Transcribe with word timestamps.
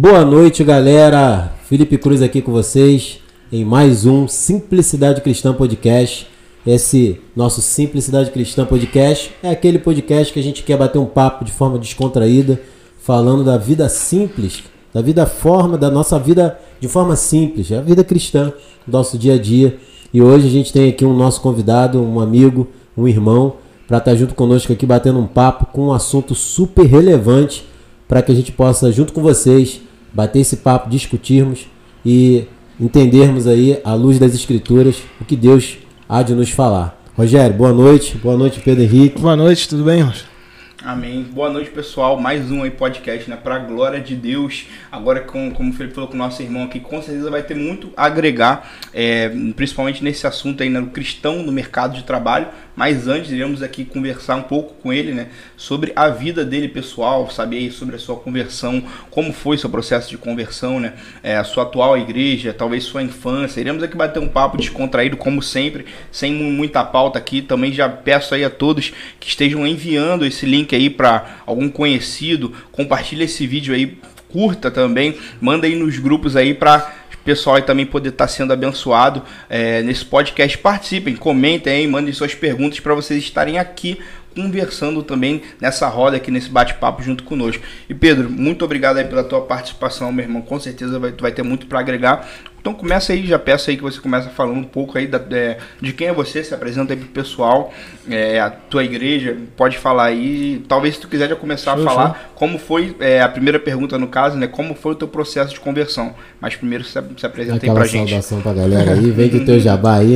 Boa 0.00 0.24
noite, 0.24 0.62
galera. 0.62 1.54
Felipe 1.64 1.98
Cruz 1.98 2.22
aqui 2.22 2.40
com 2.40 2.52
vocês 2.52 3.18
em 3.50 3.64
mais 3.64 4.06
um 4.06 4.28
Simplicidade 4.28 5.20
Cristã 5.20 5.52
Podcast. 5.52 6.28
Esse 6.64 7.20
nosso 7.34 7.60
Simplicidade 7.60 8.30
Cristã 8.30 8.64
Podcast 8.64 9.32
é 9.42 9.50
aquele 9.50 9.80
podcast 9.80 10.32
que 10.32 10.38
a 10.38 10.42
gente 10.42 10.62
quer 10.62 10.76
bater 10.76 11.00
um 11.00 11.04
papo 11.04 11.44
de 11.44 11.50
forma 11.50 11.80
descontraída, 11.80 12.60
falando 13.00 13.42
da 13.42 13.58
vida 13.58 13.88
simples, 13.88 14.62
da 14.94 15.02
vida 15.02 15.26
forma, 15.26 15.76
da 15.76 15.90
nossa 15.90 16.16
vida 16.16 16.56
de 16.78 16.86
forma 16.86 17.16
simples, 17.16 17.72
a 17.72 17.80
vida 17.80 18.04
cristã, 18.04 18.52
nosso 18.86 19.18
dia 19.18 19.34
a 19.34 19.38
dia. 19.38 19.80
E 20.14 20.22
hoje 20.22 20.46
a 20.46 20.50
gente 20.50 20.72
tem 20.72 20.90
aqui 20.90 21.04
um 21.04 21.12
nosso 21.12 21.40
convidado, 21.40 22.00
um 22.00 22.20
amigo, 22.20 22.68
um 22.96 23.08
irmão, 23.08 23.56
para 23.88 23.98
estar 23.98 24.14
junto 24.14 24.36
conosco 24.36 24.72
aqui 24.72 24.86
batendo 24.86 25.18
um 25.18 25.26
papo 25.26 25.66
com 25.72 25.88
um 25.88 25.92
assunto 25.92 26.36
super 26.36 26.86
relevante 26.86 27.66
para 28.06 28.22
que 28.22 28.30
a 28.30 28.34
gente 28.34 28.52
possa, 28.52 28.92
junto 28.92 29.12
com 29.12 29.20
vocês, 29.20 29.87
bater 30.12 30.40
esse 30.40 30.58
papo, 30.58 30.90
discutirmos 30.90 31.66
e 32.04 32.46
entendermos 32.80 33.46
aí, 33.46 33.80
à 33.84 33.94
luz 33.94 34.18
das 34.18 34.34
Escrituras, 34.34 35.02
o 35.20 35.24
que 35.24 35.36
Deus 35.36 35.78
há 36.08 36.22
de 36.22 36.34
nos 36.34 36.50
falar. 36.50 36.98
Rogério, 37.16 37.56
boa 37.56 37.72
noite. 37.72 38.16
Boa 38.16 38.36
noite, 38.36 38.60
Pedro 38.60 38.84
Henrique. 38.84 39.20
Boa 39.20 39.34
noite, 39.34 39.68
tudo 39.68 39.82
bem, 39.82 40.02
Rogério? 40.02 40.38
Amém. 40.84 41.24
Boa 41.24 41.50
noite, 41.50 41.70
pessoal. 41.70 42.20
Mais 42.20 42.52
um 42.52 42.62
aí 42.62 42.70
podcast, 42.70 43.28
né? 43.28 43.36
Pra 43.36 43.58
glória 43.58 44.00
de 44.00 44.14
Deus. 44.14 44.66
Agora, 44.92 45.20
com, 45.20 45.50
como 45.50 45.70
o 45.70 45.72
Felipe 45.72 45.96
falou 45.96 46.08
com 46.08 46.14
o 46.14 46.18
nosso 46.18 46.40
irmão 46.40 46.62
aqui, 46.62 46.78
com 46.78 47.02
certeza 47.02 47.28
vai 47.28 47.42
ter 47.42 47.56
muito 47.56 47.92
a 47.96 48.06
agregar, 48.06 48.70
é, 48.94 49.28
principalmente 49.56 50.04
nesse 50.04 50.24
assunto 50.24 50.62
aí, 50.62 50.70
né? 50.70 50.78
No 50.78 50.90
cristão 50.90 51.42
no 51.42 51.50
mercado 51.50 51.96
de 51.96 52.04
trabalho. 52.04 52.46
Mas 52.78 53.08
antes, 53.08 53.32
iremos 53.32 53.60
aqui 53.60 53.84
conversar 53.84 54.36
um 54.36 54.42
pouco 54.44 54.72
com 54.74 54.92
ele, 54.92 55.12
né? 55.12 55.30
Sobre 55.56 55.92
a 55.96 56.10
vida 56.10 56.44
dele 56.44 56.68
pessoal, 56.68 57.28
saber 57.28 57.72
sobre 57.72 57.96
a 57.96 57.98
sua 57.98 58.14
conversão, 58.14 58.84
como 59.10 59.32
foi 59.32 59.58
seu 59.58 59.68
processo 59.68 60.08
de 60.08 60.16
conversão, 60.16 60.78
né? 60.78 60.92
É, 61.20 61.36
a 61.36 61.42
sua 61.42 61.64
atual 61.64 61.98
igreja, 61.98 62.54
talvez 62.56 62.84
sua 62.84 63.02
infância. 63.02 63.60
Iremos 63.60 63.82
aqui 63.82 63.96
bater 63.96 64.20
um 64.20 64.28
papo 64.28 64.56
descontraído, 64.56 65.16
como 65.16 65.42
sempre, 65.42 65.86
sem 66.12 66.32
muita 66.32 66.84
pauta 66.84 67.18
aqui. 67.18 67.42
Também 67.42 67.72
já 67.72 67.88
peço 67.88 68.32
aí 68.32 68.44
a 68.44 68.50
todos 68.50 68.92
que 69.18 69.28
estejam 69.28 69.66
enviando 69.66 70.24
esse 70.24 70.46
link 70.46 70.72
aí 70.72 70.88
para 70.88 71.38
algum 71.44 71.68
conhecido, 71.68 72.54
compartilha 72.70 73.24
esse 73.24 73.44
vídeo 73.44 73.74
aí, 73.74 73.98
curta 74.28 74.70
também, 74.70 75.18
manda 75.40 75.66
aí 75.66 75.74
nos 75.74 75.98
grupos 75.98 76.36
aí 76.36 76.54
para 76.54 76.94
pessoal 77.28 77.56
aí 77.56 77.62
também 77.62 77.84
poder 77.84 78.08
estar 78.08 78.24
tá 78.24 78.28
sendo 78.28 78.54
abençoado 78.54 79.22
é, 79.50 79.82
nesse 79.82 80.02
podcast. 80.02 80.56
Participem, 80.56 81.14
comentem 81.14 81.70
aí, 81.70 81.86
mandem 81.86 82.10
suas 82.14 82.34
perguntas 82.34 82.80
para 82.80 82.94
vocês 82.94 83.22
estarem 83.22 83.58
aqui 83.58 83.98
conversando 84.34 85.02
também 85.02 85.42
nessa 85.60 85.88
roda 85.88 86.16
aqui, 86.16 86.30
nesse 86.30 86.48
bate-papo 86.48 87.02
junto 87.02 87.24
conosco. 87.24 87.62
E 87.86 87.92
Pedro, 87.92 88.30
muito 88.30 88.64
obrigado 88.64 88.96
aí 88.96 89.04
pela 89.04 89.22
tua 89.22 89.42
participação, 89.42 90.10
meu 90.10 90.24
irmão. 90.24 90.40
Com 90.40 90.58
certeza 90.58 90.98
vai, 90.98 91.12
vai 91.12 91.30
ter 91.30 91.42
muito 91.42 91.66
para 91.66 91.80
agregar. 91.80 92.26
Então 92.60 92.74
começa 92.74 93.12
aí, 93.12 93.26
já 93.26 93.38
peço 93.38 93.70
aí 93.70 93.76
que 93.76 93.82
você 93.82 94.00
comece 94.00 94.28
falando 94.30 94.58
um 94.58 94.64
pouco 94.64 94.98
aí 94.98 95.06
da, 95.06 95.20
é, 95.30 95.58
de 95.80 95.92
quem 95.92 96.08
é 96.08 96.12
você, 96.12 96.42
se 96.42 96.52
apresenta 96.52 96.92
aí 96.92 96.98
pro 96.98 97.08
pessoal, 97.08 97.72
é, 98.10 98.40
a 98.40 98.50
tua 98.50 98.84
igreja, 98.84 99.36
pode 99.56 99.78
falar 99.78 100.06
aí. 100.06 100.64
Talvez 100.68 100.96
se 100.96 101.00
tu 101.00 101.08
quiser 101.08 101.28
já 101.28 101.36
começar 101.36 101.76
show, 101.76 101.86
a 101.86 101.90
falar 101.90 102.08
show. 102.08 102.32
como 102.34 102.58
foi 102.58 102.96
é, 103.00 103.22
a 103.22 103.28
primeira 103.28 103.58
pergunta 103.58 103.96
no 103.96 104.08
caso, 104.08 104.36
né? 104.36 104.46
Como 104.46 104.74
foi 104.74 104.92
o 104.92 104.96
teu 104.96 105.08
processo 105.08 105.54
de 105.54 105.60
conversão. 105.60 106.14
Mas 106.40 106.56
primeiro 106.56 106.84
se, 106.84 106.92
se 106.92 107.26
apresenta 107.26 107.56
Aquela 107.56 107.72
aí 107.72 107.78
pra 107.78 107.86
gente. 107.86 108.10
saudação 108.10 108.40
pra 108.40 108.52
galera 108.52 108.92
aí, 108.92 109.10
vem 109.10 109.28
que 109.28 109.40
teu 109.40 109.58
jabá 109.60 109.96
aí. 109.96 110.14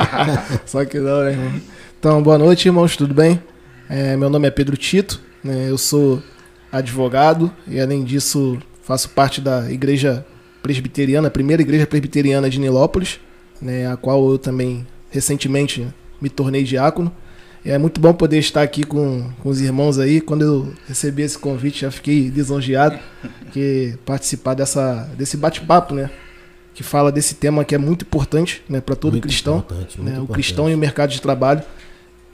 Só 0.66 0.84
que 0.84 0.98
não, 0.98 1.24
né, 1.24 1.32
irmão? 1.32 1.52
Então, 1.98 2.22
boa 2.22 2.38
noite, 2.38 2.66
irmãos, 2.66 2.96
tudo 2.96 3.12
bem? 3.12 3.40
É, 3.88 4.16
meu 4.16 4.30
nome 4.30 4.46
é 4.46 4.50
Pedro 4.50 4.76
Tito, 4.76 5.20
né, 5.42 5.66
eu 5.68 5.76
sou 5.76 6.22
advogado 6.70 7.50
e, 7.66 7.80
além 7.80 8.04
disso, 8.04 8.58
faço 8.82 9.08
parte 9.10 9.40
da 9.40 9.70
igreja 9.70 10.24
presbiteriana, 10.62 11.28
a 11.28 11.30
primeira 11.30 11.62
igreja 11.62 11.86
presbiteriana 11.86 12.48
de 12.48 12.58
Nilópolis, 12.58 13.20
né, 13.60 13.90
a 13.90 13.96
qual 13.96 14.30
eu 14.30 14.38
também 14.38 14.86
recentemente 15.10 15.86
me 16.20 16.28
tornei 16.28 16.62
diácono. 16.64 17.12
É 17.64 17.76
muito 17.76 18.00
bom 18.00 18.12
poder 18.14 18.38
estar 18.38 18.62
aqui 18.62 18.84
com, 18.84 19.30
com 19.42 19.48
os 19.50 19.60
irmãos 19.60 19.98
aí. 19.98 20.20
Quando 20.20 20.42
eu 20.42 20.72
recebi 20.88 21.22
esse 21.22 21.38
convite, 21.38 21.82
já 21.82 21.90
fiquei 21.90 22.28
lisonjeado 22.28 22.98
que 23.52 23.98
participar 24.06 24.54
dessa, 24.54 25.10
desse 25.18 25.36
bate-papo, 25.36 25.94
né? 25.94 26.10
Que 26.72 26.82
fala 26.82 27.12
desse 27.12 27.34
tema 27.34 27.62
que 27.62 27.74
é 27.74 27.78
muito 27.78 28.02
importante 28.06 28.62
né, 28.66 28.80
para 28.80 28.96
todo 28.96 29.12
muito 29.12 29.24
cristão. 29.24 29.62
Né, 29.98 30.18
o 30.20 30.26
cristão 30.26 30.70
e 30.70 30.74
o 30.74 30.78
mercado 30.78 31.10
de 31.10 31.20
trabalho 31.20 31.62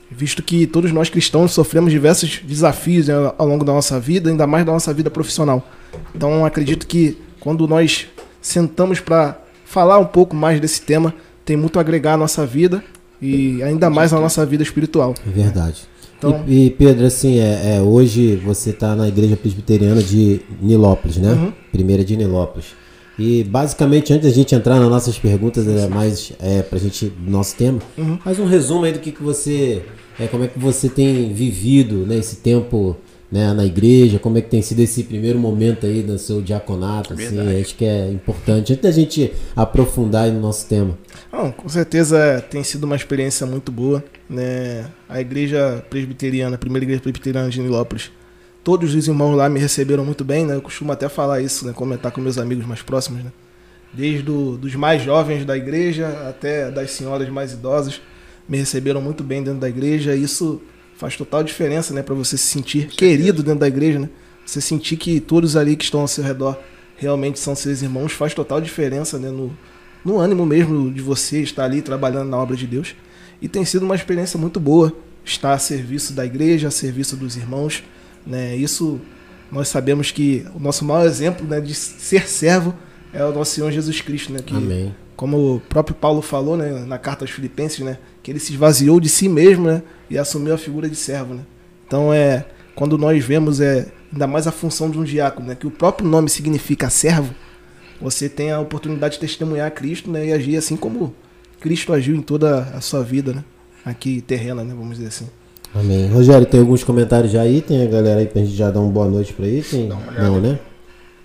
visto 0.09 0.41
que 0.41 0.65
todos 0.65 0.91
nós 0.91 1.09
cristãos 1.09 1.51
sofremos 1.51 1.91
diversos 1.91 2.39
desafios 2.43 3.07
né, 3.07 3.13
ao 3.37 3.47
longo 3.47 3.65
da 3.65 3.73
nossa 3.73 3.99
vida, 3.99 4.29
ainda 4.29 4.47
mais 4.47 4.65
da 4.65 4.71
nossa 4.71 4.93
vida 4.93 5.09
profissional. 5.09 5.67
Então, 6.15 6.45
acredito 6.45 6.87
que 6.87 7.17
quando 7.39 7.67
nós 7.67 8.07
sentamos 8.47 8.99
para 8.99 9.39
falar 9.65 9.99
um 9.99 10.05
pouco 10.05 10.35
mais 10.35 10.59
desse 10.59 10.81
tema, 10.81 11.13
tem 11.45 11.57
muito 11.57 11.77
a 11.77 11.81
agregar 11.81 12.13
à 12.13 12.17
nossa 12.17 12.45
vida 12.45 12.83
e 13.21 13.61
ainda 13.61 13.89
mais 13.89 14.13
à 14.13 14.19
nossa 14.19 14.45
vida 14.45 14.63
espiritual. 14.63 15.13
É 15.25 15.29
verdade. 15.29 15.87
Então, 16.17 16.43
e, 16.47 16.65
e 16.65 16.69
Pedro, 16.71 17.05
assim, 17.05 17.39
é, 17.39 17.75
é 17.75 17.81
hoje 17.81 18.35
você 18.37 18.71
está 18.71 18.95
na 18.95 19.07
igreja 19.07 19.35
presbiteriana 19.37 20.01
de 20.01 20.41
Nilópolis, 20.61 21.17
né? 21.17 21.31
Uhum. 21.33 21.53
Primeira 21.71 22.03
de 22.03 22.15
Nilópolis. 22.17 22.67
E 23.19 23.43
basicamente, 23.43 24.13
antes 24.13 24.27
da 24.27 24.33
gente 24.33 24.53
entrar 24.55 24.79
nas 24.79 24.89
nossas 24.89 25.17
perguntas, 25.17 25.67
é 25.67 25.87
mais 25.87 26.31
é, 26.39 26.61
pra 26.61 26.79
gente, 26.79 27.11
nosso 27.25 27.55
tema, 27.55 27.79
uhum. 27.97 28.17
faz 28.17 28.39
um 28.39 28.45
resumo 28.45 28.85
aí 28.85 28.93
do 28.93 28.99
que, 28.99 29.11
que 29.11 29.21
você. 29.21 29.83
É, 30.19 30.27
como 30.27 30.43
é 30.43 30.47
que 30.47 30.57
você 30.57 30.89
tem 30.89 31.31
vivido 31.33 32.05
né, 32.07 32.17
esse 32.17 32.37
tempo 32.37 32.95
né, 33.31 33.53
na 33.53 33.65
igreja, 33.65 34.19
como 34.19 34.37
é 34.37 34.41
que 34.41 34.49
tem 34.49 34.61
sido 34.61 34.79
esse 34.79 35.03
primeiro 35.03 35.37
momento 35.37 35.85
aí 35.85 36.01
do 36.01 36.17
seu 36.17 36.41
diaconato, 36.41 37.13
assim, 37.13 37.59
acho 37.59 37.75
que 37.75 37.85
é 37.85 38.09
importante, 38.09 38.71
antes 38.73 38.83
da 38.83 38.91
gente 38.91 39.33
aprofundar 39.55 40.25
aí 40.25 40.31
no 40.31 40.39
nosso 40.39 40.67
tema. 40.67 40.97
Não, 41.31 41.51
com 41.51 41.67
certeza 41.67 42.43
tem 42.49 42.63
sido 42.63 42.85
uma 42.85 42.95
experiência 42.95 43.45
muito 43.45 43.71
boa, 43.71 44.03
né, 44.29 44.85
a 45.09 45.19
igreja 45.19 45.83
presbiteriana, 45.89 46.55
a 46.55 46.59
primeira 46.59 46.85
igreja 46.85 47.01
presbiteriana 47.01 47.49
de 47.49 47.61
Nilópolis, 47.61 48.11
todos 48.67 48.93
os 48.93 49.07
irmãos 49.07 49.33
lá 49.33 49.47
me 49.47 49.61
receberam 49.61 50.03
muito 50.03 50.25
bem, 50.25 50.45
né? 50.45 50.53
Eu 50.53 50.61
costumo 50.61 50.91
até 50.91 51.07
falar 51.07 51.39
isso, 51.39 51.65
né? 51.65 51.71
Comentar 51.71 52.11
com 52.11 52.19
meus 52.19 52.37
amigos 52.37 52.65
mais 52.65 52.81
próximos, 52.81 53.23
né? 53.23 53.31
Desde 53.93 54.29
os 54.29 54.57
dos 54.57 54.75
mais 54.75 55.01
jovens 55.01 55.45
da 55.45 55.55
igreja 55.55 56.09
até 56.27 56.69
das 56.69 56.91
senhoras 56.91 57.29
mais 57.29 57.53
idosas 57.53 58.01
me 58.47 58.57
receberam 58.57 59.01
muito 59.01 59.23
bem 59.23 59.41
dentro 59.41 59.61
da 59.61 59.69
igreja. 59.69 60.13
Isso 60.13 60.61
faz 60.97 61.15
total 61.15 61.43
diferença, 61.43 61.93
né? 61.93 62.01
Para 62.01 62.15
você 62.15 62.37
se 62.37 62.47
sentir 62.47 62.87
querido 62.87 63.43
dentro 63.43 63.59
da 63.59 63.67
igreja, 63.67 63.99
né? 63.99 64.09
Você 64.45 64.59
sentir 64.59 64.97
que 64.97 65.19
todos 65.19 65.55
ali 65.55 65.75
que 65.75 65.83
estão 65.83 66.01
ao 66.01 66.07
seu 66.07 66.23
redor 66.23 66.57
realmente 66.95 67.39
são 67.39 67.55
seus 67.55 67.81
irmãos 67.81 68.13
faz 68.13 68.33
total 68.33 68.59
diferença, 68.59 69.19
né? 69.19 69.29
No, 69.29 69.55
no 70.03 70.17
ânimo 70.17 70.45
mesmo 70.45 70.91
de 70.91 71.01
você 71.01 71.41
estar 71.41 71.65
ali 71.65 71.81
trabalhando 71.81 72.29
na 72.29 72.37
obra 72.37 72.55
de 72.55 72.65
Deus. 72.65 72.95
E 73.41 73.47
tem 73.47 73.63
sido 73.63 73.83
uma 73.83 73.95
experiência 73.95 74.39
muito 74.39 74.59
boa 74.59 74.91
estar 75.23 75.53
a 75.53 75.59
serviço 75.59 76.13
da 76.13 76.25
igreja, 76.25 76.69
a 76.69 76.71
serviço 76.71 77.15
dos 77.15 77.35
irmãos. 77.35 77.83
Né? 78.25 78.55
Isso 78.55 78.99
nós 79.51 79.67
sabemos 79.67 80.11
que 80.11 80.45
o 80.55 80.59
nosso 80.59 80.83
maior 80.83 81.05
exemplo 81.05 81.45
né, 81.45 81.61
de 81.61 81.75
ser 81.75 82.27
servo 82.27 82.73
é 83.13 83.23
o 83.23 83.31
nosso 83.31 83.51
Senhor 83.51 83.71
Jesus 83.71 84.01
Cristo, 84.01 84.33
né? 84.33 84.39
Que, 84.43 84.55
Amém. 84.55 84.95
Como 85.15 85.55
o 85.55 85.59
próprio 85.59 85.95
Paulo 85.95 86.21
falou 86.21 86.57
né, 86.57 86.85
na 86.85 86.97
carta 86.97 87.23
aos 87.23 87.31
Filipenses, 87.31 87.79
né? 87.79 87.97
Que 88.27 88.31
ele 88.33 88.39
se 88.41 88.51
esvaziou 88.51 88.99
de 88.99 89.07
si 89.07 89.29
mesmo 89.29 89.67
né, 89.67 89.81
e 90.09 90.17
assumiu 90.17 90.53
a 90.53 90.57
figura 90.57 90.89
de 90.89 90.97
servo. 90.97 91.33
Né? 91.33 91.43
Então 91.87 92.13
é 92.13 92.43
quando 92.75 92.97
nós 92.97 93.23
vemos 93.23 93.61
é 93.61 93.87
ainda 94.11 94.27
mais 94.27 94.45
a 94.45 94.51
função 94.51 94.89
de 94.89 94.99
um 94.99 95.03
diácono, 95.05 95.47
né, 95.47 95.55
que 95.55 95.65
o 95.65 95.71
próprio 95.71 96.09
nome 96.09 96.27
significa 96.29 96.89
servo, 96.89 97.33
você 98.01 98.27
tem 98.27 98.51
a 98.51 98.59
oportunidade 98.59 99.13
de 99.13 99.21
testemunhar 99.21 99.67
a 99.67 99.71
Cristo 99.71 100.11
né, 100.11 100.25
e 100.25 100.33
agir 100.33 100.57
assim 100.57 100.75
como 100.75 101.15
Cristo 101.61 101.93
agiu 101.93 102.17
em 102.17 102.21
toda 102.21 102.63
a 102.63 102.81
sua 102.81 103.01
vida, 103.01 103.31
né, 103.31 103.45
aqui 103.85 104.19
terrena, 104.19 104.61
né, 104.61 104.73
vamos 104.77 104.97
dizer 104.97 105.07
assim. 105.07 105.29
Amém. 105.73 106.09
Rogério, 106.09 106.45
tem 106.45 106.59
alguns 106.59 106.83
comentários 106.83 107.31
já 107.31 107.43
aí? 107.43 107.61
Tem 107.61 107.81
a 107.81 107.89
galera 107.89 108.19
aí 108.19 108.27
pra 108.27 108.41
gente 108.41 108.57
já 108.57 108.69
dar 108.69 108.81
uma 108.81 108.91
boa 108.91 109.07
noite 109.07 109.31
pra 109.31 109.45
aí? 109.45 109.61
Tem... 109.61 109.87
Não, 109.87 110.41
né? 110.41 110.59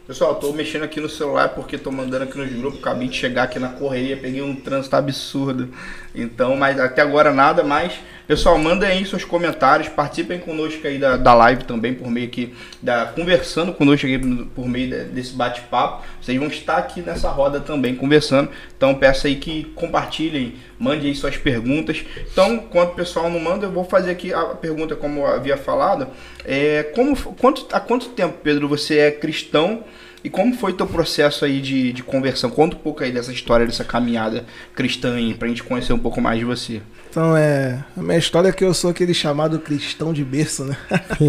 Pessoal, 0.07 0.35
tô 0.35 0.53
mexendo 0.53 0.83
aqui 0.83 1.01
no 1.01 1.09
celular 1.09 1.49
porque 1.51 1.79
tô 1.79 1.91
mandando 1.91 2.25
aqui 2.25 2.37
nos 2.37 2.53
grupos, 2.53 2.81
acabei 2.81 3.09
de 3.09 3.17
chegar 3.17 3.45
aqui 3.45 3.59
na 3.59 3.71
correria, 3.71 4.17
peguei 4.17 4.43
um 4.43 4.55
trânsito 4.55 4.95
absurdo. 4.95 5.69
Então, 6.15 6.57
mas 6.57 6.79
até 6.79 7.01
agora 7.01 7.33
nada, 7.33 7.63
mas 7.63 7.93
pessoal, 8.27 8.57
mandem 8.59 8.89
aí 8.89 9.05
seus 9.05 9.25
comentários, 9.25 9.89
participem 9.89 10.39
conosco 10.39 10.87
aí 10.87 10.99
da, 10.99 11.17
da 11.17 11.35
live 11.35 11.65
também 11.65 11.93
por 11.93 12.11
meio 12.11 12.27
aqui 12.27 12.55
da 12.81 13.07
conversando 13.07 13.73
conosco 13.73 14.07
aqui 14.07 14.19
por 14.55 14.69
meio 14.69 15.07
desse 15.07 15.33
bate-papo. 15.33 16.05
Vocês 16.21 16.39
vão 16.39 16.49
estar 16.49 16.77
aqui 16.77 17.01
nessa 17.01 17.29
roda 17.31 17.61
também 17.61 17.95
conversando. 17.95 18.51
Então, 18.77 18.95
peço 18.95 19.27
aí 19.27 19.37
que 19.37 19.65
compartilhem, 19.75 20.55
mandem 20.79 21.09
aí 21.09 21.15
suas 21.15 21.37
perguntas. 21.37 22.05
Então, 22.31 22.55
enquanto 22.55 22.93
o 22.93 22.95
pessoal 22.95 23.31
não 23.31 23.41
manda, 23.41 23.67
eu 23.67 23.71
vou 23.71 23.85
fazer 23.85 24.11
aqui 24.11 24.33
a 24.33 24.45
pergunta 24.47 24.97
como 24.97 25.27
havia 25.27 25.57
falado, 25.57 26.09
é 26.45 26.83
como 26.95 27.17
quanto 27.35 27.67
há 27.73 27.81
quanto 27.81 28.11
tempo, 28.11 28.39
Pedro, 28.43 28.69
você 28.69 28.99
é 28.99 29.11
cristão? 29.11 29.85
E 30.25 30.31
como 30.31 30.55
foi 30.55 30.73
teu 30.73 30.87
processo 30.87 31.45
aí 31.45 31.61
de, 31.61 31.93
de 31.93 32.03
conversão? 32.03 32.49
Conta 32.49 32.77
um 32.77 32.79
pouco 32.79 33.03
aí 33.03 33.11
dessa 33.11 33.33
história, 33.33 33.67
dessa 33.67 33.85
caminhada 33.85 34.45
cristã 34.75 35.15
aí, 35.15 35.35
pra 35.35 35.49
gente 35.49 35.65
conhecer 35.65 35.93
um 35.93 35.99
pouco 35.99 36.21
mais 36.21 36.39
de 36.39 36.45
você. 36.45 36.81
Então, 37.11 37.37
é. 37.37 37.85
A 37.97 38.03
minha 38.03 38.17
história 38.17 38.49
é 38.49 38.53
que 38.53 38.65
eu 38.65 38.73
sou 38.73 38.91
aquele 38.91 39.13
chamado 39.13 39.59
cristão 39.59 40.13
de 40.13 40.25
berço, 40.25 40.65
né? 40.65 40.77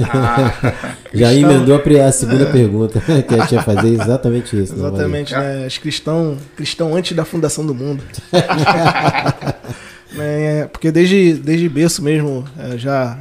Ah, 0.10 0.96
Já 1.14 1.34
emendou 1.34 1.76
a, 1.76 2.12
segunda 2.12 2.46
pergunta, 2.46 3.02
que 3.28 3.36
a 3.36 3.40
gente 3.40 3.56
ia 3.56 3.64
fazer 3.64 3.90
exatamente 3.90 4.62
isso. 4.62 4.76
Exatamente, 4.76 5.34
né? 5.34 5.66
As 5.66 5.78
cristão, 5.78 6.38
cristão 6.56 6.96
antes 6.96 7.16
da 7.18 7.26
fundação 7.26 7.66
do 7.66 7.74
mundo. 7.74 8.04
é, 10.18 10.70
porque 10.72 10.92
desde, 10.92 11.34
desde 11.34 11.68
berço 11.68 12.02
mesmo, 12.02 12.46
é, 12.58 12.78
já 12.78 13.18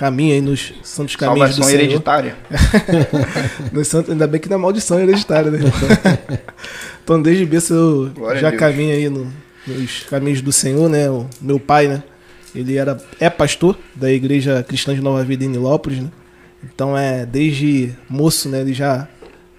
caminho 0.00 0.32
aí 0.32 0.40
nos 0.40 0.72
santos 0.82 1.14
caminhos 1.14 1.50
Salvação 1.50 1.60
do 1.60 1.66
Senhor. 1.66 1.82
hereditária. 1.82 2.36
no 3.70 3.84
santo, 3.84 4.10
ainda 4.12 4.26
bem 4.26 4.40
que 4.40 4.48
não 4.48 4.56
é 4.56 4.58
maldição 4.58 4.98
hereditária, 4.98 5.50
né? 5.50 5.58
então, 7.04 7.20
desde 7.20 7.44
berço 7.44 7.74
eu 7.74 8.10
Glória 8.14 8.40
já 8.40 8.50
caminho 8.50 8.94
aí 8.94 9.10
no, 9.10 9.30
nos 9.66 10.04
caminhos 10.04 10.40
do 10.40 10.50
Senhor, 10.52 10.88
né? 10.88 11.10
O 11.10 11.28
meu 11.38 11.60
pai, 11.60 11.86
né? 11.86 12.02
Ele 12.54 12.78
era, 12.78 12.98
é 13.20 13.28
pastor 13.28 13.76
da 13.94 14.10
Igreja 14.10 14.64
Cristã 14.66 14.94
de 14.94 15.02
Nova 15.02 15.22
Vida 15.22 15.44
em 15.44 15.48
Nilópolis, 15.48 15.98
né? 15.98 16.10
Então, 16.64 16.96
é, 16.96 17.26
desde 17.26 17.94
moço, 18.08 18.48
né? 18.48 18.62
Ele 18.62 18.72
já 18.72 19.06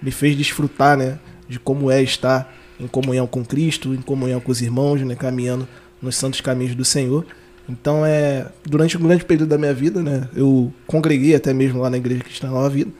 me 0.02 0.10
fez 0.10 0.36
desfrutar, 0.36 0.96
né? 0.96 1.20
De 1.48 1.60
como 1.60 1.88
é 1.88 2.02
estar 2.02 2.52
em 2.80 2.88
comunhão 2.88 3.28
com 3.28 3.44
Cristo, 3.44 3.94
em 3.94 4.02
comunhão 4.02 4.40
com 4.40 4.50
os 4.50 4.60
irmãos, 4.60 5.00
né? 5.02 5.14
Caminhando 5.14 5.68
nos 6.00 6.16
santos 6.16 6.40
caminhos 6.40 6.74
do 6.74 6.84
Senhor. 6.84 7.24
Então, 7.68 8.04
é, 8.04 8.46
durante 8.64 8.96
um 8.96 9.00
grande 9.00 9.24
período 9.24 9.48
da 9.48 9.58
minha 9.58 9.72
vida, 9.72 10.02
né, 10.02 10.28
eu 10.34 10.72
congreguei 10.86 11.34
até 11.34 11.52
mesmo 11.52 11.80
lá 11.80 11.88
na 11.88 11.96
Igreja 11.96 12.22
Cristã 12.22 12.48
Nova 12.48 12.68
Vida. 12.68 12.90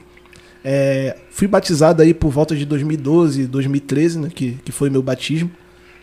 É, 0.63 1.17
fui 1.29 1.47
batizado 1.47 2.01
aí 2.01 2.13
por 2.13 2.31
volta 2.31 2.55
de 2.55 2.65
2012, 2.65 3.47
2013, 3.47 4.19
né, 4.19 4.29
que, 4.33 4.57
que 4.63 4.71
foi 4.71 4.89
meu 4.89 5.01
batismo. 5.01 5.51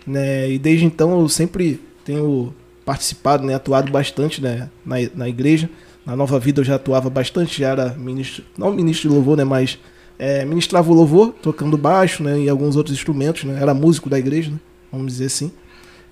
Né, 0.06 0.50
e 0.50 0.58
desde 0.58 0.84
então 0.84 1.20
eu 1.20 1.28
sempre 1.28 1.80
tenho 2.04 2.54
participado, 2.84 3.44
né, 3.46 3.54
atuado 3.54 3.90
bastante 3.90 4.42
né, 4.42 4.68
na, 4.84 4.96
na 5.14 5.28
igreja. 5.28 5.68
Na 6.04 6.14
Nova 6.14 6.38
Vida 6.38 6.60
eu 6.60 6.64
já 6.64 6.74
atuava 6.74 7.08
bastante, 7.08 7.60
já 7.60 7.68
era 7.68 7.94
ministro, 7.94 8.44
não 8.56 8.72
ministro 8.72 9.08
de 9.08 9.14
louvor, 9.14 9.36
né, 9.36 9.44
mas 9.44 9.78
é, 10.18 10.44
ministrava 10.44 10.90
o 10.90 10.94
louvor, 10.94 11.34
tocando 11.40 11.78
baixo 11.78 12.22
né, 12.22 12.40
e 12.40 12.48
alguns 12.48 12.76
outros 12.76 12.94
instrumentos. 12.94 13.44
Né, 13.44 13.58
era 13.60 13.72
músico 13.72 14.10
da 14.10 14.18
igreja, 14.18 14.50
né, 14.50 14.58
vamos 14.92 15.06
dizer 15.06 15.26
assim. 15.26 15.50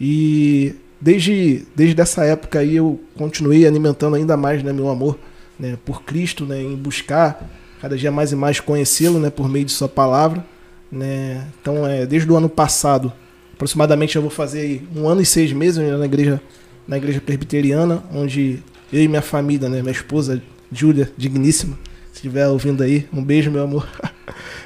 E 0.01 0.75
desde, 1.01 1.67
desde 1.75 2.01
essa 2.01 2.25
época 2.25 2.59
aí 2.59 2.77
eu 2.77 3.01
continuei 3.17 3.67
alimentando 3.67 4.17
ainda 4.17 4.37
mais 4.37 4.63
né, 4.63 4.73
meu 4.73 4.89
amor 4.89 5.19
né, 5.59 5.77
por 5.85 6.03
Cristo, 6.03 6.45
né, 6.45 6.61
em 6.61 6.77
buscar 6.77 7.49
cada 7.81 7.97
dia 7.97 8.11
mais 8.11 8.33
e 8.33 8.37
mais 8.37 8.61
conhecê-lo 8.61 9.19
né, 9.19 9.31
por 9.31 9.49
meio 9.49 9.65
de 9.65 9.73
sua 9.73 9.89
palavra. 9.89 10.45
Né. 10.91 11.47
Então, 11.61 11.87
é, 11.87 12.07
desde 12.07 12.31
o 12.31 12.37
ano 12.37 12.49
passado, 12.49 13.13
aproximadamente 13.55 14.17
eu 14.17 14.23
vou 14.23 14.31
fazer 14.31 14.87
um 14.95 15.09
ano 15.09 15.21
e 15.21 15.27
seis 15.27 15.53
meses 15.53 15.79
né, 15.79 15.97
na 15.97 16.05
igreja, 16.05 16.41
na 16.87 16.97
igreja 16.97 17.21
presbiteriana, 17.21 18.03
onde 18.13 18.63
eu 18.93 19.03
e 19.03 19.09
minha 19.09 19.23
família, 19.23 19.69
né, 19.69 19.81
minha 19.81 19.93
esposa 19.93 20.43
Júlia, 20.71 21.11
digníssima, 21.17 21.79
estiver 22.19 22.47
ouvindo 22.49 22.83
aí, 22.83 23.09
um 23.13 23.23
beijo, 23.23 23.51
meu 23.51 23.65
amor. 23.65 23.89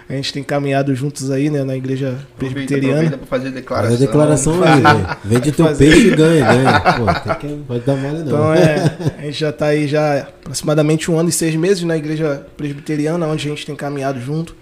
A 0.09 0.15
gente 0.15 0.33
tem 0.33 0.43
caminhado 0.43 0.95
juntos 0.95 1.31
aí, 1.31 1.49
né, 1.49 1.65
na 1.65 1.77
igreja 1.77 2.19
presbiteriana. 2.37 2.99
Aproveita 2.99 3.19
pra 3.19 3.27
fazer 3.27 3.51
declaração. 3.51 3.91
Faz 3.91 4.03
a 4.03 4.07
declaração 4.07 4.63
aí, 4.63 4.81
velho. 4.81 5.17
Vende 5.25 5.53
teu 5.53 5.67
fazer. 5.67 5.91
peixe 5.91 6.09
e 6.09 6.17
ganha, 6.17 6.45
ganha. 6.45 6.81
Pô, 6.99 7.21
tem 7.21 7.35
que, 7.37 7.65
pode 7.65 7.87
dar 7.87 7.97
mole 7.97 8.19
não. 8.19 8.27
Então, 8.27 8.55
é, 8.55 8.97
a 9.19 9.23
gente 9.23 9.39
já 9.39 9.53
tá 9.53 9.67
aí 9.67 9.87
já 9.87 10.19
aproximadamente 10.19 11.11
um 11.11 11.19
ano 11.19 11.29
e 11.29 11.33
seis 11.33 11.55
meses 11.55 11.83
na 11.85 11.97
igreja 11.97 12.47
presbiteriana, 12.57 13.27
onde 13.27 13.47
a 13.47 13.51
gente 13.51 13.65
tem 13.65 13.75
caminhado 13.75 14.21
junto, 14.21 14.55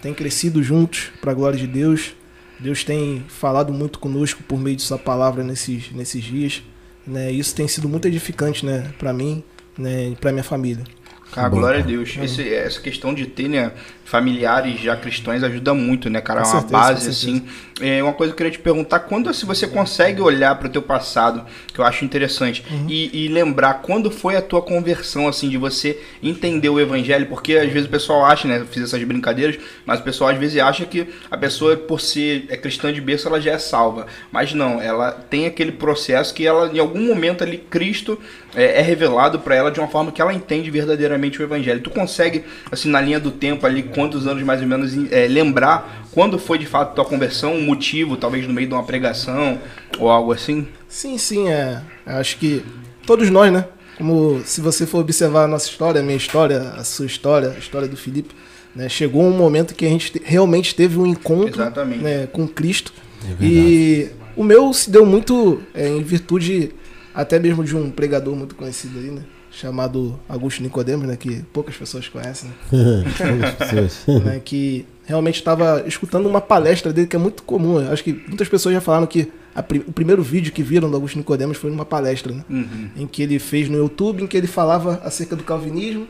tem 0.00 0.14
crescido 0.14 0.62
juntos, 0.62 1.10
pra 1.20 1.34
glória 1.34 1.58
de 1.58 1.66
Deus. 1.66 2.14
Deus 2.60 2.84
tem 2.84 3.24
falado 3.28 3.72
muito 3.72 3.98
conosco 3.98 4.42
por 4.44 4.60
meio 4.60 4.76
de 4.76 4.82
sua 4.82 4.98
palavra 4.98 5.42
nesses, 5.42 5.90
nesses 5.90 6.22
dias. 6.22 6.62
Né? 7.04 7.32
Isso 7.32 7.54
tem 7.56 7.66
sido 7.66 7.88
muito 7.88 8.06
edificante, 8.06 8.64
né, 8.64 8.92
para 8.98 9.12
mim, 9.12 9.42
né, 9.76 10.10
e 10.10 10.14
para 10.14 10.30
minha 10.30 10.44
família. 10.44 10.84
Bom, 11.34 11.50
glória 11.50 11.80
a 11.80 11.82
Deus. 11.82 12.16
Esse, 12.20 12.54
essa 12.54 12.80
questão 12.80 13.14
de 13.14 13.26
ter 13.26 13.48
né, 13.48 13.72
familiares 14.12 14.78
já 14.78 14.94
cristãos 14.94 15.42
ajuda 15.42 15.72
muito, 15.72 16.10
né, 16.10 16.20
cara? 16.20 16.40
É 16.40 16.44
uma 16.44 16.50
certeza, 16.50 16.72
base, 16.72 17.08
assim. 17.08 17.42
É 17.80 18.02
uma 18.02 18.12
coisa 18.12 18.30
que 18.30 18.34
eu 18.34 18.36
queria 18.36 18.52
te 18.52 18.58
perguntar, 18.58 19.00
quando 19.00 19.32
se 19.32 19.46
você 19.46 19.66
consegue 19.66 20.20
olhar 20.20 20.54
para 20.56 20.68
o 20.68 20.70
teu 20.70 20.82
passado, 20.82 21.46
que 21.72 21.80
eu 21.80 21.84
acho 21.84 22.04
interessante, 22.04 22.62
uhum. 22.70 22.86
e, 22.90 23.24
e, 23.24 23.28
lembrar 23.28 23.80
quando 23.80 24.10
foi 24.10 24.36
a 24.36 24.42
tua 24.42 24.60
conversão, 24.60 25.26
assim, 25.26 25.48
de 25.48 25.56
você 25.56 25.98
entender 26.22 26.68
o 26.68 26.78
evangelho, 26.78 27.24
porque 27.26 27.54
às 27.54 27.72
vezes 27.72 27.88
o 27.88 27.90
pessoal 27.90 28.26
acha, 28.26 28.46
né, 28.46 28.60
eu 28.60 28.66
fiz 28.66 28.82
essas 28.82 29.02
brincadeiras, 29.02 29.58
mas 29.86 29.98
o 30.00 30.02
pessoal 30.02 30.28
às 30.28 30.36
vezes 30.36 30.60
acha 30.60 30.84
que 30.84 31.08
a 31.30 31.36
pessoa, 31.38 31.74
por 31.74 31.98
ser 31.98 32.44
é 32.50 32.56
cristã 32.58 32.92
de 32.92 33.00
berço, 33.00 33.26
ela 33.26 33.40
já 33.40 33.52
é 33.52 33.58
salva. 33.58 34.06
Mas 34.30 34.52
não, 34.52 34.80
ela 34.80 35.10
tem 35.10 35.46
aquele 35.46 35.72
processo 35.72 36.34
que 36.34 36.46
ela, 36.46 36.70
em 36.70 36.78
algum 36.78 37.00
momento 37.00 37.42
ali, 37.42 37.56
Cristo 37.56 38.18
é, 38.54 38.80
é 38.80 38.82
revelado 38.82 39.38
para 39.38 39.54
ela 39.54 39.70
de 39.70 39.80
uma 39.80 39.88
forma 39.88 40.12
que 40.12 40.20
ela 40.20 40.34
entende 40.34 40.70
verdadeiramente 40.70 41.40
o 41.40 41.42
evangelho. 41.42 41.80
Tu 41.80 41.90
consegue, 41.90 42.44
assim, 42.70 42.90
na 42.90 43.00
linha 43.00 43.18
do 43.18 43.30
tempo 43.30 43.66
ali, 43.66 43.82
quantos 44.02 44.26
anos 44.26 44.42
mais 44.42 44.60
ou 44.60 44.66
menos, 44.66 44.92
é, 45.12 45.28
lembrar 45.28 46.06
quando 46.10 46.36
foi 46.36 46.58
de 46.58 46.66
fato 46.66 46.94
tua 46.94 47.04
conversão, 47.04 47.54
um 47.54 47.62
motivo, 47.62 48.16
talvez 48.16 48.46
no 48.48 48.52
meio 48.52 48.66
de 48.66 48.74
uma 48.74 48.82
pregação 48.82 49.60
ou 49.96 50.10
algo 50.10 50.32
assim? 50.32 50.66
Sim, 50.88 51.16
sim, 51.16 51.48
é. 51.48 51.80
Acho 52.04 52.36
que 52.36 52.64
todos 53.06 53.30
nós, 53.30 53.52
né? 53.52 53.64
Como 53.96 54.42
se 54.44 54.60
você 54.60 54.86
for 54.86 54.98
observar 54.98 55.44
a 55.44 55.46
nossa 55.46 55.68
história, 55.68 56.00
a 56.00 56.04
minha 56.04 56.16
história, 56.16 56.60
a 56.76 56.82
sua 56.82 57.06
história, 57.06 57.50
a 57.50 57.58
história 57.58 57.86
do 57.86 57.96
Felipe, 57.96 58.34
né? 58.74 58.88
Chegou 58.88 59.22
um 59.22 59.36
momento 59.36 59.72
que 59.72 59.86
a 59.86 59.88
gente 59.88 60.20
realmente 60.24 60.74
teve 60.74 60.98
um 60.98 61.06
encontro 61.06 61.62
né, 62.00 62.26
com 62.26 62.48
Cristo. 62.48 62.92
É 63.40 63.44
e 63.44 64.10
o 64.34 64.42
meu 64.42 64.72
se 64.72 64.90
deu 64.90 65.06
muito 65.06 65.62
é, 65.72 65.86
em 65.86 66.02
virtude 66.02 66.72
até 67.14 67.38
mesmo 67.38 67.62
de 67.62 67.76
um 67.76 67.88
pregador 67.88 68.34
muito 68.34 68.56
conhecido 68.56 68.98
aí, 68.98 69.12
né? 69.12 69.22
Chamado 69.52 70.18
Augusto 70.28 70.62
Nicodemos, 70.62 71.06
né, 71.06 71.16
que 71.16 71.42
poucas 71.52 71.76
pessoas 71.76 72.08
conhecem, 72.08 72.50
né? 72.72 74.24
né 74.24 74.40
que 74.42 74.86
realmente 75.04 75.36
estava 75.36 75.84
escutando 75.86 76.26
uma 76.26 76.40
palestra 76.40 76.92
dele 76.92 77.06
que 77.06 77.16
é 77.16 77.18
muito 77.18 77.42
comum. 77.42 77.78
Acho 77.90 78.02
que 78.02 78.12
muitas 78.26 78.48
pessoas 78.48 78.74
já 78.74 78.80
falaram 78.80 79.06
que 79.06 79.30
a, 79.54 79.60
o 79.86 79.92
primeiro 79.92 80.22
vídeo 80.22 80.52
que 80.52 80.62
viram 80.62 80.88
do 80.88 80.96
Augusto 80.96 81.18
Nicodemos 81.18 81.58
foi 81.58 81.70
numa 81.70 81.84
palestra, 81.84 82.32
né? 82.32 82.44
Uhum. 82.48 82.88
Em 82.96 83.06
que 83.06 83.22
ele 83.22 83.38
fez 83.38 83.68
no 83.68 83.76
YouTube, 83.76 84.22
em 84.22 84.26
que 84.26 84.36
ele 84.36 84.46
falava 84.46 85.00
acerca 85.04 85.36
do 85.36 85.44
calvinismo 85.44 86.06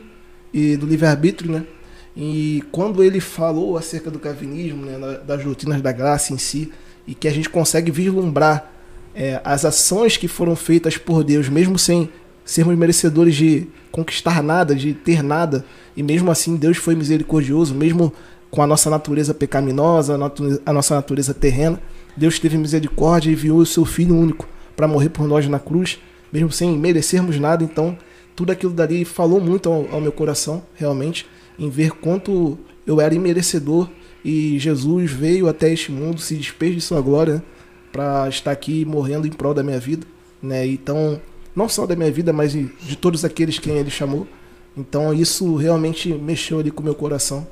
e 0.53 0.77
do 0.77 0.85
livre-arbítrio, 0.85 1.51
né? 1.51 1.63
E 2.15 2.63
quando 2.71 3.03
ele 3.03 3.19
falou 3.19 3.77
acerca 3.77 4.09
do 4.11 4.19
calvinismo, 4.19 4.85
né, 4.85 5.19
das 5.25 5.43
doutrinas 5.43 5.81
da 5.81 5.91
graça 5.91 6.31
em 6.31 6.37
si, 6.37 6.71
e 7.07 7.15
que 7.15 7.27
a 7.27 7.31
gente 7.31 7.49
consegue 7.49 7.91
vislumbrar 7.91 8.71
é, 9.15 9.41
as 9.43 9.65
ações 9.65 10.15
que 10.15 10.27
foram 10.27 10.55
feitas 10.55 10.95
por 10.95 11.23
Deus, 11.23 11.49
mesmo 11.49 11.77
sem 11.77 12.09
sermos 12.45 12.77
merecedores 12.77 13.35
de 13.35 13.67
conquistar 13.91 14.41
nada, 14.41 14.75
de 14.75 14.93
ter 14.93 15.23
nada, 15.23 15.65
e 15.95 16.03
mesmo 16.03 16.31
assim 16.31 16.55
Deus 16.55 16.77
foi 16.77 16.95
misericordioso, 16.95 17.73
mesmo 17.73 18.11
com 18.49 18.61
a 18.61 18.67
nossa 18.67 18.89
natureza 18.89 19.33
pecaminosa, 19.33 20.17
a 20.65 20.73
nossa 20.73 20.95
natureza 20.95 21.33
terrena, 21.33 21.79
Deus 22.15 22.37
teve 22.39 22.57
misericórdia 22.57 23.29
e 23.29 23.33
enviou 23.33 23.59
o 23.59 23.65
seu 23.65 23.85
Filho 23.85 24.15
único 24.15 24.47
para 24.75 24.87
morrer 24.87 25.09
por 25.09 25.27
nós 25.27 25.47
na 25.47 25.59
cruz, 25.59 25.99
mesmo 26.31 26.51
sem 26.51 26.77
merecermos 26.77 27.39
nada. 27.39 27.63
Então, 27.63 27.97
tudo 28.35 28.51
aquilo 28.51 28.73
dali 28.73 29.05
falou 29.05 29.39
muito 29.39 29.69
ao, 29.69 29.87
ao 29.91 30.01
meu 30.01 30.11
coração, 30.11 30.63
realmente, 30.75 31.25
em 31.57 31.69
ver 31.69 31.91
quanto 31.91 32.57
eu 32.85 32.99
era 32.99 33.13
imerecedor 33.13 33.89
e 34.23 34.57
Jesus 34.59 35.11
veio 35.11 35.47
até 35.47 35.71
este 35.71 35.91
mundo, 35.91 36.19
se 36.21 36.35
despede 36.35 36.75
de 36.75 36.81
sua 36.81 37.01
glória, 37.01 37.35
né, 37.35 37.41
para 37.91 38.27
estar 38.27 38.51
aqui 38.51 38.85
morrendo 38.85 39.27
em 39.27 39.31
prol 39.31 39.53
da 39.53 39.61
minha 39.61 39.79
vida. 39.79 40.05
Né? 40.41 40.65
Então, 40.65 41.21
não 41.55 41.69
só 41.69 41.85
da 41.85 41.95
minha 41.95 42.11
vida, 42.11 42.33
mas 42.33 42.51
de 42.51 42.95
todos 42.95 43.23
aqueles 43.23 43.59
que 43.59 43.69
ele 43.69 43.89
chamou. 43.89 44.27
Então 44.75 45.13
isso 45.13 45.55
realmente 45.55 46.11
mexeu 46.13 46.59
ali 46.59 46.71
com 46.71 46.81
o 46.81 46.83
meu 46.83 46.95
coração, 46.95 47.47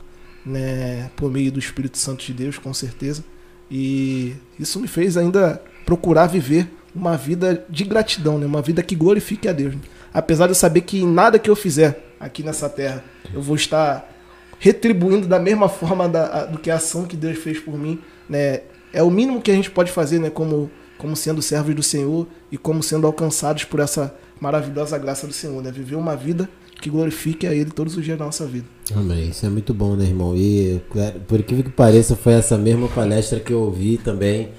né, 0.45 1.09
por 1.15 1.31
meio 1.31 1.51
do 1.51 1.59
Espírito 1.59 1.97
Santo 1.97 2.25
de 2.25 2.33
Deus, 2.33 2.57
com 2.57 2.73
certeza. 2.73 3.23
E 3.69 4.35
isso 4.59 4.79
me 4.79 4.87
fez 4.87 5.17
ainda 5.17 5.61
procurar 5.85 6.27
viver 6.27 6.67
uma 6.93 7.15
vida 7.15 7.65
de 7.69 7.83
gratidão, 7.83 8.37
né, 8.37 8.45
uma 8.45 8.61
vida 8.61 8.81
que 8.81 8.95
glorifique 8.95 9.47
a 9.47 9.53
Deus. 9.53 9.75
Apesar 10.13 10.47
de 10.47 10.51
eu 10.51 10.55
saber 10.55 10.81
que 10.81 11.05
nada 11.05 11.39
que 11.39 11.49
eu 11.49 11.55
fizer 11.55 12.11
aqui 12.19 12.43
nessa 12.43 12.69
terra 12.69 13.03
eu 13.33 13.41
vou 13.41 13.55
estar 13.55 14.09
retribuindo 14.59 15.27
da 15.27 15.39
mesma 15.39 15.69
forma 15.69 16.07
da, 16.07 16.45
do 16.45 16.57
que 16.59 16.69
a 16.69 16.75
ação 16.75 17.05
que 17.05 17.15
Deus 17.15 17.37
fez 17.37 17.59
por 17.59 17.77
mim, 17.77 17.99
né? 18.29 18.61
É 18.93 19.01
o 19.01 19.09
mínimo 19.09 19.41
que 19.41 19.49
a 19.49 19.53
gente 19.53 19.71
pode 19.71 19.89
fazer, 19.91 20.19
né, 20.19 20.29
como 20.29 20.69
como 21.01 21.15
sendo 21.15 21.41
servos 21.41 21.73
do 21.73 21.81
Senhor 21.81 22.27
e 22.51 22.57
como 22.57 22.83
sendo 22.83 23.07
alcançados 23.07 23.63
por 23.63 23.79
essa 23.79 24.13
maravilhosa 24.39 24.97
graça 24.97 25.27
do 25.27 25.33
Senhor, 25.33 25.61
né? 25.61 25.71
Viver 25.71 25.95
uma 25.95 26.15
vida 26.15 26.49
que 26.81 26.89
glorifique 26.89 27.45
a 27.45 27.53
Ele 27.53 27.69
todos 27.69 27.95
os 27.95 28.03
dias 28.03 28.17
da 28.17 28.25
nossa 28.25 28.45
vida. 28.45 28.65
Amém. 28.93 29.29
Isso 29.29 29.45
é 29.45 29.49
muito 29.49 29.73
bom, 29.73 29.95
né, 29.95 30.05
irmão? 30.05 30.35
E 30.35 30.81
é, 30.95 31.11
por 31.11 31.39
incrível 31.39 31.63
que 31.63 31.69
pareça, 31.69 32.15
foi 32.15 32.33
essa 32.33 32.57
mesma 32.57 32.87
palestra 32.87 33.39
que 33.39 33.53
eu 33.53 33.61
ouvi 33.61 33.97
também 33.97 34.49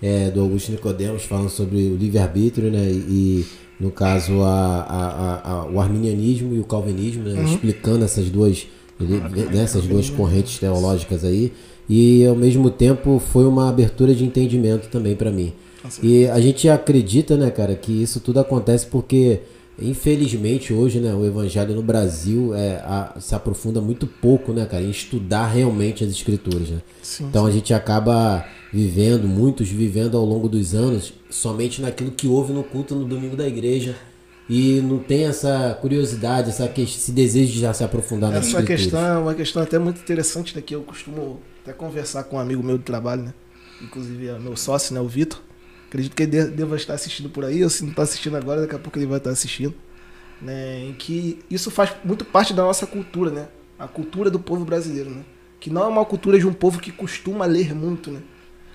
é, 0.00 0.30
do 0.30 0.40
Augusto 0.40 0.70
Nicodemos 0.70 1.24
falando 1.24 1.50
sobre 1.50 1.76
o 1.76 1.96
livre-arbítrio, 1.96 2.70
né? 2.70 2.88
E, 2.90 3.44
no 3.80 3.90
caso, 3.90 4.42
a, 4.42 4.82
a, 4.82 5.50
a, 5.50 5.66
o 5.66 5.80
arminianismo 5.80 6.54
e 6.54 6.60
o 6.60 6.64
calvinismo, 6.64 7.24
né? 7.24 7.40
uhum. 7.40 7.44
explicando 7.44 8.04
essas 8.04 8.30
duas, 8.30 8.66
né, 9.00 9.62
essas 9.62 9.84
duas 9.84 10.08
correntes 10.08 10.58
teológicas 10.58 11.24
aí. 11.24 11.52
e 11.88 12.24
ao 12.24 12.36
mesmo 12.36 12.70
tempo 12.70 13.18
foi 13.18 13.44
uma 13.44 13.68
abertura 13.68 14.14
de 14.14 14.24
entendimento 14.24 14.88
também 14.88 15.16
para 15.16 15.30
mim. 15.30 15.52
E 16.02 16.26
a 16.26 16.40
gente 16.40 16.68
acredita, 16.68 17.36
né, 17.36 17.50
cara, 17.50 17.74
que 17.74 17.92
isso 17.92 18.20
tudo 18.20 18.40
acontece 18.40 18.86
porque 18.86 19.40
Infelizmente 19.80 20.72
hoje, 20.72 21.00
né, 21.00 21.12
o 21.12 21.24
evangelho 21.26 21.74
no 21.74 21.82
Brasil 21.82 22.54
é, 22.54 22.76
a, 22.84 23.16
se 23.18 23.34
aprofunda 23.34 23.80
muito 23.80 24.06
pouco, 24.06 24.52
né, 24.52 24.64
cara, 24.66 24.84
em 24.84 24.90
estudar 24.90 25.48
realmente 25.48 26.04
as 26.04 26.10
escrituras, 26.10 26.70
né? 26.70 26.80
Sim, 27.02 27.24
então 27.24 27.42
sim. 27.42 27.50
a 27.50 27.52
gente 27.52 27.74
acaba 27.74 28.46
vivendo, 28.72 29.26
muitos 29.26 29.68
vivendo 29.68 30.16
ao 30.16 30.24
longo 30.24 30.48
dos 30.48 30.74
anos, 30.74 31.12
somente 31.28 31.82
naquilo 31.82 32.12
que 32.12 32.28
houve 32.28 32.52
no 32.52 32.62
culto 32.62 32.94
no 32.94 33.04
domingo 33.04 33.36
da 33.36 33.48
igreja 33.48 33.96
e 34.48 34.80
não 34.80 34.98
tem 34.98 35.24
essa 35.24 35.76
curiosidade, 35.80 36.50
essa 36.50 36.68
que, 36.68 36.82
esse 36.82 37.10
desejo 37.10 37.52
de 37.52 37.60
já 37.60 37.74
se 37.74 37.82
aprofundar 37.82 38.30
nas 38.30 38.46
Essa 38.46 38.62
questão 38.62 39.04
é 39.04 39.18
uma 39.18 39.34
questão 39.34 39.60
até 39.60 39.78
muito 39.78 40.00
interessante, 40.00 40.54
né, 40.54 40.62
que 40.62 40.74
eu 40.74 40.82
costumo 40.82 41.40
até 41.62 41.72
conversar 41.72 42.22
com 42.24 42.36
um 42.36 42.38
amigo 42.38 42.62
meu 42.62 42.78
do 42.78 42.84
trabalho, 42.84 43.22
né, 43.24 43.34
inclusive 43.82 44.28
é 44.28 44.38
meu 44.38 44.56
sócio, 44.56 44.94
né, 44.94 45.00
o 45.00 45.08
Vitor, 45.08 45.40
Acredito 45.94 46.16
que 46.16 46.24
ele 46.24 46.46
deva 46.46 46.74
estar 46.74 46.94
assistindo 46.94 47.30
por 47.30 47.44
aí, 47.44 47.62
ou 47.62 47.70
se 47.70 47.84
não 47.84 47.90
está 47.90 48.02
assistindo 48.02 48.36
agora, 48.36 48.62
daqui 48.62 48.74
a 48.74 48.78
pouco 48.80 48.98
ele 48.98 49.06
vai 49.06 49.18
estar 49.18 49.30
assistindo. 49.30 49.72
Né, 50.42 50.88
em 50.88 50.92
que 50.92 51.38
isso 51.48 51.70
faz 51.70 51.94
muito 52.04 52.24
parte 52.24 52.52
da 52.52 52.64
nossa 52.64 52.84
cultura, 52.84 53.30
né? 53.30 53.46
A 53.78 53.86
cultura 53.86 54.28
do 54.28 54.40
povo 54.40 54.64
brasileiro, 54.64 55.08
né? 55.08 55.22
Que 55.60 55.70
não 55.70 55.84
é 55.84 55.86
uma 55.86 56.04
cultura 56.04 56.36
de 56.36 56.48
um 56.48 56.52
povo 56.52 56.80
que 56.80 56.90
costuma 56.90 57.46
ler 57.46 57.72
muito, 57.72 58.10
né? 58.10 58.20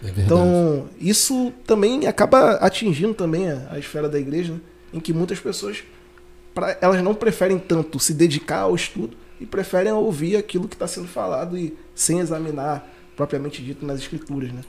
É 0.02 0.14
então, 0.22 0.88
isso 0.98 1.52
também 1.68 2.08
acaba 2.08 2.54
atingindo 2.54 3.14
também 3.14 3.52
a, 3.52 3.68
a 3.72 3.78
esfera 3.78 4.08
da 4.08 4.18
igreja, 4.18 4.54
né? 4.54 4.62
em 4.94 5.02
que 5.02 5.12
muitas 5.12 5.42
pessoas 5.42 5.84
pra, 6.56 6.78
elas 6.80 7.04
não 7.04 7.14
preferem 7.14 7.60
tanto 7.60 8.00
se 8.00 8.14
dedicar 8.14 8.62
ao 8.62 8.76
estudo 8.76 9.18
e 9.42 9.46
preferem 9.46 9.92
ouvir 9.92 10.38
aquilo 10.38 10.70
que 10.70 10.76
está 10.76 10.88
sendo 10.88 11.10
falado 11.10 11.58
e 11.58 11.78
sem 11.94 12.22
examinar 12.22 12.90
propriamente 13.14 13.62
dito 13.62 13.86
nas 13.86 14.00
escrituras, 14.00 14.54
né? 14.54 14.62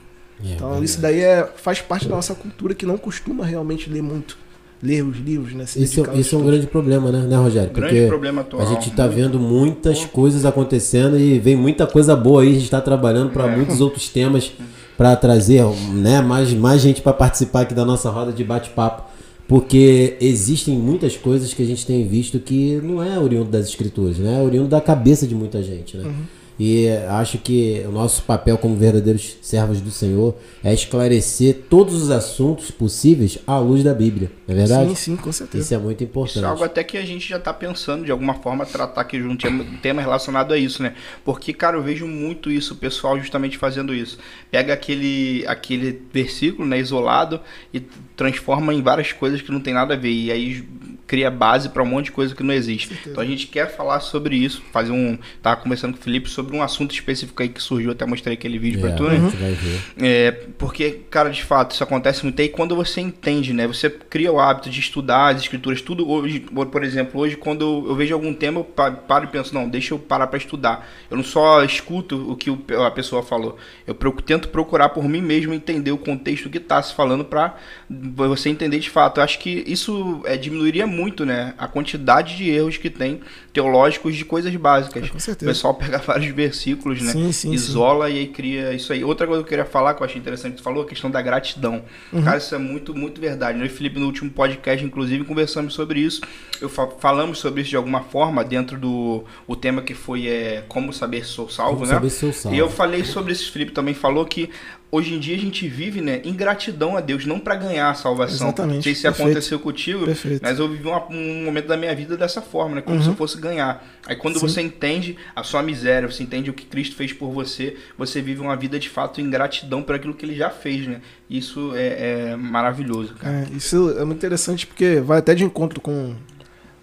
É, 0.43 0.53
então 0.53 0.83
isso 0.83 0.99
daí 0.99 1.19
é, 1.19 1.47
faz 1.55 1.81
parte 1.81 2.07
da 2.07 2.15
nossa 2.15 2.33
cultura 2.33 2.73
que 2.73 2.85
não 2.85 2.97
costuma 2.97 3.45
realmente 3.45 3.89
ler 3.89 4.01
muito. 4.01 4.37
Ler 4.83 5.03
os 5.03 5.17
livros, 5.17 5.53
né? 5.53 5.63
Isso, 5.63 6.03
isso 6.15 6.35
é 6.35 6.37
um 6.39 6.43
grande 6.43 6.65
problema, 6.65 7.11
né, 7.11 7.19
né 7.19 7.35
Rogério? 7.35 7.71
Grande 7.71 7.93
Porque 7.93 8.07
problema 8.07 8.41
atual. 8.41 8.63
A 8.63 8.65
gente 8.65 8.89
está 8.89 9.05
vendo 9.05 9.39
muitas 9.39 10.05
coisas 10.05 10.43
acontecendo 10.43 11.19
e 11.19 11.37
vem 11.37 11.55
muita 11.55 11.85
coisa 11.85 12.15
boa 12.15 12.41
aí. 12.41 12.49
A 12.49 12.53
gente 12.53 12.63
está 12.63 12.81
trabalhando 12.81 13.31
para 13.31 13.45
é. 13.45 13.55
muitos 13.55 13.79
outros 13.79 14.09
temas 14.09 14.51
para 14.97 15.15
trazer 15.15 15.63
né, 15.93 16.19
mais, 16.21 16.51
mais 16.53 16.81
gente 16.81 16.99
para 16.99 17.13
participar 17.13 17.61
aqui 17.61 17.75
da 17.75 17.85
nossa 17.85 18.09
roda 18.09 18.31
de 18.31 18.43
bate-papo. 18.43 19.03
Porque 19.47 20.17
existem 20.19 20.75
muitas 20.77 21.15
coisas 21.15 21.53
que 21.53 21.61
a 21.61 21.65
gente 21.65 21.85
tem 21.85 22.07
visto 22.07 22.39
que 22.39 22.79
não 22.81 23.03
é 23.03 23.19
oriundo 23.19 23.51
das 23.51 23.67
escrituras, 23.67 24.17
né? 24.17 24.39
É 24.39 24.41
oriundo 24.41 24.69
da 24.69 24.79
cabeça 24.79 25.27
de 25.27 25.35
muita 25.35 25.61
gente, 25.61 25.97
né? 25.97 26.05
Uhum. 26.05 26.23
E 26.59 26.89
acho 27.09 27.37
que 27.37 27.83
o 27.87 27.91
nosso 27.91 28.23
papel 28.23 28.57
como 28.57 28.75
verdadeiros 28.75 29.37
servos 29.41 29.81
do 29.81 29.89
Senhor 29.89 30.35
é 30.63 30.73
esclarecer 30.73 31.61
todos 31.69 31.95
os 31.95 32.11
assuntos 32.11 32.69
possíveis 32.69 33.39
à 33.47 33.57
luz 33.57 33.83
da 33.83 33.93
Bíblia, 33.93 34.31
não 34.47 34.53
é 34.53 34.57
verdade? 34.57 34.89
Sim, 34.89 34.95
sim, 34.95 35.15
com 35.15 35.31
certeza. 35.31 35.63
Isso 35.63 35.73
é 35.73 35.77
muito 35.77 36.03
importante. 36.03 36.37
Isso 36.37 36.45
é 36.45 36.47
algo 36.47 36.63
até 36.63 36.83
que 36.83 36.97
a 36.97 37.05
gente 37.05 37.27
já 37.27 37.37
está 37.37 37.53
pensando 37.53 38.05
de 38.05 38.11
alguma 38.11 38.35
forma 38.35 38.65
tratar 38.65 39.01
aqui 39.01 39.21
um 39.21 39.35
tema, 39.35 39.63
um 39.63 39.77
tema 39.77 40.01
relacionado 40.01 40.53
a 40.53 40.57
isso, 40.57 40.83
né? 40.83 40.93
Porque, 41.25 41.51
cara, 41.53 41.77
eu 41.77 41.83
vejo 41.83 42.05
muito 42.05 42.51
isso, 42.51 42.73
o 42.73 42.77
pessoal 42.77 43.19
justamente 43.19 43.57
fazendo 43.57 43.93
isso. 43.93 44.19
Pega 44.49 44.73
aquele, 44.73 45.43
aquele 45.47 46.01
versículo, 46.13 46.67
né, 46.67 46.79
isolado 46.79 47.39
e 47.73 47.81
transforma 48.15 48.73
em 48.73 48.81
várias 48.81 49.11
coisas 49.11 49.41
que 49.41 49.51
não 49.51 49.59
tem 49.59 49.73
nada 49.73 49.93
a 49.93 49.97
ver. 49.97 50.11
E 50.11 50.31
aí 50.31 50.63
cria 51.11 51.29
base 51.29 51.67
para 51.67 51.83
um 51.83 51.85
monte 51.85 52.05
de 52.05 52.13
coisa 52.13 52.33
que 52.33 52.41
não 52.41 52.53
existe. 52.53 52.97
Então 53.05 53.21
a 53.21 53.25
gente 53.25 53.47
quer 53.47 53.75
falar 53.75 53.99
sobre 53.99 54.37
isso, 54.37 54.63
fazer 54.71 54.93
um. 54.93 55.19
Tava 55.41 55.57
conversando 55.57 55.91
com 55.91 55.99
o 55.99 56.01
Felipe 56.01 56.29
sobre 56.29 56.55
um 56.55 56.63
assunto 56.63 56.93
específico 56.93 57.43
aí 57.43 57.49
que 57.49 57.61
surgiu, 57.61 57.91
até 57.91 58.05
mostrei 58.05 58.35
aquele 58.35 58.57
vídeo 58.57 58.79
é, 58.79 58.81
para 58.81 58.95
tu, 58.95 59.03
né? 59.03 59.17
Uhum. 59.17 59.79
É, 60.01 60.31
porque, 60.57 61.01
cara, 61.09 61.29
de 61.29 61.43
fato, 61.43 61.71
isso 61.71 61.83
acontece 61.83 62.23
muito 62.23 62.41
aí 62.41 62.47
quando 62.47 62.77
você 62.77 63.01
entende, 63.01 63.51
né? 63.51 63.67
Você 63.67 63.89
cria 63.89 64.31
o 64.31 64.39
hábito 64.39 64.69
de 64.69 64.79
estudar 64.79 65.35
as 65.35 65.41
escrituras, 65.41 65.81
tudo 65.81 66.09
hoje, 66.09 66.39
por 66.39 66.81
exemplo, 66.81 67.19
hoje 67.19 67.35
quando 67.35 67.85
eu 67.89 67.93
vejo 67.93 68.13
algum 68.13 68.33
tema, 68.33 68.61
eu 68.61 68.63
paro 68.63 69.25
e 69.25 69.27
penso, 69.27 69.53
não, 69.53 69.67
deixa 69.67 69.93
eu 69.93 69.99
parar 69.99 70.27
para 70.27 70.37
estudar. 70.37 70.87
Eu 71.09 71.17
não 71.17 71.25
só 71.25 71.61
escuto 71.61 72.31
o 72.31 72.37
que 72.37 72.49
a 72.85 72.91
pessoa 72.91 73.21
falou, 73.21 73.57
eu 73.85 73.93
tento 74.25 74.47
procurar 74.47 74.87
por 74.87 75.03
mim 75.03 75.19
mesmo 75.19 75.53
entender 75.53 75.91
o 75.91 75.97
contexto 75.97 76.49
que 76.49 76.57
está 76.57 76.81
se 76.81 76.95
falando 76.95 77.25
para 77.25 77.57
você 78.01 78.49
entender 78.49 78.79
de 78.79 78.89
fato. 78.89 79.19
Eu 79.19 79.23
acho 79.23 79.39
que 79.39 79.63
isso 79.67 80.21
é, 80.25 80.35
diminuiria 80.35 80.87
muito 80.87 81.25
né, 81.25 81.53
a 81.57 81.67
quantidade 81.67 82.35
de 82.35 82.49
erros 82.49 82.77
que 82.77 82.89
tem 82.89 83.21
teológicos 83.53 84.15
de 84.15 84.25
coisas 84.25 84.55
básicas. 84.55 85.05
É, 85.05 85.07
com 85.07 85.19
certeza. 85.19 85.51
O 85.51 85.53
pessoal 85.53 85.73
pega 85.73 85.97
vários 86.05 86.33
versículos, 86.33 87.01
né, 87.01 87.11
sim, 87.11 87.31
sim, 87.31 87.51
isola 87.51 88.07
sim. 88.07 88.15
e 88.15 88.19
aí 88.19 88.27
cria 88.27 88.73
isso 88.73 88.91
aí. 88.91 89.03
Outra 89.03 89.27
coisa 89.27 89.41
que 89.43 89.47
eu 89.47 89.49
queria 89.49 89.65
falar 89.65 89.93
que 89.93 90.01
eu 90.01 90.05
achei 90.05 90.19
interessante, 90.19 90.57
tu 90.57 90.63
falou 90.63 90.83
a 90.83 90.85
questão 90.87 91.11
da 91.11 91.21
gratidão. 91.21 91.83
Uhum. 92.11 92.23
Cara, 92.23 92.37
isso 92.37 92.55
é 92.55 92.57
muito, 92.57 92.95
muito 92.95 93.21
verdade. 93.21 93.59
Eu 93.59 93.65
e 93.65 93.69
Felipe 93.69 93.99
no 93.99 94.05
último 94.05 94.31
podcast, 94.31 94.83
inclusive, 94.83 95.23
conversamos 95.23 95.73
sobre 95.73 95.99
isso. 95.99 96.21
Eu 96.59 96.69
fa 96.69 96.87
falamos 96.99 97.39
sobre 97.39 97.61
isso 97.61 97.71
de 97.71 97.75
alguma 97.75 98.01
forma 98.01 98.43
dentro 98.43 98.77
do 98.77 99.23
o 99.47 99.55
tema 99.55 99.81
que 99.81 99.93
foi 99.93 100.27
é, 100.27 100.63
como 100.67 100.93
saber 100.93 101.25
sou 101.25 101.49
salvo, 101.49 101.79
como 101.79 101.87
né? 101.87 101.93
Saber 101.93 102.09
sou 102.09 102.33
salvo. 102.33 102.55
E 102.55 102.59
eu 102.59 102.69
falei 102.69 103.03
sobre 103.03 103.33
isso. 103.33 103.51
Felipe 103.51 103.71
também 103.71 103.93
falou 103.93 104.25
que 104.25 104.49
hoje 104.91 105.13
em 105.13 105.19
dia 105.19 105.35
a 105.35 105.39
gente 105.39 105.67
vive, 105.67 106.01
né, 106.01 106.21
em 106.23 106.33
gratidão 106.33 106.97
a 106.97 107.01
Deus, 107.01 107.25
não 107.25 107.39
para 107.39 107.55
ganhar 107.55 107.89
a 107.89 107.93
salvação. 107.93 108.47
Exatamente. 108.47 108.75
Não 108.75 108.81
sei 108.83 108.93
se 108.93 109.03
Perfeito. 109.03 109.29
aconteceu 109.29 109.59
contigo, 109.59 110.05
Perfeito. 110.05 110.41
mas 110.43 110.59
eu 110.59 110.67
vivi 110.67 110.87
uma, 110.87 111.07
um 111.09 111.45
momento 111.45 111.67
da 111.67 111.77
minha 111.77 111.95
vida 111.95 112.17
dessa 112.17 112.41
forma, 112.41 112.75
né, 112.75 112.81
como 112.81 112.97
uhum. 112.97 113.03
se 113.03 113.09
eu 113.09 113.15
fosse 113.15 113.39
ganhar. 113.39 113.83
Aí 114.05 114.15
quando 114.15 114.39
Sim. 114.39 114.47
você 114.47 114.61
entende 114.61 115.17
a 115.35 115.43
sua 115.43 115.63
miséria, 115.63 116.09
você 116.11 116.21
entende 116.21 116.49
o 116.49 116.53
que 116.53 116.65
Cristo 116.65 116.95
fez 116.95 117.13
por 117.13 117.31
você, 117.31 117.77
você 117.97 118.21
vive 118.21 118.41
uma 118.41 118.55
vida 118.55 118.77
de 118.77 118.89
fato 118.89 119.21
em 119.21 119.29
gratidão 119.29 119.81
por 119.81 119.95
aquilo 119.95 120.13
que 120.13 120.25
ele 120.25 120.35
já 120.35 120.49
fez, 120.49 120.85
né? 120.87 121.01
Isso 121.29 121.71
é, 121.75 122.31
é 122.31 122.35
maravilhoso, 122.35 123.13
cara. 123.13 123.47
É, 123.49 123.55
isso 123.55 123.95
é 123.97 124.03
muito 124.03 124.17
interessante 124.17 124.67
porque 124.67 124.99
vai 124.99 125.19
até 125.19 125.33
de 125.33 125.45
encontro 125.45 125.79
com, 125.79 126.15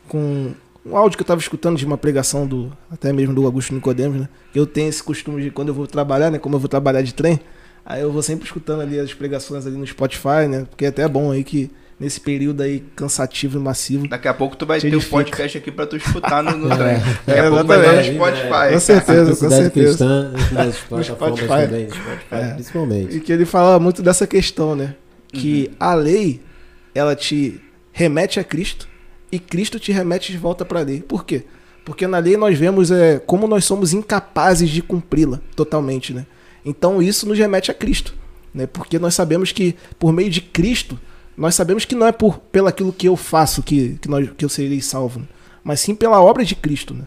com 0.09 0.55
um 0.87 0.97
áudio 0.97 1.19
que 1.19 1.23
eu 1.23 1.25
estava 1.25 1.41
escutando 1.41 1.77
de 1.77 1.85
uma 1.85 1.99
pregação 1.99 2.47
do 2.47 2.73
até 2.91 3.13
mesmo 3.13 3.35
do 3.35 3.45
Augusto 3.45 3.75
Nicodemos, 3.75 4.21
né? 4.21 4.29
Eu 4.55 4.67
tenho 4.67 4.89
esse 4.89 5.03
costume 5.03 5.43
de 5.43 5.51
quando 5.51 5.69
eu 5.69 5.75
vou 5.75 5.87
trabalhar, 5.87 6.31
né, 6.31 6.39
como 6.39 6.57
eu 6.57 6.61
vou 6.61 6.69
trabalhar 6.69 7.03
de 7.03 7.13
trem, 7.13 7.39
Aí 7.91 8.03
eu 8.03 8.13
vou 8.13 8.23
sempre 8.23 8.45
escutando 8.45 8.83
ali 8.83 9.01
as 9.01 9.15
pregações 9.15 9.67
ali 9.67 9.75
no 9.75 9.87
Spotify, 9.87 10.47
né? 10.47 10.67
Porque 10.69 10.85
é 10.85 10.89
até 10.89 11.09
bom 11.09 11.33
aí 11.33 11.43
que 11.43 11.71
nesse 11.99 12.21
período 12.21 12.63
aí 12.63 12.85
cansativo 12.95 13.59
e 13.59 13.63
massivo. 13.63 14.07
Daqui 14.07 14.29
a 14.29 14.35
pouco 14.35 14.59
tu 14.59 14.67
vai 14.67 14.79
ter 14.79 14.95
um 14.95 15.01
podcast 15.01 15.57
aqui 15.57 15.73
para 15.73 15.87
tu 15.87 15.97
escutar 15.97 16.43
no, 16.43 16.55
no 16.55 16.69
trem. 16.77 16.99
Daqui 17.27 17.41
é, 17.41 17.47
a 17.47 17.51
pouco 17.51 17.65
vai 17.65 17.97
no 17.97 18.15
Spotify. 18.15 18.73
Com 18.75 18.81
certeza, 18.81 19.31
com 19.31 19.51
certeza. 19.51 19.71
Cristã, 19.71 20.33
nas 20.53 20.77
Spotify. 21.07 21.47
Também, 21.47 21.89
Spotify 21.89 22.35
é. 22.35 22.53
principalmente. 22.53 23.17
E 23.17 23.21
que 23.21 23.33
ele 23.33 23.47
fala 23.47 23.81
muito 23.81 24.03
dessa 24.03 24.27
questão, 24.27 24.77
né? 24.77 24.95
Que 25.33 25.69
uhum. 25.71 25.77
a 25.81 25.95
lei, 25.95 26.43
ela 26.95 27.17
te 27.17 27.59
remete 27.91 28.39
a 28.39 28.45
Cristo 28.45 28.87
e 29.33 29.39
Cristo 29.39 29.81
te 29.81 29.93
remete 29.93 30.31
de 30.31 30.37
volta 30.37 30.63
para 30.63 30.81
a 30.81 30.83
lei. 30.83 31.01
Por 31.01 31.25
quê? 31.25 31.45
Porque 31.87 32.07
na 32.07 32.19
lei 32.19 32.37
nós 32.37 32.59
vemos 32.59 32.91
é, 32.91 33.19
como 33.19 33.49
nós 33.49 33.65
somos 33.65 33.95
incapazes 33.95 34.69
de 34.69 34.83
cumpri-la 34.83 35.41
totalmente, 35.57 36.13
né? 36.13 36.27
Então 36.65 37.03
isso 37.03 37.27
nos 37.27 37.39
remete 37.39 37.71
a 37.71 37.75
Cristo, 37.75 38.15
né? 38.53 38.67
Porque 38.67 38.99
nós 38.99 39.15
sabemos 39.15 39.53
que 39.53 39.75
por 39.99 40.13
meio 40.13 40.31
de 40.31 40.41
Cristo, 40.41 40.99
nós 41.37 41.55
sabemos 41.55 41.85
que 41.85 41.95
não 41.95 42.07
é 42.07 42.13
por 42.13 42.39
pelo 42.39 42.69
aquilo 42.69 42.93
que 42.93 43.09
eu 43.09 43.17
faço 43.17 43.63
que, 43.63 43.99
que, 44.01 44.09
nós, 44.09 44.29
que 44.37 44.45
eu 44.45 44.49
serei 44.49 44.81
salvo, 44.81 45.21
né? 45.21 45.27
mas 45.63 45.81
sim 45.81 45.95
pela 45.95 46.21
obra 46.21 46.45
de 46.45 46.55
Cristo, 46.55 46.95
né? 46.95 47.05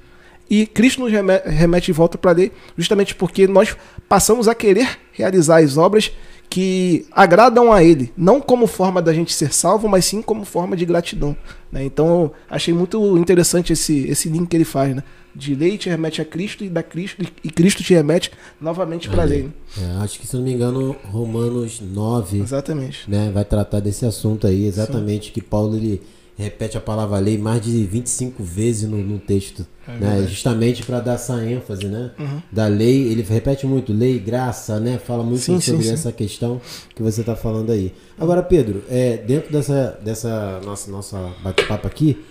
E 0.50 0.66
Cristo 0.66 1.00
nos 1.00 1.12
remete, 1.12 1.86
de 1.86 1.92
volta 1.94 2.18
para 2.18 2.32
a 2.32 2.34
lei, 2.34 2.52
justamente 2.78 3.16
porque 3.16 3.48
nós 3.48 3.74
passamos 4.10 4.50
a 4.50 4.54
querer 4.54 5.00
realizar 5.14 5.64
as 5.64 5.78
obras 5.78 6.12
que 6.50 7.06
agradam 7.10 7.72
a 7.72 7.82
Ele, 7.82 8.12
não 8.18 8.42
como 8.42 8.68
forma 8.68 9.02
da 9.02 9.14
gente 9.14 9.34
ser 9.34 9.54
salvo, 9.54 9.88
mas 9.88 10.04
sim 10.04 10.22
como 10.22 10.44
forma 10.44 10.76
de 10.76 10.86
gratidão. 10.86 11.38
Né? 11.72 11.86
Então, 11.86 12.34
achei 12.50 12.74
muito 12.74 13.18
interessante 13.18 13.72
esse, 13.72 14.06
esse 14.10 14.28
link 14.28 14.50
que 14.50 14.58
ele 14.58 14.66
faz, 14.66 14.94
né? 14.94 15.04
De 15.36 15.56
lei 15.56 15.78
te 15.78 15.90
remete 15.90 16.22
a 16.22 16.26
Cristo 16.26 16.64
e 16.64 16.70
da 16.70 16.84
Cristo 16.84 17.26
e 17.44 17.50
Cristo 17.50 17.84
te 17.84 17.94
remete 17.94 18.32
novamente 18.60 19.10
para 19.10 19.24
a 19.24 19.26
lei. 19.26 19.50
É, 19.78 20.04
acho 20.04 20.20
que 20.20 20.28
se 20.28 20.36
não 20.36 20.44
me 20.44 20.54
engano 20.54 20.96
Romanos 21.06 21.80
9 21.80 22.40
exatamente. 22.40 23.10
Né, 23.10 23.32
vai 23.34 23.46
tratar 23.46 23.80
desse 23.80 24.06
assunto 24.06 24.48
aí, 24.48 24.66
exatamente 24.66 25.28
Sim. 25.28 25.32
que 25.34 25.42
Paulo 25.42 25.76
ele 25.76 26.02
repete 26.38 26.78
a 26.78 26.82
palavra 26.82 27.20
lei 27.20 27.38
mais 27.38 27.62
de 27.62 27.86
25 27.86 28.44
vezes 28.44 28.90
no, 28.90 28.98
no 28.98 29.20
texto, 29.20 29.66
é 29.88 29.92
né, 29.92 30.26
justamente 30.28 30.84
para 30.84 31.00
dar 31.00 31.14
essa 31.14 31.44
ênfase, 31.44 31.86
né, 31.86 32.12
uhum. 32.18 32.42
da 32.52 32.68
lei, 32.68 33.08
ele 33.10 33.22
repete 33.22 33.66
muito 33.68 33.94
lei, 33.94 34.18
graça, 34.18 34.80
né, 34.80 34.98
fala 34.98 35.24
muito 35.24 35.42
sim, 35.42 35.60
sobre 35.60 35.84
sim, 35.84 35.94
essa 35.94 36.10
sim. 36.10 36.16
questão 36.16 36.60
que 36.96 37.04
você 37.04 37.22
está 37.22 37.36
falando 37.36 37.72
aí. 37.72 37.94
Agora, 38.20 38.42
Pedro, 38.42 38.84
é, 38.90 39.18
dentro 39.18 39.52
dessa, 39.52 40.00
dessa 40.04 40.60
nossa, 40.66 40.92
nossa 40.92 41.32
bate-papo 41.44 41.88
aqui, 41.88 42.24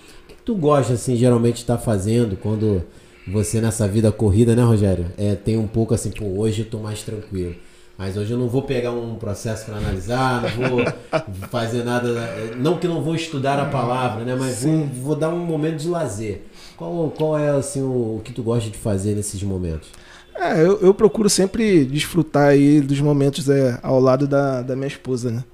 tu 0.50 0.54
gosta, 0.56 0.94
assim, 0.94 1.14
geralmente 1.14 1.58
estar 1.58 1.76
tá 1.76 1.82
fazendo 1.82 2.36
quando 2.36 2.82
você 3.26 3.60
nessa 3.60 3.86
vida 3.86 4.10
corrida, 4.10 4.56
né, 4.56 4.64
Rogério? 4.64 5.06
É, 5.16 5.36
tem 5.36 5.56
um 5.56 5.68
pouco 5.68 5.94
assim, 5.94 6.10
pô, 6.10 6.24
hoje 6.24 6.62
eu 6.62 6.66
tô 6.66 6.78
mais 6.78 7.04
tranquilo. 7.04 7.54
Mas 7.96 8.16
hoje 8.16 8.32
eu 8.32 8.38
não 8.38 8.48
vou 8.48 8.62
pegar 8.62 8.90
um 8.90 9.14
processo 9.14 9.66
para 9.66 9.76
analisar, 9.76 10.42
não 10.58 10.70
vou 10.70 10.84
fazer 11.50 11.84
nada. 11.84 12.08
Não 12.56 12.78
que 12.78 12.88
não 12.88 13.00
vou 13.00 13.14
estudar 13.14 13.60
a 13.60 13.66
palavra, 13.66 14.24
né? 14.24 14.34
Mas 14.34 14.64
vou, 14.64 14.86
vou, 14.86 15.14
dar 15.14 15.28
um 15.28 15.38
momento 15.38 15.76
de 15.76 15.88
lazer. 15.88 16.42
Qual, 16.76 17.10
qual 17.10 17.38
é 17.38 17.50
assim, 17.50 17.82
o, 17.82 18.16
o, 18.16 18.22
que 18.24 18.32
tu 18.32 18.42
gosta 18.42 18.70
de 18.70 18.78
fazer 18.78 19.14
nesses 19.14 19.40
momentos? 19.44 19.88
É, 20.34 20.62
eu, 20.62 20.80
eu 20.80 20.92
procuro 20.92 21.28
sempre 21.28 21.84
desfrutar 21.84 22.48
aí 22.48 22.80
dos 22.80 23.00
momentos 23.00 23.48
é, 23.48 23.78
ao 23.82 24.00
lado 24.00 24.26
da, 24.26 24.62
da 24.62 24.74
minha 24.74 24.88
esposa, 24.88 25.30
né? 25.30 25.44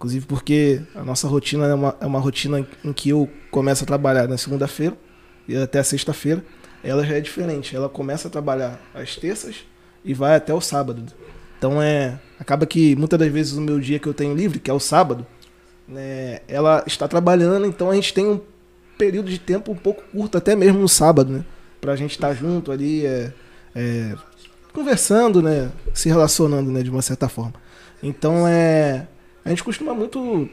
Inclusive 0.00 0.24
porque 0.24 0.80
a 0.94 1.04
nossa 1.04 1.28
rotina 1.28 1.66
é 1.66 1.74
uma, 1.74 1.94
é 2.00 2.06
uma 2.06 2.18
rotina 2.18 2.66
em 2.82 2.90
que 2.90 3.10
eu 3.10 3.28
começo 3.50 3.84
a 3.84 3.86
trabalhar 3.86 4.26
na 4.26 4.38
segunda-feira 4.38 4.96
e 5.46 5.54
até 5.54 5.82
sexta-feira. 5.82 6.42
Ela 6.82 7.04
já 7.04 7.16
é 7.16 7.20
diferente. 7.20 7.76
Ela 7.76 7.86
começa 7.86 8.26
a 8.26 8.30
trabalhar 8.30 8.80
às 8.94 9.16
terças 9.16 9.56
e 10.02 10.14
vai 10.14 10.36
até 10.36 10.54
o 10.54 10.60
sábado. 10.60 11.04
Então 11.58 11.82
é. 11.82 12.18
Acaba 12.38 12.64
que 12.64 12.96
muitas 12.96 13.18
das 13.18 13.30
vezes 13.30 13.52
o 13.52 13.60
meu 13.60 13.78
dia 13.78 13.98
que 13.98 14.06
eu 14.06 14.14
tenho 14.14 14.34
livre, 14.34 14.58
que 14.58 14.70
é 14.70 14.72
o 14.72 14.80
sábado, 14.80 15.26
né, 15.86 16.40
ela 16.48 16.82
está 16.86 17.06
trabalhando, 17.06 17.66
então 17.66 17.90
a 17.90 17.94
gente 17.94 18.14
tem 18.14 18.26
um 18.26 18.40
período 18.96 19.28
de 19.28 19.38
tempo 19.38 19.70
um 19.70 19.76
pouco 19.76 20.02
curto, 20.10 20.38
até 20.38 20.56
mesmo 20.56 20.78
no 20.78 20.88
sábado, 20.88 21.30
né? 21.30 21.44
Pra 21.78 21.94
gente 21.94 22.12
estar 22.12 22.32
junto 22.32 22.72
ali, 22.72 23.04
é, 23.04 23.34
é, 23.74 24.14
conversando, 24.72 25.42
né? 25.42 25.70
Se 25.92 26.08
relacionando, 26.08 26.72
né? 26.72 26.82
De 26.82 26.88
uma 26.88 27.02
certa 27.02 27.28
forma. 27.28 27.52
Então 28.02 28.48
é. 28.48 29.06
A 29.44 29.48
gente 29.50 29.62
costuma 29.64 29.94
muito 29.94 30.48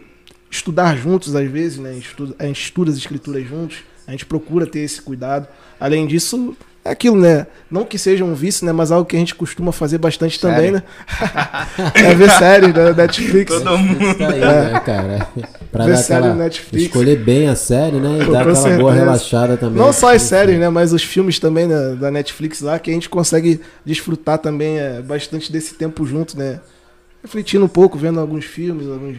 estudar 0.49 0.95
juntos 0.97 1.35
às 1.35 1.49
vezes, 1.49 1.77
né? 1.77 1.89
A 1.91 1.93
gente 1.93 2.07
estuda, 2.07 2.35
a 2.39 2.45
gente 2.45 2.61
estuda 2.63 2.91
as 2.91 2.97
escrituras 2.97 3.45
juntos, 3.47 3.77
a 4.07 4.11
gente 4.11 4.25
procura 4.25 4.65
ter 4.65 4.79
esse 4.79 5.01
cuidado. 5.01 5.47
Além 5.79 6.07
disso, 6.07 6.55
é 6.85 6.91
aquilo, 6.91 7.17
né? 7.19 7.45
Não 7.69 7.83
que 7.83 7.97
seja 7.97 8.23
um 8.23 8.33
vício, 8.33 8.65
né? 8.65 8.71
Mas 8.71 8.89
algo 8.91 9.05
que 9.05 9.15
a 9.17 9.19
gente 9.19 9.35
costuma 9.35 9.73
fazer 9.73 9.97
bastante 9.97 10.39
Sério? 10.39 10.55
também, 10.55 10.71
né? 10.71 10.83
é 11.95 12.15
ver 12.15 12.29
séries 12.31 12.73
da 12.73 12.93
Netflix. 12.93 13.53
Todo 13.53 13.77
mundo. 13.77 14.17
Tá 14.17 14.29
aí, 14.29 14.41
É. 14.41 14.71
né, 14.71 14.79
cara? 14.79 15.27
Pra 15.69 15.85
Ver 15.85 15.97
série 15.97 16.29
Netflix. 16.33 16.85
escolher 16.85 17.17
bem 17.17 17.49
a 17.49 17.55
série, 17.57 17.97
né? 17.97 18.19
E 18.21 18.25
Pô, 18.25 18.31
dar 18.31 18.39
aquela 18.47 18.53
boa 18.53 18.63
certeza. 18.63 18.93
relaxada 18.93 19.57
também. 19.57 19.77
Não 19.83 19.91
só 19.91 20.15
as 20.15 20.21
séries, 20.21 20.57
né? 20.57 20.69
Mas 20.69 20.93
os 20.93 21.03
filmes 21.03 21.37
também 21.39 21.67
né, 21.67 21.93
da 21.99 22.09
Netflix 22.09 22.61
lá, 22.61 22.79
que 22.79 22.89
a 22.89 22.93
gente 22.93 23.09
consegue 23.09 23.59
desfrutar 23.85 24.37
também 24.37 24.79
é, 24.79 25.01
bastante 25.01 25.51
desse 25.51 25.73
tempo 25.75 26.05
junto, 26.05 26.37
né? 26.37 26.61
Refletindo 27.27 27.65
um 27.65 27.67
pouco, 27.67 27.97
vendo 27.97 28.21
alguns 28.21 28.45
filmes, 28.45 28.87
alguns, 28.87 29.17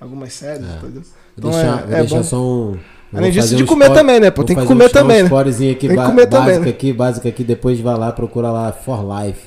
algumas 0.00 0.32
séries, 0.32 0.64
É. 0.64 0.76
entendeu? 0.78 1.02
Então 1.36 1.50
deixar, 1.50 1.80
é- 1.90 1.94
é 1.94 2.00
deixar 2.02 2.16
bom. 2.18 2.22
só 2.22 2.40
um. 2.40 2.78
Além 3.12 3.32
disso, 3.32 3.56
de 3.56 3.64
um 3.64 3.66
comer 3.66 3.86
spoiler- 3.86 4.00
também, 4.06 4.20
né? 4.20 4.30
Pô, 4.30 4.44
tem 4.44 4.54
que 4.54 4.64
comer 4.64 4.84
um- 4.84 4.88
também, 4.90 5.18
um 5.20 5.22
né? 5.24 5.28
aqui, 5.72 5.88
Tem 5.88 5.96
que 5.96 6.04
comer 6.04 6.26
básico 6.26 6.46
também, 6.46 6.60
né? 6.60 6.68
aqui, 6.70 6.92
básico 6.92 7.26
aqui, 7.26 7.42
depois 7.42 7.80
vai 7.80 7.96
lá, 7.98 8.12
procura 8.12 8.50
lá 8.52 8.70
For 8.70 9.00
Life. 9.02 9.40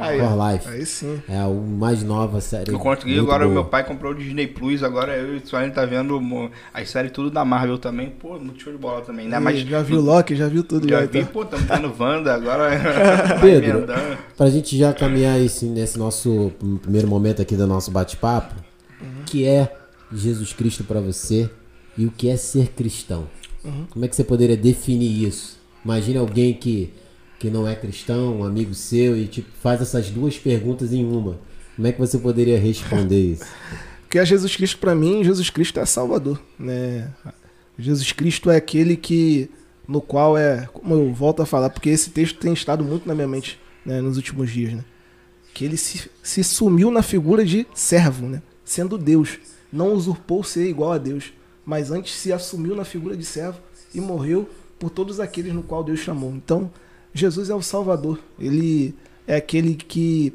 Aí, 0.00 0.18
For. 0.20 0.52
Life. 0.52 0.68
Aí 0.68 0.86
sim. 0.86 1.20
É 1.28 1.36
a 1.38 1.48
mais 1.48 2.02
nova 2.02 2.40
série. 2.40 2.72
Eu 2.72 2.78
consegui, 2.78 3.18
agora 3.18 3.44
o 3.44 3.48
boa. 3.48 3.62
meu 3.62 3.64
pai 3.64 3.84
comprou 3.84 4.12
o 4.12 4.14
Disney 4.14 4.46
Plus, 4.46 4.82
agora 4.82 5.16
eu 5.16 5.34
e 5.34 5.38
o 5.38 5.70
tá 5.72 5.84
vendo 5.86 6.20
as 6.72 6.90
séries 6.90 7.12
tudo 7.12 7.30
da 7.30 7.44
Marvel 7.44 7.78
também. 7.78 8.10
Pô, 8.10 8.38
muito 8.38 8.62
show 8.62 8.72
de 8.72 8.78
bola 8.78 9.00
também, 9.02 9.28
né? 9.28 9.38
Mas 9.38 9.60
já 9.60 9.82
viu 9.82 10.00
Loki, 10.00 10.34
já 10.36 10.48
viu 10.48 10.62
tudo. 10.62 10.88
já 10.88 11.00
Já, 11.00 11.06
vi, 11.06 11.18
então. 11.20 11.32
pô, 11.32 11.42
estamos 11.42 11.66
vendo 11.66 11.94
Wanda, 11.98 12.34
agora 12.34 12.70
Pedro. 13.40 13.78
emendando. 13.78 14.18
Pra 14.36 14.50
gente 14.50 14.76
já 14.76 14.92
caminhar 14.92 15.40
esse, 15.40 15.66
nesse 15.66 15.98
nosso 15.98 16.52
primeiro 16.82 17.08
momento 17.08 17.40
aqui 17.42 17.56
do 17.56 17.66
nosso 17.66 17.90
bate-papo, 17.90 18.54
Uhum. 19.00 19.20
o 19.20 19.24
que 19.24 19.44
é 19.46 19.70
Jesus 20.12 20.52
Cristo 20.54 20.82
pra 20.84 21.00
você 21.00 21.50
e 21.98 22.06
o 22.06 22.10
que 22.10 22.28
é 22.30 22.36
ser 22.36 22.68
cristão? 22.68 23.26
Uhum. 23.64 23.86
Como 23.90 24.04
é 24.04 24.08
que 24.08 24.16
você 24.16 24.24
poderia 24.24 24.56
definir 24.56 25.26
isso? 25.26 25.58
Imagine 25.84 26.18
alguém 26.18 26.54
que, 26.54 26.92
que 27.38 27.50
não 27.50 27.66
é 27.68 27.74
cristão, 27.74 28.40
um 28.40 28.44
amigo 28.44 28.74
seu, 28.74 29.16
e 29.16 29.26
tipo, 29.26 29.48
faz 29.60 29.80
essas 29.80 30.10
duas 30.10 30.38
perguntas 30.38 30.92
em 30.92 31.04
uma. 31.04 31.38
Como 31.74 31.86
é 31.86 31.92
que 31.92 31.98
você 31.98 32.18
poderia 32.18 32.58
responder 32.58 33.20
isso? 33.32 33.44
que 34.08 34.18
é 34.18 34.24
Jesus 34.24 34.56
Cristo 34.56 34.78
para 34.78 34.94
mim, 34.94 35.22
Jesus 35.22 35.50
Cristo 35.50 35.80
é 35.80 35.84
Salvador, 35.84 36.40
né? 36.58 37.12
Jesus 37.78 38.12
Cristo 38.12 38.50
é 38.50 38.56
aquele 38.56 38.96
que 38.96 39.50
no 39.86 40.00
qual 40.00 40.38
é, 40.38 40.66
como 40.72 40.94
eu 40.94 41.12
volto 41.12 41.42
a 41.42 41.46
falar, 41.46 41.70
porque 41.70 41.90
esse 41.90 42.10
texto 42.10 42.38
tem 42.38 42.52
estado 42.52 42.82
muito 42.82 43.06
na 43.06 43.14
minha 43.14 43.28
mente, 43.28 43.60
né, 43.84 44.00
nos 44.00 44.16
últimos 44.16 44.50
dias, 44.50 44.72
né? 44.72 44.84
Que 45.52 45.64
ele 45.64 45.76
se, 45.76 46.10
se 46.22 46.42
sumiu 46.42 46.90
na 46.90 47.02
figura 47.02 47.44
de 47.44 47.66
servo, 47.74 48.26
né? 48.26 48.42
Sendo 48.64 48.96
Deus, 48.96 49.38
não 49.72 49.92
usurpou 49.92 50.42
ser 50.42 50.68
igual 50.68 50.92
a 50.92 50.98
Deus, 50.98 51.32
mas 51.64 51.90
antes 51.90 52.14
se 52.14 52.32
assumiu 52.32 52.74
na 52.74 52.84
figura 52.84 53.16
de 53.16 53.24
servo 53.24 53.60
e 53.94 54.00
morreu 54.00 54.48
por 54.78 54.90
todos 54.90 55.20
aqueles 55.20 55.52
no 55.52 55.62
qual 55.62 55.84
Deus 55.84 56.00
chamou. 56.00 56.30
Então, 56.30 56.70
Jesus 57.16 57.50
é 57.50 57.54
o 57.54 57.62
Salvador. 57.62 58.18
Ele 58.38 58.94
é 59.26 59.36
aquele 59.36 59.74
que 59.74 60.34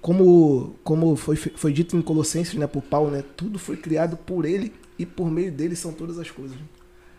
como, 0.00 0.74
como 0.82 1.14
foi, 1.14 1.36
foi 1.36 1.72
dito 1.72 1.96
em 1.96 2.02
Colossenses, 2.02 2.54
né, 2.54 2.66
por 2.66 2.82
Paulo, 2.82 3.10
né, 3.10 3.22
tudo 3.36 3.58
foi 3.58 3.76
criado 3.76 4.16
por 4.16 4.44
ele 4.44 4.72
e 4.98 5.04
por 5.04 5.30
meio 5.30 5.52
dele 5.52 5.76
são 5.76 5.92
todas 5.92 6.18
as 6.18 6.30
coisas. 6.30 6.56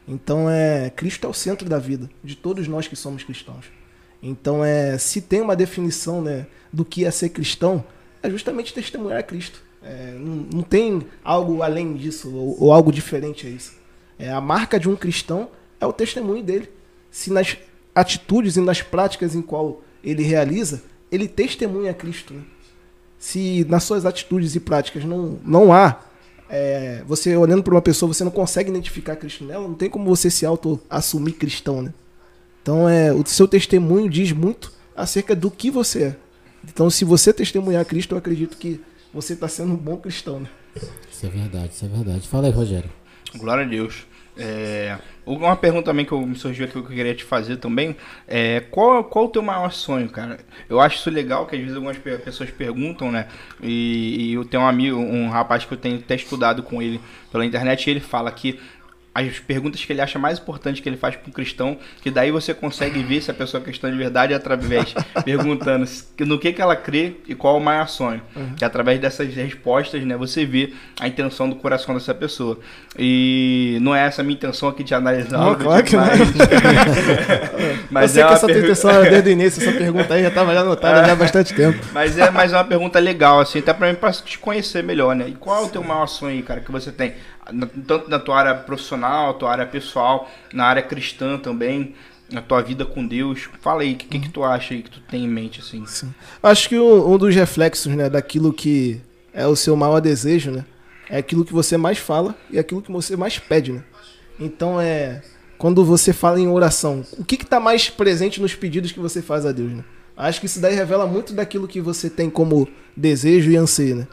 Então 0.07 0.49
é 0.49 0.89
Cristo 0.89 1.27
é 1.27 1.29
o 1.29 1.33
centro 1.33 1.69
da 1.69 1.77
vida 1.77 2.09
de 2.23 2.35
todos 2.35 2.67
nós 2.67 2.87
que 2.87 2.95
somos 2.95 3.23
cristãos. 3.23 3.65
Então 4.21 4.63
é 4.63 4.97
se 4.97 5.21
tem 5.21 5.41
uma 5.41 5.55
definição, 5.55 6.21
né, 6.21 6.47
do 6.73 6.83
que 6.83 7.05
é 7.05 7.11
ser 7.11 7.29
cristão, 7.29 7.83
é 8.21 8.29
justamente 8.29 8.73
testemunhar 8.73 9.19
a 9.19 9.23
Cristo. 9.23 9.63
É, 9.83 10.15
não, 10.19 10.47
não 10.53 10.61
tem 10.61 11.01
algo 11.23 11.63
além 11.63 11.95
disso 11.95 12.35
ou, 12.35 12.63
ou 12.63 12.73
algo 12.73 12.91
diferente 12.91 13.47
a 13.47 13.49
isso. 13.49 13.73
É, 14.17 14.31
a 14.31 14.41
marca 14.41 14.79
de 14.79 14.87
um 14.87 14.95
cristão 14.95 15.49
é 15.79 15.85
o 15.85 15.93
testemunho 15.93 16.43
dele. 16.43 16.69
Se 17.09 17.31
nas 17.31 17.57
atitudes 17.93 18.55
e 18.55 18.61
nas 18.61 18.81
práticas 18.81 19.35
em 19.35 19.41
qual 19.41 19.81
ele 20.03 20.23
realiza, 20.23 20.83
ele 21.11 21.27
testemunha 21.27 21.91
a 21.91 21.93
Cristo. 21.93 22.33
Né? 22.33 22.41
se 23.21 23.63
nas 23.69 23.83
suas 23.83 24.03
atitudes 24.03 24.55
e 24.55 24.59
práticas 24.59 25.05
não, 25.05 25.37
não 25.45 25.71
há, 25.71 26.01
é, 26.49 27.03
você 27.05 27.37
olhando 27.37 27.61
para 27.61 27.75
uma 27.75 27.81
pessoa, 27.81 28.11
você 28.11 28.23
não 28.23 28.31
consegue 28.31 28.71
identificar 28.71 29.15
Cristo 29.15 29.45
nela, 29.45 29.67
não 29.67 29.75
tem 29.75 29.89
como 29.89 30.03
você 30.05 30.29
se 30.31 30.43
auto-assumir 30.43 31.35
cristão, 31.35 31.83
né? 31.83 31.93
Então, 32.63 32.89
é, 32.89 33.13
o 33.13 33.23
seu 33.25 33.47
testemunho 33.47 34.09
diz 34.09 34.31
muito 34.31 34.73
acerca 34.95 35.35
do 35.35 35.51
que 35.51 35.69
você 35.69 36.03
é. 36.03 36.15
Então, 36.67 36.89
se 36.89 37.05
você 37.05 37.31
testemunhar 37.31 37.85
Cristo, 37.85 38.15
eu 38.15 38.17
acredito 38.17 38.57
que 38.57 38.81
você 39.13 39.33
está 39.33 39.47
sendo 39.47 39.73
um 39.73 39.77
bom 39.77 39.97
cristão, 39.97 40.39
né? 40.39 40.49
Isso 41.11 41.25
é 41.25 41.29
verdade, 41.29 41.73
isso 41.73 41.85
é 41.85 41.87
verdade. 41.87 42.27
Fala 42.27 42.47
aí, 42.47 42.51
Rogério. 42.51 42.89
Glória 43.35 43.63
a 43.63 43.67
Deus. 43.67 44.05
É, 44.37 44.97
uma 45.25 45.57
pergunta 45.57 45.85
também 45.85 46.05
que 46.05 46.15
me 46.15 46.35
surgiu 46.35 46.63
aqui 46.63 46.73
que 46.73 46.79
eu 46.79 46.83
queria 46.85 47.13
te 47.13 47.23
fazer 47.23 47.57
também 47.57 47.97
é 48.25 48.61
qual, 48.61 49.03
qual 49.03 49.25
o 49.25 49.27
teu 49.27 49.41
maior 49.41 49.71
sonho, 49.73 50.09
cara? 50.09 50.39
Eu 50.69 50.79
acho 50.79 50.95
isso 50.97 51.09
legal 51.09 51.45
que 51.45 51.53
às 51.55 51.61
vezes 51.61 51.75
algumas 51.75 51.97
pe- 51.97 52.17
pessoas 52.17 52.49
perguntam, 52.49 53.11
né? 53.11 53.27
E, 53.61 54.29
e 54.29 54.33
eu 54.33 54.45
tenho 54.45 54.63
um 54.63 54.67
amigo, 54.67 54.97
um 54.97 55.27
rapaz 55.29 55.65
que 55.65 55.73
eu 55.73 55.77
tenho 55.77 55.97
até 55.97 56.15
estudado 56.15 56.63
com 56.63 56.81
ele 56.81 57.01
pela 57.29 57.45
internet, 57.45 57.85
e 57.87 57.91
ele 57.91 57.99
fala 57.99 58.31
que 58.31 58.57
as 59.13 59.39
perguntas 59.39 59.83
que 59.83 59.91
ele 59.91 59.99
acha 60.01 60.17
mais 60.17 60.39
importantes 60.39 60.79
que 60.81 60.87
ele 60.87 60.95
faz 60.95 61.15
para 61.17 61.27
um 61.29 61.33
cristão, 61.33 61.77
que 62.01 62.09
daí 62.09 62.31
você 62.31 62.53
consegue 62.53 63.03
ver 63.03 63.21
se 63.21 63.29
a 63.29 63.33
pessoa 63.33 63.59
é 63.59 63.63
cristã 63.63 63.91
de 63.91 63.97
verdade 63.97 64.33
através 64.33 64.93
perguntando 65.25 65.85
no 66.21 66.39
que, 66.39 66.53
que 66.53 66.61
ela 66.61 66.77
crê 66.77 67.17
e 67.27 67.35
qual 67.35 67.55
é 67.55 67.57
o 67.59 67.61
maior 67.61 67.87
sonho. 67.89 68.21
Que 68.55 68.63
através 68.63 68.99
dessas 69.01 69.33
respostas, 69.35 70.03
né, 70.05 70.15
você 70.15 70.45
vê 70.45 70.73
a 70.99 71.07
intenção 71.09 71.49
do 71.49 71.55
coração 71.57 71.93
dessa 71.93 72.13
pessoa. 72.13 72.57
E 72.97 73.77
não 73.81 73.93
é 73.93 74.05
essa 74.07 74.21
a 74.21 74.23
minha 74.23 74.35
intenção 74.35 74.69
aqui 74.69 74.83
de 74.83 74.93
analisar, 74.95 75.37
Não, 75.37 75.55
claro 75.55 75.83
que 75.83 75.95
não. 75.97 76.03
mas 77.91 78.03
eu 78.03 78.09
sei 78.15 78.23
é 78.23 78.27
que 78.27 78.33
essa 78.33 78.47
pergu- 78.47 78.63
intenção 78.63 78.91
era 78.91 79.09
desde 79.09 79.29
o 79.29 79.31
início, 79.33 79.61
essa 79.61 79.77
pergunta 79.77 80.13
aí 80.13 80.21
já 80.23 80.29
estava 80.29 80.53
já 80.53 80.61
anotada 80.61 81.05
já 81.05 81.11
há 81.13 81.15
bastante 81.15 81.53
tempo. 81.53 81.79
Mas 81.91 82.17
é, 82.17 82.29
mas 82.31 82.53
é 82.53 82.57
uma 82.57 82.63
pergunta 82.63 82.99
legal, 82.99 83.39
assim, 83.39 83.59
até 83.59 83.73
pra 83.73 83.89
mim, 83.89 83.95
pra 83.95 84.11
te 84.11 84.37
conhecer 84.39 84.83
melhor, 84.83 85.15
né? 85.15 85.27
E 85.29 85.33
qual 85.33 85.63
é 85.63 85.65
o 85.65 85.69
teu 85.69 85.83
maior 85.83 86.07
sonho 86.07 86.35
aí, 86.35 86.41
cara, 86.41 86.61
que 86.61 86.71
você 86.71 86.91
tem? 86.91 87.13
Na- 87.51 87.67
tanto 87.87 88.09
na 88.09 88.19
tua 88.19 88.37
área 88.37 88.55
profissional, 88.55 89.33
tua 89.35 89.51
área 89.51 89.65
pessoal, 89.65 90.29
na 90.53 90.65
área 90.65 90.81
cristã 90.81 91.37
também, 91.37 91.95
na 92.31 92.41
tua 92.41 92.61
vida 92.61 92.85
com 92.85 93.05
Deus. 93.05 93.49
Fala 93.61 93.81
aí, 93.81 93.93
o 93.93 93.95
que, 93.97 94.05
que, 94.05 94.19
que 94.19 94.29
tu 94.29 94.43
acha 94.43 94.73
aí, 94.73 94.81
que 94.83 94.89
tu 94.89 94.99
tem 95.01 95.23
em 95.25 95.27
mente, 95.27 95.59
assim? 95.59 95.83
Acho 96.41 96.69
que 96.69 96.77
um, 96.77 97.13
um 97.13 97.17
dos 97.17 97.33
reflexos, 97.35 97.93
né, 97.95 98.09
daquilo 98.09 98.53
que 98.53 99.01
é 99.33 99.47
o 99.47 99.55
seu 99.55 99.75
maior 99.75 99.99
desejo, 99.99 100.51
né, 100.51 100.65
é 101.09 101.17
aquilo 101.17 101.43
que 101.45 101.53
você 101.53 101.77
mais 101.77 101.97
fala 101.97 102.35
e 102.49 102.59
aquilo 102.59 102.81
que 102.81 102.91
você 102.91 103.15
mais 103.15 103.37
pede, 103.39 103.73
né. 103.73 103.83
Então 104.39 104.79
é 104.79 105.21
quando 105.57 105.85
você 105.85 106.11
fala 106.11 106.39
em 106.39 106.47
oração, 106.47 107.05
o 107.19 107.23
que 107.23 107.35
está 107.35 107.59
mais 107.59 107.87
presente 107.89 108.41
nos 108.41 108.55
pedidos 108.55 108.91
que 108.91 108.99
você 108.99 109.21
faz 109.21 109.45
a 109.45 109.51
Deus, 109.51 109.71
né? 109.71 109.83
Acho 110.17 110.39
que 110.39 110.47
isso 110.47 110.59
daí 110.59 110.73
revela 110.75 111.05
muito 111.05 111.33
daquilo 111.33 111.67
que 111.67 111.79
você 111.79 112.09
tem 112.09 112.29
como 112.31 112.67
desejo 112.97 113.51
e 113.51 113.57
anseio, 113.57 113.95
né. 113.97 114.07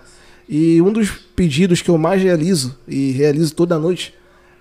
E 0.48 0.80
um 0.80 0.92
dos 0.92 1.10
pedidos 1.36 1.82
que 1.82 1.90
eu 1.90 1.98
mais 1.98 2.22
realizo 2.22 2.76
e 2.86 3.10
realizo 3.10 3.54
toda 3.54 3.78
noite 3.78 4.14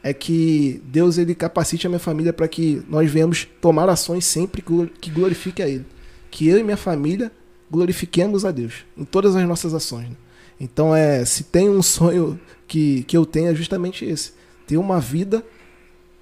é 0.04 0.13
que 0.13 0.82
Deus 0.86 1.17
ele 1.17 1.34
capacite 1.34 1.88
a 1.88 1.89
minha 1.89 2.00
família 2.00 2.34
para 2.34 2.47
que 2.47 2.82
nós 2.89 3.10
venhamos 3.10 3.47
tomar 3.62 3.89
ações 3.89 4.26
sempre 4.26 4.62
que 4.62 4.88
que 5.00 5.10
glorifique 5.10 5.62
a 5.62 5.67
Ele. 5.67 5.86
Que 6.30 6.47
eu 6.47 6.58
e 6.58 6.63
minha 6.63 6.78
família 6.78 7.32
glorifiquemos 7.69 8.45
a 8.45 8.52
Deus 8.52 8.86
em 8.97 9.06
todas 9.06 9.36
as 9.36 9.47
nossas 9.47 9.73
ações. 9.73 10.10
né? 10.10 10.15
Então, 10.60 10.95
é, 10.95 11.23
se 11.23 11.43
tem 11.43 11.69
um 11.69 11.82
sonho 11.82 12.39
que, 12.67 13.04
que 13.04 13.15
eu 13.15 13.26
tenho 13.26 13.50
é 13.50 13.56
justamente 13.56 14.06
esse: 14.06 14.34
ter 14.65 14.78
uma 14.78 15.00
vida, 15.00 15.43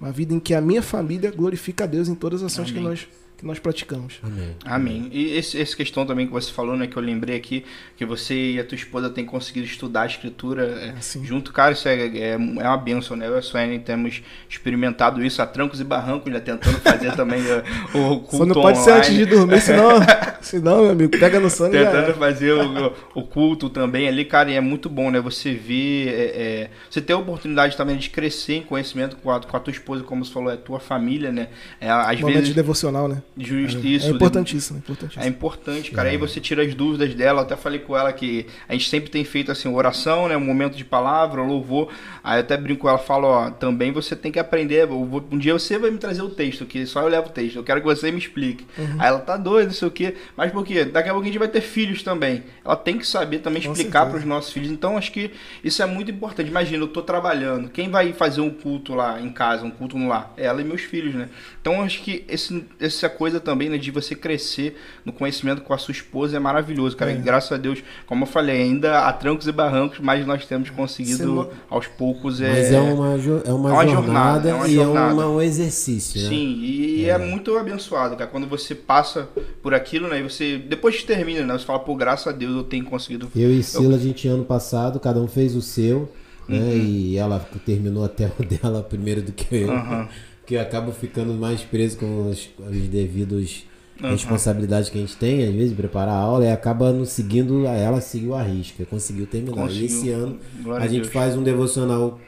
uma 0.00 0.12
vida 0.12 0.34
em 0.34 0.40
que 0.40 0.54
a 0.54 0.60
minha 0.60 0.82
família 0.82 1.30
glorifica 1.30 1.84
a 1.84 1.86
Deus 1.86 2.08
em 2.08 2.14
todas 2.14 2.42
as 2.42 2.52
ações 2.52 2.70
que 2.70 2.78
Amém. 2.78 2.90
nós, 2.90 3.08
que 3.36 3.44
nós 3.44 3.58
praticamos. 3.58 4.18
Amém. 4.22 4.56
Amém. 4.64 5.08
E 5.12 5.36
esse, 5.36 5.60
essa 5.60 5.76
questão 5.76 6.06
também 6.06 6.26
que 6.26 6.32
você 6.32 6.50
falou, 6.50 6.76
né, 6.76 6.86
que 6.86 6.96
eu 6.96 7.02
lembrei 7.02 7.36
aqui, 7.36 7.64
que 7.96 8.04
você 8.04 8.52
e 8.52 8.60
a 8.60 8.64
tua 8.64 8.76
esposa 8.76 9.10
têm 9.10 9.26
conseguido 9.26 9.66
estudar 9.66 10.02
a 10.02 10.06
escritura 10.06 10.64
é, 10.64 10.90
Assim. 10.98 11.24
junto, 11.24 11.52
cara, 11.52 11.72
isso 11.72 11.86
é, 11.86 11.94
é, 11.94 12.30
é 12.30 12.36
uma 12.36 12.76
benção, 12.78 13.16
né? 13.16 13.26
Eu 13.26 13.34
e 13.34 13.38
a 13.38 13.42
Suene 13.42 13.78
temos 13.78 14.22
experimentado 14.48 15.22
isso 15.22 15.42
a 15.42 15.46
trancos 15.46 15.80
e 15.80 15.84
barrancos, 15.84 16.32
né, 16.32 16.40
tentando 16.40 16.78
fazer 16.80 17.12
também 17.16 17.40
é, 17.46 17.62
o 17.94 18.20
culto 18.20 18.36
Só 18.36 18.46
não 18.46 18.54
pode 18.54 18.78
ser 18.78 18.90
online. 18.90 18.98
antes 18.98 19.14
de 19.14 19.26
dormir, 19.26 19.60
senão, 19.60 19.90
Se 20.46 20.60
não, 20.60 20.82
meu 20.82 20.90
amigo, 20.92 21.18
pega 21.18 21.40
no 21.40 21.50
sangue. 21.50 21.76
Tentando 21.76 22.14
fazer 22.14 22.52
o, 22.52 22.92
o, 23.16 23.22
culto 23.24 23.68
também 23.68 24.06
ali, 24.06 24.24
cara, 24.24 24.48
e 24.48 24.54
é 24.54 24.60
muito 24.60 24.88
bom, 24.88 25.10
né? 25.10 25.20
Você 25.20 25.52
vê. 25.52 26.06
É, 26.08 26.12
é, 26.12 26.70
você 26.88 27.00
ter 27.00 27.14
a 27.14 27.18
oportunidade 27.18 27.76
também 27.76 27.96
de 27.96 28.08
crescer 28.10 28.54
em 28.54 28.62
conhecimento 28.62 29.16
com 29.16 29.32
a, 29.32 29.40
com 29.40 29.56
a 29.56 29.60
tua 29.60 29.72
esposa, 29.72 30.04
como 30.04 30.24
você 30.24 30.32
falou, 30.32 30.52
é 30.52 30.56
tua 30.56 30.78
família, 30.78 31.32
né? 31.32 31.48
É, 31.80 31.90
às 31.90 32.20
Momento 32.20 32.34
vezes. 32.34 32.48
de 32.50 32.54
devocional, 32.54 33.08
né? 33.08 33.22
Justiça. 33.38 34.06
É 34.06 34.10
importantíssimo, 34.10 34.78
importantíssimo. 34.78 35.22
É 35.22 35.28
importante, 35.28 35.90
cara. 35.90 36.08
É. 36.08 36.12
Aí 36.12 36.16
você 36.16 36.40
tira 36.40 36.62
as 36.62 36.74
dúvidas 36.74 37.14
dela. 37.14 37.40
Eu 37.40 37.44
até 37.44 37.54
falei 37.54 37.80
com 37.80 37.96
ela 37.96 38.10
que 38.12 38.46
a 38.66 38.72
gente 38.72 38.88
sempre 38.88 39.10
tem 39.10 39.24
feito 39.24 39.52
assim, 39.52 39.68
oração, 39.68 40.26
né? 40.26 40.36
Um 40.36 40.44
momento 40.44 40.74
de 40.74 40.84
palavra, 40.84 41.42
louvor. 41.42 41.92
Aí 42.26 42.38
eu 42.38 42.40
até 42.40 42.56
brinco 42.56 42.80
com 42.80 42.88
ela 42.88 42.98
falo, 42.98 43.28
ó, 43.28 43.50
também 43.52 43.92
você 43.92 44.16
tem 44.16 44.32
que 44.32 44.38
aprender. 44.40 44.88
Um 44.90 45.38
dia 45.38 45.52
você 45.52 45.78
vai 45.78 45.92
me 45.92 45.98
trazer 45.98 46.22
o 46.22 46.28
texto, 46.28 46.66
que 46.66 46.84
só 46.84 47.02
eu 47.02 47.08
levo 47.08 47.28
o 47.28 47.30
texto. 47.30 47.54
Eu 47.54 47.62
quero 47.62 47.80
que 47.80 47.86
você 47.86 48.10
me 48.10 48.18
explique. 48.18 48.66
Uhum. 48.76 48.96
Aí 48.98 49.06
ela 49.06 49.20
tá 49.20 49.36
doida, 49.36 49.66
não 49.66 49.72
sei 49.72 49.86
o 49.86 49.92
quê. 49.92 50.16
Mas 50.36 50.50
por 50.50 50.66
quê? 50.66 50.84
Daqui 50.84 51.08
a 51.08 51.12
pouco 51.12 51.22
a 51.22 51.26
gente 51.28 51.38
vai 51.38 51.46
ter 51.46 51.60
filhos 51.60 52.02
também. 52.02 52.42
Ela 52.64 52.74
tem 52.74 52.98
que 52.98 53.06
saber 53.06 53.38
também 53.38 53.62
explicar 53.62 54.06
para 54.06 54.18
os 54.18 54.24
nossos 54.24 54.52
filhos. 54.52 54.72
Então 54.72 54.96
acho 54.96 55.12
que 55.12 55.30
isso 55.62 55.80
é 55.80 55.86
muito 55.86 56.10
importante. 56.10 56.50
Imagina, 56.50 56.82
eu 56.82 56.88
tô 56.88 57.00
trabalhando. 57.00 57.68
Quem 57.68 57.88
vai 57.88 58.12
fazer 58.12 58.40
um 58.40 58.50
culto 58.50 58.92
lá 58.92 59.20
em 59.20 59.30
casa, 59.30 59.64
um 59.64 59.70
culto 59.70 59.96
no 59.96 60.08
lar? 60.08 60.34
Ela 60.36 60.60
e 60.60 60.64
meus 60.64 60.80
filhos, 60.80 61.14
né? 61.14 61.28
Então 61.60 61.80
acho 61.80 62.02
que 62.02 62.24
esse, 62.28 62.66
essa 62.80 63.08
coisa 63.08 63.38
também, 63.38 63.68
né, 63.68 63.78
de 63.78 63.92
você 63.92 64.16
crescer 64.16 64.76
no 65.04 65.12
conhecimento 65.12 65.62
com 65.62 65.72
a 65.72 65.78
sua 65.78 65.92
esposa 65.92 66.36
é 66.36 66.40
maravilhoso, 66.40 66.96
cara. 66.96 67.12
É. 67.12 67.14
Graças 67.14 67.52
a 67.52 67.56
Deus, 67.56 67.84
como 68.04 68.24
eu 68.24 68.26
falei, 68.26 68.62
ainda 68.62 69.06
há 69.06 69.12
trancos 69.12 69.46
e 69.46 69.52
barrancos, 69.52 70.00
mas 70.00 70.26
nós 70.26 70.44
temos 70.44 70.70
conseguido 70.70 71.52
aos 71.70 71.86
poucos. 71.86 72.15
É... 72.40 72.48
Mas 72.48 72.72
é 72.72 72.80
uma, 72.80 73.14
é 73.14 73.52
uma, 73.52 73.72
uma 73.72 73.86
jornada, 73.86 73.88
jornada, 73.88 74.48
é 74.48 74.54
uma 74.54 74.68
e 74.68 74.74
jornada. 74.74 75.10
é 75.10 75.14
uma, 75.14 75.28
um 75.28 75.42
exercício. 75.42 76.22
Né? 76.22 76.28
Sim, 76.28 76.58
e 76.60 77.04
é. 77.04 77.10
é. 77.10 77.18
muito 77.18 77.56
abençoado, 77.56 78.16
cara. 78.16 78.30
Quando 78.30 78.46
você 78.46 78.74
passa 78.74 79.28
por 79.62 79.74
aquilo, 79.74 80.08
né? 80.08 80.20
E 80.20 80.22
você. 80.22 80.58
Depois 80.58 81.02
termina, 81.02 81.44
né? 81.44 81.58
Você 81.58 81.64
fala, 81.64 81.78
pô, 81.78 81.94
graças 81.94 82.26
a 82.26 82.32
Deus 82.32 82.54
eu 82.56 82.64
tenho 82.64 82.84
conseguido. 82.84 83.30
Eu 83.34 83.50
e 83.50 83.62
Sila, 83.62 83.92
eu... 83.92 83.96
a 83.96 83.98
gente 83.98 84.26
ano 84.28 84.44
passado, 84.44 84.98
cada 84.98 85.20
um 85.20 85.28
fez 85.28 85.54
o 85.54 85.62
seu. 85.62 86.10
Né? 86.48 86.58
Uhum. 86.58 86.76
E 86.76 87.16
ela 87.16 87.38
terminou 87.64 88.04
até 88.04 88.30
o 88.38 88.42
dela 88.44 88.82
primeiro 88.82 89.22
do 89.22 89.32
que 89.32 89.54
eu. 89.54 89.68
Uhum. 89.68 90.08
Que 90.46 90.54
eu 90.54 90.60
acabo 90.60 90.92
ficando 90.92 91.34
mais 91.34 91.62
preso 91.62 91.98
com 91.98 92.28
os, 92.30 92.48
os 92.58 92.88
devidos 92.88 93.64
uhum. 94.02 94.10
responsabilidades 94.10 94.88
que 94.88 94.98
a 94.98 95.00
gente 95.00 95.16
tem, 95.16 95.46
às 95.46 95.54
vezes, 95.54 95.70
de 95.70 95.76
preparar 95.76 96.14
a 96.14 96.18
aula, 96.18 96.44
e 96.44 96.50
acaba 96.50 96.92
nos 96.92 97.10
seguindo, 97.10 97.66
ela 97.66 98.00
seguiu 98.00 98.34
a 98.34 98.42
risca, 98.42 98.84
conseguiu 98.84 99.26
terminar. 99.26 99.62
Conseguiu. 99.62 99.82
E 99.82 99.86
esse 99.86 100.10
ano 100.10 100.38
Glória 100.62 100.84
a 100.84 100.88
gente 100.88 101.02
Deus. 101.02 101.12
faz 101.12 101.36
um 101.36 101.42
devocional 101.42 102.18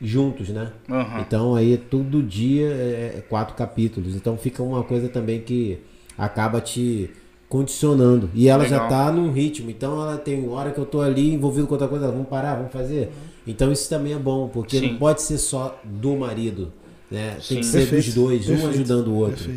juntos, 0.00 0.48
né? 0.50 0.72
Uhum. 0.88 1.20
Então 1.20 1.54
aí 1.54 1.76
todo 1.76 2.22
dia 2.22 2.66
é, 2.66 3.14
é 3.18 3.24
quatro 3.28 3.54
capítulos. 3.54 4.14
Então 4.14 4.36
fica 4.36 4.62
uma 4.62 4.82
coisa 4.82 5.08
também 5.08 5.40
que 5.40 5.78
acaba 6.16 6.60
te 6.60 7.10
condicionando. 7.48 8.28
E 8.34 8.48
ela 8.48 8.64
Legal. 8.64 8.80
já 8.80 8.88
tá 8.88 9.12
num 9.12 9.32
ritmo. 9.32 9.70
Então 9.70 10.00
ela 10.00 10.18
tem 10.18 10.48
hora 10.48 10.70
que 10.70 10.78
eu 10.78 10.86
tô 10.86 11.00
ali 11.00 11.32
envolvido 11.32 11.66
com 11.66 11.74
outra 11.74 11.88
coisa, 11.88 12.08
vamos 12.08 12.28
parar, 12.28 12.56
vamos 12.56 12.72
fazer. 12.72 13.06
Uhum. 13.06 13.12
Então 13.46 13.72
isso 13.72 13.88
também 13.88 14.12
é 14.12 14.18
bom, 14.18 14.48
porque 14.48 14.78
Sim. 14.78 14.92
não 14.92 14.98
pode 14.98 15.22
ser 15.22 15.38
só 15.38 15.80
do 15.84 16.16
marido. 16.16 16.72
Né? 17.10 17.36
Tem 17.46 17.60
que 17.60 17.66
ser 17.66 17.78
Perfeito. 17.78 18.04
dos 18.06 18.14
dois, 18.14 18.46
Perfeito. 18.46 18.66
um 18.66 18.70
ajudando 18.70 19.08
o 19.08 19.14
outro. 19.14 19.50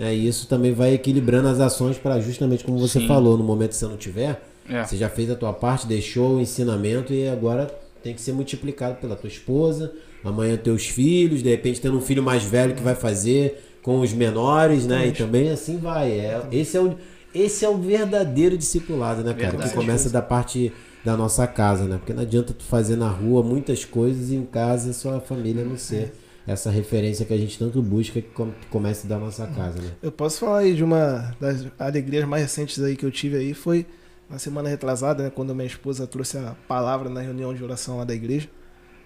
É, 0.00 0.14
e 0.14 0.26
isso 0.26 0.48
também 0.48 0.72
vai 0.72 0.94
equilibrando 0.94 1.48
as 1.48 1.60
ações 1.60 1.96
para 1.96 2.20
justamente 2.20 2.64
como 2.64 2.78
você 2.78 3.00
Sim. 3.00 3.06
falou, 3.06 3.38
no 3.38 3.44
momento 3.44 3.70
que 3.70 3.76
você 3.76 3.86
não 3.86 3.96
tiver, 3.96 4.42
é. 4.68 4.84
você 4.84 4.96
já 4.96 5.08
fez 5.08 5.30
a 5.30 5.36
tua 5.36 5.52
parte, 5.52 5.86
deixou 5.86 6.36
o 6.36 6.40
ensinamento 6.40 7.12
e 7.12 7.28
agora 7.28 7.72
tem 8.02 8.14
que 8.14 8.20
ser 8.20 8.32
multiplicado 8.32 8.96
pela 8.96 9.14
tua 9.14 9.28
esposa, 9.28 9.92
amanhã 10.24 10.56
teus 10.56 10.86
filhos, 10.86 11.42
de 11.42 11.50
repente 11.50 11.80
tendo 11.80 11.96
um 11.96 12.00
filho 12.00 12.22
mais 12.22 12.42
velho 12.42 12.74
que 12.74 12.82
vai 12.82 12.94
fazer 12.94 13.62
com 13.82 14.00
os 14.00 14.12
menores, 14.12 14.84
né? 14.84 15.08
E 15.08 15.12
também 15.12 15.50
assim 15.50 15.78
vai. 15.78 16.10
É, 16.10 16.42
esse 16.50 16.76
é 16.76 16.80
o 16.80 16.96
esse 17.34 17.64
é 17.66 17.68
o 17.68 17.76
verdadeiro 17.76 18.56
discipulado, 18.56 19.22
né, 19.22 19.34
cara? 19.34 19.50
Verdade. 19.50 19.70
Que 19.70 19.76
começa 19.76 20.08
da 20.08 20.22
parte 20.22 20.72
da 21.04 21.16
nossa 21.16 21.46
casa, 21.46 21.84
né? 21.84 21.98
Porque 21.98 22.14
não 22.14 22.22
adianta 22.22 22.54
tu 22.54 22.64
fazer 22.64 22.96
na 22.96 23.08
rua 23.08 23.42
muitas 23.42 23.84
coisas 23.84 24.30
e 24.30 24.36
em 24.36 24.44
casa 24.44 24.92
sua 24.94 25.20
família 25.20 25.62
não 25.62 25.76
ser 25.76 26.14
essa 26.46 26.70
referência 26.70 27.26
que 27.26 27.34
a 27.34 27.36
gente 27.36 27.58
tanto 27.58 27.82
busca 27.82 28.20
que 28.20 28.30
comece 28.70 29.06
da 29.06 29.18
nossa 29.18 29.46
casa, 29.46 29.80
né? 29.80 29.90
Eu 30.02 30.12
posso 30.12 30.40
falar 30.40 30.58
aí 30.58 30.74
de 30.74 30.84
uma 30.84 31.34
das 31.40 31.66
alegrias 31.78 32.24
mais 32.26 32.42
recentes 32.42 32.82
aí 32.82 32.96
que 32.96 33.04
eu 33.04 33.10
tive 33.10 33.36
aí 33.36 33.52
foi 33.52 33.86
na 34.28 34.38
semana 34.38 34.68
retrasada, 34.68 35.24
né, 35.24 35.30
quando 35.30 35.54
minha 35.54 35.66
esposa 35.66 36.06
trouxe 36.06 36.36
a 36.38 36.56
palavra 36.66 37.08
na 37.08 37.20
reunião 37.20 37.54
de 37.54 37.62
oração 37.62 37.98
lá 37.98 38.04
da 38.04 38.14
igreja, 38.14 38.48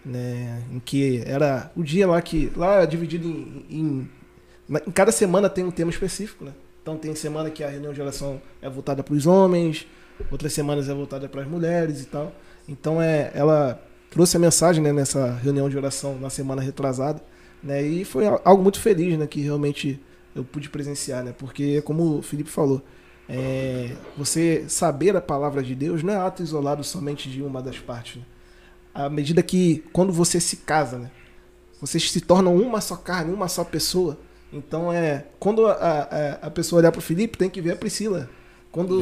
né, 0.04 0.62
em 0.72 0.80
que 0.80 1.22
era 1.26 1.70
o 1.76 1.82
dia 1.82 2.06
lá 2.06 2.20
que 2.22 2.50
lá 2.56 2.82
é 2.82 2.86
dividido 2.86 3.28
em, 3.28 3.66
em, 3.70 4.10
em 4.70 4.90
cada 4.92 5.12
semana 5.12 5.48
tem 5.48 5.62
um 5.64 5.70
tema 5.70 5.90
específico, 5.90 6.44
né? 6.44 6.52
Então 6.82 6.96
tem 6.96 7.14
semana 7.14 7.50
que 7.50 7.62
a 7.62 7.68
reunião 7.68 7.92
de 7.92 8.00
oração 8.00 8.40
é 8.62 8.68
voltada 8.68 9.02
para 9.02 9.14
os 9.14 9.26
homens, 9.26 9.86
outras 10.30 10.52
semanas 10.52 10.88
é 10.88 10.94
voltada 10.94 11.28
para 11.28 11.42
as 11.42 11.48
mulheres 11.48 12.02
e 12.02 12.06
tal. 12.06 12.32
Então 12.66 13.00
é, 13.00 13.30
ela 13.34 13.80
trouxe 14.10 14.36
a 14.36 14.40
mensagem 14.40 14.82
né, 14.82 14.92
nessa 14.92 15.32
reunião 15.34 15.68
de 15.68 15.76
oração 15.76 16.18
na 16.18 16.30
semana 16.30 16.62
retrasada, 16.62 17.22
né? 17.62 17.82
E 17.82 18.04
foi 18.04 18.26
algo 18.26 18.62
muito 18.62 18.80
feliz, 18.80 19.18
né, 19.18 19.26
que 19.26 19.40
realmente 19.40 20.00
eu 20.34 20.44
pude 20.44 20.68
presenciar, 20.68 21.24
né? 21.24 21.34
Porque 21.36 21.82
como 21.82 22.18
o 22.18 22.22
Felipe 22.22 22.50
falou, 22.50 22.82
é, 23.28 23.92
você 24.16 24.64
saber 24.68 25.16
a 25.16 25.20
palavra 25.20 25.62
de 25.62 25.74
Deus 25.74 26.02
não 26.02 26.12
é 26.12 26.16
ato 26.16 26.42
isolado 26.42 26.82
somente 26.82 27.30
de 27.30 27.42
uma 27.42 27.62
das 27.62 27.78
partes. 27.78 28.16
Né? 28.16 28.22
À 28.92 29.08
medida 29.08 29.42
que 29.42 29.84
quando 29.92 30.12
você 30.12 30.40
se 30.40 30.58
casa, 30.58 30.98
né, 30.98 31.10
vocês 31.80 32.10
se 32.10 32.20
tornam 32.20 32.56
uma 32.56 32.80
só 32.80 32.96
carne, 32.96 33.32
uma 33.32 33.48
só 33.48 33.62
pessoa. 33.64 34.18
Então 34.52 34.92
é 34.92 35.26
quando 35.38 35.66
a, 35.66 35.72
a, 35.72 36.32
a 36.46 36.50
pessoa 36.50 36.80
olhar 36.80 36.90
para 36.90 36.98
o 36.98 37.02
Felipe 37.02 37.38
tem 37.38 37.48
que 37.48 37.60
ver 37.60 37.72
a 37.72 37.76
Priscila. 37.76 38.28
Quando 38.72 39.00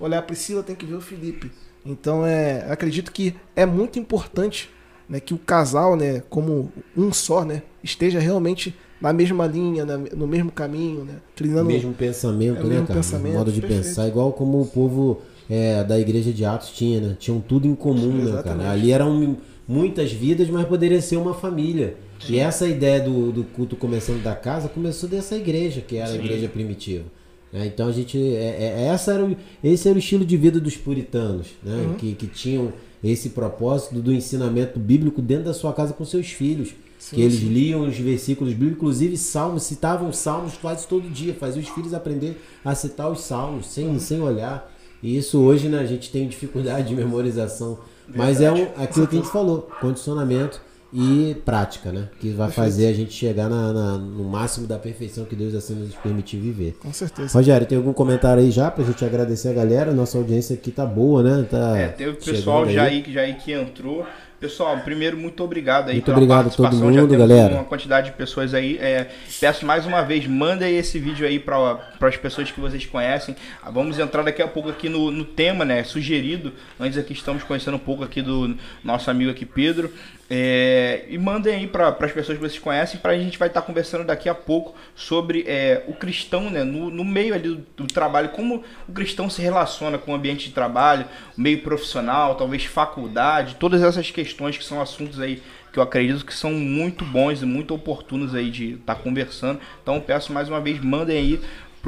olhar 0.00 0.18
a 0.18 0.22
Priscila 0.22 0.62
tem 0.62 0.74
que 0.74 0.84
ver 0.84 0.94
o 0.94 1.00
Felipe. 1.00 1.50
Então 1.86 2.26
é 2.26 2.66
acredito 2.70 3.12
que 3.12 3.36
é 3.54 3.64
muito 3.64 3.98
importante 4.00 4.73
né, 5.08 5.20
que 5.20 5.34
o 5.34 5.38
casal, 5.38 5.96
né, 5.96 6.22
como 6.28 6.72
um 6.96 7.12
só, 7.12 7.44
né, 7.44 7.62
esteja 7.82 8.18
realmente 8.18 8.74
na 9.00 9.12
mesma 9.12 9.46
linha, 9.46 9.84
na, 9.84 9.98
no 9.98 10.26
mesmo 10.26 10.50
caminho, 10.50 11.04
né, 11.04 11.14
trilhando 11.34 11.68
o 11.68 11.72
mesmo 11.72 11.92
pensamento, 11.92 12.60
é, 12.60 12.62
né, 12.62 12.68
mesmo 12.68 12.86
cara, 12.86 12.98
pensamento, 13.00 13.34
modo 13.34 13.52
de 13.52 13.60
perfeito. 13.60 13.84
pensar, 13.84 14.08
igual 14.08 14.32
como 14.32 14.62
o 14.62 14.66
povo 14.66 15.20
é, 15.48 15.84
da 15.84 15.98
igreja 15.98 16.32
de 16.32 16.44
Atos 16.44 16.70
tinha, 16.70 17.00
né, 17.00 17.16
tinham 17.18 17.40
tudo 17.40 17.66
em 17.66 17.74
comum, 17.74 18.24
né, 18.24 18.42
cara. 18.42 18.70
Ali 18.70 18.92
eram 18.92 19.36
muitas 19.66 20.12
vidas, 20.12 20.48
mas 20.48 20.66
poderia 20.66 21.00
ser 21.00 21.16
uma 21.16 21.34
família. 21.34 21.96
Sim. 22.20 22.34
E 22.34 22.38
essa 22.38 22.66
ideia 22.66 23.00
do, 23.00 23.32
do 23.32 23.44
culto 23.44 23.76
começando 23.76 24.22
da 24.22 24.34
casa 24.34 24.68
começou 24.68 25.08
dessa 25.08 25.36
igreja, 25.36 25.80
que 25.80 25.96
era 25.96 26.08
Sim. 26.08 26.18
a 26.18 26.24
igreja 26.24 26.48
primitiva. 26.48 27.04
É, 27.52 27.66
então 27.66 27.88
a 27.88 27.92
gente. 27.92 28.18
É, 28.18 28.74
é, 28.78 28.86
essa 28.86 29.12
era 29.12 29.24
o, 29.24 29.36
esse 29.62 29.88
era 29.88 29.96
o 29.96 29.98
estilo 29.98 30.24
de 30.24 30.36
vida 30.36 30.58
dos 30.58 30.76
puritanos, 30.76 31.48
né? 31.62 31.86
Uhum. 31.86 31.94
Que, 31.94 32.12
que 32.14 32.26
tinham 32.26 32.72
esse 33.04 33.30
propósito 33.30 34.00
do 34.00 34.12
ensinamento 34.12 34.78
bíblico 34.78 35.20
dentro 35.20 35.44
da 35.44 35.54
sua 35.54 35.72
casa 35.72 35.92
com 35.92 36.04
seus 36.04 36.28
filhos. 36.28 36.74
Sim, 36.98 37.16
que 37.16 37.22
eles 37.22 37.40
sim. 37.40 37.48
liam 37.48 37.86
os 37.86 37.98
versículos 37.98 38.54
bíblicos, 38.54 38.78
inclusive 38.78 39.16
salmos, 39.18 39.64
citavam 39.64 40.10
salmos 40.10 40.56
quase 40.56 40.86
todo 40.86 41.08
dia, 41.10 41.34
faziam 41.34 41.62
os 41.62 41.68
filhos 41.68 41.92
aprender 41.92 42.42
a 42.64 42.74
citar 42.74 43.10
os 43.10 43.20
salmos 43.20 43.66
sem, 43.66 43.86
uhum. 43.86 44.00
sem 44.00 44.22
olhar. 44.22 44.72
E 45.02 45.18
isso 45.18 45.38
hoje 45.38 45.68
né, 45.68 45.80
a 45.80 45.84
gente 45.84 46.10
tem 46.10 46.26
dificuldade 46.26 46.88
de 46.88 46.94
memorização. 46.94 47.78
Verdade. 48.08 48.16
Mas 48.16 48.40
é 48.40 48.50
um, 48.50 48.82
aquilo 48.82 49.06
que 49.06 49.16
a 49.16 49.18
gente 49.18 49.30
falou, 49.30 49.68
condicionamento 49.80 50.62
e 50.96 51.34
prática, 51.44 51.90
né? 51.90 52.08
Que 52.20 52.28
vai 52.28 52.46
Perfeito. 52.46 52.54
fazer 52.54 52.86
a 52.86 52.92
gente 52.92 53.12
chegar 53.12 53.48
na, 53.48 53.72
na, 53.72 53.98
no 53.98 54.22
máximo 54.22 54.64
da 54.64 54.78
perfeição 54.78 55.24
que 55.24 55.34
Deus 55.34 55.52
assim 55.52 55.74
nos 55.74 55.96
permitir 55.96 56.36
viver. 56.36 56.76
Com 56.78 56.92
certeza. 56.92 57.36
Rogério, 57.36 57.66
tem 57.66 57.76
algum 57.76 57.92
comentário 57.92 58.40
aí 58.40 58.52
já 58.52 58.70
pra 58.70 58.84
gente 58.84 59.04
agradecer 59.04 59.48
a 59.48 59.52
galera? 59.52 59.92
Nossa 59.92 60.16
audiência 60.16 60.54
aqui 60.54 60.70
tá 60.70 60.86
boa, 60.86 61.20
né? 61.20 61.44
Tá 61.50 61.76
é, 61.76 61.88
teve 61.88 62.10
o 62.10 62.14
pessoal 62.14 62.68
já 62.70 62.84
aí. 62.84 63.02
aí, 63.04 63.12
já 63.12 63.22
aí 63.22 63.34
que 63.34 63.52
entrou. 63.52 64.06
Pessoal, 64.38 64.78
primeiro, 64.80 65.16
muito 65.16 65.42
obrigado 65.42 65.88
aí 65.88 65.94
muito 65.94 66.04
pela 66.04 66.18
obrigado 66.18 66.42
participação. 66.42 66.78
A 66.78 66.82
todo 66.82 67.00
mundo, 67.00 67.12
Já 67.12 67.18
galera. 67.18 67.54
uma 67.54 67.64
quantidade 67.64 68.10
de 68.10 68.16
pessoas 68.16 68.52
aí. 68.52 68.76
É, 68.76 69.08
peço 69.40 69.64
mais 69.64 69.86
uma 69.86 70.02
vez, 70.02 70.26
mandem 70.26 70.76
esse 70.76 70.98
vídeo 70.98 71.26
aí 71.26 71.38
para 71.38 71.78
as 72.02 72.16
pessoas 72.18 72.50
que 72.50 72.60
vocês 72.60 72.84
conhecem. 72.84 73.34
Ah, 73.62 73.70
vamos 73.70 73.98
entrar 73.98 74.22
daqui 74.22 74.42
a 74.42 74.48
pouco 74.48 74.68
aqui 74.68 74.88
no, 74.88 75.10
no 75.10 75.24
tema, 75.24 75.64
né? 75.64 75.82
Sugerido. 75.82 76.52
Antes 76.78 76.98
aqui 76.98 77.14
estamos 77.14 77.42
conhecendo 77.42 77.76
um 77.76 77.80
pouco 77.80 78.04
aqui 78.04 78.20
do 78.20 78.54
nosso 78.84 79.10
amigo 79.10 79.30
aqui, 79.30 79.46
Pedro. 79.46 79.90
É, 80.28 81.04
e 81.08 81.18
mandem 81.18 81.54
aí 81.54 81.66
para 81.66 81.88
as 81.88 82.12
pessoas 82.12 82.38
que 82.38 82.42
vocês 82.42 82.58
conhecem, 82.58 82.98
para 82.98 83.12
a 83.12 83.18
gente 83.18 83.38
vai 83.38 83.48
estar 83.48 83.60
tá 83.60 83.66
conversando 83.66 84.04
daqui 84.04 84.28
a 84.28 84.34
pouco 84.34 84.74
sobre 84.94 85.44
é, 85.46 85.82
o 85.86 85.92
cristão, 85.92 86.48
né, 86.48 86.64
no, 86.64 86.88
no 86.88 87.04
meio 87.04 87.34
ali 87.34 87.48
do, 87.50 87.66
do, 87.76 87.86
trabalho, 87.86 88.30
como 88.30 88.64
o 88.88 88.92
cristão 88.92 89.28
se 89.28 89.42
relaciona 89.42 89.98
com 89.98 90.12
o 90.12 90.14
ambiente 90.14 90.48
de 90.48 90.54
trabalho, 90.54 91.04
meio 91.36 91.60
profissional, 91.62 92.36
talvez 92.36 92.64
faculdade, 92.64 93.56
todas 93.56 93.82
essas 93.82 94.10
questões 94.10 94.56
que 94.56 94.64
são 94.64 94.80
assuntos 94.80 95.20
aí 95.20 95.42
que 95.72 95.78
eu 95.80 95.82
acredito 95.82 96.24
que 96.24 96.32
são 96.32 96.52
muito 96.52 97.04
bons 97.04 97.42
e 97.42 97.44
muito 97.44 97.74
oportunos 97.74 98.32
aí 98.32 98.48
de 98.48 98.74
estar 98.74 98.94
tá 98.94 99.02
conversando. 99.02 99.58
Então 99.82 100.00
peço 100.00 100.32
mais 100.32 100.48
uma 100.48 100.60
vez, 100.60 100.80
mandem 100.80 101.18
aí 101.18 101.40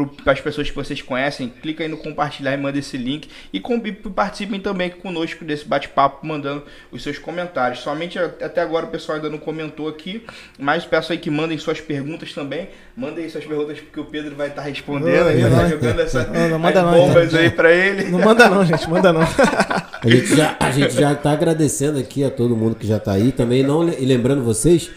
para 0.04 0.32
as 0.32 0.40
pessoas 0.40 0.68
que 0.68 0.76
vocês 0.76 1.00
conhecem, 1.00 1.48
clica 1.48 1.82
aí 1.82 1.88
no 1.88 1.96
compartilhar 1.96 2.52
e 2.52 2.56
manda 2.56 2.78
esse 2.78 2.96
link 2.96 3.28
e, 3.52 3.58
com, 3.58 3.76
e 3.76 3.92
participem 3.92 4.60
também 4.60 4.90
conosco 4.90 5.44
desse 5.44 5.64
bate-papo, 5.64 6.26
mandando 6.26 6.64
os 6.92 7.02
seus 7.02 7.18
comentários. 7.18 7.80
Somente 7.80 8.18
até 8.18 8.60
agora 8.60 8.86
o 8.86 8.88
pessoal 8.88 9.16
ainda 9.16 9.30
não 9.30 9.38
comentou 9.38 9.88
aqui, 9.88 10.24
mas 10.58 10.84
peço 10.84 11.12
aí 11.12 11.18
que 11.18 11.30
mandem 11.30 11.56
suas 11.56 11.80
perguntas 11.80 12.32
também. 12.32 12.68
Mandem 12.96 13.28
suas 13.28 13.44
perguntas 13.44 13.80
porque 13.80 14.00
o 14.00 14.04
Pedro 14.04 14.34
vai 14.36 14.48
estar 14.48 14.62
respondendo, 14.62 15.30
ele 15.30 15.48
vai 15.48 15.70
jogando 15.70 16.00
essa 16.00 16.26
não, 16.26 16.48
não 16.48 16.58
manda 16.58 16.82
bombas 16.82 17.32
não, 17.32 17.40
aí 17.40 17.50
para 17.50 17.72
ele. 17.72 18.04
Não 18.10 18.18
manda 18.18 18.48
não, 18.48 18.64
gente, 18.64 18.88
manda 18.88 19.12
não. 19.12 19.22
A 19.22 20.08
gente 20.08 20.36
já, 20.36 20.56
a 20.60 20.70
gente 20.70 20.94
já 20.94 21.14
tá 21.14 21.32
agradecendo 21.32 21.98
aqui 21.98 22.22
a 22.22 22.30
todo 22.30 22.56
mundo 22.56 22.74
que 22.74 22.86
já 22.86 22.98
tá 22.98 23.12
aí. 23.12 23.32
Também 23.32 23.62
não 23.62 23.88
e 23.88 24.04
lembrando 24.04 24.42
vocês 24.42 24.90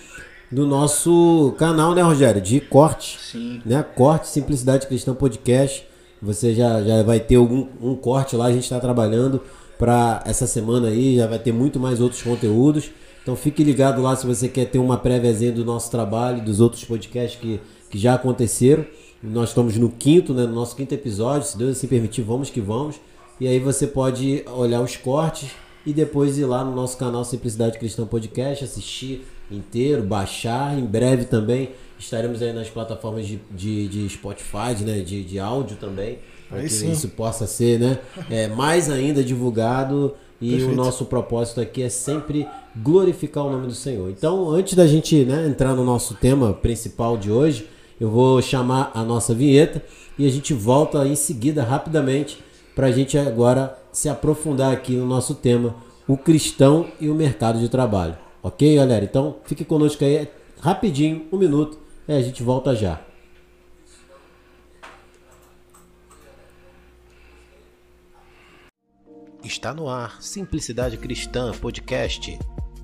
do 0.51 0.65
nosso 0.65 1.53
canal, 1.57 1.93
né, 1.93 2.01
Rogério? 2.01 2.41
De 2.41 2.59
corte. 2.59 3.19
Sim. 3.19 3.61
Né? 3.65 3.83
Corte 3.83 4.27
Simplicidade 4.27 4.87
Cristã 4.87 5.13
Podcast. 5.13 5.85
Você 6.21 6.53
já, 6.53 6.81
já 6.83 7.03
vai 7.03 7.19
ter 7.19 7.35
algum, 7.35 7.67
um 7.81 7.95
corte 7.95 8.35
lá, 8.35 8.45
a 8.45 8.51
gente 8.51 8.63
está 8.63 8.79
trabalhando 8.79 9.41
para 9.77 10.21
essa 10.25 10.45
semana 10.45 10.89
aí, 10.89 11.15
já 11.15 11.27
vai 11.27 11.39
ter 11.39 11.53
muito 11.53 11.79
mais 11.79 12.01
outros 12.01 12.21
conteúdos. 12.21 12.91
Então 13.21 13.35
fique 13.35 13.63
ligado 13.63 14.01
lá 14.01 14.15
se 14.15 14.27
você 14.27 14.49
quer 14.49 14.65
ter 14.65 14.79
uma 14.79 14.97
préviazinha 14.97 15.51
do 15.51 15.63
nosso 15.63 15.89
trabalho, 15.89 16.43
dos 16.43 16.59
outros 16.59 16.83
podcasts 16.83 17.39
que, 17.39 17.61
que 17.89 17.97
já 17.97 18.15
aconteceram. 18.15 18.85
Nós 19.21 19.49
estamos 19.49 19.77
no 19.77 19.89
quinto, 19.89 20.33
né, 20.33 20.43
no 20.43 20.53
nosso 20.53 20.75
quinto 20.75 20.93
episódio, 20.93 21.47
se 21.47 21.57
Deus 21.57 21.77
assim 21.77 21.87
permitir, 21.87 22.21
vamos 22.21 22.49
que 22.49 22.59
vamos. 22.59 22.99
E 23.39 23.47
aí 23.47 23.59
você 23.59 23.87
pode 23.87 24.43
olhar 24.47 24.81
os 24.81 24.97
cortes 24.97 25.49
e 25.85 25.93
depois 25.93 26.37
ir 26.37 26.45
lá 26.45 26.63
no 26.63 26.75
nosso 26.75 26.97
canal 26.97 27.23
Simplicidade 27.23 27.77
Cristã 27.77 28.05
Podcast, 28.05 28.65
assistir 28.65 29.25
inteiro, 29.51 30.03
baixar. 30.03 30.77
Em 30.77 30.85
breve 30.85 31.25
também 31.25 31.71
estaremos 31.97 32.41
aí 32.41 32.53
nas 32.53 32.69
plataformas 32.69 33.27
de, 33.27 33.39
de, 33.51 33.87
de 33.87 34.09
Spotify, 34.09 34.81
né? 34.81 34.99
De, 34.99 35.23
de 35.23 35.39
áudio 35.39 35.77
também. 35.77 36.19
Para 36.47 36.61
que 36.61 36.65
isso 36.67 37.09
possa 37.09 37.45
ser 37.45 37.79
né? 37.79 37.99
É, 38.29 38.47
mais 38.47 38.89
ainda 38.89 39.23
divulgado. 39.23 40.15
E 40.41 40.51
Perfeito. 40.51 40.71
o 40.71 40.75
nosso 40.75 41.05
propósito 41.05 41.59
aqui 41.59 41.83
é 41.83 41.89
sempre 41.89 42.47
glorificar 42.77 43.45
o 43.45 43.51
nome 43.51 43.67
do 43.67 43.75
Senhor. 43.75 44.09
Então, 44.09 44.49
antes 44.49 44.73
da 44.73 44.87
gente 44.87 45.25
né, 45.25 45.45
entrar 45.45 45.75
no 45.75 45.83
nosso 45.83 46.15
tema 46.15 46.53
principal 46.53 47.17
de 47.17 47.29
hoje, 47.29 47.67
eu 47.99 48.09
vou 48.09 48.41
chamar 48.41 48.91
a 48.93 49.03
nossa 49.03 49.33
vinheta 49.33 49.83
e 50.17 50.25
a 50.25 50.29
gente 50.31 50.53
volta 50.53 51.05
em 51.05 51.15
seguida 51.15 51.61
rapidamente 51.61 52.39
para 52.73 52.87
a 52.87 52.91
gente 52.91 53.17
agora 53.17 53.77
se 53.91 54.07
aprofundar 54.07 54.71
aqui 54.71 54.93
no 54.93 55.05
nosso 55.05 55.35
tema, 55.35 55.75
o 56.07 56.15
cristão 56.15 56.85
e 57.01 57.09
o 57.09 57.15
mercado 57.15 57.59
de 57.59 57.67
trabalho. 57.67 58.15
Ok, 58.49 58.75
galera? 58.77 59.05
Então 59.05 59.37
fique 59.45 59.63
conosco 59.63 60.03
aí 60.03 60.27
rapidinho, 60.59 61.27
um 61.31 61.37
minuto, 61.37 61.79
e 62.07 62.13
a 62.13 62.19
gente 62.19 62.41
volta 62.41 62.75
já. 62.75 62.99
Está 69.43 69.71
no 69.71 69.87
ar 69.87 70.19
Simplicidade 70.19 70.97
Cristã 70.97 71.51
Podcast. 71.51 72.39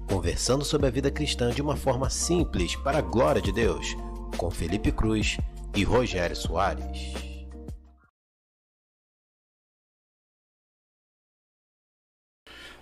Conversando 0.07 0.63
sobre 0.63 0.85
a 0.85 0.91
vida 0.91 1.09
cristã 1.09 1.49
de 1.49 1.63
uma 1.63 1.75
forma 1.75 2.11
simples 2.11 2.75
para 2.75 2.99
a 2.99 3.01
glória 3.01 3.41
de 3.41 3.51
Deus, 3.51 3.95
com 4.37 4.51
Felipe 4.51 4.91
Cruz 4.91 5.39
e 5.75 5.83
Rogério 5.83 6.35
Soares. 6.35 7.34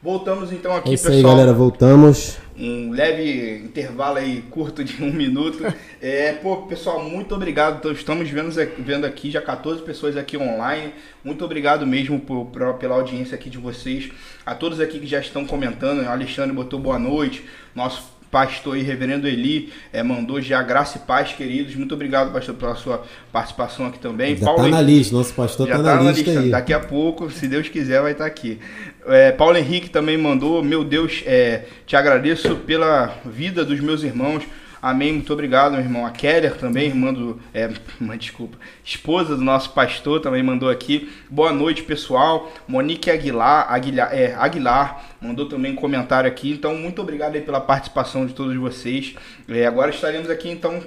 Voltamos 0.03 0.51
então 0.51 0.75
aqui, 0.75 0.89
é 0.91 0.93
isso 0.95 1.05
pessoal. 1.05 1.17
aí, 1.17 1.23
galera, 1.23 1.53
voltamos. 1.53 2.37
Um 2.57 2.91
leve 2.91 3.59
intervalo 3.63 4.17
aí 4.17 4.41
curto 4.51 4.83
de 4.83 5.01
um 5.01 5.11
minuto. 5.11 5.63
É, 6.05 6.33
pô, 6.33 6.63
pessoal, 6.63 7.01
muito 7.01 7.33
obrigado. 7.33 7.77
Então, 7.77 7.89
estamos 7.93 8.29
vendo, 8.29 8.51
vendo 8.79 9.05
aqui 9.05 9.31
já 9.31 9.41
14 9.41 9.81
pessoas 9.83 10.17
aqui 10.17 10.35
online. 10.35 10.91
Muito 11.23 11.45
obrigado 11.45 11.87
mesmo 11.87 12.19
por, 12.19 12.47
por, 12.47 12.73
pela 12.73 12.95
audiência 12.95 13.35
aqui 13.35 13.49
de 13.49 13.57
vocês. 13.57 14.11
A 14.45 14.53
todos 14.53 14.81
aqui 14.81 14.99
que 14.99 15.07
já 15.07 15.21
estão 15.21 15.45
comentando. 15.45 16.03
O 16.03 16.09
Alexandre 16.09 16.53
botou 16.53 16.77
boa 16.77 16.99
noite. 16.99 17.45
Nosso 17.73 18.03
pastor 18.33 18.75
e 18.75 18.81
reverendo 18.81 19.27
Eli 19.27 19.71
é, 19.93 20.01
mandou 20.01 20.41
já 20.41 20.63
graça 20.63 20.97
e 20.97 21.01
paz, 21.01 21.33
queridos. 21.33 21.75
Muito 21.75 21.93
obrigado, 21.93 22.33
pastor, 22.33 22.55
pela 22.55 22.75
sua 22.75 23.03
participação 23.31 23.85
aqui 23.85 23.99
também. 23.99 24.35
Já 24.35 24.47
Paulo 24.47 24.63
tá 24.63 24.69
na 24.69 24.81
lista, 24.81 25.15
nosso 25.15 25.35
pastor 25.35 25.67
já 25.67 25.77
tá, 25.77 25.83
tá 25.83 26.03
na, 26.03 26.11
lista. 26.11 26.41
Daqui 26.49 26.73
a 26.73 26.79
pouco, 26.79 27.29
se 27.29 27.47
Deus 27.47 27.69
quiser, 27.69 28.01
vai 28.01 28.13
estar 28.13 28.23
tá 28.23 28.27
aqui. 28.27 28.59
É, 29.05 29.31
Paulo 29.31 29.55
Henrique 29.55 29.87
também 29.87 30.17
mandou, 30.17 30.63
meu 30.63 30.83
Deus, 30.83 31.21
é, 31.27 31.65
te 31.85 31.95
agradeço 31.95 32.55
pela 32.55 33.15
vida 33.23 33.63
dos 33.63 33.79
meus 33.79 34.01
irmãos 34.01 34.43
Amém, 34.83 35.13
muito 35.13 35.31
obrigado, 35.31 35.71
meu 35.71 35.79
irmão. 35.79 36.05
A 36.05 36.09
Keller 36.09 36.57
também, 36.57 36.87
irmã 36.87 37.13
do. 37.13 37.39
É, 37.53 37.69
desculpa. 38.19 38.57
Esposa 38.83 39.33
do 39.33 39.41
nosso 39.41 39.69
pastor 39.69 40.19
também 40.19 40.43
mandou 40.43 40.69
aqui. 40.69 41.09
Boa 41.29 41.53
noite, 41.53 41.83
pessoal. 41.83 42.51
Monique 42.67 43.09
Aguilar, 43.09 43.71
Aguilar, 43.71 44.09
é, 44.13 44.35
Aguilar 44.35 45.15
mandou 45.21 45.47
também 45.47 45.71
um 45.71 45.75
comentário 45.77 46.29
aqui. 46.29 46.51
Então, 46.51 46.75
muito 46.75 47.01
obrigado 47.01 47.35
aí 47.35 47.41
pela 47.41 47.61
participação 47.61 48.25
de 48.25 48.33
todos 48.33 48.57
vocês. 48.57 49.15
É, 49.47 49.65
agora 49.65 49.89
estaremos 49.89 50.29
aqui, 50.29 50.49
então, 50.49 50.81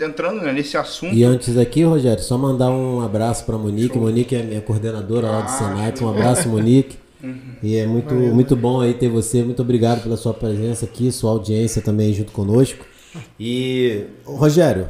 entrando 0.00 0.42
né, 0.42 0.52
nesse 0.52 0.76
assunto. 0.76 1.12
E 1.12 1.24
antes 1.24 1.58
aqui, 1.58 1.82
Rogério, 1.82 2.22
só 2.22 2.38
mandar 2.38 2.70
um 2.70 3.00
abraço 3.00 3.44
para 3.44 3.58
Monique. 3.58 3.94
Show. 3.94 4.02
Monique 4.02 4.36
é 4.36 4.44
minha 4.44 4.60
coordenadora 4.60 5.26
lá 5.26 5.40
do 5.40 5.46
ah, 5.46 5.48
Senat. 5.48 6.04
Um 6.04 6.08
abraço, 6.08 6.48
Monique. 6.48 6.96
Uhum. 7.20 7.34
E 7.64 7.76
é 7.76 7.84
muito, 7.84 8.14
muito 8.14 8.54
bom 8.54 8.80
aí 8.80 8.94
ter 8.94 9.08
você. 9.08 9.42
Muito 9.42 9.60
obrigado 9.60 10.04
pela 10.04 10.16
sua 10.16 10.32
presença 10.32 10.84
aqui, 10.84 11.10
sua 11.10 11.32
audiência 11.32 11.82
também 11.82 12.14
junto 12.14 12.30
conosco. 12.30 12.88
E, 13.38 14.04
Rogério, 14.24 14.88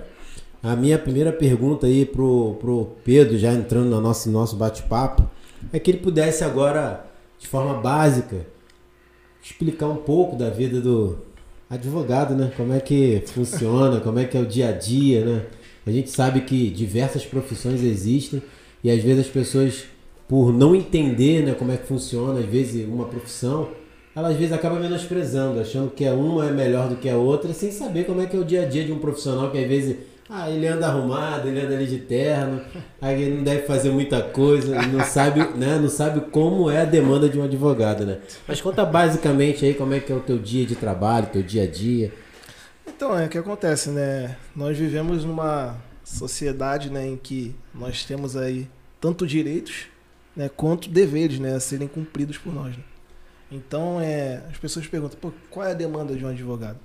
a 0.62 0.76
minha 0.76 0.98
primeira 0.98 1.32
pergunta 1.32 1.86
aí 1.86 2.04
pro, 2.04 2.56
pro 2.60 2.92
Pedro, 3.04 3.38
já 3.38 3.52
entrando 3.52 3.88
no 3.88 4.00
nosso, 4.00 4.30
nosso 4.30 4.56
bate-papo, 4.56 5.28
é 5.72 5.78
que 5.78 5.90
ele 5.90 5.98
pudesse 5.98 6.44
agora, 6.44 7.06
de 7.38 7.46
forma 7.46 7.74
básica, 7.80 8.46
explicar 9.42 9.86
um 9.88 9.96
pouco 9.96 10.36
da 10.36 10.50
vida 10.50 10.80
do 10.80 11.18
advogado, 11.68 12.34
né? 12.34 12.52
Como 12.56 12.72
é 12.72 12.80
que 12.80 13.22
funciona, 13.26 14.00
como 14.00 14.18
é 14.18 14.24
que 14.24 14.36
é 14.36 14.40
o 14.40 14.46
dia 14.46 14.68
a 14.68 14.72
dia, 14.72 15.24
né? 15.24 15.46
A 15.86 15.90
gente 15.90 16.10
sabe 16.10 16.42
que 16.42 16.68
diversas 16.70 17.24
profissões 17.24 17.82
existem 17.82 18.42
e 18.84 18.90
às 18.90 19.02
vezes 19.02 19.26
as 19.26 19.32
pessoas, 19.32 19.84
por 20.28 20.52
não 20.52 20.74
entender 20.74 21.42
né, 21.42 21.54
como 21.54 21.72
é 21.72 21.76
que 21.76 21.86
funciona, 21.86 22.40
às 22.40 22.46
vezes 22.46 22.86
uma 22.86 23.06
profissão, 23.06 23.68
ela 24.14 24.28
às 24.28 24.36
vezes 24.36 24.52
acaba 24.52 24.78
menosprezando, 24.78 25.60
achando 25.60 25.90
que 25.90 26.08
uma 26.08 26.46
é 26.46 26.50
melhor 26.50 26.88
do 26.88 26.96
que 26.96 27.08
a 27.08 27.16
outra, 27.16 27.52
sem 27.52 27.70
saber 27.70 28.04
como 28.04 28.20
é 28.20 28.26
que 28.26 28.36
é 28.36 28.38
o 28.38 28.44
dia 28.44 28.62
a 28.62 28.66
dia 28.66 28.84
de 28.84 28.92
um 28.92 28.98
profissional 28.98 29.50
que 29.50 29.58
às 29.58 29.68
vezes, 29.68 29.96
ah, 30.28 30.50
ele 30.50 30.66
anda 30.66 30.88
arrumado, 30.88 31.48
ele 31.48 31.60
anda 31.60 31.74
ali 31.74 31.86
de 31.86 31.98
terno, 31.98 32.60
aí 33.00 33.22
ele 33.22 33.36
não 33.36 33.44
deve 33.44 33.62
fazer 33.62 33.90
muita 33.90 34.20
coisa, 34.20 34.82
não 34.86 35.04
sabe, 35.04 35.40
né, 35.56 35.78
não 35.78 35.88
sabe 35.88 36.20
como 36.32 36.70
é 36.70 36.82
a 36.82 36.84
demanda 36.84 37.28
de 37.28 37.38
um 37.38 37.44
advogado, 37.44 38.04
né? 38.04 38.18
Mas 38.48 38.60
conta 38.60 38.84
basicamente 38.84 39.64
aí 39.64 39.74
como 39.74 39.94
é 39.94 40.00
que 40.00 40.12
é 40.12 40.14
o 40.14 40.20
teu 40.20 40.38
dia 40.38 40.66
de 40.66 40.74
trabalho, 40.74 41.28
teu 41.32 41.42
dia 41.42 41.62
a 41.62 41.66
dia. 41.66 42.12
Então, 42.86 43.16
é 43.16 43.26
o 43.26 43.28
que 43.28 43.38
acontece, 43.38 43.90
né? 43.90 44.36
Nós 44.54 44.76
vivemos 44.76 45.24
numa 45.24 45.76
sociedade, 46.04 46.90
né, 46.90 47.06
em 47.06 47.16
que 47.16 47.54
nós 47.72 48.04
temos 48.04 48.36
aí 48.36 48.68
tanto 49.00 49.26
direitos, 49.26 49.86
né, 50.36 50.50
quanto 50.54 50.88
deveres, 50.88 51.38
né, 51.38 51.54
a 51.54 51.60
serem 51.60 51.86
cumpridos 51.86 52.36
por 52.36 52.52
nós. 52.52 52.76
Né? 52.76 52.82
Então, 53.50 54.00
é, 54.00 54.42
as 54.50 54.58
pessoas 54.58 54.86
perguntam, 54.86 55.32
qual 55.50 55.66
é 55.66 55.72
a 55.72 55.74
demanda 55.74 56.14
de 56.14 56.24
um 56.24 56.28
advogado? 56.28 56.78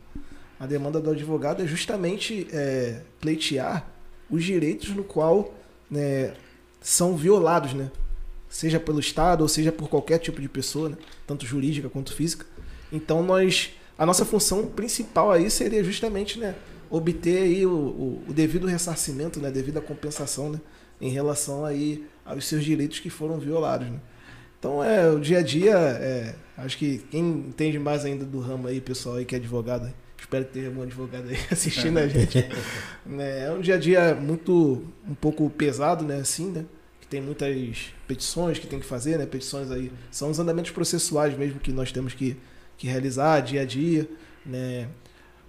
A 0.60 0.66
demanda 0.66 1.00
do 1.00 1.12
advogado 1.12 1.62
é 1.62 1.68
justamente 1.68 2.48
é, 2.52 3.02
pleitear 3.20 3.88
os 4.30 4.44
direitos 4.44 4.90
no 4.90 5.04
qual 5.04 5.54
né, 5.90 6.34
são 6.82 7.16
violados, 7.16 7.74
né? 7.74 7.92
Seja 8.50 8.80
pelo 8.80 9.00
Estado 9.00 9.42
ou 9.42 9.48
seja 9.48 9.72
por 9.72 9.90
qualquer 9.90 10.18
tipo 10.18 10.42
de 10.42 10.48
pessoa, 10.48 10.90
né? 10.90 10.98
tanto 11.28 11.46
jurídica 11.46 11.90
quanto 11.90 12.14
física. 12.14 12.46
Então, 12.92 13.22
nós, 13.22 13.72
a 13.98 14.06
nossa 14.06 14.24
função 14.24 14.68
principal 14.68 15.32
aí 15.32 15.52
seria 15.52 15.84
justamente 15.84 16.40
né, 16.40 16.56
obter 16.90 17.44
aí 17.44 17.66
o, 17.66 17.72
o, 17.72 18.24
o 18.30 18.34
devido 18.34 18.66
ressarcimento, 18.66 19.40
né, 19.42 19.52
devida 19.52 19.82
compensação 19.82 20.52
né, 20.52 20.62
em 21.02 21.10
relação 21.10 21.66
aí 21.66 22.06
aos 22.24 22.46
seus 22.46 22.64
direitos 22.64 23.00
que 23.00 23.10
foram 23.10 23.38
violados. 23.38 23.90
Né? 23.90 24.00
Então, 24.66 24.84
é, 24.84 25.12
o 25.12 25.20
dia 25.20 25.38
a 25.38 25.42
dia, 25.44 25.76
é, 25.76 26.34
acho 26.58 26.76
que 26.80 26.98
quem 27.12 27.24
entende 27.24 27.78
mais 27.78 28.04
ainda 28.04 28.26
do 28.26 28.40
ramo 28.40 28.68
aí, 28.68 28.82
pessoal 28.82 29.18
aí 29.18 29.24
que 29.24 29.36
é 29.36 29.38
advogado, 29.38 29.94
espero 30.18 30.44
ter 30.44 30.76
um 30.76 30.82
advogado 30.82 31.30
aí 31.30 31.38
assistindo 31.52 32.00
a 32.00 32.08
gente. 32.08 32.44
né, 33.06 33.46
é 33.46 33.52
um 33.52 33.62
dia 33.62 33.76
a 33.76 33.78
dia 33.78 34.16
muito, 34.16 34.84
um 35.08 35.14
pouco 35.14 35.48
pesado, 35.52 36.04
né, 36.04 36.16
assim, 36.16 36.50
né? 36.50 36.66
Que 37.00 37.06
tem 37.06 37.22
muitas 37.22 37.94
petições 38.08 38.58
que 38.58 38.66
tem 38.66 38.80
que 38.80 38.88
fazer, 38.88 39.20
né? 39.20 39.28
Petições 39.28 39.70
aí, 39.70 39.92
são 40.10 40.32
os 40.32 40.40
andamentos 40.40 40.72
processuais 40.72 41.38
mesmo 41.38 41.60
que 41.60 41.72
nós 41.72 41.92
temos 41.92 42.16
que, 42.16 42.36
que 42.76 42.88
realizar 42.88 43.42
dia 43.42 43.62
a 43.62 43.66
dia, 43.66 44.10
né? 44.44 44.88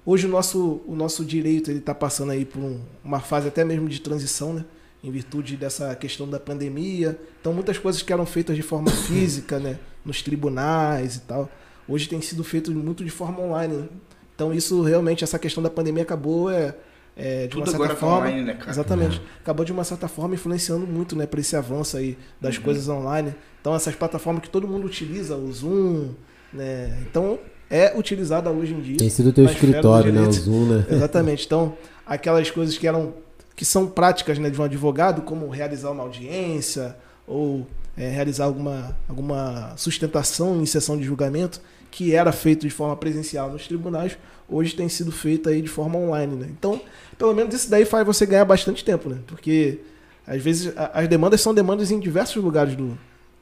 Hoje 0.04 0.26
o 0.26 0.28
nosso, 0.28 0.82
o 0.86 0.94
nosso 0.94 1.24
direito 1.24 1.70
ele 1.70 1.78
está 1.78 1.94
passando 1.94 2.32
aí 2.32 2.44
por 2.44 2.60
um, 2.60 2.82
uma 3.02 3.20
fase 3.20 3.48
até 3.48 3.64
mesmo 3.64 3.88
de 3.88 3.98
transição, 3.98 4.52
né? 4.52 4.64
Em 5.06 5.10
virtude 5.10 5.56
dessa 5.56 5.94
questão 5.94 6.28
da 6.28 6.40
pandemia. 6.40 7.16
Então, 7.40 7.52
muitas 7.52 7.78
coisas 7.78 8.02
que 8.02 8.12
eram 8.12 8.26
feitas 8.26 8.56
de 8.56 8.62
forma 8.62 8.90
física, 9.06 9.58
né, 9.60 9.78
nos 10.04 10.20
tribunais 10.20 11.16
e 11.16 11.20
tal, 11.20 11.48
hoje 11.88 12.08
tem 12.08 12.20
sido 12.20 12.42
feito 12.42 12.70
muito 12.72 13.04
de 13.04 13.10
forma 13.10 13.40
online. 13.40 13.76
Né? 13.76 13.88
Então, 14.34 14.52
isso 14.52 14.82
realmente, 14.82 15.22
essa 15.22 15.38
questão 15.38 15.62
da 15.62 15.70
pandemia 15.70 16.02
acabou 16.02 16.50
é, 16.50 16.74
é, 17.16 17.42
de 17.44 17.48
Tudo 17.50 17.60
uma 17.60 17.66
certa 17.66 17.76
agora 17.84 17.94
tá 17.94 18.00
forma. 18.00 18.26
online, 18.26 18.42
né, 18.44 18.54
cara? 18.54 18.70
Exatamente. 18.70 19.22
Acabou 19.40 19.64
de 19.64 19.72
uma 19.72 19.84
certa 19.84 20.08
forma 20.08 20.34
influenciando 20.34 20.86
muito, 20.86 21.14
né, 21.16 21.24
para 21.24 21.40
esse 21.40 21.54
avanço 21.56 21.96
aí 21.96 22.18
das 22.40 22.56
Uhum. 22.56 22.62
coisas 22.62 22.88
online. 22.88 23.32
Então 23.60 23.74
essas 23.74 23.94
plataformas 23.94 24.42
que 24.42 24.50
todo 24.50 24.66
mundo 24.68 24.86
utiliza, 24.86 25.36
o 25.36 25.50
Zoom, 25.52 26.10
né? 26.52 26.98
Então 27.10 27.38
é 27.68 27.96
utilizada 27.98 28.48
hoje 28.50 28.74
em 28.74 28.80
dia. 28.80 28.96
Tem 28.98 29.08
sido 29.10 29.30
o 29.30 29.32
teu 29.32 29.44
escritório, 29.44 30.12
né? 30.12 30.20
O. 30.20 30.32
Zoom, 30.32 30.66
né? 30.66 30.86
Exatamente. 30.90 31.46
Então, 31.46 31.76
aquelas 32.06 32.48
coisas 32.50 32.76
que 32.78 32.86
eram 32.86 33.14
que 33.56 33.64
são 33.64 33.88
práticas 33.88 34.38
né, 34.38 34.50
de 34.50 34.60
um 34.60 34.64
advogado, 34.64 35.22
como 35.22 35.48
realizar 35.48 35.90
uma 35.90 36.02
audiência 36.02 36.94
ou 37.26 37.66
é, 37.96 38.10
realizar 38.10 38.44
alguma, 38.44 38.96
alguma 39.08 39.72
sustentação 39.76 40.60
em 40.60 40.66
sessão 40.66 40.96
de 40.96 41.02
julgamento, 41.02 41.60
que 41.90 42.14
era 42.14 42.30
feito 42.30 42.66
de 42.66 42.70
forma 42.70 42.94
presencial 42.94 43.50
nos 43.50 43.66
tribunais, 43.66 44.18
hoje 44.46 44.76
tem 44.76 44.88
sido 44.88 45.10
feito 45.10 45.48
aí 45.48 45.62
de 45.62 45.68
forma 45.68 45.98
online. 45.98 46.36
Né? 46.36 46.48
Então, 46.50 46.80
pelo 47.16 47.34
menos 47.34 47.54
isso 47.54 47.70
daí 47.70 47.86
faz 47.86 48.06
você 48.06 48.26
ganhar 48.26 48.44
bastante 48.44 48.84
tempo, 48.84 49.08
né? 49.08 49.18
Porque 49.26 49.80
às 50.26 50.42
vezes 50.42 50.72
as 50.92 51.08
demandas 51.08 51.40
são 51.40 51.54
demandas 51.54 51.90
em 51.90 51.98
diversos 51.98 52.42
lugares 52.42 52.76
do, 52.76 52.98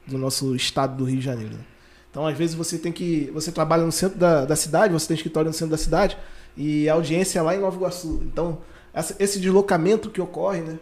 do 0.07 0.17
nosso 0.17 0.55
estado 0.55 0.95
do 0.95 1.03
Rio 1.03 1.19
de 1.19 1.25
Janeiro. 1.25 1.53
né? 1.53 1.59
Então, 2.09 2.25
às 2.25 2.37
vezes 2.37 2.55
você 2.55 2.77
tem 2.77 2.93
que. 2.93 3.29
Você 3.33 3.51
trabalha 3.51 3.83
no 3.83 3.91
centro 3.91 4.17
da, 4.17 4.45
da 4.45 4.55
cidade, 4.55 4.93
você 4.93 5.05
tem 5.05 5.15
escritório 5.15 5.49
no 5.49 5.53
centro 5.53 5.71
da 5.71 5.77
cidade, 5.77 6.17
e 6.55 6.87
a 6.87 6.93
audiência 6.93 7.39
é 7.39 7.41
lá 7.41 7.53
em 7.53 7.59
Nova 7.59 7.75
Iguaçu. 7.75 8.23
Então, 8.23 8.59
esse 9.19 9.39
deslocamento 9.39 10.09
que 10.09 10.21
ocorre, 10.21 10.61
né? 10.61 10.79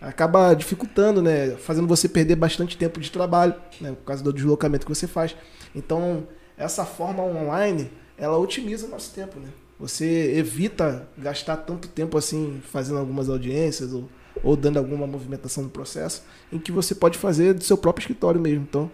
Acaba 0.00 0.54
dificultando, 0.54 1.22
né? 1.22 1.50
Fazendo 1.56 1.86
você 1.86 2.08
perder 2.08 2.36
bastante 2.36 2.76
tempo 2.76 2.98
de 3.00 3.10
trabalho, 3.10 3.54
né? 3.80 3.90
Por 3.92 4.04
causa 4.04 4.22
do 4.22 4.32
deslocamento 4.32 4.84
que 4.84 4.94
você 4.94 5.06
faz. 5.06 5.36
Então, 5.74 6.26
essa 6.56 6.84
forma 6.84 7.22
online, 7.22 7.90
ela 8.18 8.36
otimiza 8.38 8.86
o 8.86 8.90
nosso 8.90 9.12
tempo, 9.14 9.38
né? 9.38 9.48
Você 9.78 10.36
evita 10.36 11.08
gastar 11.18 11.56
tanto 11.56 11.88
tempo 11.88 12.16
assim 12.16 12.60
fazendo 12.70 12.98
algumas 12.98 13.28
audiências 13.28 13.92
ou, 13.92 14.08
ou 14.42 14.56
dando 14.56 14.78
alguma 14.78 15.06
movimentação 15.06 15.64
no 15.64 15.70
processo, 15.70 16.22
em 16.52 16.58
que 16.58 16.70
você 16.70 16.94
pode 16.94 17.18
fazer 17.18 17.54
do 17.54 17.64
seu 17.64 17.76
próprio 17.76 18.02
escritório 18.02 18.40
mesmo. 18.40 18.62
Então, 18.68 18.90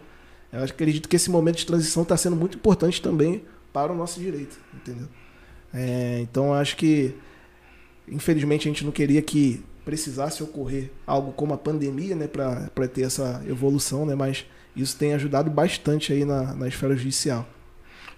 eu 0.53 0.65
acredito 0.65 1.09
que 1.09 1.17
esse 1.17 1.31
momento 1.31 1.57
de 1.57 1.67
transição 1.67 2.03
está 2.03 2.17
sendo 2.17 2.37
muito 2.37 2.57
importante 2.57 3.03
também 3.03 3.45
para 3.73 3.93
o 3.93 3.95
nosso 3.95 4.19
direito, 4.19 4.59
entendeu? 4.75 5.09
É, 5.75 6.21
então, 6.23 6.55
acho 6.55 6.77
que, 6.77 7.15
infelizmente, 8.11 8.69
a 8.69 8.73
gente 8.73 8.85
não 8.85 8.93
queria 8.93 9.23
que 9.23 9.63
precisasse 9.85 10.43
ocorrer 10.43 10.91
algo 11.07 11.33
como 11.33 11.55
a 11.55 11.59
pandemia, 11.59 12.15
né, 12.15 12.27
para 12.29 12.89
ter 12.89 13.03
essa 13.03 13.43
evolução, 13.49 14.05
né, 14.05 14.15
mas 14.15 14.45
isso 14.77 14.97
tem 14.99 15.15
ajudado 15.15 15.51
bastante 15.51 16.13
aí 16.13 16.25
na, 16.25 16.55
na 16.55 16.69
esfera 16.69 16.95
judicial. 16.97 17.49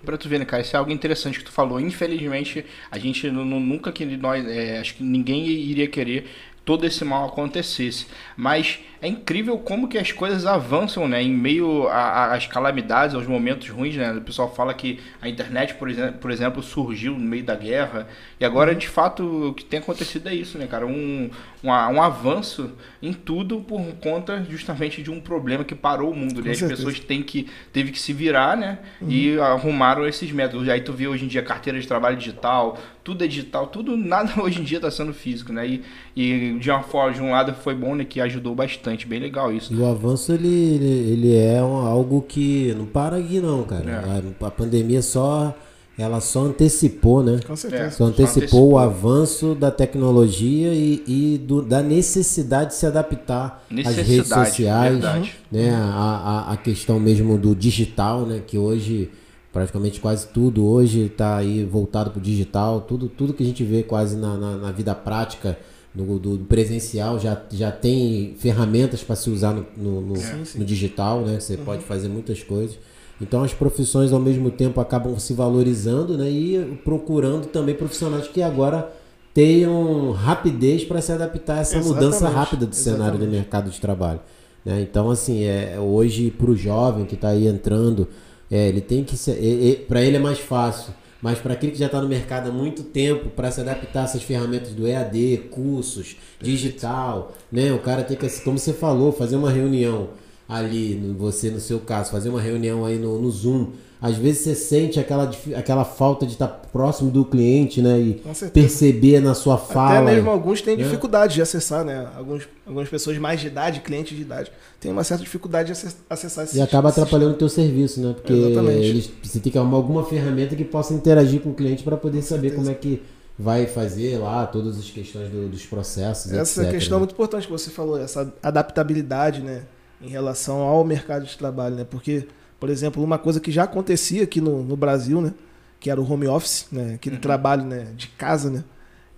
Pra 0.05 0.17
tu 0.17 0.29
ver, 0.31 0.39
né, 0.39 0.47
cara, 0.47 0.63
isso 0.63 0.75
é 0.75 0.79
algo 0.79 0.91
interessante 0.91 1.39
que 1.39 1.45
tu 1.45 1.53
falou. 1.53 1.79
Infelizmente, 1.79 2.65
a 2.91 2.99
gente 2.99 3.31
nu- 3.31 3.45
nunca 3.45 3.93
que 3.93 4.05
nós, 4.17 4.45
é, 4.47 4.79
acho 4.79 4.95
que 4.95 5.03
ninguém 5.03 5.47
iria 5.47 5.87
querer 5.87 6.27
todo 6.65 6.85
esse 6.87 7.05
mal 7.05 7.27
acontecesse. 7.27 8.07
Mas 8.37 8.81
é 9.03 9.09
incrível 9.09 9.59
como 9.59 9.89
que 9.89 9.97
as 9.97 10.13
coisas 10.13 10.45
avançam, 10.45 11.09
né, 11.09 11.23
em 11.23 11.33
meio 11.33 11.89
às 11.89 12.47
calamidades, 12.47 13.15
aos 13.15 13.27
momentos 13.27 13.69
ruins, 13.69 13.97
né? 13.97 14.13
O 14.13 14.21
pessoal 14.21 14.55
fala 14.55 14.75
que 14.75 15.01
a 15.23 15.29
internet, 15.29 15.75
por 15.75 15.89
exemplo, 15.89 16.19
por 16.19 16.31
exemplo, 16.31 16.63
surgiu 16.63 17.15
no 17.15 17.21
meio 17.25 17.43
da 17.43 17.57
guerra. 17.57 18.07
E 18.39 18.45
agora, 18.45 18.75
de 18.75 18.87
fato, 18.87 19.49
o 19.49 19.55
que 19.55 19.65
tem 19.65 19.81
acontecido 19.81 20.29
é 20.29 20.35
isso, 20.35 20.59
né, 20.59 20.67
cara? 20.67 20.87
Um, 20.87 21.31
um, 21.65 21.69
um 21.69 22.03
avanço 22.03 22.73
em 23.03 23.13
tudo 23.13 23.61
por 23.61 23.83
conta 23.95 24.45
justamente 24.49 25.03
de 25.03 25.11
um 25.11 25.19
problema 25.21 25.65
que 25.65 25.75
parou 25.75 26.11
o 26.11 26.17
mundo. 26.17 26.43
né? 26.43 26.51
As 26.51 26.61
pessoas 26.61 27.01
têm 27.01 27.23
que, 27.23 27.49
teve 27.73 27.93
que 27.93 27.99
se 27.99 28.13
virar, 28.13 28.57
né? 28.57 28.81
E 29.09 29.39
arrumaram 29.41 30.07
esses 30.07 30.31
métodos. 30.31 30.69
Aí 30.69 30.83
tu 30.83 30.93
vê 30.93 31.07
hoje 31.09 31.25
em 31.25 31.29
dia 31.29 31.43
carteira 31.43 31.81
de 31.81 31.89
trabalho 31.89 32.17
digital, 32.19 32.79
tudo 33.03 33.25
é 33.25 33.27
digital, 33.27 33.67
tudo, 33.69 33.97
nada 33.97 34.33
hoje 34.43 34.61
em 34.61 34.65
dia 34.65 34.79
está 34.79 34.91
sendo 34.91 35.13
físico, 35.15 35.53
né? 35.53 35.67
E, 35.67 35.83
e 36.17 36.59
de 36.59 36.71
uma 36.71 36.83
forma, 36.83 37.15
de 37.15 37.21
um 37.23 37.31
lado 37.31 37.55
foi 37.55 37.75
bom, 37.75 37.95
né? 37.95 38.05
Que 38.05 38.21
ajudou 38.21 38.55
bastante, 38.55 39.07
bem 39.07 39.21
legal 39.21 39.53
isso. 39.53 39.73
E 39.73 39.77
o 39.77 39.87
avanço, 39.87 40.33
ele, 40.33 40.49
ele, 40.49 40.87
ele 41.13 41.37
é 41.37 41.63
um- 41.63 41.87
algo 41.87 42.23
que 42.23 42.75
não 42.77 42.87
para 42.87 43.17
aqui 43.17 43.41
não, 43.41 43.63
cara. 43.65 43.91
É. 43.91 44.45
A, 44.45 44.47
a 44.47 44.51
pandemia 44.51 45.03
só, 45.03 45.55
ela 45.99 46.21
só 46.21 46.45
antecipou, 46.45 47.23
né? 47.23 47.41
Com 47.47 47.57
certeza. 47.57 47.83
É. 47.85 47.91
Só 47.91 47.97
Só 47.97 48.05
antecipou, 48.05 48.43
antecipou. 48.43 48.73
o 48.73 48.79
avanço 48.79 49.55
da 49.55 49.71
tecnologia 49.71 50.73
e, 50.75 51.03
e 51.07 51.39
do- 51.39 51.63
da 51.63 51.83
necessidade 51.83 52.71
de 52.71 52.77
se 52.77 52.87
adaptar 52.87 53.65
às 53.87 53.97
redes 53.97 54.29
sociais, 54.29 54.93
verdade. 54.93 55.35
né? 55.51 55.71
A, 55.75 56.47
a, 56.49 56.53
a 56.53 56.57
questão 56.57 56.99
mesmo 57.01 57.37
do 57.39 57.55
digital, 57.55 58.27
né? 58.27 58.43
Que 58.47 58.57
hoje 58.59 59.11
praticamente 59.53 60.01
quase 60.01 60.27
tudo 60.29 60.65
hoje 60.67 61.07
está 61.07 61.37
aí 61.37 61.65
voltado 61.65 62.11
para 62.11 62.19
o 62.19 62.23
digital, 62.23 62.81
tudo, 62.83 63.09
tudo 63.09 63.33
que 63.35 63.43
a 63.43 63.47
gente 63.47 63.65
vê 63.65 63.83
quase 63.83 64.17
na, 64.17 64.37
na, 64.37 64.57
na 64.57 64.71
vida 64.73 64.95
prática 64.95 65.59
do, 65.95 66.19
do 66.19 66.39
presencial 66.45 67.19
já, 67.19 67.41
já 67.51 67.73
tem 67.73 68.35
ferramentas 68.39 69.03
para 69.03 69.17
se 69.17 69.29
usar 69.29 69.53
no, 69.53 69.67
no, 69.77 70.01
no- 70.03 70.17
Sim, 70.17 70.45
sim. 70.45 70.59
no 70.61 70.65
digital, 70.65 71.23
né? 71.23 71.41
Você 71.41 71.57
pode 71.57 71.83
fazer 71.83 72.09
muitas 72.09 72.43
coisas. 72.45 72.79
Então 73.21 73.43
as 73.43 73.53
profissões 73.53 74.13
ao 74.13 74.21
mesmo 74.21 74.51
tempo 74.51 74.81
acabam 74.81 75.19
se 75.19 75.35
valorizando, 75.35 76.17
né? 76.17 76.31
E 76.31 76.81
procurando 76.85 77.47
também 77.47 77.75
profissionais 77.75 78.29
que 78.29 78.41
agora 78.41 78.91
tenham 79.35 80.11
rapidez 80.13 80.85
para 80.85 81.01
se 81.01 81.13
adaptar 81.13 81.59
a 81.59 81.61
essa 81.61 81.79
mudança 81.79 82.17
Exatamente, 82.19 82.35
rápida 82.37 82.67
do 82.67 82.75
cenário 82.75 83.19
do 83.19 83.25
exatamente. 83.25 83.31
mercado 83.37 83.71
de 83.71 83.81
trabalho. 83.81 84.21
né? 84.65 84.81
Então 84.81 85.11
assim, 85.11 85.43
é, 85.45 85.77
hoje 85.79 86.31
para 86.31 86.51
o 86.51 86.57
jovem 86.57 87.05
que 87.05 87.15
está 87.15 87.29
aí 87.29 87.47
entrando, 87.47 88.09
é, 88.51 88.69
ele 88.69 88.81
tem 88.81 89.05
que 89.05 89.17
ser, 89.17 89.85
para 89.89 90.03
ele 90.03 90.17
é 90.17 90.21
mais 90.21 90.39
fácil. 90.39 90.93
Mas 91.23 91.39
para 91.39 91.53
aquele 91.53 91.73
que 91.73 91.79
já 91.79 91.87
está 91.87 92.01
no 92.01 92.09
mercado 92.09 92.49
há 92.49 92.53
muito 92.53 92.83
tempo, 92.83 93.29
para 93.29 93.51
se 93.51 93.61
adaptar 93.61 94.03
a 94.03 94.05
essas 94.05 94.23
ferramentas 94.23 94.71
do 94.71 94.87
EAD, 94.87 95.49
cursos, 95.51 96.17
digital, 96.41 97.35
né? 97.53 97.73
O 97.73 97.79
cara 97.79 98.03
tem 98.03 98.17
que, 98.17 98.29
como 98.41 98.59
você 98.59 98.73
falou, 98.73 99.13
fazer 99.13 99.37
uma 99.37 99.51
reunião 99.51 100.09
ali, 100.49 100.97
você 101.19 101.51
no 101.51 101.61
seu 101.61 101.79
caso, 101.79 102.11
fazer 102.11 102.31
uma 102.31 102.41
reunião 102.41 102.85
aí 102.87 102.99
no, 102.99 103.21
no 103.21 103.31
Zoom. 103.31 103.73
Às 104.03 104.17
vezes 104.17 104.43
você 104.45 104.55
sente 104.55 104.99
aquela, 104.99 105.31
aquela 105.55 105.85
falta 105.85 106.25
de 106.25 106.33
estar 106.33 106.49
próximo 106.49 107.11
do 107.11 107.23
cliente, 107.25 107.83
né? 107.83 107.99
E 108.01 108.23
perceber 108.53 109.21
na 109.21 109.35
sua 109.35 109.59
fala. 109.59 110.01
Até 110.01 110.15
mesmo 110.15 110.31
alguns 110.31 110.63
têm 110.63 110.77
né? 110.77 110.83
dificuldade 110.85 111.35
de 111.35 111.43
acessar, 111.43 111.85
né? 111.85 112.09
Alguns, 112.17 112.49
algumas 112.67 112.89
pessoas 112.89 113.19
mais 113.19 113.41
de 113.41 113.49
idade, 113.49 113.81
clientes 113.81 114.17
de 114.17 114.23
idade, 114.23 114.51
têm 114.81 114.91
uma 114.91 115.05
certa 115.05 115.23
dificuldade 115.23 115.67
de 115.67 115.73
acess- 115.73 115.97
acessar 116.09 116.45
esse 116.45 116.57
E 116.57 116.63
acaba 116.63 116.89
atrapalhando 116.89 117.35
o 117.35 117.37
teu 117.37 117.49
serviço, 117.51 118.01
né? 118.01 118.15
Porque 118.15 118.33
Exatamente. 118.33 118.87
eles, 118.87 119.11
você 119.23 119.39
tem 119.39 119.53
que 119.53 119.59
arrumar 119.59 119.77
alguma 119.77 120.03
ferramenta 120.05 120.57
que 120.57 120.65
possa 120.65 120.95
interagir 120.95 121.41
com 121.43 121.51
o 121.51 121.55
cliente 121.55 121.83
para 121.83 121.97
poder 121.97 122.23
saber 122.23 122.55
como 122.55 122.71
é 122.71 122.75
que 122.75 123.03
vai 123.39 123.67
fazer 123.67 124.19
lá 124.19 124.47
todas 124.47 124.79
as 124.79 124.89
questões 124.91 125.31
do- 125.31 125.49
dos 125.49 125.65
processos. 125.67 126.33
Essa 126.33 126.63
etc, 126.63 126.73
questão 126.75 126.97
é 126.97 126.97
né? 126.97 127.01
muito 127.01 127.13
importante 127.13 127.47
que 127.47 127.53
você 127.53 127.71
falou, 127.71 127.99
essa 127.99 128.33
adaptabilidade, 128.43 129.41
né, 129.43 129.63
em 130.01 130.09
relação 130.09 130.61
ao 130.61 130.83
mercado 130.85 131.27
de 131.27 131.37
trabalho, 131.37 131.75
né? 131.77 131.85
Porque, 131.89 132.27
por 132.61 132.69
exemplo, 132.69 133.03
uma 133.03 133.19
coisa 133.19 133.41
que 133.41 133.51
já 133.51 133.65
acontecia 133.65 134.23
aqui 134.23 134.41
no, 134.41 134.63
no 134.63 134.77
Brasil, 134.77 135.21
né, 135.21 135.33
que 135.81 135.91
era 135.91 136.01
o 136.01 136.09
home 136.09 136.29
office, 136.29 136.67
né, 136.71 136.95
aquele 136.95 137.17
trabalho, 137.17 137.65
né, 137.65 137.89
de 137.97 138.07
casa, 138.09 138.51
né, 138.51 138.63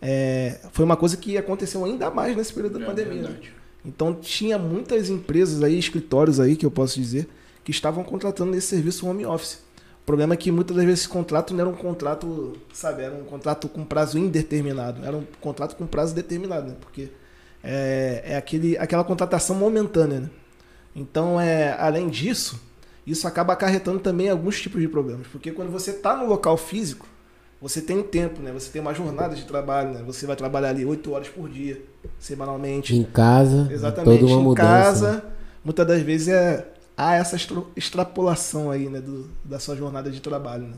é, 0.00 0.60
foi 0.72 0.84
uma 0.84 0.96
coisa 0.96 1.16
que 1.16 1.36
aconteceu 1.36 1.84
ainda 1.84 2.10
mais 2.10 2.36
nesse 2.36 2.52
período 2.52 2.78
da 2.78 2.84
É 2.84 2.88
pandemia. 2.88 3.22
né? 3.22 3.36
Então 3.84 4.14
tinha 4.14 4.56
muitas 4.58 5.10
empresas 5.10 5.62
aí, 5.62 5.76
escritórios 5.78 6.38
aí, 6.38 6.56
que 6.56 6.64
eu 6.64 6.70
posso 6.70 6.98
dizer, 7.00 7.28
que 7.64 7.70
estavam 7.72 8.02
contratando 8.04 8.56
esse 8.56 8.68
serviço 8.68 9.06
home 9.08 9.26
office. 9.26 9.58
O 10.02 10.04
problema 10.04 10.34
é 10.34 10.36
que 10.36 10.50
muitas 10.50 10.76
das 10.76 10.84
vezes 10.84 11.00
esse 11.00 11.08
contrato 11.08 11.52
não 11.54 11.60
era 11.60 11.68
um 11.68 11.74
contrato, 11.74 12.54
sabe, 12.72 13.02
era 13.02 13.14
um 13.14 13.24
contrato 13.24 13.68
com 13.68 13.84
prazo 13.84 14.18
indeterminado, 14.18 15.04
era 15.04 15.16
um 15.16 15.24
contrato 15.40 15.76
com 15.76 15.86
prazo 15.86 16.12
determinado, 16.14 16.68
né? 16.68 16.76
Porque 16.80 17.08
é, 17.62 18.22
é 18.26 18.36
aquele, 18.36 18.76
aquela 18.78 19.04
contratação 19.04 19.54
momentânea, 19.54 20.20
né? 20.20 20.30
Então, 20.94 21.40
é, 21.40 21.76
além 21.78 22.08
disso, 22.08 22.60
isso 23.06 23.26
acaba 23.26 23.52
acarretando 23.52 23.98
também 24.00 24.28
alguns 24.30 24.60
tipos 24.60 24.80
de 24.80 24.88
problemas. 24.88 25.26
Porque 25.26 25.50
quando 25.50 25.70
você 25.70 25.90
está 25.90 26.16
no 26.16 26.26
local 26.26 26.56
físico, 26.56 27.06
você 27.60 27.80
tem 27.80 27.98
um 27.98 28.02
tempo, 28.02 28.40
né? 28.42 28.52
Você 28.52 28.70
tem 28.70 28.80
uma 28.82 28.92
jornada 28.94 29.34
de 29.34 29.44
trabalho, 29.44 29.90
né? 29.94 30.02
Você 30.06 30.26
vai 30.26 30.34
trabalhar 30.36 30.70
ali 30.70 30.84
8 30.84 31.12
horas 31.12 31.28
por 31.28 31.48
dia, 31.48 31.80
semanalmente. 32.18 32.94
Em 32.96 33.04
casa, 33.04 33.68
Exatamente. 33.70 34.20
toda 34.20 34.32
uma 34.32 34.40
em 34.40 34.44
mudança. 34.44 34.66
casa, 34.66 35.24
muitas 35.64 35.86
das 35.86 36.02
vezes 36.02 36.28
é, 36.28 36.66
há 36.96 37.14
essa 37.14 37.36
extra- 37.36 37.62
extrapolação 37.76 38.70
aí, 38.70 38.88
né, 38.88 39.00
do, 39.00 39.28
da 39.44 39.58
sua 39.58 39.76
jornada 39.76 40.10
de 40.10 40.20
trabalho, 40.20 40.64
né? 40.64 40.74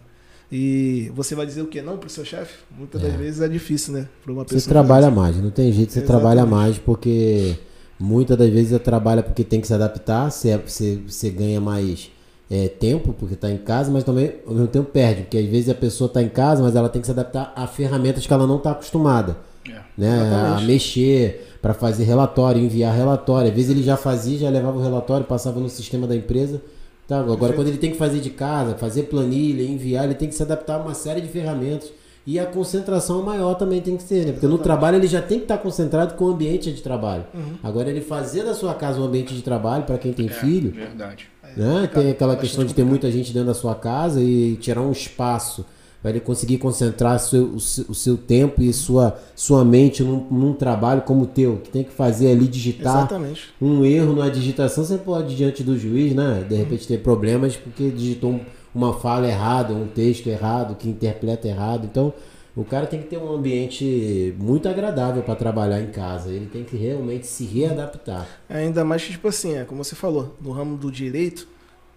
E 0.53 1.11
você 1.15 1.35
vai 1.35 1.47
dizer 1.47 1.63
o 1.63 1.67
quê? 1.67 1.81
Não 1.81 1.97
pro 1.97 2.09
seu 2.11 2.25
chefe? 2.25 2.59
Muitas 2.77 3.01
das 3.01 3.15
É. 3.15 3.17
vezes 3.17 3.41
é 3.41 3.49
difícil, 3.49 3.95
né? 3.95 4.09
Para 4.23 4.33
uma 4.33 4.45
pessoa. 4.45 4.61
Você 4.61 4.69
trabalha 4.69 5.07
fazer 5.07 5.17
mais, 5.17 5.37
não 5.39 5.51
tem 5.51 5.73
jeito, 5.73 5.93
você 5.93 6.01
Exatamente. 6.01 6.23
trabalha 6.23 6.47
mais 6.47 6.79
porque 6.79 7.57
muitas 7.99 8.37
das 8.37 8.51
vezes 8.51 8.69
você 8.71 8.79
trabalha 8.79 9.23
porque 9.23 9.43
tem 9.43 9.61
que 9.61 9.67
se 9.67 9.73
adaptar, 9.75 10.31
você, 10.31 10.57
você, 10.59 11.01
você 11.09 11.31
ganha 11.31 11.61
mais 11.61 12.11
é, 12.51 12.69
tempo 12.69 13.15
porque 13.19 13.35
está 13.35 13.51
em 13.51 13.57
casa, 13.59 13.91
mas 13.91 14.05
também 14.05 14.35
ao 14.47 14.53
mesmo 14.53 14.69
tempo 14.69 14.91
perde, 14.91 15.23
porque 15.23 15.39
às 15.39 15.47
vezes 15.47 15.69
a 15.71 15.75
pessoa 15.75 16.07
está 16.09 16.23
em 16.23 16.29
casa, 16.29 16.63
mas 16.63 16.77
ela 16.77 16.89
tem 16.89 17.01
que 17.01 17.07
se 17.07 17.13
adaptar 17.13 17.53
a 17.57 17.67
ferramentas 17.67 18.27
que 18.27 18.33
ela 18.33 18.47
não 18.47 18.57
está 18.59 18.73
acostumada. 18.73 19.37
É. 19.69 19.81
Né, 19.97 20.11
a 20.11 20.27
Exatamente. 20.27 20.67
mexer 20.67 21.47
para 21.63 21.73
fazer 21.73 22.05
relatório, 22.05 22.61
enviar 22.61 22.95
relatório. 22.95 23.49
Às 23.49 23.57
vezes 23.57 23.71
ele 23.71 23.83
já 23.83 23.97
fazia, 23.97 24.39
já 24.39 24.51
levava 24.51 24.79
o 24.79 24.83
relatório, 24.83 25.25
passava 25.25 25.59
no 25.59 25.71
sistema 25.71 26.07
da 26.07 26.15
empresa. 26.15 26.61
Tá, 27.09 27.19
agora, 27.19 27.37
Perfeito. 27.37 27.57
quando 27.57 27.69
ele 27.69 27.79
tem 27.79 27.91
que 27.91 27.97
fazer 27.99 28.21
de 28.21 28.31
casa, 28.31 28.75
fazer 28.77 29.05
planilha, 29.05 29.63
enviar, 29.63 30.05
ele 30.05 30.15
tem 30.15 30.29
que 30.29 30.35
se 30.35 30.43
adaptar 30.43 30.77
a 30.77 30.83
uma 30.83 30.95
série 30.95 31.21
de 31.21 31.29
ferramentas 31.29 31.93
E 32.27 32.39
a 32.39 32.47
concentração 32.47 33.23
maior 33.23 33.55
também 33.55 33.83
tem 33.83 33.97
que 33.97 34.03
ser, 34.03 34.25
né? 34.25 34.33
Porque 34.33 34.47
no 34.47 34.57
trabalho 34.57 34.97
ele 34.97 35.07
já 35.07 35.21
tem 35.21 35.39
que 35.39 35.45
estar 35.45 35.59
concentrado 35.59 36.15
com 36.15 36.25
o 36.25 36.29
ambiente 36.29 36.73
de 36.73 36.81
trabalho. 36.83 37.25
Uhum. 37.35 37.57
Agora 37.63 37.91
ele 37.91 38.01
fazer 38.01 38.43
da 38.45 38.55
sua 38.55 38.73
casa 38.75 38.99
um 39.01 39.05
ambiente 39.05 39.35
de 39.35 39.43
trabalho 39.43 39.85
para 39.85 39.99
quem 39.99 40.13
tem 40.13 40.27
É, 40.27 40.31
filho, 40.31 40.71
Verdade. 40.71 41.29
Né? 41.57 41.89
Tem 41.93 42.11
aquela 42.11 42.37
questão 42.37 42.65
de 42.65 42.75
ter 42.75 42.85
muita 42.85 43.11
gente 43.11 43.33
dentro 43.33 43.49
da 43.49 43.55
sua 43.55 43.75
casa 43.75 44.21
e 44.21 44.57
tirar 44.57 44.81
um 44.81 44.93
espaço 44.93 45.65
para 46.03 46.11
ele 46.11 46.21
conseguir 46.21 46.59
concentrar 46.59 47.19
seu, 47.19 47.45
o, 47.47 47.61
seu, 47.61 47.85
o 47.89 47.95
seu 47.95 48.17
tempo 48.17 48.61
e 48.61 48.71
sua, 48.75 49.17
sua 49.35 49.65
mente 49.65 50.03
num, 50.03 50.27
num 50.31 50.53
trabalho 50.53 51.01
como 51.01 51.23
o 51.23 51.27
teu, 51.27 51.57
que 51.65 51.71
tem 51.71 51.83
que 51.83 51.93
fazer 51.93 52.31
ali 52.31 52.47
digitar. 52.47 52.99
Exatamente. 52.99 53.45
Um 53.61 53.83
erro 53.87 54.15
na 54.15 54.29
digitação, 54.29 54.85
você 54.85 54.99
pode 54.99 55.35
diante 55.35 55.63
do 55.63 55.79
juiz, 55.79 56.15
né? 56.15 56.45
De 56.47 56.55
repente 56.57 56.87
ter 56.87 56.99
problemas 57.03 57.57
porque 57.57 57.89
digitou 57.91 58.33
um- 58.33 58.41
uma 58.75 58.93
fala 58.93 59.27
errada, 59.27 59.73
um 59.73 59.87
texto 59.87 60.27
errado, 60.27 60.75
que 60.77 60.89
interpreta 60.89 61.49
errado. 61.49 61.87
Então, 61.91 62.13
o 62.57 62.65
cara 62.65 62.87
tem 62.87 63.03
que 63.03 63.09
ter 63.09 63.19
um 63.19 63.33
ambiente 63.33 64.35
muito 64.39 64.69
agradável 64.69 65.23
para 65.23 65.35
trabalhar 65.35 65.81
em 65.81 65.91
casa. 65.91 66.31
Ele 66.31 66.47
tem 66.47 66.63
que 66.63 66.77
realmente 66.77 67.27
se 67.27 67.45
readaptar. 67.45 68.29
Ainda 68.49 68.85
mais 68.85 69.03
que, 69.03 69.11
tipo 69.13 69.27
assim, 69.27 69.57
é, 69.57 69.65
como 69.65 69.83
você 69.83 69.97
falou, 69.97 70.37
no 70.41 70.53
ramo 70.53 70.77
do 70.77 70.91
direito, 70.91 71.49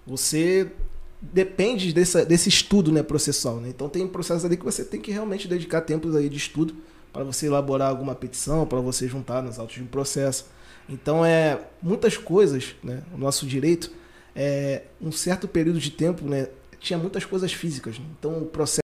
você 0.05 0.71
depende 1.21 1.93
dessa, 1.93 2.25
desse 2.25 2.49
estudo 2.49 2.91
né, 2.91 3.03
processual. 3.03 3.57
Né? 3.57 3.69
Então 3.69 3.87
tem 3.87 4.07
processos 4.07 4.45
ali 4.45 4.57
que 4.57 4.65
você 4.65 4.83
tem 4.83 4.99
que 4.99 5.11
realmente 5.11 5.47
dedicar 5.47 5.81
tempos 5.81 6.15
aí 6.15 6.27
de 6.27 6.37
estudo 6.37 6.75
para 7.13 7.23
você 7.23 7.45
elaborar 7.45 7.89
alguma 7.89 8.15
petição, 8.15 8.65
para 8.65 8.79
você 8.79 9.07
juntar 9.07 9.43
nas 9.43 9.59
autos 9.59 9.75
de 9.75 9.83
um 9.83 9.87
processo. 9.87 10.47
Então 10.89 11.23
é 11.23 11.59
muitas 11.81 12.17
coisas, 12.17 12.75
né? 12.83 13.03
O 13.13 13.17
nosso 13.17 13.45
direito 13.45 13.91
é 14.35 14.83
um 15.01 15.11
certo 15.11 15.47
período 15.47 15.79
de 15.79 15.91
tempo, 15.91 16.25
né? 16.25 16.47
Tinha 16.79 16.97
muitas 16.97 17.25
coisas 17.25 17.51
físicas. 17.51 17.99
né? 17.99 18.05
Então 18.17 18.39
o 18.39 18.45
processo 18.45 18.86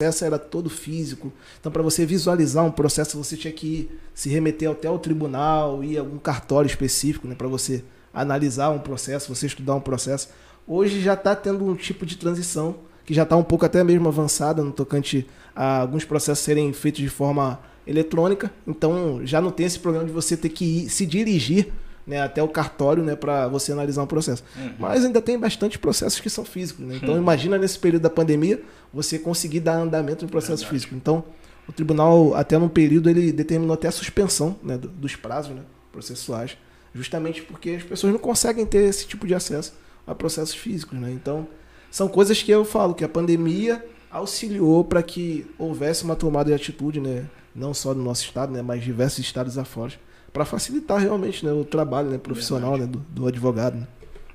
processo 0.00 0.24
era 0.24 0.38
todo 0.38 0.70
físico. 0.70 1.30
Então, 1.60 1.70
para 1.70 1.82
você 1.82 2.06
visualizar 2.06 2.64
um 2.64 2.70
processo, 2.70 3.22
você 3.22 3.36
tinha 3.36 3.52
que 3.52 3.66
ir, 3.66 4.00
se 4.14 4.30
remeter 4.30 4.70
até 4.70 4.90
o 4.90 4.98
tribunal, 4.98 5.84
ir 5.84 5.98
a 5.98 6.00
algum 6.00 6.16
cartório 6.16 6.66
específico, 6.66 7.28
né, 7.28 7.34
para 7.34 7.46
você 7.46 7.84
analisar 8.12 8.70
um 8.70 8.78
processo, 8.78 9.34
você 9.34 9.46
estudar 9.46 9.74
um 9.74 9.80
processo. 9.80 10.30
Hoje 10.66 11.02
já 11.02 11.12
está 11.12 11.36
tendo 11.36 11.66
um 11.66 11.74
tipo 11.74 12.06
de 12.06 12.16
transição 12.16 12.76
que 13.04 13.12
já 13.12 13.24
está 13.24 13.36
um 13.36 13.42
pouco 13.42 13.66
até 13.66 13.84
mesmo 13.84 14.08
avançada 14.08 14.64
no 14.64 14.72
tocante 14.72 15.26
a 15.54 15.80
alguns 15.80 16.04
processos 16.04 16.42
serem 16.44 16.72
feitos 16.72 17.02
de 17.02 17.08
forma 17.08 17.60
eletrônica. 17.86 18.50
Então, 18.66 19.20
já 19.24 19.40
não 19.40 19.50
tem 19.50 19.66
esse 19.66 19.78
problema 19.78 20.06
de 20.06 20.12
você 20.12 20.34
ter 20.34 20.48
que 20.48 20.64
ir, 20.64 20.88
se 20.88 21.04
dirigir 21.04 21.72
né, 22.06 22.20
até 22.22 22.42
o 22.42 22.48
cartório 22.48 23.02
né, 23.02 23.14
para 23.14 23.46
você 23.48 23.72
analisar 23.72 24.02
um 24.02 24.06
processo. 24.06 24.42
Mas 24.78 25.04
ainda 25.04 25.20
tem 25.22 25.38
bastante 25.38 25.78
processos 25.78 26.18
que 26.20 26.28
são 26.30 26.44
físicos. 26.44 26.84
Né? 26.84 26.98
Então, 27.02 27.16
imagina 27.16 27.56
nesse 27.58 27.78
período 27.78 28.02
da 28.02 28.10
pandemia 28.10 28.60
você 28.92 29.18
conseguir 29.18 29.60
dar 29.60 29.74
andamento 29.76 30.24
em 30.24 30.28
processo 30.28 30.62
Verdade. 30.64 30.70
físico. 30.70 30.94
Então, 30.94 31.22
o 31.68 31.72
tribunal, 31.72 32.34
até 32.34 32.58
num 32.58 32.68
período, 32.68 33.08
ele 33.08 33.30
determinou 33.30 33.74
até 33.74 33.86
a 33.88 33.92
suspensão 33.92 34.56
né, 34.62 34.76
do- 34.76 34.88
dos 34.88 35.14
prazos 35.14 35.54
né, 35.54 35.62
processuais, 35.92 36.56
justamente 36.94 37.42
porque 37.42 37.70
as 37.70 37.82
pessoas 37.84 38.12
não 38.12 38.18
conseguem 38.18 38.66
ter 38.66 38.82
esse 38.88 39.06
tipo 39.06 39.26
de 39.26 39.34
acesso 39.34 39.72
a 40.06 40.14
processos 40.14 40.54
físicos. 40.54 40.98
Né? 40.98 41.12
Então, 41.12 41.46
são 41.90 42.08
coisas 42.08 42.42
que 42.42 42.50
eu 42.50 42.64
falo 42.64 42.94
que 42.94 43.04
a 43.04 43.08
pandemia 43.08 43.84
auxiliou 44.10 44.82
para 44.84 45.02
que 45.02 45.46
houvesse 45.56 46.02
uma 46.02 46.16
tomada 46.16 46.48
de 46.50 46.54
atitude, 46.54 46.98
né, 47.00 47.26
não 47.54 47.72
só 47.72 47.94
no 47.94 48.02
nosso 48.02 48.24
estado, 48.24 48.52
né, 48.52 48.60
mas 48.62 48.82
diversos 48.82 49.20
estados 49.20 49.56
afora, 49.56 49.92
para 50.32 50.44
facilitar 50.44 50.98
realmente 51.00 51.44
né, 51.44 51.52
o 51.52 51.64
trabalho 51.64 52.10
né, 52.10 52.18
profissional 52.18 52.76
né, 52.76 52.86
do, 52.86 52.98
do 52.98 53.26
advogado. 53.26 53.76
Né? 53.76 53.86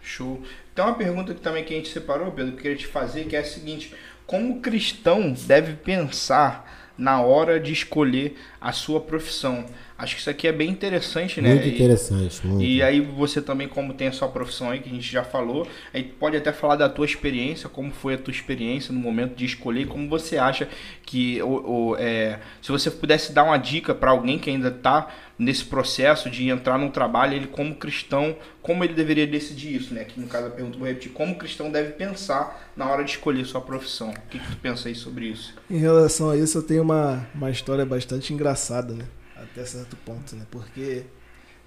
Show. 0.01 0.41
Tem 0.73 0.83
uma 0.83 0.93
pergunta 0.93 1.33
que 1.33 1.41
também 1.41 1.63
que 1.63 1.73
a 1.73 1.77
gente 1.77 1.89
separou, 1.89 2.31
Pedro, 2.31 2.51
que 2.51 2.59
eu 2.59 2.61
queria 2.63 2.77
te 2.77 2.87
fazer, 2.87 3.25
que 3.25 3.35
é 3.35 3.39
a 3.39 3.45
seguinte: 3.45 3.93
como 4.25 4.57
o 4.57 4.61
cristão 4.61 5.33
deve 5.47 5.73
pensar 5.73 6.91
na 6.97 7.21
hora 7.21 7.59
de 7.59 7.71
escolher 7.71 8.37
a 8.59 8.71
sua 8.71 8.99
profissão? 8.99 9.65
Acho 9.97 10.15
que 10.15 10.19
isso 10.21 10.29
aqui 10.29 10.45
é 10.45 10.51
bem 10.51 10.69
interessante, 10.69 11.39
né? 11.39 11.53
Muito 11.53 11.67
E- 11.67 11.73
interessante. 11.73 12.45
Muito. 12.45 12.61
E 12.63 12.83
aí 12.83 12.99
você 12.99 13.41
também, 13.41 13.65
como 13.65 13.93
tem 13.93 14.09
a 14.09 14.11
sua 14.11 14.27
profissão 14.27 14.69
aí, 14.69 14.79
que 14.81 14.89
a 14.89 14.91
gente 14.91 15.09
já 15.09 15.23
falou, 15.23 15.65
aí 15.93 16.03
pode 16.03 16.35
até 16.35 16.51
falar 16.51 16.75
da 16.75 16.89
tua 16.89 17.05
experiência, 17.05 17.69
como 17.69 17.91
foi 17.91 18.15
a 18.15 18.17
tua 18.17 18.31
experiência 18.31 18.93
no 18.93 18.99
momento 18.99 19.35
de 19.35 19.45
escolher, 19.45 19.81
e 19.83 19.85
como 19.85 20.09
você 20.09 20.37
acha 20.37 20.67
que, 21.05 21.41
o, 21.41 21.91
o, 21.91 21.95
é, 21.97 22.39
se 22.61 22.73
você 22.73 22.91
pudesse 22.91 23.31
dar 23.31 23.43
uma 23.43 23.57
dica 23.57 23.95
para 23.95 24.11
alguém 24.11 24.37
que 24.37 24.49
ainda 24.49 24.67
está 24.67 25.07
nesse 25.39 25.63
processo 25.63 26.29
de 26.29 26.49
entrar 26.49 26.77
num 26.77 26.89
trabalho, 26.89 27.33
ele 27.33 27.47
como 27.47 27.73
cristão, 27.75 28.35
como 28.61 28.83
ele 28.83 28.93
deveria 28.93 29.25
decidir 29.25 29.75
isso, 29.75 29.93
né? 29.93 30.03
Que 30.03 30.19
no 30.19 30.27
caso 30.27 30.47
a 30.47 30.49
pergunta, 30.49 30.77
vou 30.77 30.87
repetir, 30.87 31.13
como 31.13 31.33
o 31.33 31.37
cristão 31.37 31.71
deve 31.71 31.91
pensar 31.93 32.69
na 32.75 32.85
hora 32.89 33.01
de 33.03 33.11
escolher 33.11 33.45
sua 33.45 33.61
profissão? 33.61 34.09
O 34.09 34.29
que, 34.29 34.39
que 34.39 34.51
tu 34.51 34.57
pensa 34.57 34.89
aí 34.89 34.95
sobre 34.95 35.27
isso? 35.27 35.53
Em 35.69 35.77
relação 35.77 36.29
a 36.29 36.35
isso, 36.35 36.57
eu 36.57 36.63
tenho 36.63 36.81
uma, 36.83 37.25
uma 37.33 37.49
história 37.49 37.85
bastante 37.85 38.33
engraçada, 38.33 38.93
né? 38.93 39.05
Até 39.35 39.65
certo 39.65 39.95
ponto, 39.97 40.35
né? 40.35 40.45
Porque 40.49 41.03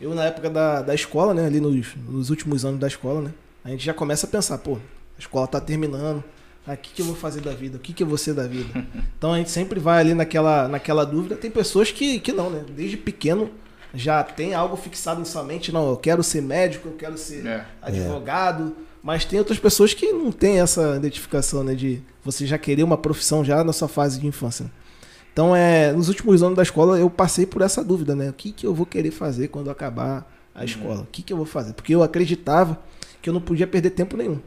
eu, 0.01 0.15
na 0.15 0.25
época 0.25 0.49
da, 0.49 0.83
da 0.83 0.95
escola, 0.95 1.35
né? 1.35 1.47
Ali 1.47 1.61
nos, 1.61 1.95
nos 1.97 2.31
últimos 2.31 2.65
anos 2.65 2.81
da 2.81 2.87
escola, 2.87 3.23
né? 3.23 3.33
A 3.65 3.71
gente 3.71 3.85
já 3.85 3.93
começa 3.93 4.27
a 4.27 4.31
pensar, 4.31 4.59
pô, 4.59 4.75
a 4.77 5.19
escola 5.21 5.47
tá 5.47 5.61
terminando. 5.61 6.23
Ah, 6.67 6.75
o 6.75 6.77
que, 6.77 6.93
que 6.93 7.03
eu 7.03 7.07
vou 7.07 7.17
fazer 7.17 7.41
da 7.41 7.53
vida? 7.53 7.77
O 7.77 7.81
que, 7.81 7.93
que 7.93 8.03
eu 8.03 8.07
vou 8.07 8.19
ser 8.19 8.35
da 8.35 8.47
vida? 8.47 8.87
Então 9.19 9.33
a 9.33 9.39
gente 9.39 9.51
sempre 9.51 9.81
vai 9.81 10.01
ali 10.01 10.15
naquela, 10.15 10.69
naquela 10.69 11.05
dúvida. 11.05 11.35
Tem 11.35 11.51
pessoas 11.51 11.91
que, 11.91 12.21
que 12.21 12.33
não, 12.33 12.51
né? 12.51 12.65
Desde 12.77 12.97
pequeno 12.97 13.51
já 13.95 14.23
tem 14.23 14.55
algo 14.55 14.77
fixado 14.77 15.21
em 15.21 15.25
sua 15.25 15.43
mente. 15.43 15.73
Não, 15.73 15.89
eu 15.91 15.97
quero 15.97 16.23
ser 16.23 16.41
médico, 16.41 16.89
eu 16.89 16.95
quero 16.95 17.19
ser 17.19 17.45
É. 17.47 17.65
advogado. 17.83 18.77
Mas 19.03 19.25
tem 19.25 19.39
outras 19.39 19.59
pessoas 19.59 19.95
que 19.95 20.13
não 20.13 20.31
têm 20.31 20.61
essa 20.61 20.97
identificação, 20.97 21.65
né? 21.65 21.75
De 21.75 22.03
você 22.23 22.47
já 22.47 22.59
querer 22.59 22.83
uma 22.83 22.97
profissão 22.99 23.45
já 23.45 23.65
na 23.65 23.73
sua 23.73 23.89
fase 23.89 24.21
de 24.21 24.27
infância. 24.27 24.71
Então, 25.39 25.55
é, 25.55 25.93
nos 25.93 26.09
últimos 26.09 26.43
anos 26.43 26.57
da 26.57 26.65
escola, 26.65 26.99
eu 26.99 27.09
passei 27.09 27.47
por 27.47 27.63
essa 27.63 27.85
dúvida, 27.85 28.13
né? 28.13 28.29
O 28.29 28.33
que, 28.33 28.51
que 28.51 28.67
eu 28.67 28.75
vou 28.75 28.85
querer 28.85 29.13
fazer 29.13 29.47
quando 29.47 29.71
acabar 29.71 30.29
a 30.53 30.65
escola? 30.65 31.03
O 31.03 31.07
que, 31.07 31.23
que 31.23 31.33
eu 31.33 31.37
vou 31.37 31.47
fazer? 31.47 31.75
Porque 31.75 31.95
eu 31.95 32.03
acreditava 32.03 32.77
que 33.23 33.31
eu 33.31 33.33
não 33.33 33.41
podia 33.41 33.65
perder 33.65 33.91
tempo 33.91 34.17
nenhum. 34.17 34.41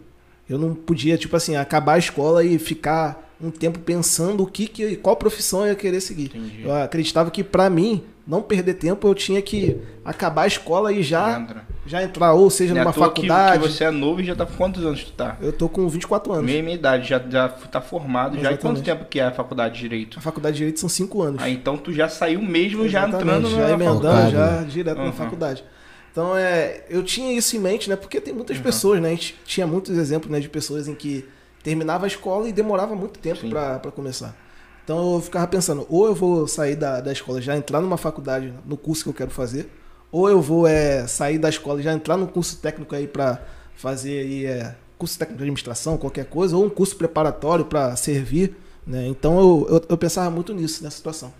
Eu 0.50 0.58
não 0.58 0.76
podia, 0.76 1.18
tipo 1.18 1.34
assim, 1.34 1.56
acabar 1.56 1.94
a 1.94 1.98
escola 1.98 2.44
e 2.44 2.60
ficar 2.60 3.34
um 3.42 3.50
tempo 3.50 3.80
pensando 3.80 4.44
o 4.44 4.46
que, 4.46 4.68
que 4.68 4.98
qual 4.98 5.16
profissão 5.16 5.62
eu 5.62 5.68
ia 5.68 5.76
querer 5.76 6.02
seguir. 6.02 6.26
Entendi. 6.36 6.64
Eu 6.64 6.76
acreditava 6.76 7.32
que, 7.32 7.42
pra 7.42 7.70
mim, 7.70 8.04
não 8.28 8.42
perder 8.42 8.76
tempo, 8.76 9.08
eu 9.08 9.16
tinha 9.16 9.42
que 9.42 9.78
acabar 10.06 10.44
a 10.44 10.48
escola 10.48 10.92
e 10.94 11.02
já, 11.04 11.40
Entra. 11.40 11.64
já 11.86 12.04
entrar, 12.04 12.34
ou 12.34 12.50
seja, 12.50 12.74
Não 12.74 12.82
é 12.82 12.84
numa 12.84 12.92
à 12.92 12.94
toa 12.94 13.10
que- 13.10 13.22
faculdade. 13.28 13.62
Que, 13.64 13.68
você 13.70 13.84
é 13.84 13.92
novo 13.92 14.22
e 14.22 14.26
já 14.26 14.36
tá 14.36 14.46
com 14.46 14.54
quantos 14.56 14.86
anos 14.86 15.04
tu 15.04 15.12
tá? 15.14 15.38
Eu 15.42 15.52
tô 15.52 15.68
com 15.68 15.88
24 15.90 16.32
anos. 16.34 16.46
Mesma 16.46 16.70
idade, 16.72 17.10
já, 17.10 17.20
já 17.20 17.50
tá 17.50 17.82
formado 17.82 18.36
já. 18.40 18.52
E 18.52 18.58
quanto 18.58 18.78
Exatamente. 18.78 18.84
tempo 18.86 19.06
que 19.06 19.20
é 19.20 19.24
a 19.26 19.32
faculdade 19.32 19.76
de 19.76 19.82
Direito? 19.82 20.20
A 20.20 20.22
faculdade 20.22 20.54
de 20.54 20.58
Direito 20.60 20.80
são 20.80 20.90
5 20.90 21.22
anos. 21.22 21.42
Ah, 21.44 21.50
então 21.50 21.78
tu 21.78 21.92
já 21.92 22.08
saiu 22.08 22.42
mesmo 22.42 22.88
já 22.88 23.08
Exatamente, 23.08 23.38
entrando 23.40 23.50
já 23.50 23.58
na 23.68 23.70
emendando 23.74 24.02
faculdade. 24.02 24.32
já 24.32 24.52
né? 24.62 24.68
direto 24.70 24.98
Uhum. 25.00 25.06
na 25.06 25.12
faculdade. 25.12 25.64
Então 26.12 26.36
é, 26.38 26.84
eu 26.90 27.04
tinha 27.04 27.34
isso 27.34 27.56
em 27.56 27.60
mente, 27.60 27.90
né? 27.90 27.96
Porque 27.96 28.20
tem 28.22 28.34
muitas 28.34 28.58
Uhum. 28.58 28.64
pessoas, 28.64 29.02
né? 29.02 29.08
A 29.10 29.12
gente 29.12 29.36
tinha 29.46 29.66
muitos 29.66 29.98
exemplos, 29.98 30.30
né, 30.32 30.40
de 30.40 30.50
pessoas 30.50 30.88
em 30.88 30.94
que 30.94 31.26
terminava 31.64 32.06
a 32.06 32.08
escola 32.08 32.50
e 32.50 32.52
demorava 32.52 32.96
muito 32.96 33.18
tempo 33.20 33.48
para 33.50 33.80
começar. 33.92 34.36
Então 34.84 35.16
eu 35.16 35.22
ficava 35.22 35.48
pensando, 35.48 35.86
ou 35.90 36.08
eu 36.08 36.16
vou 36.16 36.48
sair 36.48 36.76
da, 36.76 37.00
da 37.02 37.12
escola 37.12 37.42
já 37.42 37.56
entrar 37.56 37.82
numa 37.82 37.98
faculdade 37.98 38.54
no 38.66 38.76
curso 38.76 39.04
que 39.04 39.10
eu 39.10 39.14
quero 39.14 39.32
fazer, 39.32 39.70
ou 40.12 40.30
eu 40.30 40.42
vou 40.42 40.68
é, 40.68 41.08
sair 41.08 41.38
da 41.38 41.50
escola 41.50 41.80
e 41.80 41.84
já 41.84 41.94
entrar 41.94 42.18
num 42.18 42.28
curso 42.28 42.58
técnico 42.58 42.96
aí 42.96 43.08
para 43.08 43.42
fazer 43.76 44.20
aí, 44.20 44.46
é, 44.46 44.76
curso 44.98 45.18
técnico 45.18 45.38
de 45.38 45.44
administração, 45.44 45.98
qualquer 45.98 46.26
coisa, 46.26 46.56
ou 46.56 46.66
um 46.66 46.70
curso 46.70 46.96
preparatório 46.96 47.66
para 47.66 47.96
servir, 47.96 48.56
né? 48.86 49.08
Então 49.08 49.40
eu, 49.40 49.68
eu, 49.70 49.86
eu 49.90 49.98
pensava 49.98 50.30
muito 50.30 50.54
nisso, 50.54 50.84
nessa 50.84 50.98
situação. 50.98 51.34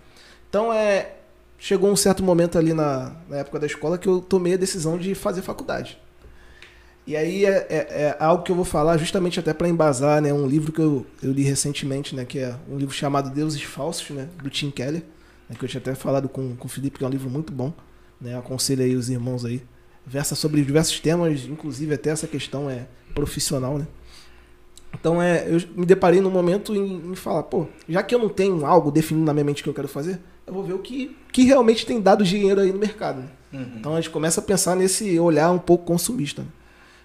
Então 0.48 0.72
é, 0.72 1.16
chegou 1.58 1.90
um 1.90 1.96
certo 1.96 2.22
momento 2.22 2.58
ali 2.58 2.72
na, 2.72 3.12
na 3.28 3.38
época 3.38 3.58
da 3.58 3.66
escola 3.66 3.98
que 3.98 4.08
eu 4.08 4.20
tomei 4.20 4.54
a 4.54 4.56
decisão 4.56 4.96
de 4.96 5.14
fazer 5.14 5.42
faculdade. 5.42 6.00
E 7.06 7.16
aí 7.16 7.44
é, 7.44 7.66
é- 7.68 8.02
é 8.02 8.16
algo 8.20 8.44
que 8.44 8.52
eu 8.52 8.56
vou 8.56 8.64
falar 8.64 8.96
justamente 8.96 9.40
até 9.40 9.52
para 9.52 9.68
embasar, 9.68 10.22
né, 10.22 10.32
um 10.32 10.46
livro 10.46 10.70
que 10.72 10.80
eu, 10.80 11.04
eu 11.22 11.32
li 11.32 11.42
recentemente, 11.42 12.14
né, 12.14 12.24
que 12.24 12.38
é 12.38 12.54
um 12.70 12.76
livro 12.76 12.94
chamado 12.94 13.28
Deuses 13.30 13.62
Falsos, 13.62 14.10
né, 14.10 14.28
do 14.42 14.48
Tim 14.48 14.70
Keller, 14.70 15.02
né, 15.48 15.56
que 15.58 15.64
eu 15.64 15.68
tinha 15.68 15.80
até 15.80 15.94
falado 15.96 16.28
com, 16.28 16.54
com 16.54 16.66
o 16.66 16.70
Felipe, 16.70 16.98
que 16.98 17.04
é 17.04 17.06
um 17.06 17.10
livro 17.10 17.28
muito 17.28 17.52
bom, 17.52 17.72
né, 18.20 18.38
aconselho 18.38 18.84
aí 18.84 18.94
os 18.94 19.10
irmãos 19.10 19.44
aí. 19.44 19.62
Versa 20.06 20.34
sobre 20.36 20.62
diversos 20.62 20.98
temas, 21.00 21.44
inclusive 21.44 21.92
até 21.94 22.10
essa 22.10 22.26
questão 22.28 22.70
é 22.70 22.86
profissional, 23.14 23.78
né. 23.78 23.86
Então 24.94 25.20
é, 25.22 25.46
eu 25.48 25.60
me 25.74 25.86
deparei 25.86 26.20
num 26.20 26.30
momento 26.30 26.74
em, 26.74 27.10
em 27.10 27.14
falar, 27.16 27.42
pô, 27.44 27.66
já 27.88 28.02
que 28.02 28.14
eu 28.14 28.18
não 28.18 28.28
tenho 28.28 28.64
algo 28.66 28.90
definido 28.92 29.24
na 29.26 29.32
minha 29.32 29.44
mente 29.44 29.62
que 29.62 29.68
eu 29.68 29.74
quero 29.74 29.88
fazer, 29.88 30.20
eu 30.46 30.52
vou 30.52 30.62
ver 30.62 30.74
o 30.74 30.78
que, 30.78 31.16
que 31.32 31.42
realmente 31.44 31.86
tem 31.86 32.00
dado 32.00 32.22
dinheiro 32.24 32.60
aí 32.60 32.70
no 32.72 32.78
mercado. 32.78 33.22
Né? 33.22 33.28
Uhum. 33.54 33.72
Então 33.78 33.92
a 33.94 33.96
gente 34.00 34.10
começa 34.10 34.40
a 34.40 34.44
pensar 34.44 34.76
nesse 34.76 35.18
olhar 35.18 35.50
um 35.50 35.58
pouco 35.58 35.84
consumista. 35.84 36.42
né? 36.42 36.48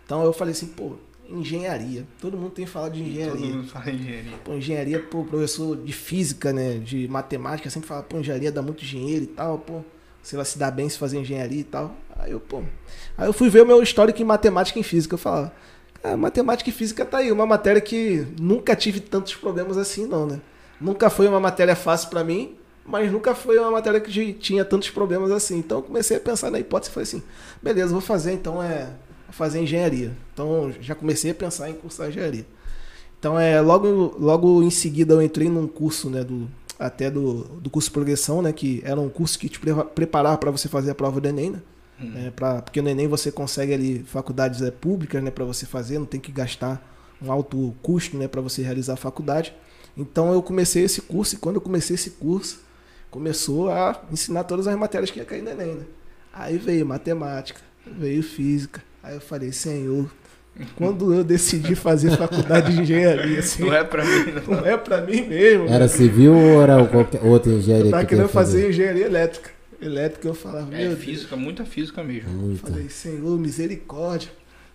Então 0.08 0.24
eu 0.24 0.32
falei 0.32 0.53
assim, 0.53 0.68
pô, 0.68 0.93
engenharia. 1.30 2.08
Todo 2.22 2.38
mundo 2.38 2.51
tem 2.51 2.66
falado 2.66 2.93
de 2.93 3.01
Todo 3.01 3.10
engenharia. 3.12 3.55
mundo 3.55 3.68
fala 3.68 3.91
engenharia. 3.91 4.32
Pô, 4.41 4.53
engenharia, 4.53 4.99
pô, 5.03 5.26
professor 5.26 5.76
de 5.76 5.91
física, 5.91 6.53
né, 6.53 6.78
de 6.78 7.10
matemática, 7.10 7.70
sempre 7.70 7.89
fala, 7.89 8.03
pô, 8.03 8.18
engenharia 8.18 8.49
dá 8.49 8.62
muito 8.62 8.86
dinheiro 8.86 9.26
e 9.26 9.28
tal, 9.28 9.60
pô. 9.60 9.82
você 10.24 10.38
vai 10.38 10.45
se 10.45 10.58
dar 10.58 10.72
bem 10.72 10.88
se 10.88 10.97
fazer 10.97 11.20
engenharia 11.20 11.60
e 11.60 11.64
tal. 11.66 11.93
Aí 12.16 12.32
eu, 12.32 12.39
pô. 12.39 12.64
Aí 13.18 13.28
eu 13.28 13.34
fui 13.34 13.49
ver 13.49 13.64
o 13.64 13.66
meu 13.66 13.84
histórico 13.84 14.22
em 14.22 14.26
matemática 14.26 14.80
e 14.80 14.82
em 14.82 14.84
física. 14.84 15.16
Eu 15.16 15.20
falava, 15.20 15.53
ah, 16.01 16.16
matemática 16.16 16.70
e 16.70 16.74
física 16.74 17.03
tá 17.05 17.18
aí, 17.18 17.30
uma 17.30 17.45
matéria 17.45 17.82
que 17.82 18.26
nunca 18.39 18.78
tive 18.78 19.01
tantos 19.01 19.36
problemas 19.36 19.78
assim, 19.78 20.08
não, 20.08 20.26
né? 20.26 20.39
Nunca 20.80 21.10
foi 21.10 21.28
uma 21.28 21.39
matéria 21.39 21.76
fácil 21.76 22.10
para 22.10 22.24
mim, 22.24 22.55
mas 22.86 23.12
nunca 23.12 23.36
foi 23.36 23.60
uma 23.60 23.72
matéria 23.72 23.99
que 23.99 24.32
tinha 24.34 24.64
tantos 24.64 24.89
problemas 24.89 25.32
assim. 25.32 25.58
Então 25.58 25.80
eu 25.80 25.84
comecei 25.84 26.16
a 26.16 26.20
pensar 26.22 26.49
na 26.49 26.60
hipótese 26.60 26.91
e 26.91 26.93
falei 26.93 27.03
assim, 27.03 27.24
beleza, 27.62 27.91
vou 27.91 27.99
fazer 27.99 28.32
então 28.32 28.64
é 28.64 28.88
vou 29.28 29.34
fazer 29.34 29.60
engenharia. 29.60 30.12
Então 30.34 30.74
já 30.82 30.96
comecei 30.96 31.32
a 31.32 31.36
pensar 31.36 31.70
em 31.70 31.74
cursar 31.74 32.10
engenharia. 32.10 32.46
Então 33.20 33.40
é 33.40 33.60
logo 33.62 34.16
logo 34.20 34.64
em 34.64 34.70
seguida 34.70 35.14
eu 35.14 35.22
entrei 35.22 35.50
num 35.50 35.68
curso, 35.68 36.10
né, 36.10 36.24
do 36.24 36.50
até 36.80 37.10
do, 37.10 37.44
do 37.60 37.70
curso 37.70 37.90
de 37.90 37.94
progressão, 37.94 38.42
né, 38.42 38.54
que 38.54 38.82
era 38.86 39.00
um 39.00 39.10
curso 39.10 39.38
que 39.40 39.50
te 39.50 39.60
preparava 39.96 40.38
para 40.38 40.52
você 40.52 40.68
fazer 40.68 40.92
a 40.92 40.96
prova 40.96 41.20
do 41.20 41.28
ENEM, 41.28 41.52
né? 41.52 41.62
Hum. 42.00 42.14
É, 42.16 42.30
pra, 42.30 42.62
porque 42.62 42.82
no 42.82 42.90
Enem 42.90 43.08
você 43.08 43.32
consegue 43.32 43.74
ali 43.74 44.04
faculdades 44.04 44.62
é, 44.62 44.70
públicas 44.70 45.24
né, 45.24 45.32
para 45.32 45.44
você 45.44 45.66
fazer, 45.66 45.98
não 45.98 46.06
tem 46.06 46.20
que 46.20 46.32
gastar 46.32 46.96
um 47.22 47.32
alto 47.32 47.76
custo 47.82 48.16
né, 48.16 48.28
para 48.28 48.42
você 48.42 48.62
realizar 48.62 48.94
a 48.94 48.98
faculdade. 48.98 49.54
Então 49.96 50.32
eu 50.32 50.44
comecei 50.44 50.84
esse 50.84 51.02
curso 51.02 51.36
e 51.36 51.38
quando 51.40 51.56
eu 51.56 51.62
comecei 51.62 51.96
esse 51.96 52.12
curso, 52.12 52.60
começou 53.10 53.72
a 53.72 54.00
ensinar 54.12 54.44
todas 54.44 54.68
as 54.68 54.78
matérias 54.78 55.10
que 55.10 55.18
ia 55.18 55.26
cair 55.26 55.42
no 55.42 55.50
Enem. 55.50 55.76
Né? 55.76 55.86
Aí 56.32 56.58
veio 56.58 56.86
matemática, 56.86 57.60
veio 57.86 58.22
física. 58.22 58.84
Aí 59.08 59.14
eu 59.14 59.22
falei, 59.22 59.53
Senhor, 59.53 60.12
quando 60.76 61.14
eu 61.14 61.24
decidi 61.24 61.76
fazer 61.76 62.12
faculdade 62.18 62.76
de 62.76 62.82
engenharia, 62.82 63.39
assim, 63.39 63.64
não 63.64 63.74
é 63.74 63.82
para 63.82 64.03
mim, 64.03 64.34
não. 64.34 64.41
não 64.60 64.66
é 64.66 64.76
para 64.76 64.99
mim 64.99 65.22
mesmo. 65.22 65.70
Era 65.70 65.88
civil 65.88 66.36
ou 66.36 66.62
era 66.62 66.86
qualquer 66.86 67.24
outra 67.24 67.53
engenharia? 67.53 67.86
Eu 67.86 67.91
tava 67.91 68.03
que 68.03 68.10
querendo 68.10 68.28
fazer? 68.28 68.64
fazer 68.64 68.70
engenharia 68.70 69.05
elétrica. 69.05 69.49
Elétrica 69.82 70.28
eu 70.28 70.34
falava, 70.34 70.76
é, 70.76 70.93
física, 70.97 71.30
Deus. 71.30 71.41
muita 71.41 71.64
física 71.64 72.03
mesmo. 72.03 72.30
Muita. 72.32 72.70
Falei, 72.70 72.89
Senhor, 72.89 73.39
misericórdia. 73.39 74.30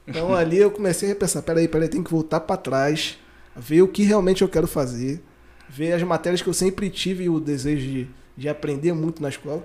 Então 0.08 0.32
ali 0.34 0.56
eu 0.56 0.70
comecei 0.70 1.10
a 1.10 1.12
repensar, 1.12 1.42
peraí, 1.42 1.68
peraí, 1.68 1.88
tem 1.88 2.02
que 2.02 2.10
voltar 2.10 2.40
para 2.40 2.56
trás, 2.56 3.18
ver 3.54 3.82
o 3.82 3.88
que 3.88 4.02
realmente 4.02 4.40
eu 4.40 4.48
quero 4.48 4.66
fazer, 4.66 5.22
ver 5.68 5.92
as 5.92 6.02
matérias 6.02 6.40
que 6.40 6.48
eu 6.48 6.54
sempre 6.54 6.88
tive 6.88 7.28
o 7.28 7.38
desejo 7.38 7.82
de, 7.86 8.08
de 8.34 8.48
aprender 8.48 8.94
muito 8.94 9.20
na 9.20 9.28
escola. 9.28 9.62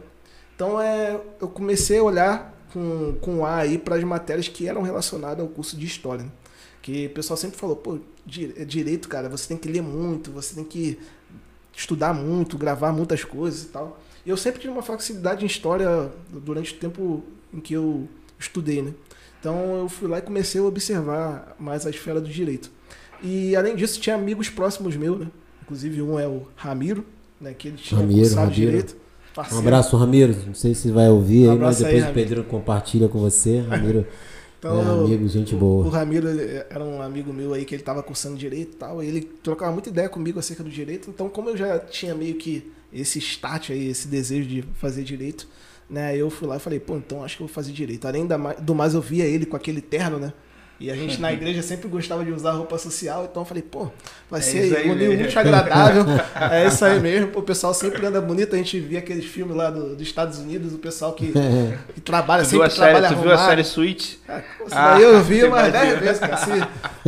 Então 0.54 0.82
é, 0.82 1.18
eu 1.40 1.48
comecei 1.48 2.00
a 2.00 2.04
olhar 2.04 2.57
com, 2.74 3.16
com 3.22 3.46
A 3.46 3.58
aí 3.58 3.78
para 3.78 3.96
as 3.96 4.04
matérias 4.04 4.48
que 4.48 4.68
eram 4.68 4.82
relacionadas 4.82 5.40
ao 5.40 5.48
curso 5.48 5.78
de 5.78 5.86
História. 5.86 6.24
Né? 6.24 6.32
Que 6.82 7.08
o 7.08 7.10
pessoal 7.10 7.38
sempre 7.38 7.58
falou, 7.58 7.76
pô, 7.76 8.00
direito, 8.26 9.08
cara, 9.10 9.30
você 9.30 9.48
tem 9.48 9.58
que 9.58 9.68
ler 9.68 9.82
muito, 9.82 10.32
você 10.32 10.56
tem 10.56 10.64
que 10.64 10.98
estudar 11.76 12.14
muito, 12.14 12.58
gravar 12.58 12.92
muitas 12.92 13.24
coisas 13.24 13.64
e 13.64 13.68
tal. 13.68 14.00
Eu 14.26 14.36
sempre 14.36 14.60
tive 14.60 14.74
uma 14.74 14.84
facilidade 14.84 15.44
em 15.44 15.48
história 15.48 16.12
durante 16.30 16.74
o 16.74 16.78
tempo 16.78 17.24
em 17.54 17.60
que 17.60 17.74
eu 17.74 18.08
estudei, 18.38 18.82
né? 18.82 18.94
Então 19.40 19.76
eu 19.78 19.90
fui 19.90 20.08
lá 20.08 20.18
e 20.18 20.22
comecei 20.22 20.60
a 20.60 20.64
observar 20.64 21.56
mais 21.60 21.86
a 21.86 21.90
esfera 21.90 22.20
do 22.20 22.28
direito. 22.28 22.70
E 23.22 23.56
além 23.56 23.76
disso, 23.76 24.00
tinha 24.00 24.16
amigos 24.16 24.50
próximos 24.50 24.96
meus, 24.96 25.20
né? 25.20 25.28
Inclusive 25.62 26.02
um 26.02 26.20
é 26.20 26.28
o 26.28 26.48
Ramiro, 26.56 27.06
né? 27.40 27.54
Que 27.54 27.70
ele 27.70 27.78
tinha 27.78 28.02
Ramiro, 28.02 28.36
Ramiro. 28.36 28.54
direito. 28.54 28.98
Parceiro. 29.38 29.64
Um 29.64 29.68
abraço, 29.68 29.96
Ramiro. 29.96 30.36
Não 30.48 30.56
sei 30.56 30.74
se 30.74 30.90
vai 30.90 31.08
ouvir 31.10 31.48
um 31.48 31.52
aí, 31.52 31.60
mas 31.60 31.78
depois 31.78 32.04
aí, 32.04 32.10
o 32.10 32.14
Pedro 32.14 32.44
compartilha 32.44 33.08
com 33.08 33.20
você. 33.20 33.60
Ramiro 33.60 34.04
então, 34.58 34.82
é 34.82 35.06
amigo, 35.06 35.28
gente 35.28 35.56
boa. 35.56 35.86
O, 35.86 35.88
o 35.90 35.92
Ramiro 35.92 36.28
era 36.68 36.84
um 36.84 37.04
amigo 37.04 37.32
meu 37.32 37.54
aí 37.54 37.64
que 37.64 37.76
ele 37.76 37.84
estava 37.84 38.02
cursando 38.02 38.36
direito 38.36 38.74
e 38.74 38.78
tal. 38.78 39.04
E 39.04 39.08
ele 39.08 39.22
trocava 39.22 39.72
muita 39.72 39.90
ideia 39.90 40.10
comigo 40.10 40.40
acerca 40.40 40.64
do 40.64 40.72
direito. 40.72 41.12
Então, 41.12 41.30
como 41.30 41.52
eu 41.52 41.58
já 41.58 41.78
tinha 41.78 42.16
meio 42.16 42.34
que 42.34 42.72
esse 42.92 43.20
start 43.20 43.70
aí, 43.70 43.88
esse 43.90 44.08
desejo 44.08 44.50
de 44.50 44.64
fazer 44.74 45.04
direito, 45.04 45.48
né? 45.88 46.18
Eu 46.18 46.32
fui 46.32 46.48
lá 46.48 46.56
e 46.56 46.60
falei, 46.60 46.80
pô, 46.80 46.98
então 46.98 47.24
acho 47.24 47.38
que 47.38 47.44
eu 47.44 47.48
vou 47.48 47.54
fazer 47.54 47.72
direito. 47.72 48.08
Além 48.08 48.28
do 48.60 48.74
mais, 48.74 48.96
eu 48.96 49.02
via 49.02 49.26
ele 49.26 49.46
com 49.46 49.56
aquele 49.56 49.82
terno, 49.82 50.18
né? 50.18 50.34
E 50.80 50.92
a 50.92 50.96
gente 50.96 51.20
na 51.20 51.34
igreja 51.34 51.64
sempre 51.64 51.88
gostava 51.88 52.24
de 52.24 52.32
usar 52.32 52.52
roupa 52.52 52.78
social, 52.78 53.28
então 53.30 53.42
eu 53.42 53.46
falei, 53.48 53.64
pô, 53.64 53.88
vai 54.30 54.40
é 54.40 54.44
ser 54.44 54.90
um 54.92 54.96
muito 54.96 55.40
agradável. 55.40 56.06
é 56.52 56.68
isso 56.68 56.86
aí 56.86 57.00
mesmo, 57.00 57.30
pô, 57.30 57.40
o 57.40 57.44
pessoal 57.44 57.74
sempre 57.74 58.06
anda 58.06 58.22
bonito. 58.22 58.54
A 58.54 58.58
gente 58.58 58.80
via 58.80 59.00
aqueles 59.00 59.26
filmes 59.26 59.56
lá 59.56 59.72
do, 59.72 59.96
dos 59.96 60.08
Estados 60.08 60.38
Unidos, 60.38 60.74
o 60.74 60.78
pessoal 60.78 61.14
que, 61.14 61.34
que 61.96 62.02
trabalha 62.02 62.44
tu 62.44 62.50
sempre 62.50 62.70
trabalha 62.70 63.10
série, 63.10 63.16
Tu 63.16 63.22
viu 63.22 63.32
a 63.32 63.38
série 63.38 63.64
Suite? 63.64 64.20
Ah, 64.30 64.94
daí 64.94 65.04
eu 65.04 65.24
vi 65.24 65.44
umas 65.46 65.72
10 65.72 66.00
vezes, 66.00 66.20
cara. 66.20 66.36
Assim, 66.36 66.62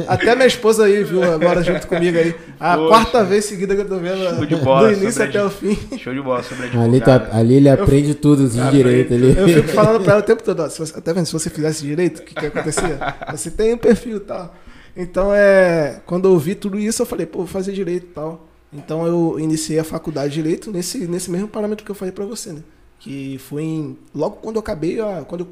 até 0.08 0.36
minha 0.36 0.48
esposa 0.48 0.86
aí 0.86 1.04
viu 1.04 1.24
agora 1.24 1.62
junto 1.62 1.86
comigo 1.88 2.18
aí. 2.18 2.34
A 2.60 2.76
Poxa. 2.76 2.90
quarta 2.90 3.24
vez 3.24 3.46
seguida 3.46 3.76
que 3.76 3.82
eu 3.82 3.88
tô 3.88 3.98
vendo 3.98 4.36
Show 4.36 4.46
de 4.46 4.56
bola, 4.56 4.88
do 4.88 5.02
início 5.02 5.24
até 5.24 5.44
o 5.44 5.50
fim. 5.50 5.78
Show 5.98 6.14
de 6.14 6.22
bola 6.22 6.42
sobre 6.42 6.70
ali, 6.78 7.02
tá, 7.02 7.30
ali 7.32 7.56
ele 7.56 7.70
aprende 7.70 8.10
eu, 8.10 8.16
tudo 8.16 8.50
de 8.50 8.72
direito. 8.72 9.14
Ali. 9.14 9.38
Eu 9.38 9.48
fico 9.48 9.68
falando 9.70 10.04
pra 10.04 10.14
ela 10.14 10.22
o 10.22 10.26
tempo 10.26 10.42
todo, 10.42 10.64
ó, 10.64 10.70
se 10.70 10.80
você, 10.80 10.98
até 10.98 11.14
vendo, 11.14 11.26
se 11.26 11.34
você 11.34 11.50
fizesse 11.50 11.86
direito, 11.86 12.20
o 12.20 12.24
que 12.24 12.34
que 12.34 12.46
acontecia? 12.48 12.98
Você 13.32 13.52
tem 13.60 13.74
um 13.74 13.78
perfil 13.78 14.18
e 14.18 14.22
tal. 14.22 14.56
Então, 14.96 15.34
é, 15.34 16.02
quando 16.06 16.30
eu 16.30 16.40
vi 16.40 16.56
tudo 16.56 16.80
isso, 16.80 17.02
eu 17.02 17.06
falei, 17.06 17.26
pô, 17.26 17.40
vou 17.40 17.48
fazer 17.48 17.74
direito 17.74 18.06
e 18.06 18.14
tal. 18.14 18.48
Então, 18.72 19.06
eu 19.06 19.38
iniciei 19.38 19.78
a 19.78 19.84
faculdade 19.84 20.30
de 20.34 20.42
direito 20.42 20.72
nesse, 20.72 21.00
nesse 21.08 21.30
mesmo 21.30 21.50
parâmetro 21.50 21.84
que 21.84 21.92
eu 21.92 21.96
falei 21.96 22.14
para 22.14 22.24
você, 22.24 22.54
né? 22.54 22.64
Que 23.00 23.38
foi 23.38 23.64
em, 23.64 23.98
logo 24.16 24.38
quando 24.38 24.56
eu 24.56 24.62
acabei, 24.62 25.02
a, 25.02 25.26
quando 25.28 25.42
eu, 25.42 25.50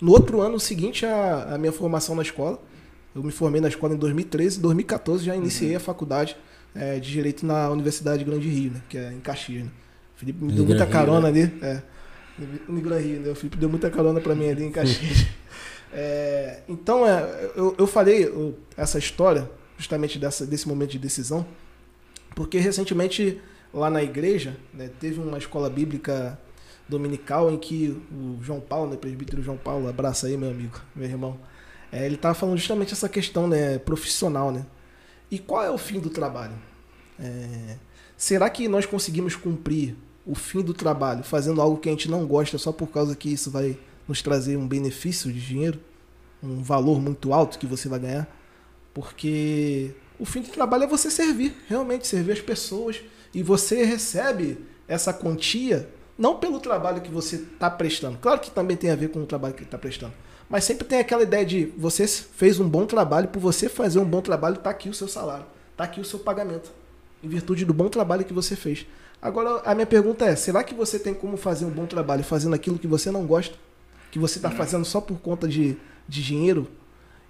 no 0.00 0.12
outro 0.12 0.40
ano 0.40 0.60
seguinte 0.60 1.04
a, 1.04 1.54
a 1.54 1.58
minha 1.58 1.72
formação 1.72 2.14
na 2.14 2.22
escola. 2.22 2.60
Eu 3.12 3.24
me 3.24 3.32
formei 3.32 3.60
na 3.60 3.68
escola 3.68 3.94
em 3.94 3.96
2013, 3.96 4.58
em 4.58 4.62
2014 4.62 5.24
já 5.24 5.34
iniciei 5.34 5.70
uhum. 5.70 5.76
a 5.78 5.80
faculdade 5.80 6.36
é, 6.74 7.00
de 7.00 7.10
Direito 7.10 7.44
na 7.44 7.68
Universidade 7.70 8.18
de 8.18 8.24
Grande 8.24 8.48
Rio, 8.48 8.70
né? 8.70 8.82
Que 8.88 8.98
é 8.98 9.12
em 9.12 9.18
Caxias, 9.18 9.64
né? 9.64 9.70
O 10.14 10.20
Felipe 10.20 10.44
me 10.44 10.52
deu 10.52 10.64
muita 10.64 10.86
carona 10.86 11.28
né? 11.30 11.42
ali. 11.42 11.58
É, 11.62 11.82
no 12.68 12.78
Rio, 12.98 13.20
né? 13.20 13.30
O 13.30 13.34
Felipe 13.34 13.56
deu 13.56 13.68
muita 13.68 13.90
carona 13.90 14.20
para 14.20 14.34
mim 14.36 14.48
ali 14.48 14.64
em 14.64 14.70
Caxias. 14.72 15.26
É, 15.92 16.60
então, 16.68 17.06
é, 17.06 17.50
eu, 17.56 17.74
eu 17.78 17.86
falei 17.86 18.24
eu, 18.24 18.58
essa 18.76 18.98
história, 18.98 19.50
justamente 19.76 20.18
dessa, 20.18 20.46
desse 20.46 20.68
momento 20.68 20.90
de 20.90 20.98
decisão, 20.98 21.46
porque 22.34 22.58
recentemente 22.58 23.40
lá 23.72 23.90
na 23.90 24.02
igreja 24.02 24.56
né, 24.72 24.90
teve 25.00 25.20
uma 25.20 25.38
escola 25.38 25.68
bíblica 25.68 26.38
dominical 26.88 27.50
em 27.50 27.58
que 27.58 28.00
o 28.10 28.42
João 28.42 28.60
Paulo, 28.60 28.90
né, 28.90 28.96
presbítero 28.96 29.42
João 29.42 29.56
Paulo, 29.56 29.88
abraça 29.88 30.26
aí 30.26 30.36
meu 30.36 30.50
amigo, 30.50 30.80
meu 30.94 31.08
irmão, 31.08 31.38
é, 31.92 32.04
ele 32.06 32.14
estava 32.14 32.34
falando 32.34 32.56
justamente 32.56 32.92
essa 32.92 33.08
questão 33.08 33.46
né, 33.46 33.78
profissional, 33.78 34.50
né? 34.50 34.64
E 35.30 35.38
qual 35.38 35.62
é 35.62 35.70
o 35.70 35.78
fim 35.78 36.00
do 36.00 36.10
trabalho? 36.10 36.54
É, 37.18 37.76
será 38.16 38.48
que 38.48 38.68
nós 38.68 38.86
conseguimos 38.86 39.36
cumprir 39.36 39.96
o 40.26 40.34
fim 40.34 40.62
do 40.62 40.74
trabalho 40.74 41.22
fazendo 41.22 41.60
algo 41.60 41.78
que 41.78 41.88
a 41.88 41.92
gente 41.92 42.10
não 42.10 42.26
gosta 42.26 42.58
só 42.58 42.72
por 42.72 42.88
causa 42.88 43.16
que 43.16 43.32
isso 43.32 43.50
vai 43.50 43.78
nos 44.08 44.22
trazer 44.22 44.56
um 44.56 44.66
benefício 44.66 45.30
de 45.30 45.40
dinheiro, 45.40 45.78
um 46.42 46.62
valor 46.62 47.00
muito 47.00 47.32
alto 47.32 47.58
que 47.58 47.66
você 47.66 47.88
vai 47.88 47.98
ganhar, 47.98 48.26
porque 48.94 49.92
o 50.18 50.24
fim 50.24 50.40
do 50.40 50.48
trabalho 50.48 50.84
é 50.84 50.86
você 50.86 51.10
servir, 51.10 51.54
realmente 51.68 52.06
servir 52.06 52.32
as 52.32 52.40
pessoas 52.40 53.00
e 53.34 53.42
você 53.42 53.84
recebe 53.84 54.58
essa 54.88 55.12
quantia 55.12 55.88
não 56.16 56.36
pelo 56.36 56.58
trabalho 56.58 57.00
que 57.00 57.10
você 57.10 57.36
está 57.36 57.70
prestando. 57.70 58.18
Claro 58.18 58.40
que 58.40 58.50
também 58.50 58.76
tem 58.76 58.90
a 58.90 58.96
ver 58.96 59.10
com 59.10 59.22
o 59.22 59.26
trabalho 59.26 59.54
que 59.54 59.62
está 59.62 59.78
prestando. 59.78 60.12
Mas 60.48 60.64
sempre 60.64 60.86
tem 60.86 60.98
aquela 60.98 61.22
ideia 61.22 61.44
de 61.44 61.66
você 61.76 62.06
fez 62.08 62.58
um 62.58 62.68
bom 62.68 62.86
trabalho, 62.86 63.28
por 63.28 63.38
você 63.38 63.68
fazer 63.68 63.98
um 63.98 64.04
bom 64.04 64.20
trabalho, 64.20 64.56
está 64.56 64.70
aqui 64.70 64.88
o 64.88 64.94
seu 64.94 65.06
salário, 65.06 65.44
está 65.70 65.84
aqui 65.84 66.00
o 66.00 66.04
seu 66.04 66.18
pagamento, 66.18 66.72
em 67.22 67.28
virtude 67.28 67.64
do 67.64 67.74
bom 67.74 67.88
trabalho 67.88 68.24
que 68.24 68.32
você 68.32 68.56
fez. 68.56 68.86
Agora, 69.20 69.60
a 69.64 69.74
minha 69.74 69.86
pergunta 69.86 70.24
é: 70.24 70.34
será 70.34 70.64
que 70.64 70.74
você 70.74 70.98
tem 70.98 71.12
como 71.12 71.36
fazer 71.36 71.66
um 71.66 71.70
bom 71.70 71.86
trabalho 71.86 72.24
fazendo 72.24 72.54
aquilo 72.54 72.78
que 72.78 72.86
você 72.86 73.10
não 73.10 73.26
gosta? 73.26 73.56
Que 74.18 74.20
você 74.20 74.38
está 74.38 74.50
fazendo 74.50 74.84
só 74.84 75.00
por 75.00 75.18
conta 75.20 75.46
de, 75.46 75.76
de 76.08 76.22
dinheiro? 76.22 76.68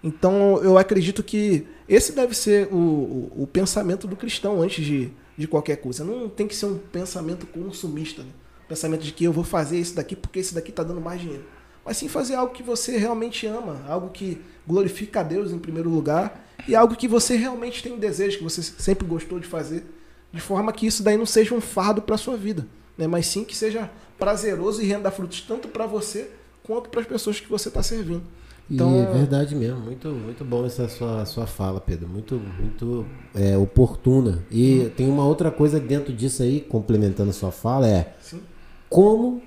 Então, 0.03 0.61
eu 0.63 0.79
acredito 0.79 1.23
que 1.23 1.67
esse 1.89 2.13
deve 2.13 2.35
ser 2.35 2.69
o, 2.73 2.77
o, 2.77 3.43
o 3.43 3.47
pensamento 3.47 4.07
do 4.07 4.17
cristão 4.17 4.63
antes 4.63 4.85
de, 4.85 5.11
de 5.37 5.47
qualquer 5.47 5.77
coisa. 5.77 6.05
Não 6.05 6.29
tem 6.29 6.47
que 6.47 6.55
ser 6.55 6.67
um 6.67 6.79
pensamento 6.79 7.47
consumista, 7.47 8.23
né? 8.23 8.31
pensamento 8.69 9.03
de 9.03 9.13
que 9.13 9.25
eu 9.25 9.33
vou 9.33 9.45
fazer 9.45 9.79
isso 9.79 9.95
daqui 9.95 10.15
porque 10.15 10.39
esse 10.39 10.55
daqui 10.55 10.71
está 10.71 10.83
dando 10.83 11.01
mais 11.01 11.21
dinheiro 11.21 11.45
mas 11.89 11.97
sim 11.97 12.07
fazer 12.07 12.35
algo 12.35 12.53
que 12.53 12.63
você 12.63 12.99
realmente 12.99 13.47
ama, 13.47 13.83
algo 13.89 14.11
que 14.11 14.39
glorifica 14.67 15.21
a 15.21 15.23
Deus 15.23 15.53
em 15.53 15.59
primeiro 15.59 15.89
lugar 15.89 16.47
e 16.69 16.77
algo 16.77 16.95
que 16.95 17.09
você 17.09 17.35
realmente 17.35 17.83
tem 17.83 17.99
desejo, 17.99 18.37
que 18.37 18.45
você 18.45 18.63
sempre 18.63 19.07
gostou 19.07 19.41
de 19.41 19.47
fazer, 19.47 19.87
de 20.31 20.39
forma 20.39 20.71
que 20.71 20.87
isso 20.87 21.03
daí 21.03 21.17
não 21.17 21.25
seja 21.25 21.55
um 21.55 21.63
fardo 21.63 22.03
para 22.03 22.19
sua 22.19 22.37
vida, 22.37 22.69
né? 22.99 23.07
mas 23.07 23.25
sim 23.25 23.43
que 23.43 23.57
seja 23.57 23.91
prazeroso 24.19 24.83
e 24.83 24.85
renda 24.85 25.11
frutos 25.11 25.41
tanto 25.41 25.67
para 25.67 25.87
você 25.87 26.31
quanto 26.69 26.91
para 26.91 27.01
as 27.01 27.07
pessoas 27.07 27.41
que 27.41 27.49
você 27.49 27.69
está 27.69 27.83
servindo. 27.83 28.23
Então, 28.71 28.95
e 28.95 28.99
é 28.99 29.07
verdade 29.07 29.57
mesmo, 29.57 29.81
muito, 29.81 30.09
muito 30.11 30.45
bom 30.45 30.67
essa 30.67 30.87
sua, 30.89 31.25
sua 31.25 31.47
fala, 31.47 31.81
Pedro, 31.81 32.07
muito, 32.07 32.39
muito 32.61 33.07
é, 33.35 33.57
oportuna. 33.57 34.45
E 34.51 34.81
hum. 34.81 34.91
tem 34.95 35.09
uma 35.09 35.25
outra 35.25 35.51
coisa 35.51 35.81
dentro 35.81 36.13
disso 36.13 36.43
aí, 36.43 36.61
complementando 36.61 37.31
a 37.31 37.33
sua 37.33 37.51
fala, 37.51 37.89
é 37.89 38.15
Sim. 38.21 38.43
como 38.91 39.41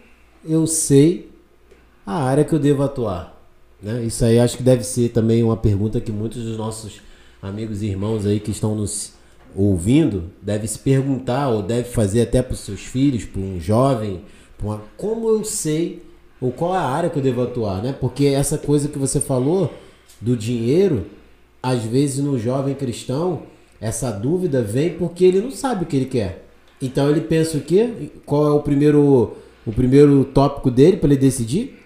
eu 0.43 0.65
sei 0.65 1.29
a 2.03 2.23
área 2.23 2.43
que 2.43 2.55
eu 2.55 2.57
devo 2.57 2.81
atuar. 2.81 3.39
Né? 3.79 4.03
Isso 4.03 4.25
aí 4.25 4.39
acho 4.39 4.57
que 4.57 4.63
deve 4.63 4.83
ser 4.83 5.09
também 5.09 5.43
uma 5.43 5.55
pergunta 5.55 6.01
que 6.01 6.11
muitos 6.11 6.43
dos 6.43 6.57
nossos 6.57 7.01
amigos 7.39 7.83
e 7.83 7.85
irmãos 7.85 8.25
aí 8.25 8.39
que 8.39 8.49
estão 8.49 8.73
nos 8.73 9.13
ouvindo 9.55 10.31
devem 10.41 10.65
se 10.65 10.79
perguntar 10.79 11.49
ou 11.49 11.61
deve 11.61 11.89
fazer 11.89 12.23
até 12.23 12.41
para 12.41 12.53
os 12.53 12.61
seus 12.61 12.81
filhos, 12.81 13.23
para 13.23 13.41
um 13.41 13.59
jovem, 13.59 14.23
uma, 14.63 14.81
como 14.97 15.29
eu 15.29 15.43
sei 15.43 16.01
ou 16.41 16.51
qual 16.51 16.73
é 16.73 16.79
a 16.79 16.81
área 16.81 17.09
que 17.09 17.17
eu 17.17 17.21
devo 17.21 17.43
atuar, 17.43 17.83
né? 17.83 17.95
Porque 17.97 18.25
essa 18.25 18.57
coisa 18.57 18.89
que 18.89 18.97
você 18.97 19.21
falou 19.21 19.71
do 20.19 20.35
dinheiro, 20.35 21.05
às 21.61 21.83
vezes 21.83 22.23
no 22.23 22.39
jovem 22.39 22.73
cristão, 22.73 23.43
essa 23.79 24.11
dúvida 24.11 24.63
vem 24.63 24.95
porque 24.95 25.23
ele 25.23 25.39
não 25.39 25.51
sabe 25.51 25.83
o 25.83 25.87
que 25.87 25.95
ele 25.95 26.05
quer. 26.05 26.47
Então 26.81 27.09
ele 27.09 27.21
pensa 27.21 27.57
o 27.57 27.61
quê? 27.61 28.11
Qual 28.25 28.47
é 28.47 28.51
o 28.51 28.59
primeiro 28.59 29.37
o 29.65 29.71
primeiro 29.71 30.25
tópico 30.25 30.71
dele 30.71 30.97
para 30.97 31.09
ele 31.11 31.19
decidir? 31.19 31.77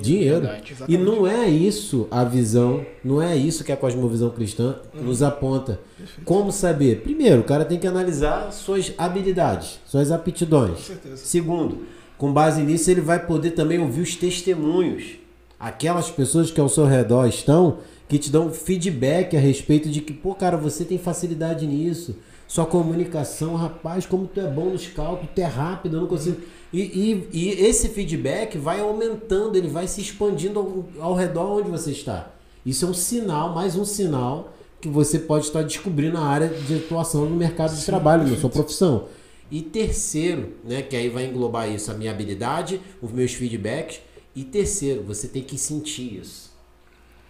Dinheiro. 0.00 0.48
E 0.86 0.96
não 0.96 1.26
é 1.26 1.48
isso 1.48 2.06
a 2.10 2.22
visão, 2.22 2.84
não 3.02 3.20
é 3.20 3.34
isso 3.34 3.64
que 3.64 3.72
a 3.72 3.76
cosmovisão 3.76 4.30
cristã 4.30 4.76
uhum. 4.94 5.04
nos 5.04 5.22
aponta. 5.22 5.80
Perfeito. 5.96 6.24
Como 6.24 6.52
saber? 6.52 7.00
Primeiro, 7.00 7.40
o 7.40 7.44
cara 7.44 7.64
tem 7.64 7.78
que 7.78 7.86
analisar 7.86 8.52
suas 8.52 8.92
habilidades, 8.96 9.80
suas 9.86 10.12
aptidões. 10.12 10.92
Segundo, 11.16 11.78
com 12.20 12.30
base 12.34 12.62
nisso, 12.62 12.90
ele 12.90 13.00
vai 13.00 13.24
poder 13.24 13.52
também 13.52 13.78
ouvir 13.78 14.02
os 14.02 14.14
testemunhos. 14.14 15.14
Aquelas 15.58 16.10
pessoas 16.10 16.50
que 16.50 16.60
ao 16.60 16.68
seu 16.68 16.84
redor 16.84 17.26
estão, 17.26 17.78
que 18.06 18.18
te 18.18 18.30
dão 18.30 18.50
feedback 18.50 19.34
a 19.34 19.40
respeito 19.40 19.88
de 19.88 20.02
que, 20.02 20.12
pô, 20.12 20.34
cara, 20.34 20.58
você 20.58 20.84
tem 20.84 20.98
facilidade 20.98 21.66
nisso. 21.66 22.16
Sua 22.46 22.66
comunicação, 22.66 23.54
rapaz, 23.54 24.04
como 24.04 24.26
tu 24.26 24.38
é 24.38 24.46
bom 24.46 24.66
nos 24.66 24.86
cálculos, 24.86 25.30
tu 25.34 25.38
é 25.38 25.46
rápido, 25.46 25.96
eu 25.96 26.02
não 26.02 26.08
consigo. 26.08 26.36
E, 26.70 26.82
e, 26.82 27.28
e, 27.32 27.48
esse 27.64 27.88
feedback 27.88 28.58
vai 28.58 28.80
aumentando, 28.80 29.56
ele 29.56 29.68
vai 29.68 29.88
se 29.88 30.02
expandindo 30.02 30.58
ao, 30.58 30.84
ao, 31.02 31.14
redor 31.14 31.58
onde 31.58 31.70
você 31.70 31.90
está. 31.90 32.30
Isso 32.66 32.84
é 32.84 32.88
um 32.88 32.92
sinal, 32.92 33.54
mais 33.54 33.76
um 33.76 33.84
sinal 33.86 34.52
que 34.78 34.90
você 34.90 35.18
pode 35.18 35.46
estar 35.46 35.62
descobrindo 35.62 36.18
a 36.18 36.26
área 36.26 36.48
de 36.48 36.74
atuação 36.74 37.24
no 37.24 37.34
mercado 37.34 37.74
de 37.74 37.86
trabalho, 37.86 38.28
na 38.28 38.36
sua 38.36 38.50
profissão. 38.50 39.06
E 39.50 39.62
terceiro, 39.62 40.54
né, 40.64 40.82
que 40.82 40.94
aí 40.94 41.08
vai 41.08 41.26
englobar 41.26 41.68
isso, 41.68 41.90
a 41.90 41.94
minha 41.94 42.10
habilidade, 42.10 42.80
os 43.02 43.10
meus 43.10 43.32
feedbacks. 43.32 44.00
E 44.34 44.44
terceiro, 44.44 45.02
você 45.02 45.26
tem 45.26 45.42
que 45.42 45.58
sentir 45.58 46.20
isso. 46.20 46.50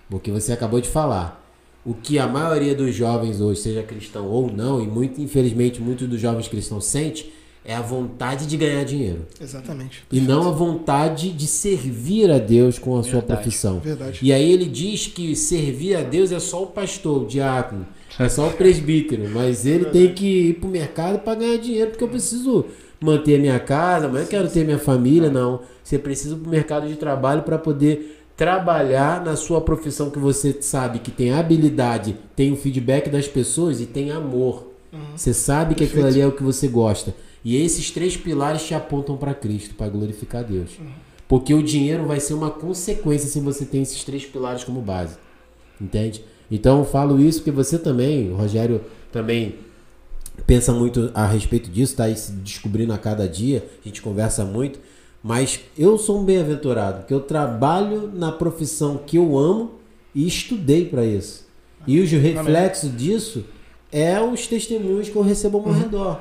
Porque 0.08 0.30
você 0.30 0.52
acabou 0.52 0.80
de 0.80 0.88
falar. 0.88 1.40
O 1.84 1.94
que 1.94 2.18
a 2.18 2.26
maioria 2.26 2.74
dos 2.74 2.94
jovens 2.94 3.40
hoje, 3.40 3.60
seja 3.60 3.82
cristão 3.82 4.26
ou 4.26 4.52
não, 4.52 4.82
e 4.82 4.86
muito 4.86 5.20
infelizmente 5.20 5.80
muitos 5.80 6.06
dos 6.06 6.20
jovens 6.20 6.46
cristãos 6.46 6.84
sente, 6.84 7.32
é 7.64 7.74
a 7.74 7.80
vontade 7.80 8.46
de 8.46 8.56
ganhar 8.56 8.84
dinheiro. 8.84 9.26
Exatamente. 9.40 10.04
E 10.10 10.20
não 10.20 10.48
a 10.48 10.50
vontade 10.50 11.30
de 11.30 11.46
servir 11.46 12.30
a 12.30 12.38
Deus 12.38 12.78
com 12.78 12.98
a 12.98 13.02
Verdade. 13.02 13.10
sua 13.10 13.22
profissão. 13.22 13.80
Verdade. 13.80 14.18
E 14.22 14.32
aí 14.32 14.50
ele 14.50 14.66
diz 14.66 15.06
que 15.06 15.34
servir 15.36 15.96
a 15.96 16.02
Deus 16.02 16.32
é 16.32 16.38
só 16.38 16.62
o 16.62 16.66
pastor, 16.66 17.22
o 17.22 17.26
diácono, 17.26 17.86
é 18.24 18.28
só 18.28 18.48
o 18.48 18.52
presbítero, 18.52 19.28
mas 19.30 19.64
ele 19.64 19.86
tem 19.86 20.12
que 20.12 20.50
ir 20.50 20.54
para 20.54 20.68
o 20.68 20.70
mercado 20.70 21.18
para 21.20 21.38
ganhar 21.38 21.56
dinheiro, 21.56 21.90
porque 21.90 22.04
eu 22.04 22.08
preciso 22.08 22.66
manter 23.00 23.36
a 23.36 23.38
minha 23.38 23.58
casa, 23.58 24.08
mas 24.08 24.22
eu 24.22 24.28
quero 24.28 24.48
ter 24.48 24.62
minha 24.62 24.78
família, 24.78 25.30
não. 25.30 25.62
Você 25.82 25.98
precisa 25.98 26.36
para 26.36 26.46
o 26.46 26.50
mercado 26.50 26.86
de 26.86 26.96
trabalho 26.96 27.42
para 27.42 27.56
poder 27.56 28.22
trabalhar 28.36 29.24
na 29.24 29.36
sua 29.36 29.62
profissão 29.62 30.10
que 30.10 30.18
você 30.18 30.58
sabe 30.60 30.98
que 30.98 31.10
tem 31.10 31.32
habilidade, 31.32 32.16
tem 32.36 32.52
o 32.52 32.56
feedback 32.56 33.08
das 33.08 33.26
pessoas 33.26 33.80
e 33.80 33.86
tem 33.86 34.10
amor. 34.10 34.70
Você 35.16 35.32
sabe 35.32 35.74
que 35.74 35.84
aquilo 35.84 36.06
ali 36.06 36.20
é 36.20 36.26
o 36.26 36.32
que 36.32 36.42
você 36.42 36.68
gosta. 36.68 37.14
E 37.42 37.56
esses 37.56 37.90
três 37.90 38.18
pilares 38.18 38.66
te 38.66 38.74
apontam 38.74 39.16
para 39.16 39.32
Cristo, 39.32 39.74
para 39.74 39.88
glorificar 39.88 40.44
Deus. 40.44 40.78
Porque 41.26 41.54
o 41.54 41.62
dinheiro 41.62 42.04
vai 42.06 42.20
ser 42.20 42.34
uma 42.34 42.50
consequência 42.50 43.28
se 43.28 43.40
você 43.40 43.64
tem 43.64 43.80
esses 43.80 44.04
três 44.04 44.26
pilares 44.26 44.64
como 44.64 44.82
base. 44.82 45.16
Entende? 45.80 46.22
Então 46.50 46.78
eu 46.78 46.84
falo 46.84 47.20
isso 47.20 47.40
porque 47.40 47.50
você 47.50 47.78
também, 47.78 48.30
o 48.30 48.34
Rogério 48.34 48.80
também 49.12 49.56
pensa 50.46 50.72
muito 50.72 51.10
a 51.14 51.26
respeito 51.26 51.70
disso, 51.70 51.92
está 51.92 52.04
aí 52.04 52.16
se 52.16 52.32
descobrindo 52.32 52.92
a 52.92 52.98
cada 52.98 53.28
dia, 53.28 53.64
a 53.84 53.88
gente 53.88 54.02
conversa 54.02 54.44
muito. 54.44 54.78
Mas 55.22 55.60
eu 55.76 55.98
sou 55.98 56.20
um 56.20 56.24
bem-aventurado, 56.24 57.04
que 57.06 57.12
eu 57.12 57.20
trabalho 57.20 58.10
na 58.14 58.32
profissão 58.32 58.96
que 58.96 59.16
eu 59.16 59.38
amo 59.38 59.72
e 60.14 60.26
estudei 60.26 60.86
para 60.86 61.04
isso. 61.04 61.46
E 61.86 62.00
os 62.00 62.10
reflexos 62.10 62.96
disso 62.96 63.44
é 63.92 64.20
os 64.20 64.46
testemunhos 64.46 65.08
que 65.08 65.16
eu 65.16 65.22
recebo 65.22 65.58
ao 65.58 65.64
meu 65.64 65.72
uhum. 65.72 65.80
redor. 65.80 66.20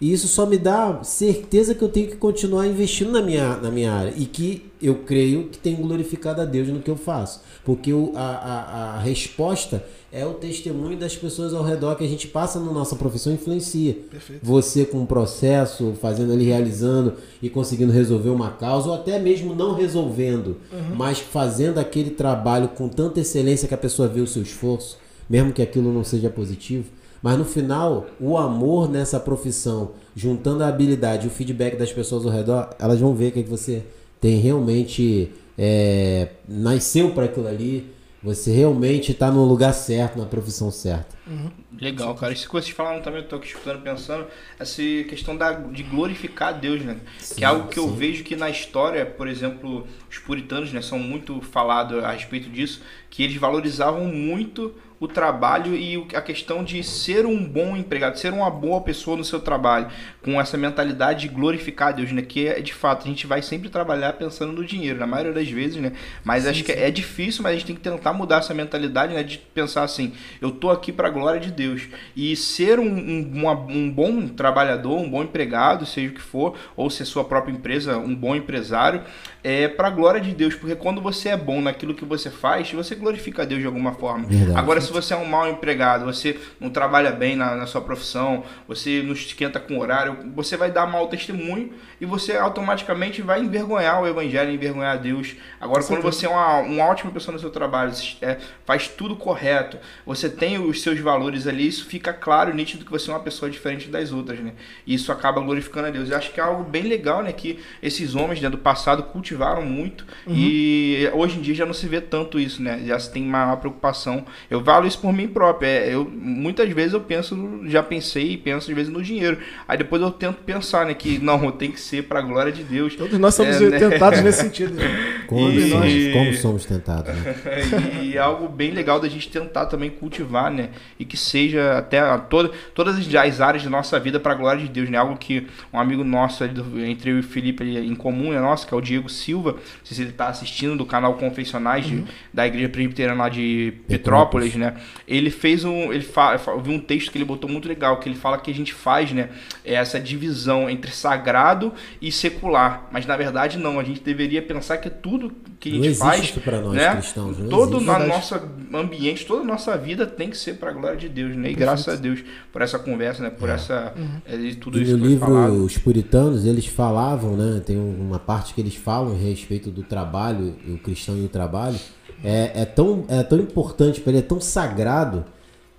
E 0.00 0.12
isso 0.12 0.28
só 0.28 0.46
me 0.46 0.56
dá 0.56 1.02
certeza 1.02 1.74
que 1.74 1.82
eu 1.82 1.88
tenho 1.88 2.08
que 2.08 2.16
continuar 2.16 2.66
investindo 2.66 3.10
na 3.10 3.20
minha, 3.20 3.56
na 3.56 3.70
minha 3.70 3.92
área. 3.92 4.14
E 4.16 4.26
que 4.26 4.70
eu 4.80 4.96
creio 4.96 5.48
que 5.48 5.58
tenho 5.58 5.78
glorificado 5.78 6.40
a 6.40 6.44
Deus 6.44 6.68
no 6.68 6.80
que 6.80 6.90
eu 6.90 6.96
faço. 6.96 7.40
Porque 7.64 7.92
o, 7.92 8.12
a, 8.14 8.20
a, 8.20 8.94
a 8.94 8.98
resposta 9.00 9.84
é 10.12 10.24
o 10.24 10.34
testemunho 10.34 10.96
das 10.96 11.16
pessoas 11.16 11.52
ao 11.52 11.64
redor 11.64 11.96
que 11.96 12.04
a 12.04 12.08
gente 12.08 12.28
passa 12.28 12.60
na 12.60 12.72
nossa 12.72 12.94
profissão 12.94 13.32
influencia. 13.32 13.94
Perfeito. 14.08 14.40
Você 14.40 14.84
com 14.84 14.98
um 14.98 15.06
processo, 15.06 15.94
fazendo 16.00 16.32
ali, 16.32 16.44
realizando 16.44 17.14
e 17.42 17.50
conseguindo 17.50 17.92
resolver 17.92 18.30
uma 18.30 18.50
causa, 18.50 18.88
ou 18.88 18.94
até 18.94 19.18
mesmo 19.18 19.54
não 19.54 19.74
resolvendo, 19.74 20.56
uhum. 20.72 20.94
mas 20.96 21.18
fazendo 21.18 21.78
aquele 21.78 22.10
trabalho 22.10 22.68
com 22.68 22.88
tanta 22.88 23.20
excelência 23.20 23.66
que 23.66 23.74
a 23.74 23.78
pessoa 23.78 24.06
vê 24.06 24.20
o 24.20 24.26
seu 24.26 24.42
esforço, 24.42 24.96
mesmo 25.28 25.52
que 25.52 25.60
aquilo 25.60 25.92
não 25.92 26.04
seja 26.04 26.30
positivo 26.30 26.84
mas 27.22 27.36
no 27.36 27.44
final, 27.44 28.06
o 28.20 28.36
amor 28.36 28.88
nessa 28.88 29.18
profissão, 29.18 29.92
juntando 30.14 30.62
a 30.62 30.68
habilidade 30.68 31.26
e 31.26 31.28
o 31.28 31.32
feedback 31.32 31.76
das 31.76 31.92
pessoas 31.92 32.24
ao 32.24 32.32
redor, 32.32 32.70
elas 32.78 33.00
vão 33.00 33.14
ver 33.14 33.32
que 33.32 33.42
você 33.42 33.84
tem 34.20 34.38
realmente 34.38 35.32
é, 35.56 36.28
nasceu 36.48 37.10
para 37.10 37.24
aquilo 37.24 37.48
ali, 37.48 37.90
você 38.22 38.52
realmente 38.52 39.12
está 39.12 39.30
no 39.30 39.44
lugar 39.44 39.72
certo, 39.72 40.18
na 40.18 40.26
profissão 40.26 40.70
certa. 40.70 41.16
Uhum. 41.26 41.50
Legal, 41.80 42.14
cara. 42.16 42.32
Isso 42.32 42.46
que 42.46 42.52
vocês 42.52 42.74
falaram 42.74 43.00
também, 43.00 43.20
eu 43.20 43.24
estou 43.24 43.38
aqui 43.38 43.48
escutando, 43.48 43.80
pensando, 43.80 44.26
essa 44.58 44.82
questão 45.08 45.36
da, 45.36 45.52
de 45.52 45.84
glorificar 45.84 46.48
a 46.48 46.52
Deus, 46.52 46.82
né? 46.82 46.98
Sim, 47.20 47.36
que 47.36 47.44
é 47.44 47.46
algo 47.46 47.68
que 47.68 47.76
sim. 47.76 47.80
eu 47.80 47.94
vejo 47.94 48.24
que 48.24 48.34
na 48.34 48.50
história, 48.50 49.06
por 49.06 49.28
exemplo, 49.28 49.86
os 50.10 50.18
puritanos, 50.18 50.72
né, 50.72 50.82
são 50.82 50.98
muito 50.98 51.40
falados 51.40 52.02
a 52.02 52.10
respeito 52.10 52.50
disso, 52.50 52.82
que 53.08 53.22
eles 53.22 53.36
valorizavam 53.36 54.06
muito 54.06 54.74
o 55.00 55.06
trabalho 55.06 55.76
e 55.76 56.06
a 56.14 56.20
questão 56.20 56.64
de 56.64 56.82
ser 56.82 57.24
um 57.24 57.44
bom 57.44 57.76
empregado, 57.76 58.18
ser 58.18 58.32
uma 58.32 58.50
boa 58.50 58.80
pessoa 58.80 59.16
no 59.16 59.24
seu 59.24 59.40
trabalho, 59.40 59.88
com 60.22 60.40
essa 60.40 60.56
mentalidade 60.56 61.20
de 61.20 61.28
glorificar 61.28 61.88
a 61.88 61.92
Deus, 61.92 62.10
né? 62.12 62.22
Que 62.22 62.48
é 62.48 62.60
de 62.60 62.74
fato, 62.74 63.04
a 63.04 63.08
gente 63.08 63.26
vai 63.26 63.40
sempre 63.40 63.68
trabalhar 63.68 64.14
pensando 64.14 64.52
no 64.52 64.64
dinheiro, 64.64 64.98
na 64.98 65.06
maioria 65.06 65.32
das 65.32 65.48
vezes, 65.48 65.76
né? 65.76 65.92
Mas 66.24 66.42
sim, 66.42 66.50
acho 66.50 66.58
sim. 66.58 66.64
que 66.64 66.72
é 66.72 66.90
difícil, 66.90 67.42
mas 67.42 67.52
a 67.52 67.54
gente 67.54 67.66
tem 67.66 67.76
que 67.76 67.82
tentar 67.82 68.12
mudar 68.12 68.38
essa 68.38 68.52
mentalidade, 68.52 69.14
né? 69.14 69.22
De 69.22 69.38
pensar 69.38 69.84
assim, 69.84 70.12
eu 70.40 70.50
tô 70.50 70.70
aqui 70.70 70.92
para 70.92 71.08
a 71.08 71.10
glória 71.10 71.40
de 71.40 71.52
Deus. 71.52 71.88
E 72.16 72.34
ser 72.34 72.80
um, 72.80 72.88
um, 72.88 73.30
uma, 73.34 73.52
um 73.52 73.90
bom 73.90 74.26
trabalhador, 74.26 74.98
um 74.98 75.08
bom 75.08 75.22
empregado, 75.22 75.86
seja 75.86 76.10
o 76.10 76.14
que 76.14 76.20
for, 76.20 76.56
ou 76.76 76.90
ser 76.90 77.04
sua 77.04 77.24
própria 77.24 77.52
empresa, 77.52 77.96
um 77.96 78.14
bom 78.14 78.34
empresário, 78.34 79.02
é 79.44 79.68
para 79.68 79.88
a 79.88 79.90
glória 79.90 80.20
de 80.20 80.34
Deus, 80.34 80.54
porque 80.54 80.74
quando 80.74 81.00
você 81.00 81.30
é 81.30 81.36
bom 81.36 81.60
naquilo 81.60 81.94
que 81.94 82.04
você 82.04 82.30
faz, 82.30 82.72
você 82.72 82.94
glorifica 82.94 83.42
a 83.42 83.44
Deus 83.44 83.60
de 83.60 83.66
alguma 83.66 83.92
forma. 83.92 84.26
Verdade. 84.26 84.58
Agora, 84.58 84.80
se 84.88 84.92
você 84.92 85.14
é 85.14 85.16
um 85.16 85.24
mau 85.24 85.48
empregado, 85.48 86.04
você 86.04 86.38
não 86.58 86.70
trabalha 86.70 87.12
bem 87.12 87.36
na, 87.36 87.54
na 87.54 87.66
sua 87.66 87.80
profissão, 87.80 88.44
você 88.66 89.02
não 89.02 89.12
esquenta 89.12 89.60
com 89.60 89.78
horário, 89.78 90.16
você 90.34 90.56
vai 90.56 90.70
dar 90.70 90.86
mau 90.86 91.06
testemunho 91.06 91.72
e 92.00 92.06
você 92.06 92.36
automaticamente 92.36 93.22
vai 93.22 93.40
envergonhar 93.40 94.02
o 94.02 94.06
evangelho, 94.06 94.50
envergonhar 94.50 94.94
a 94.94 94.96
Deus. 94.96 95.36
Agora, 95.60 95.84
quando 95.84 96.02
você 96.02 96.26
é 96.26 96.28
uma, 96.28 96.58
uma 96.58 96.84
ótima 96.84 97.10
pessoa 97.10 97.32
no 97.32 97.38
seu 97.38 97.50
trabalho, 97.50 97.92
é, 98.22 98.38
faz 98.64 98.88
tudo 98.88 99.14
correto, 99.16 99.78
você 100.06 100.28
tem 100.28 100.58
os 100.58 100.82
seus 100.82 100.98
valores 101.00 101.46
ali, 101.46 101.66
isso 101.66 101.86
fica 101.86 102.12
claro, 102.12 102.54
nítido 102.54 102.84
que 102.84 102.90
você 102.90 103.10
é 103.10 103.14
uma 103.14 103.20
pessoa 103.20 103.50
diferente 103.50 103.88
das 103.88 104.12
outras, 104.12 104.40
né? 104.40 104.52
E 104.86 104.94
isso 104.94 105.12
acaba 105.12 105.40
glorificando 105.40 105.88
a 105.88 105.90
Deus. 105.90 106.10
Eu 106.10 106.16
acho 106.16 106.32
que 106.32 106.40
é 106.40 106.42
algo 106.42 106.64
bem 106.64 106.82
legal, 106.84 107.22
né? 107.22 107.32
Que 107.32 107.58
esses 107.82 108.14
homens 108.14 108.40
né, 108.40 108.48
do 108.48 108.58
passado 108.58 109.02
cultivaram 109.02 109.62
muito 109.62 110.06
uhum. 110.26 110.34
e 110.34 111.10
hoje 111.12 111.38
em 111.38 111.42
dia 111.42 111.54
já 111.54 111.66
não 111.66 111.74
se 111.74 111.86
vê 111.86 112.00
tanto 112.00 112.40
isso, 112.40 112.62
né? 112.62 112.82
Já 112.86 112.98
se 112.98 113.12
tem 113.12 113.22
maior 113.22 113.56
preocupação. 113.56 114.24
Eu 114.50 114.60
falo 114.78 114.86
isso 114.86 114.98
por 115.00 115.12
mim 115.12 115.26
próprio. 115.26 115.68
É, 115.68 115.92
eu, 115.92 116.08
muitas 116.10 116.68
vezes 116.70 116.92
eu 116.92 117.00
penso, 117.00 117.60
já 117.66 117.82
pensei 117.82 118.32
e 118.32 118.36
penso 118.36 118.70
às 118.70 118.76
vezes 118.76 118.92
no 118.92 119.02
dinheiro. 119.02 119.38
Aí 119.66 119.76
depois 119.76 120.00
eu 120.00 120.10
tento 120.10 120.36
pensar, 120.42 120.86
né? 120.86 120.94
Que 120.94 121.18
não, 121.18 121.50
tem 121.52 121.72
que 121.72 121.80
ser 121.80 122.04
para 122.04 122.20
a 122.20 122.22
glória 122.22 122.52
de 122.52 122.62
Deus. 122.62 122.94
Todos 122.94 123.18
nós 123.18 123.34
somos 123.34 123.60
é, 123.60 123.68
né? 123.68 123.78
tentados 123.78 124.22
nesse 124.22 124.42
sentido. 124.42 124.74
Né? 124.74 125.24
Como, 125.26 125.50
e, 125.50 125.70
nós, 125.70 126.12
como 126.12 126.34
somos 126.34 126.64
tentados. 126.64 127.12
Né? 127.14 127.34
e 128.02 128.16
é 128.16 128.18
algo 128.18 128.48
bem 128.48 128.70
legal 128.70 129.00
da 129.00 129.08
gente 129.08 129.28
tentar 129.28 129.66
também 129.66 129.90
cultivar, 129.90 130.50
né? 130.50 130.70
E 130.98 131.04
que 131.04 131.16
seja 131.16 131.78
até 131.78 132.00
toda, 132.30 132.50
todas 132.74 132.96
as 132.96 133.40
áreas 133.40 133.64
da 133.64 133.70
nossa 133.70 133.98
vida 133.98 134.20
para 134.20 134.32
a 134.32 134.36
glória 134.36 134.62
de 134.62 134.68
Deus, 134.68 134.88
né? 134.88 134.98
Algo 134.98 135.16
que 135.16 135.46
um 135.72 135.78
amigo 135.78 136.04
nosso, 136.04 136.44
entre 136.44 137.10
eu 137.10 137.16
e 137.16 137.20
o 137.20 137.22
Felipe, 137.22 137.64
em 137.64 137.94
comum, 137.94 138.32
é 138.32 138.40
nosso, 138.40 138.66
que 138.66 138.72
é 138.72 138.76
o 138.76 138.80
Diego 138.80 139.08
Silva, 139.08 139.52
não 139.52 139.58
sei 139.84 139.96
se 139.96 140.02
ele 140.02 140.10
está 140.10 140.28
assistindo 140.28 140.76
do 140.76 140.86
canal 140.86 141.14
Confessionais 141.14 141.86
uhum. 141.86 142.02
de, 142.02 142.10
da 142.32 142.46
Igreja 142.46 142.68
Presbiteriana 142.68 143.24
lá 143.24 143.28
de 143.28 143.74
Petrópolis, 143.88 144.28
Petrópolis, 144.28 144.54
né? 144.54 144.67
Ele 145.06 145.30
fez 145.30 145.64
um, 145.64 145.92
ele 145.92 146.04
fala, 146.04 146.40
eu 146.46 146.60
vi 146.60 146.70
um 146.70 146.80
texto 146.80 147.10
que 147.10 147.18
ele 147.18 147.24
botou 147.24 147.48
muito 147.48 147.68
legal, 147.68 147.98
que 147.98 148.08
ele 148.08 148.16
fala 148.16 148.38
que 148.38 148.50
a 148.50 148.54
gente 148.54 148.72
faz, 148.72 149.12
né? 149.12 149.30
É 149.64 149.74
essa 149.74 150.00
divisão 150.00 150.68
entre 150.68 150.90
sagrado 150.90 151.72
e 152.00 152.10
secular, 152.10 152.88
mas 152.92 153.06
na 153.06 153.16
verdade 153.16 153.58
não, 153.58 153.78
a 153.78 153.84
gente 153.84 154.00
deveria 154.00 154.42
pensar 154.42 154.78
que 154.78 154.90
tudo 154.90 155.32
que 155.58 155.70
a 155.70 155.82
gente 155.82 155.98
faz, 155.98 156.24
isso 156.24 156.40
pra 156.40 156.60
nós 156.60 156.74
né? 156.74 156.94
cristãos, 156.94 157.38
não 157.38 157.48
todo 157.48 157.80
na 157.80 157.98
nossa 157.98 158.42
ambiente, 158.72 159.26
toda 159.26 159.42
a 159.42 159.44
nossa 159.44 159.76
vida 159.76 160.06
tem 160.06 160.30
que 160.30 160.36
ser 160.36 160.54
para 160.54 160.70
a 160.70 160.72
glória 160.72 160.96
de 160.96 161.08
Deus, 161.08 161.36
né? 161.36 161.50
E 161.50 161.54
graças 161.54 161.88
a 161.88 161.96
Deus 161.96 162.22
por 162.52 162.62
essa 162.62 162.78
conversa, 162.78 163.22
né? 163.22 163.30
Por 163.30 163.48
essa 163.48 163.92
é, 164.26 164.36
e 164.36 164.54
tudo 164.54 164.78
E 164.78 164.82
isso 164.82 164.96
no 164.96 165.06
livro 165.06 165.26
falado. 165.26 165.64
Os 165.64 165.76
Puritanos, 165.76 166.44
eles 166.44 166.66
falavam, 166.66 167.36
né? 167.36 167.60
Tem 167.64 167.76
uma 167.76 168.18
parte 168.18 168.54
que 168.54 168.60
eles 168.60 168.74
falam 168.74 169.12
a 169.12 169.18
respeito 169.18 169.70
do 169.70 169.82
trabalho, 169.82 170.56
o 170.66 170.78
cristão 170.78 171.16
e 171.16 171.24
o 171.24 171.28
trabalho. 171.28 171.78
É, 172.22 172.62
é, 172.62 172.64
tão, 172.64 173.04
é 173.08 173.22
tão 173.22 173.38
importante 173.38 174.00
para 174.00 174.10
ele, 174.10 174.18
é 174.20 174.22
tão 174.22 174.40
sagrado, 174.40 175.24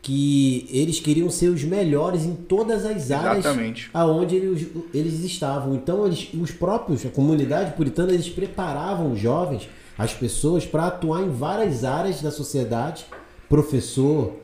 que 0.02 0.68
eles 0.72 1.00
queriam 1.00 1.30
ser 1.30 1.50
os 1.50 1.64
melhores 1.64 2.24
em 2.24 2.34
todas 2.34 2.86
as 2.86 3.12
áreas 3.12 3.46
Exatamente. 3.46 3.90
aonde 3.94 4.36
eles, 4.36 4.68
eles 4.94 5.20
estavam. 5.24 5.76
Então, 5.76 6.06
eles, 6.06 6.30
os 6.34 6.52
próprios, 6.52 7.06
a 7.06 7.10
comunidade 7.10 7.74
puritana, 7.74 8.14
eles 8.14 8.30
preparavam 8.30 9.12
os 9.12 9.20
jovens, 9.20 9.68
as 9.98 10.14
pessoas, 10.14 10.66
para 10.66 10.88
atuar 10.88 11.22
em 11.22 11.30
várias 11.30 11.84
áreas 11.84 12.22
da 12.22 12.32
sociedade, 12.32 13.06
professor, 13.50 14.38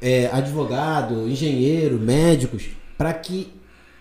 é, 0.00 0.30
advogado, 0.32 1.28
engenheiro, 1.28 1.98
médicos, 1.98 2.70
para 2.96 3.12
que 3.12 3.52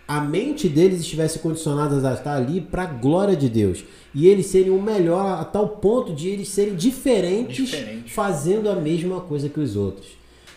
a 0.08 0.22
mente 0.22 0.70
deles 0.70 1.01
estivesse 1.01 1.39
condicionada 1.39 1.95
a 2.10 2.14
estar 2.14 2.36
ali 2.36 2.62
para 2.62 2.84
a 2.84 2.86
glória 2.86 3.36
de 3.36 3.49
Deus. 3.49 3.84
E 4.16 4.28
eles 4.28 4.45
serem 4.45 4.72
o 4.72 4.82
melhor 4.82 5.39
a 5.39 5.43
tal 5.43 5.68
ponto 5.68 6.14
de 6.14 6.30
eles 6.30 6.47
serem 6.47 6.76
diferentes, 6.76 7.70
Diferente. 7.70 8.12
fazendo 8.14 8.70
a 8.70 8.76
mesma 8.76 9.20
coisa 9.20 9.49
que 9.49 9.60
os 9.60 9.76
outros. 9.76 10.08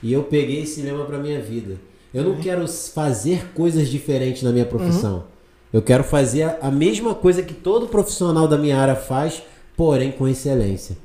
E 0.03 0.12
eu 0.12 0.22
peguei 0.22 0.62
esse 0.62 0.80
lema 0.82 1.05
para 1.05 1.18
minha 1.18 1.40
vida. 1.40 1.76
Eu 2.14 2.24
não 2.24 2.36
quero 2.36 2.66
fazer 2.66 3.53
coisas 3.53 3.88
diferentes 3.88 4.42
na 4.42 4.53
minha 4.53 4.64
profissão. 4.64 5.24
Eu 5.72 5.82
quero 5.82 6.03
fazer 6.03 6.42
a, 6.42 6.59
a 6.62 6.70
mesma 6.70 7.14
coisa 7.14 7.42
que 7.42 7.55
todo 7.55 7.86
profissional 7.86 8.48
da 8.48 8.57
minha 8.59 8.78
área 8.78 8.96
faz, 8.96 9.42
porém 9.76 10.11
com 10.11 10.26
excelência. 10.26 10.96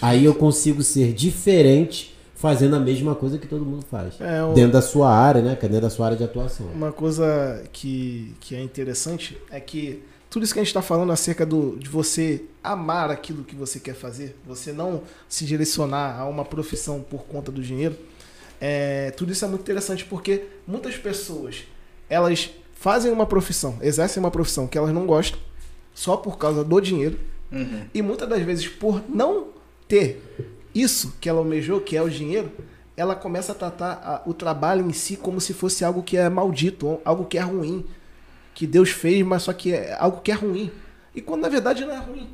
Aí 0.00 0.24
eu 0.24 0.34
consigo 0.34 0.82
ser 0.82 1.12
diferente 1.12 2.14
fazendo 2.42 2.74
a 2.74 2.80
mesma 2.80 3.14
coisa 3.14 3.38
que 3.38 3.46
todo 3.46 3.64
mundo 3.64 3.84
faz. 3.88 4.20
É, 4.20 4.42
o- 4.42 4.52
Dentro 4.52 4.72
da 4.72 4.82
sua 4.82 5.14
área, 5.14 5.40
né? 5.40 5.56
Dentro 5.60 5.80
da 5.80 5.88
sua 5.90 6.06
área 6.06 6.18
de 6.18 6.24
atuação. 6.24 6.66
Uma 6.74 6.90
coisa 6.90 7.62
que, 7.72 8.34
que 8.40 8.56
é 8.56 8.60
interessante 8.60 9.38
é 9.48 9.60
que 9.60 10.02
tudo 10.28 10.42
isso 10.44 10.52
que 10.52 10.58
a 10.58 10.62
gente 10.62 10.68
está 10.70 10.82
falando 10.82 11.12
acerca 11.12 11.46
do, 11.46 11.76
de 11.78 11.88
você 11.88 12.42
amar 12.64 13.10
aquilo 13.12 13.44
que 13.44 13.54
você 13.54 13.78
quer 13.78 13.94
fazer, 13.94 14.36
você 14.44 14.72
não 14.72 15.02
se 15.28 15.44
direcionar 15.44 16.18
a 16.18 16.24
uma 16.26 16.44
profissão 16.44 17.00
por 17.00 17.22
conta 17.26 17.52
do 17.52 17.62
dinheiro, 17.62 17.94
é, 18.60 19.10
tudo 19.12 19.30
isso 19.32 19.44
é 19.44 19.48
muito 19.48 19.60
interessante 19.62 20.04
porque 20.04 20.44
muitas 20.66 20.96
pessoas 20.96 21.62
elas 22.10 22.50
fazem 22.74 23.12
uma 23.12 23.26
profissão, 23.26 23.76
exercem 23.80 24.20
uma 24.20 24.30
profissão 24.32 24.66
que 24.66 24.76
elas 24.76 24.92
não 24.92 25.06
gostam 25.06 25.38
só 25.94 26.16
por 26.16 26.36
causa 26.38 26.64
do 26.64 26.80
dinheiro 26.80 27.18
Uhum. 27.52 27.82
e 27.92 28.00
muitas 28.00 28.26
das 28.28 28.40
vezes, 28.42 28.66
por 28.66 29.02
não 29.08 29.48
ter 29.86 30.22
isso 30.74 31.14
que 31.20 31.28
ela 31.28 31.38
almejou, 31.38 31.80
que 31.80 31.96
é 31.96 32.02
o 32.02 32.08
dinheiro, 32.10 32.50
ela 32.96 33.14
começa 33.14 33.52
a 33.52 33.54
tratar 33.54 33.92
a- 34.04 34.22
o 34.28 34.34
trabalho 34.34 34.86
em 34.86 34.92
si 34.92 35.16
como 35.16 35.40
se 35.40 35.52
fosse 35.54 35.84
algo 35.84 36.02
que 36.02 36.16
é 36.16 36.28
maldito, 36.28 37.00
algo 37.04 37.24
que 37.24 37.38
é 37.38 37.40
ruim. 37.40 37.84
Que 38.54 38.66
Deus 38.66 38.90
fez, 38.90 39.24
mas 39.26 39.42
só 39.44 39.52
que 39.52 39.72
é 39.72 39.96
algo 39.98 40.20
que 40.20 40.30
é 40.30 40.34
ruim. 40.34 40.70
E 41.14 41.20
quando 41.22 41.42
na 41.42 41.48
verdade 41.48 41.84
não 41.84 41.92
é 41.94 41.98
ruim. 41.98 42.28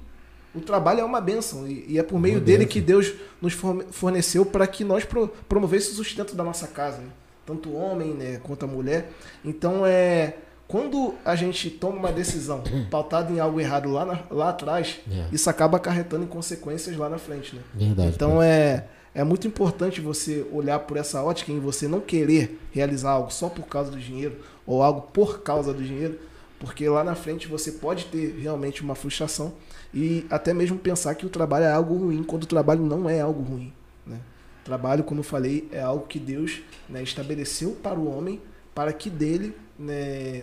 O 0.55 0.61
trabalho 0.61 1.01
é 1.01 1.05
uma 1.05 1.20
bênção. 1.20 1.66
E, 1.68 1.84
e 1.89 1.99
é 1.99 2.03
por 2.03 2.18
meio 2.18 2.36
Uma 2.36 2.41
dele 2.41 2.59
bênção. 2.59 2.72
que 2.72 2.80
Deus 2.80 3.12
nos 3.41 3.53
forne- 3.53 3.84
forneceu 3.93 4.45
para 4.45 4.66
que 4.66 4.82
nós 4.82 5.05
pro, 5.05 5.28
promovesse 5.49 5.93
o 5.93 5.95
sustento 5.95 6.34
da 6.34 6.43
nossa 6.43 6.66
casa. 6.66 6.99
né? 6.99 7.09
Tanto 7.47 7.68
o 7.68 7.76
homem 7.76 8.12
né, 8.14 8.41
quanto 8.43 8.64
a 8.64 8.68
mulher. 8.68 9.11
Então 9.45 9.86
é. 9.86 10.34
Quando 10.69 11.14
a 11.25 11.35
gente 11.35 11.71
toma 11.71 11.97
uma 11.97 12.12
decisão 12.12 12.62
pautada 12.91 13.33
em 13.33 13.41
algo 13.41 13.59
errado 13.59 13.91
lá, 13.91 14.05
na- 14.05 14.21
lá 14.31 14.51
atrás, 14.51 15.01
É. 15.11 15.27
isso 15.33 15.49
acaba 15.49 15.79
acarretando 15.79 16.25
em 16.25 16.29
consequências 16.29 16.95
lá 16.97 17.09
na 17.09 17.16
frente, 17.19 17.57
né? 17.57 17.62
Verdade. 17.75 18.11
Então 18.14 18.43
é, 18.43 18.85
é 19.14 19.25
muito 19.25 19.47
importante 19.49 19.99
você 20.03 20.47
olhar 20.53 20.79
por 20.81 20.99
essa 20.99 21.23
ótica 21.23 21.51
em 21.51 21.59
você 21.59 21.89
não 21.89 22.01
querer 22.01 22.61
realizar 22.71 23.12
algo 23.12 23.33
só 23.33 23.49
por 23.49 23.66
causa 23.66 23.91
do 23.91 23.99
dinheiro 23.99 24.37
ou 24.66 24.83
algo 24.83 25.01
por 25.11 25.41
causa 25.43 25.73
do 25.73 25.83
dinheiro, 25.83 26.19
porque 26.61 26.87
lá 26.87 27.03
na 27.03 27.14
frente 27.14 27.49
você 27.49 27.73
pode 27.73 28.05
ter 28.07 28.37
realmente 28.39 28.83
uma 28.83 28.95
frustração 28.95 29.55
e 29.95 30.27
até 30.29 30.53
mesmo 30.53 30.77
pensar 30.79 31.14
que 31.14 31.25
o 31.25 31.31
trabalho 31.31 31.64
é 31.64 31.73
algo 31.73 31.97
ruim, 31.97 32.23
quando 32.23 32.43
o 32.43 32.47
trabalho 32.47 32.83
não 32.85 33.09
é 33.09 33.23
algo 33.23 33.43
ruim. 33.43 33.73
Né? 34.07 34.19
Trabalho, 34.66 35.03
como 35.03 35.21
eu 35.21 35.25
falei, 35.25 35.66
é 35.73 35.81
algo 35.81 36.07
que 36.07 36.19
Deus 36.19 36.61
né, 36.91 37.03
estabeleceu 37.03 37.71
para 37.83 37.99
o 37.99 38.07
homem 38.14 38.39
para 38.79 38.93
que 38.93 39.11
dele 39.11 39.57
né, 39.76 40.43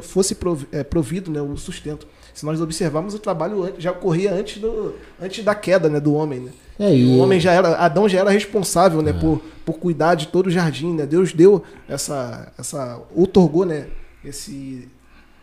fosse 0.00 0.36
é, 0.70 0.84
provido 0.84 1.28
né, 1.28 1.42
o 1.42 1.56
sustento. 1.56 2.06
Se 2.32 2.46
nós 2.46 2.60
observarmos, 2.60 3.14
o 3.14 3.18
trabalho 3.18 3.74
já 3.78 3.90
ocorria 3.90 4.32
antes, 4.32 4.60
do, 4.62 4.94
antes 5.20 5.44
da 5.44 5.56
queda 5.56 5.88
né, 5.88 5.98
do 5.98 6.14
homem. 6.14 6.38
Né? 6.38 6.52
É, 6.78 6.94
E 6.96 7.04
o 7.04 7.18
homem 7.18 7.40
já 7.40 7.50
era, 7.50 7.74
Adão 7.78 8.08
já 8.08 8.20
era 8.20 8.30
responsável, 8.30 9.02
né, 9.02 9.10
É. 9.10 9.14
por, 9.14 9.42
por 9.66 9.72
cuidar 9.74 10.14
de 10.14 10.28
todo 10.28 10.46
o 10.46 10.50
jardim, 10.52 10.92
né? 10.94 11.04
Deus 11.04 11.32
deu 11.32 11.64
essa, 11.88 12.52
essa, 12.56 13.00
outorgou, 13.12 13.64
né, 13.66 13.88
esse, 14.24 14.88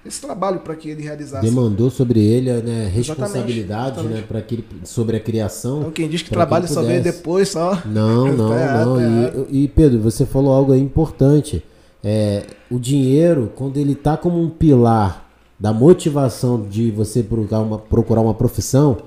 esse 0.05 0.21
trabalho 0.21 0.61
para 0.61 0.73
que 0.73 0.89
ele 0.89 1.01
realizasse. 1.03 1.45
demandou 1.45 1.89
sobre 1.89 2.21
ele 2.21 2.49
né, 2.61 2.89
responsabilidade 2.95 3.99
exatamente. 3.99 4.21
né, 4.21 4.25
pra 4.25 4.41
que 4.41 4.55
ele, 4.55 4.65
sobre 4.85 5.17
a 5.17 5.19
criação. 5.19 5.79
Então 5.81 5.91
quem 5.91 6.07
diz 6.07 6.21
que 6.21 6.29
trabalho 6.29 6.65
só 6.65 6.81
veio 6.81 6.99
pudesse. 6.99 7.17
depois, 7.17 7.49
só. 7.49 7.81
Não, 7.85 8.31
não, 8.31 8.49
Tá 8.51 8.61
errado, 8.61 8.85
não. 8.85 8.95
tá 9.31 9.37
E-. 9.51 9.63
E, 9.63 9.67
Pedro, 9.67 9.99
você 9.99 10.25
falou 10.25 10.53
algo 10.53 10.71
aí 10.71 10.79
importante. 10.79 11.61
É, 12.03 12.45
o 12.69 12.79
dinheiro, 12.79 13.51
quando 13.55 13.77
ele 13.77 13.95
tá 13.95 14.17
como 14.17 14.41
um 14.41 14.49
pilar 14.49 15.29
da 15.59 15.71
motivação 15.71 16.67
de 16.67 16.89
você 16.89 17.21
procurar 17.21 17.59
uma, 17.59 17.77
procurar 17.77 18.21
uma 18.21 18.33
profissão, 18.33 18.97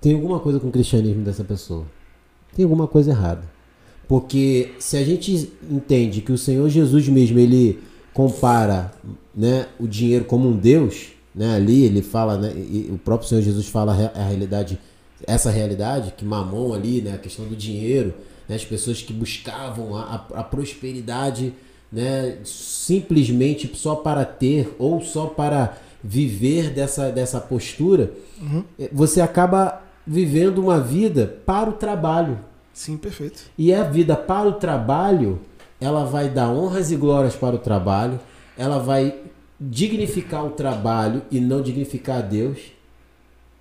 tem 0.00 0.14
alguma 0.14 0.40
coisa 0.40 0.58
com 0.58 0.68
o 0.68 0.72
cristianismo 0.72 1.22
dessa 1.22 1.44
pessoa. 1.44 1.84
Tem 2.56 2.64
alguma 2.64 2.88
coisa 2.88 3.12
errada. 3.12 3.42
Porque 4.08 4.72
se 4.80 4.96
a 4.96 5.04
gente 5.04 5.52
entende 5.70 6.20
que 6.20 6.32
o 6.32 6.38
Senhor 6.38 6.68
Jesus 6.68 7.08
mesmo, 7.08 7.38
ele 7.38 7.78
compara 8.12 8.92
né, 9.34 9.66
o 9.78 9.86
dinheiro 9.86 10.24
como 10.24 10.48
um 10.48 10.56
Deus, 10.56 11.12
né, 11.34 11.54
ali 11.54 11.84
ele 11.84 12.02
fala, 12.02 12.36
né, 12.36 12.52
o 12.90 12.98
próprio 12.98 13.28
Senhor 13.28 13.42
Jesus 13.42 13.68
fala 13.68 13.92
a 14.12 14.24
realidade, 14.24 14.78
essa 15.26 15.50
realidade, 15.50 16.12
que 16.16 16.24
mamon 16.24 16.74
ali, 16.74 17.00
né, 17.00 17.14
a 17.14 17.18
questão 17.18 17.46
do 17.46 17.56
dinheiro, 17.56 18.12
né, 18.52 18.56
as 18.56 18.64
pessoas 18.64 19.00
que 19.00 19.12
buscavam 19.12 19.96
a, 19.96 20.02
a- 20.34 20.40
a 20.40 20.44
prosperidade 20.44 21.54
né, 21.90 22.38
simplesmente 22.44 23.70
só 23.74 23.94
para 23.96 24.24
ter 24.24 24.74
ou 24.78 25.00
só 25.00 25.26
para 25.26 25.76
viver 26.04 26.70
dessa, 26.70 27.10
dessa 27.10 27.40
postura, 27.40 28.12
eh, 28.78 28.88
você 28.92 29.20
acaba 29.20 29.82
vivendo 30.06 30.58
uma 30.58 30.80
vida 30.80 31.40
para 31.46 31.70
o 31.70 31.74
trabalho. 31.74 32.38
Sim, 32.72 32.96
perfeito. 32.96 33.44
E 33.56 33.72
a 33.72 33.84
vida 33.84 34.16
para 34.16 34.48
o 34.48 34.52
trabalho, 34.54 35.40
ela 35.80 36.04
vai 36.04 36.28
dar 36.28 36.50
honras 36.50 36.90
e 36.90 36.96
glórias 36.96 37.36
para 37.36 37.54
o 37.54 37.58
trabalho, 37.58 38.18
ela 38.56 38.78
vai 38.78 39.14
dignificar 39.60 40.44
o 40.44 40.50
trabalho 40.50 41.22
e 41.30 41.38
não 41.40 41.62
dignificar 41.62 42.18
a 42.18 42.22
Deus, 42.22 42.58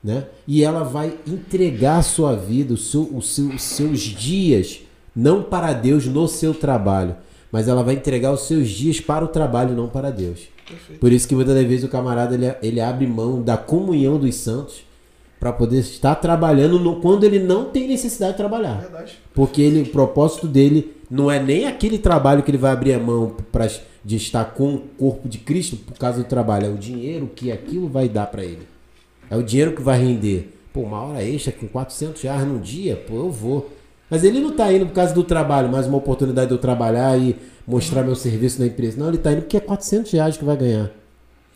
né? 0.04 0.26
E 0.48 0.64
ela 0.64 0.84
vai 0.84 1.14
entregar 1.28 1.98
a 1.98 2.02
sua 2.04 2.36
vida, 2.36 2.74
o 2.74 2.78
seu, 2.78 3.04
o 3.04 3.22
seu- 3.22 3.50
os 3.50 3.62
seus 3.62 4.00
dias, 4.00 4.80
não 5.16 5.44
para 5.44 5.74
Deus 5.74 6.06
no 6.08 6.28
seu 6.28 6.54
trabalho, 6.54 7.16
mas 7.52 7.68
ela 7.68 7.84
vai 7.84 7.96
entregar 7.96 8.32
os 8.32 8.42
seus 8.42 8.70
dias 8.70 9.00
para 9.00 9.26
o 9.26 9.28
trabalho, 9.28 9.76
não 9.76 9.88
para 9.88 10.10
Deus. 10.10 10.42
Perfeito. 10.68 11.00
Por 11.00 11.12
isso 11.12 11.28
que 11.28 11.36
muitas 11.36 11.54
das 11.54 11.66
vezes 11.66 11.84
o 11.84 11.90
camarada 11.90 12.34
ele, 12.34 12.56
ele 12.64 12.80
abre 12.80 13.06
mão 13.06 13.42
da 13.42 13.58
comunhão 13.58 14.18
dos 14.18 14.36
santos 14.36 14.84
para 15.40 15.52
poder 15.52 15.80
estar 15.80 16.16
trabalhando 16.16 16.80
no- 16.80 17.02
quando 17.02 17.24
ele 17.24 17.40
não 17.40 17.66
tem 17.66 17.88
necessidade 17.88 18.34
de 18.34 18.38
trabalhar. 18.38 18.80
Verdade. 18.80 19.14
Porque 19.34 19.62
ele, 19.62 19.82
o 19.82 19.88
propósito 19.88 20.48
dele 20.48 20.94
não 21.10 21.30
é 21.30 21.42
nem 21.44 21.66
aquele 21.68 21.98
trabalho 21.98 22.42
que 22.42 22.50
ele 22.52 22.58
vai 22.58 22.72
abrir 22.72 22.94
a 22.94 23.00
mão 23.00 23.36
pra, 23.52 23.68
de 24.06 24.16
estar 24.16 24.46
com 24.46 24.76
o 24.76 24.80
corpo 24.98 25.28
de 25.28 25.40
Cristo 25.40 25.76
por 25.76 25.98
causa 25.98 26.20
do 26.20 26.24
trabalho, 26.24 26.68
é 26.68 26.70
o 26.70 26.78
dinheiro 26.78 27.30
que 27.36 27.52
aquilo 27.52 27.90
vai 27.90 28.08
dar 28.08 28.28
para 28.28 28.44
ele. 28.46 28.66
É 29.32 29.38
o 29.38 29.42
dinheiro 29.42 29.72
que 29.72 29.82
vai 29.82 29.98
render. 29.98 30.54
Pô, 30.74 30.82
uma 30.82 31.02
hora 31.02 31.24
extra 31.24 31.54
com 31.54 31.66
400 31.66 32.22
reais 32.22 32.46
num 32.46 32.60
dia, 32.60 32.98
pô, 33.08 33.16
eu 33.16 33.32
vou. 33.32 33.70
Mas 34.10 34.26
ele 34.26 34.42
não 34.42 34.52
tá 34.52 34.72
indo 34.74 34.86
por 34.86 34.94
causa 34.94 35.14
do 35.14 35.24
trabalho, 35.24 35.72
mais 35.72 35.88
uma 35.88 35.98
oportunidade 35.98 36.50
de 36.50 36.54
eu 36.54 36.60
trabalhar 36.60 37.18
e 37.18 37.38
mostrar 37.66 38.04
meu 38.04 38.14
serviço 38.14 38.60
na 38.60 38.68
empresa. 38.68 39.00
Não, 39.00 39.08
ele 39.08 39.18
tá 39.18 39.32
indo 39.32 39.44
porque 39.44 39.56
é 39.56 39.62
400 39.62 40.12
reais 40.12 40.36
que 40.36 40.44
vai 40.44 40.58
ganhar. 40.58 40.92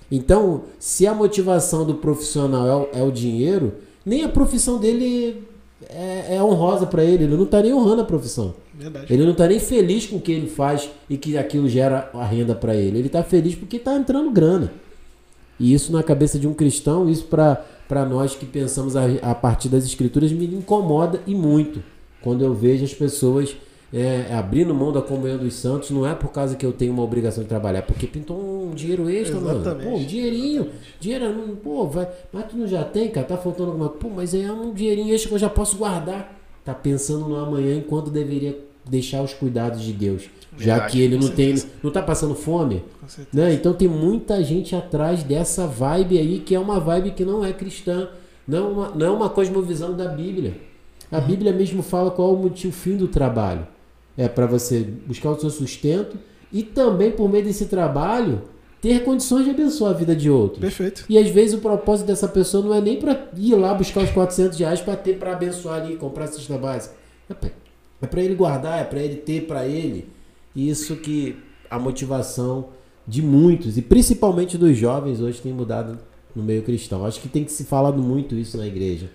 Então, 0.10 0.64
se 0.80 1.06
a 1.06 1.14
motivação 1.14 1.86
do 1.86 1.96
profissional 1.96 2.66
é 2.66 2.76
o, 2.76 3.02
é 3.02 3.04
o 3.04 3.12
dinheiro, 3.12 3.74
nem 4.06 4.24
a 4.24 4.30
profissão 4.30 4.80
dele 4.80 5.44
é, 5.90 6.36
é 6.36 6.44
honrosa 6.44 6.86
para 6.86 7.04
ele. 7.04 7.26
Ele 7.26 7.36
não 7.36 7.46
tá 7.46 7.62
nem 7.62 7.74
honrando 7.74 8.04
a 8.04 8.06
profissão. 8.06 8.54
Verdade. 8.74 9.14
Ele 9.14 9.26
não 9.26 9.34
tá 9.34 9.48
nem 9.48 9.60
feliz 9.60 10.06
com 10.06 10.16
o 10.16 10.22
que 10.22 10.32
ele 10.32 10.48
faz 10.48 10.90
e 11.10 11.18
que 11.18 11.38
aquilo 11.38 11.68
gera 11.68 12.10
a 12.14 12.24
renda 12.24 12.56
para 12.56 12.74
ele. 12.74 13.00
Ele 13.00 13.10
tá 13.10 13.22
feliz 13.22 13.54
porque 13.54 13.80
tá 13.80 13.96
entrando 13.96 14.32
grana. 14.32 14.72
E 15.60 15.74
isso 15.74 15.92
na 15.92 16.04
cabeça 16.04 16.38
de 16.38 16.48
um 16.48 16.54
cristão, 16.54 17.10
isso 17.10 17.26
para 17.26 18.06
nós 18.10 18.36
que 18.36 18.46
pensamos 18.46 18.96
a, 18.96 19.04
a 19.22 19.34
partir 19.36 19.70
das 19.70 19.86
escrituras, 19.86 20.32
me 20.32 20.46
incomoda 20.46 21.22
e 21.26 21.34
muito. 21.34 21.82
Quando 22.22 22.44
eu 22.44 22.54
vejo 22.54 22.84
as 22.84 22.94
pessoas 22.94 23.56
é, 23.94 24.34
abrindo 24.34 24.74
mão 24.74 24.92
da 24.92 25.02
comunhão 25.02 25.38
dos 25.38 25.54
santos, 25.54 25.92
não 25.92 26.06
é 26.06 26.14
por 26.14 26.30
causa 26.32 26.56
que 26.56 26.66
eu 26.66 26.74
tenho 26.74 26.92
uma 26.92 27.04
obrigação 27.04 27.44
de 27.44 27.48
trabalhar, 27.48 27.80
é 27.80 27.82
porque 27.84 28.08
pintou 28.08 28.38
um 28.70 28.72
dinheiro 28.74 29.10
extra, 29.10 29.40
mano. 29.40 29.62
Exatamente. 29.62 29.90
Pô, 29.90 29.96
um 29.98 30.06
dinheirinho. 30.06 30.68
Dinheiro, 31.00 31.32
não- 31.34 31.56
pô, 31.56 31.86
vai. 31.88 32.08
Mas 32.34 32.46
tu 32.50 32.58
não 32.58 32.68
já 32.68 32.84
tem, 32.84 33.10
cara? 33.10 33.26
Tá 33.28 33.38
faltando 33.38 33.70
alguma 33.72 33.90
Pô, 33.90 34.10
mas 34.10 34.34
é 34.34 34.52
um 34.52 34.74
dinheirinho 34.74 35.14
extra 35.14 35.30
que 35.30 35.36
eu 35.36 35.40
já 35.40 35.50
posso 35.50 35.78
guardar. 35.78 36.36
Tá 36.66 36.74
pensando 36.74 37.30
no 37.30 37.36
amanhã 37.38 37.76
enquanto 37.78 38.10
deveria 38.10 38.58
deixar 38.90 39.22
os 39.22 39.34
cuidados 39.34 39.82
de 39.82 39.94
Deus. 39.94 40.24
Já 40.58 40.74
Verdade, 40.74 40.92
que 40.92 41.02
ele 41.02 41.16
não 41.18 41.28
tem. 41.30 41.56
certeza. 41.58 41.68
Não 41.84 41.92
tá 41.92 42.02
passando 42.02 42.36
fome? 42.36 42.84
Né? 43.34 43.54
Então 43.54 43.74
tem 43.74 43.88
muita 43.88 44.44
gente 44.44 44.76
atrás 44.76 45.24
dessa 45.24 45.68
vibe 45.68 46.18
aí, 46.18 46.40
que 46.40 46.56
é 46.56 46.60
uma 46.60 46.80
vibe 46.80 47.12
que 47.12 47.26
não 47.26 47.44
é 47.44 47.52
cristã, 47.54 48.10
não 48.48 48.58
é 48.58 48.62
uma, 48.62 48.90
não 48.96 49.06
é 49.06 49.10
uma 49.10 49.30
cosmovisão 49.30 49.94
da 49.96 50.08
Bíblia. 50.08 50.54
A 51.12 51.20
Bíblia 51.20 51.52
mesmo 51.54 51.84
fala 51.84 52.10
qual 52.12 52.30
é 52.32 52.34
o 52.34 52.38
motivo, 52.38 52.74
fim 52.74 52.96
do 52.98 53.08
trabalho. 53.08 53.68
É 54.18 54.28
para 54.28 54.46
você 54.46 54.80
buscar 55.06 55.32
o 55.32 55.40
seu 55.40 55.50
sustento 55.50 56.18
e 56.52 56.64
também, 56.64 57.12
por 57.12 57.30
meio 57.30 57.44
desse 57.44 57.66
trabalho, 57.66 58.44
ter 58.82 59.04
condições 59.04 59.44
de 59.46 59.52
abençoar 59.52 59.92
a 59.92 59.94
vida 59.94 60.16
de 60.16 60.30
outros. 60.30 60.60
Perfeito. 60.62 61.04
E 61.10 61.18
às 61.18 61.28
vezes 61.30 61.54
o 61.56 61.60
propósito 61.60 62.08
dessa 62.08 62.28
pessoa 62.28 62.64
não 62.66 62.74
é 62.74 62.80
nem 62.82 62.98
para 62.98 63.28
ir 63.36 63.56
lá 63.56 63.74
buscar 63.74 64.04
os 64.04 64.10
400 64.12 64.58
reais 64.60 64.80
para 64.82 64.96
ter 64.96 65.18
para 65.18 65.34
abençoar 65.34 65.82
ali, 65.82 65.96
comprar 65.98 66.26
a 66.26 66.28
cesta 66.28 66.58
básica. 66.58 66.96
É 67.30 67.34
pra- 67.34 67.50
É 68.02 68.08
para 68.08 68.22
ele 68.22 68.36
guardar, 68.36 68.80
é 68.80 68.84
para 68.84 69.00
ele 69.02 69.16
ter 69.16 69.48
para 69.48 69.66
ele. 69.68 70.08
Isso 70.56 70.96
que 70.96 71.36
a 71.70 71.78
motivação 71.80 72.70
de 73.08 73.22
muitos, 73.22 73.78
e 73.78 73.82
principalmente 73.82 74.58
dos 74.58 74.78
jovens, 74.78 75.20
hoje 75.20 75.42
tem 75.42 75.54
mudado 75.54 75.98
no 76.36 76.42
meio 76.44 76.64
cristão. 76.64 77.06
Acho 77.06 77.20
que 77.22 77.28
tem 77.30 77.44
que 77.44 77.52
se 77.52 77.64
falar 77.66 77.92
muito 77.92 78.36
isso 78.36 78.58
na 78.58 78.66
igreja. 78.66 79.10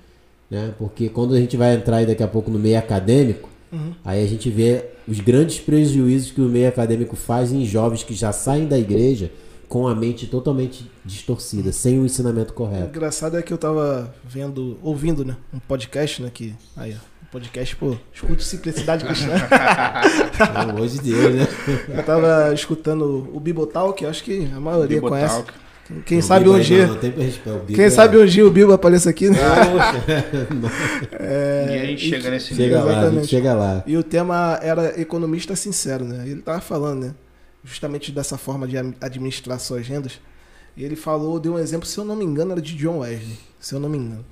Né? 0.51 0.75
Porque 0.79 1.09
quando 1.09 1.35
a 1.35 1.41
gente 1.41 1.57
vai 1.57 1.75
entrar 1.75 2.05
daqui 2.07 2.23
a 2.23 2.29
pouco 2.29 2.51
no 2.51 2.59
meio 2.59 2.79
acadêmico, 2.79 3.49
Uhum. 3.73 3.93
aí 4.05 4.25
a 4.25 4.27
gente 4.27 4.51
vê 4.51 4.85
os 5.07 5.21
grandes 5.21 5.61
prejuízos 5.61 6.33
que 6.33 6.41
o 6.41 6.49
meio 6.49 6.69
acadêmico 6.69 7.15
faz 7.15 7.53
em 7.53 7.65
jovens 7.65 8.03
que 8.03 8.15
já 8.15 8.33
saem 8.33 8.67
da 8.67 8.77
igreja 8.77 9.31
com 9.69 9.87
a 9.87 9.95
mente 9.95 10.27
totalmente 10.27 10.91
distorcida, 11.05 11.71
sem 11.71 12.01
o 12.01 12.05
ensinamento 12.05 12.51
O 12.51 12.57
correto. 12.57 12.89
engraçado 12.89 13.37
é 13.37 13.43
que 13.43 13.53
eu 13.53 13.59
tava 13.59 14.13
vendo, 14.25 14.77
ouvindo, 14.83 15.25
né? 15.25 15.37
Um 15.55 15.61
podcast, 15.61 16.21
né? 16.21 16.29
Que, 16.35 16.53
aí, 16.77 16.97
ó. 16.97 17.20
Podcast, 17.31 17.77
pô, 17.77 17.97
escute 18.13 18.43
Simplicidade 18.43 19.05
Cristã. 19.05 19.31
Pelo 20.53 20.71
amor 20.71 20.89
de 20.89 21.01
Deus, 21.01 21.35
né? 21.37 21.47
eu 21.97 22.03
tava 22.03 22.53
escutando 22.53 23.31
o 23.33 23.39
Bibotal, 23.39 23.93
que 23.93 24.05
acho 24.05 24.25
que 24.25 24.51
a 24.53 24.59
maioria 24.59 25.01
conhece. 25.01 25.45
Quem 26.07 26.19
O 26.19 26.23
sabe 26.23 26.45
Bibo 26.45 26.57
um 26.57 26.61
dia. 26.61 26.87
Não, 26.87 26.95
não 26.95 27.01
tem 27.01 27.11
respeito. 27.11 27.51
O 27.51 27.59
Bibo 27.61 27.75
Quem 27.77 27.85
é- 27.85 27.91
sabe 27.91 28.17
um 28.17 28.27
dia 28.27 28.47
o 28.47 28.51
Bibo 28.51 28.73
aparece 28.73 29.09
aqui, 29.09 29.29
né? 29.31 29.39
e 31.71 31.79
a 31.79 31.85
gente 31.87 32.09
chega 32.09 32.31
nesse 32.31 32.55
Chega 32.55 32.79
nível. 32.79 32.85
lá, 32.85 32.85
a 32.85 32.95
gente 32.95 33.03
Exatamente. 33.05 33.29
chega 33.29 33.55
lá. 33.55 33.85
E 33.87 33.97
o 33.97 34.03
tema 34.03 34.59
era 34.63 35.01
economista 35.01 35.55
sincero, 35.55 36.05
né? 36.05 36.25
Ele 36.27 36.43
tava 36.43 36.61
falando, 36.61 37.05
né? 37.07 37.15
Justamente 37.65 38.11
dessa 38.13 38.37
forma 38.39 38.67
de 38.67 38.77
administrar 39.01 39.59
suas 39.61 39.87
rendas. 39.87 40.21
E 40.77 40.85
ele 40.85 40.97
falou, 40.97 41.39
deu 41.41 41.55
um 41.55 41.59
exemplo, 41.59 41.87
se 41.87 41.99
eu 41.99 42.05
não 42.05 42.17
me 42.17 42.25
engano, 42.25 42.53
era 42.53 42.61
de 42.63 42.75
John 42.77 42.99
Wesley, 43.01 43.39
se 43.59 43.75
eu 43.75 43.81
não 43.81 43.89
me 43.89 43.99
engano. 43.99 44.25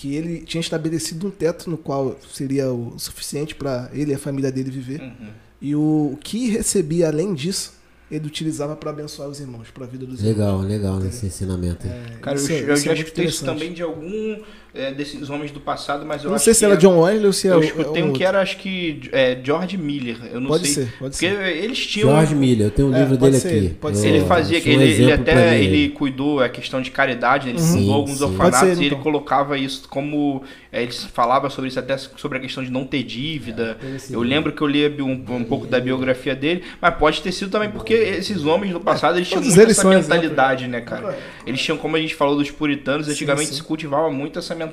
Que 0.00 0.14
ele 0.14 0.42
tinha 0.42 0.60
estabelecido 0.60 1.26
um 1.26 1.30
teto 1.30 1.68
no 1.68 1.76
qual 1.76 2.16
seria 2.32 2.70
o 2.72 2.96
suficiente 2.96 3.52
para 3.56 3.90
ele 3.92 4.12
e 4.12 4.14
a 4.14 4.18
família 4.18 4.52
dele 4.52 4.70
viver. 4.70 5.00
Uhum. 5.00 5.30
E 5.60 5.74
o 5.74 6.16
que 6.22 6.48
recebia 6.50 7.08
além 7.08 7.34
disso, 7.34 7.72
ele 8.08 8.24
utilizava 8.28 8.76
para 8.76 8.90
abençoar 8.90 9.28
os 9.28 9.40
irmãos, 9.40 9.72
para 9.74 9.84
a 9.84 9.88
vida 9.88 10.06
dos 10.06 10.20
irmãos. 10.20 10.36
Legal, 10.38 10.60
legal 10.60 11.00
nesse 11.00 11.26
ensinamento. 11.26 11.84
aí. 11.84 11.92
É, 11.92 12.18
Cara, 12.22 12.36
isso 12.36 12.52
eu, 12.52 12.56
é- 12.58 12.70
eu 12.70 12.74
isso 12.74 12.84
já 12.84 12.92
é 12.92 12.94
escutei 12.94 13.24
isso 13.24 13.44
também 13.44 13.72
de 13.72 13.82
algum 13.82 14.40
é, 14.78 14.92
desses 14.92 15.28
homens 15.28 15.50
do 15.50 15.60
passado, 15.60 16.06
mas 16.06 16.22
eu 16.24 16.28
Não 16.30 16.36
acho 16.36 16.44
sei 16.44 16.52
que 16.54 16.58
se 16.58 16.64
era 16.64 16.74
é- 16.74 16.76
John 16.76 17.00
Wesley 17.00 17.26
ou 17.26 17.32
se 17.32 17.48
é 17.48 17.52
Eu 17.52 17.60
escutei 17.62 18.02
é 18.02 18.04
um 18.04 18.08
um 18.08 18.12
que 18.12 18.24
era, 18.24 18.40
acho 18.40 18.56
que 18.58 19.00
é, 19.12 19.36
George 19.42 19.76
Miller. 19.76 20.16
Eu 20.32 20.40
não 20.40 20.48
Pode 20.48 20.68
sei. 20.68 20.84
ser, 20.84 20.92
pode 20.98 21.10
Porque 21.16 21.28
ser. 21.28 21.56
eles 21.64 21.86
tinham. 21.86 22.10
George 22.10 22.34
Miller, 22.34 22.66
eu 22.68 22.70
tenho 22.70 22.88
um 22.88 22.94
É, 22.94 23.00
livro 23.00 23.18
pode 23.18 23.30
dele 23.32 23.40
ser 23.42 23.48
aqui. 23.48 23.56
ele, 23.56 23.68
pode 23.80 23.98
ser 23.98 24.08
Ele 24.08 24.24
fazia, 24.24 24.58
um 24.58 24.62
ele, 24.64 24.84
ele 25.02 25.12
até 25.12 25.62
ele 25.62 25.88
cuidou 25.90 26.40
a 26.40 26.48
questão 26.48 26.80
de 26.80 26.90
caridade, 26.90 27.46
né? 27.46 27.52
ele 27.52 27.58
Sim, 27.60 27.78
fundou 27.80 27.94
alguns 27.94 28.18
sim. 28.18 28.24
orfanatos 28.24 28.58
ser, 28.60 28.68
e 28.76 28.86
ele 28.86 28.86
então. 28.86 29.00
colocava 29.00 29.58
isso 29.58 29.88
como. 29.88 30.42
é, 30.72 30.82
ele 30.82 30.92
falava 30.92 31.50
sobre 31.50 31.68
isso, 31.68 31.78
até 31.78 31.96
sobre 31.98 32.38
a 32.38 32.40
questão 32.40 32.62
de 32.62 32.70
não 32.70 32.84
ter 32.84 33.02
dívida. 33.02 33.76
esse 33.96 34.12
eu 34.12 34.20
lembro 34.22 34.52
que 34.52 34.62
eu 34.62 34.66
li 34.66 34.86
um, 35.02 35.12
um 35.28 35.44
pouco 35.44 35.66
da 35.66 35.80
biografia 35.80 36.34
dele, 36.36 36.62
mas 36.80 36.94
pode 36.94 37.20
ter 37.20 37.32
sido 37.32 37.50
também 37.50 37.70
porque 37.70 37.94
esses 37.94 38.44
homens 38.44 38.72
do 38.72 38.80
passado 38.80 39.16
eles 39.18 39.28
tinham 39.28 39.42
muito 39.42 39.58
essa 39.70 39.88
mentalidade, 39.88 40.68
né, 40.68 40.80
cara? 40.80 41.18
Eles 41.46 41.60
tinham, 41.60 41.76
como 41.78 41.96
a 41.96 42.00
gente 42.00 42.14
falou 42.14 42.36
dos 42.36 42.50
puritanos, 42.50 43.06
Sim, 43.06 43.12
antigamente 43.12 43.48
sim. 43.48 43.54
se 43.56 43.62
cultivava 43.62 44.10
muito 44.10 44.38
essa 44.38 44.54
mentalidade 44.54 44.67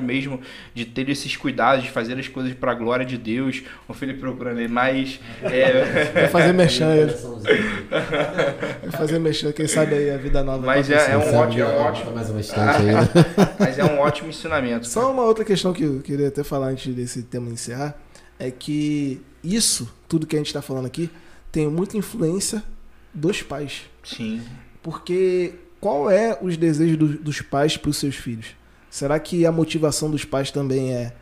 mesmo 0.00 0.40
de 0.74 0.84
ter 0.84 1.08
esses 1.08 1.36
cuidados, 1.36 1.84
de 1.84 1.90
fazer 1.90 2.18
as 2.18 2.28
coisas 2.28 2.52
para 2.54 2.72
a 2.72 2.74
glória 2.74 3.04
de 3.04 3.16
Deus. 3.18 3.62
O 3.86 3.94
Felipe 3.94 4.20
procurando 4.20 4.58
aí, 4.58 4.68
mas. 4.68 5.18
é, 5.42 6.04
Vai 6.12 6.28
fazer 6.28 6.52
mexer 6.52 6.84
ele. 6.84 7.14
Vai 8.82 8.90
fazer 8.92 9.18
mexer, 9.18 9.52
quem 9.52 9.66
sabe 9.66 9.94
aí 9.94 10.10
a 10.10 10.16
vida 10.16 10.42
nova. 10.42 10.64
Mas 10.64 10.90
é- 10.90 11.12
é 11.12 11.16
um 11.16 11.36
ótimo- 11.36 11.64
ó, 11.64 11.82
ótimo. 11.88 12.04
bota 12.06 12.14
mais 12.16 12.30
uma 12.30 12.38
né? 12.82 13.08
mas 13.58 13.78
é 13.78 13.84
um 13.84 13.98
ótimo 13.98 14.28
ensinamento. 14.28 14.86
Só 14.86 15.10
uma 15.12 15.22
outra 15.24 15.44
questão 15.44 15.72
que 15.72 15.82
eu 15.84 16.00
queria 16.00 16.28
até 16.28 16.42
falar 16.44 16.68
antes 16.68 16.94
desse 16.94 17.22
tema 17.22 17.50
encerrar 17.50 17.94
é 18.38 18.50
que 18.50 19.20
isso, 19.42 19.92
tudo 20.08 20.26
que 20.26 20.36
a 20.36 20.38
gente 20.38 20.46
está 20.48 20.62
falando 20.62 20.86
aqui, 20.86 21.10
tem 21.50 21.66
muita 21.68 21.96
influência 21.96 22.62
dos 23.12 23.42
pais. 23.42 23.82
Sim. 24.04 24.42
Porque 24.82 25.54
qual 25.80 26.10
é 26.10 26.38
os 26.40 26.56
desejos 26.56 26.96
do- 26.96 27.18
dos 27.18 27.40
pais 27.40 27.76
para 27.76 27.90
os 27.90 27.96
seus 27.96 28.14
filhos? 28.16 28.46
Será 28.90 29.18
que 29.18 29.44
a 29.44 29.52
motivação 29.52 30.10
dos 30.10 30.24
pais 30.24 30.50
também 30.50 30.92
é 30.92 31.12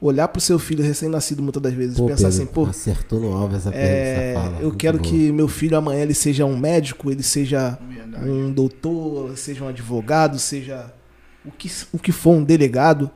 olhar 0.00 0.26
para 0.26 0.38
o 0.38 0.42
seu 0.42 0.58
filho 0.58 0.82
recém-nascido 0.82 1.42
muitas 1.42 1.62
das 1.62 1.72
vezes 1.72 1.96
Pô, 1.96 2.06
e 2.06 2.08
pensar 2.08 2.28
Pedro, 2.28 2.42
assim, 2.42 2.52
pô, 2.52 2.64
acertou 2.66 3.20
no 3.20 3.32
alvo 3.32 3.54
essa, 3.54 3.70
é, 3.72 4.32
essa 4.32 4.40
fala. 4.40 4.60
eu 4.60 4.72
quero 4.72 4.98
boa. 4.98 5.08
que 5.08 5.30
meu 5.30 5.46
filho 5.46 5.76
amanhã 5.76 6.02
ele 6.02 6.14
seja 6.14 6.44
um 6.44 6.56
médico, 6.56 7.10
ele 7.10 7.22
seja 7.22 7.78
Verdade. 7.88 8.28
um 8.28 8.52
doutor, 8.52 9.36
seja 9.36 9.62
um 9.62 9.68
advogado, 9.68 10.38
seja 10.40 10.92
o 11.44 11.52
que, 11.52 11.70
o 11.92 11.98
que 11.98 12.10
for, 12.10 12.32
um 12.32 12.42
delegado. 12.42 13.10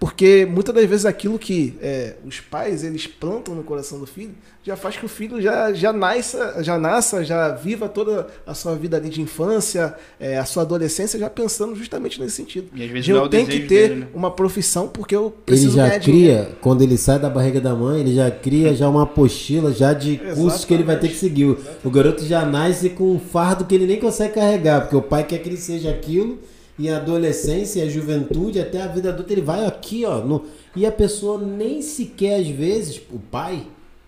Porque 0.00 0.46
muitas 0.50 0.74
das 0.74 0.86
vezes 0.86 1.04
aquilo 1.04 1.38
que 1.38 1.76
é, 1.82 2.14
os 2.26 2.40
pais 2.40 2.82
eles 2.82 3.06
plantam 3.06 3.54
no 3.54 3.62
coração 3.62 4.00
do 4.00 4.06
filho 4.06 4.34
já 4.64 4.74
faz 4.74 4.96
que 4.96 5.04
o 5.04 5.08
filho 5.08 5.40
já, 5.42 5.74
já 5.74 5.92
nasça, 5.92 6.62
já 6.62 6.78
nasça, 6.78 7.22
já 7.22 7.50
viva 7.50 7.86
toda 7.86 8.26
a 8.46 8.54
sua 8.54 8.74
vida 8.76 8.96
ali 8.96 9.10
de 9.10 9.20
infância, 9.20 9.94
é, 10.18 10.38
a 10.38 10.44
sua 10.46 10.62
adolescência, 10.62 11.18
já 11.18 11.28
pensando 11.28 11.74
justamente 11.76 12.18
nesse 12.18 12.36
sentido. 12.36 12.68
E 12.74 12.82
às 12.82 12.88
vezes 12.90 13.04
De 13.04 13.12
não 13.12 13.18
é 13.18 13.22
eu 13.22 13.26
o 13.26 13.28
tenho 13.28 13.46
que 13.46 13.60
ter 13.60 13.88
dele, 13.88 14.00
né? 14.00 14.06
uma 14.14 14.30
profissão 14.30 14.88
porque 14.88 15.14
eu 15.14 15.26
Ele 15.26 15.34
preciso 15.44 15.76
já 15.76 15.86
ganhar 15.88 15.98
dinheiro. 15.98 16.44
cria, 16.46 16.56
quando 16.62 16.80
ele 16.82 16.96
sai 16.96 17.18
da 17.18 17.28
barriga 17.28 17.60
da 17.60 17.74
mãe, 17.74 18.00
ele 18.00 18.14
já 18.14 18.30
cria 18.30 18.74
já 18.74 18.88
uma 18.88 19.02
apostila 19.02 19.70
já 19.70 19.92
de 19.92 20.16
cursos 20.34 20.64
que 20.64 20.72
ele 20.72 20.82
vai 20.84 20.98
ter 20.98 21.08
que 21.08 21.16
seguir. 21.16 21.44
O- 21.44 21.58
O 21.84 21.90
garoto 21.90 22.24
já 22.24 22.44
nasce 22.46 22.88
com 22.90 23.12
um 23.14 23.18
fardo 23.20 23.66
que 23.66 23.74
ele 23.74 23.86
nem 23.86 23.98
consegue 24.00 24.34
carregar, 24.34 24.80
porque 24.82 24.96
o 24.96 25.02
pai 25.02 25.24
quer 25.24 25.38
que 25.38 25.48
ele 25.48 25.58
seja 25.58 25.90
aquilo, 25.90 26.38
e 26.80 26.88
a 26.88 26.96
adolescência, 26.96 27.80
e 27.80 27.86
a 27.86 27.90
juventude, 27.90 28.58
até 28.58 28.80
a 28.82 28.86
vida 28.86 29.10
adulta, 29.10 29.32
ele 29.32 29.42
vai 29.42 29.64
aqui, 29.66 30.04
ó. 30.04 30.18
no- 30.24 30.44
e 30.74 30.86
a 30.86 30.92
pessoa 30.92 31.38
nem 31.40 31.82
sequer, 31.82 32.40
às 32.40 32.48
vezes, 32.48 33.00
o 33.12 33.18
pai, 33.18 33.66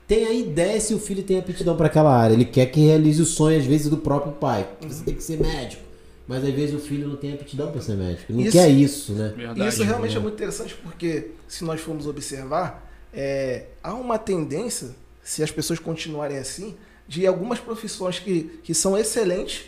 tem 0.09 0.27
a 0.27 0.33
ideia 0.33 0.81
se 0.81 0.95
o 0.95 0.99
filho 0.99 1.23
tem 1.23 1.39
aptidão 1.39 1.77
para 1.77 1.87
aquela 1.87 2.15
área. 2.15 2.35
Ele 2.35 2.45
quer 2.45 2.67
que 2.67 2.81
realize 2.81 3.21
o 3.21 3.25
sonho, 3.25 3.59
às 3.59 3.65
vezes, 3.67 3.89
do 3.89 3.97
próprio 3.97 4.33
pai. 4.33 4.69
Você 4.81 5.05
tem 5.05 5.15
que 5.15 5.23
ser 5.23 5.39
médico. 5.41 5.83
Mas 6.27 6.45
às 6.45 6.51
vezes 6.55 6.75
o 6.75 6.79
filho 6.79 7.09
não 7.09 7.17
tem 7.17 7.33
aptidão 7.35 7.71
para 7.73 7.81
ser 7.81 7.97
médico. 7.97 8.33
Não 8.33 8.41
Isso- 8.41 8.53
quer 8.53 8.69
isso, 8.69 9.13
né? 9.13 9.33
E 9.35 9.37
Verdade. 9.39 9.69
isso 9.69 9.83
realmente 9.83 10.13
né? 10.13 10.17
é 10.19 10.21
muito 10.21 10.35
interessante 10.35 10.75
porque, 10.83 11.33
se 11.49 11.65
nós 11.65 11.81
formos 11.81 12.07
observar, 12.07 12.89
é, 13.13 13.65
há 13.83 13.93
uma 13.95 14.19
tendência, 14.19 14.91
se 15.23 15.43
as 15.43 15.51
pessoas 15.51 15.79
continuarem 15.79 16.39
assim, 16.39 16.75
de 17.09 17.27
algumas 17.27 17.59
profissões 17.59 18.19
que, 18.19 18.59
que 18.63 18.73
são 18.73 18.97
excelentes, 18.97 19.65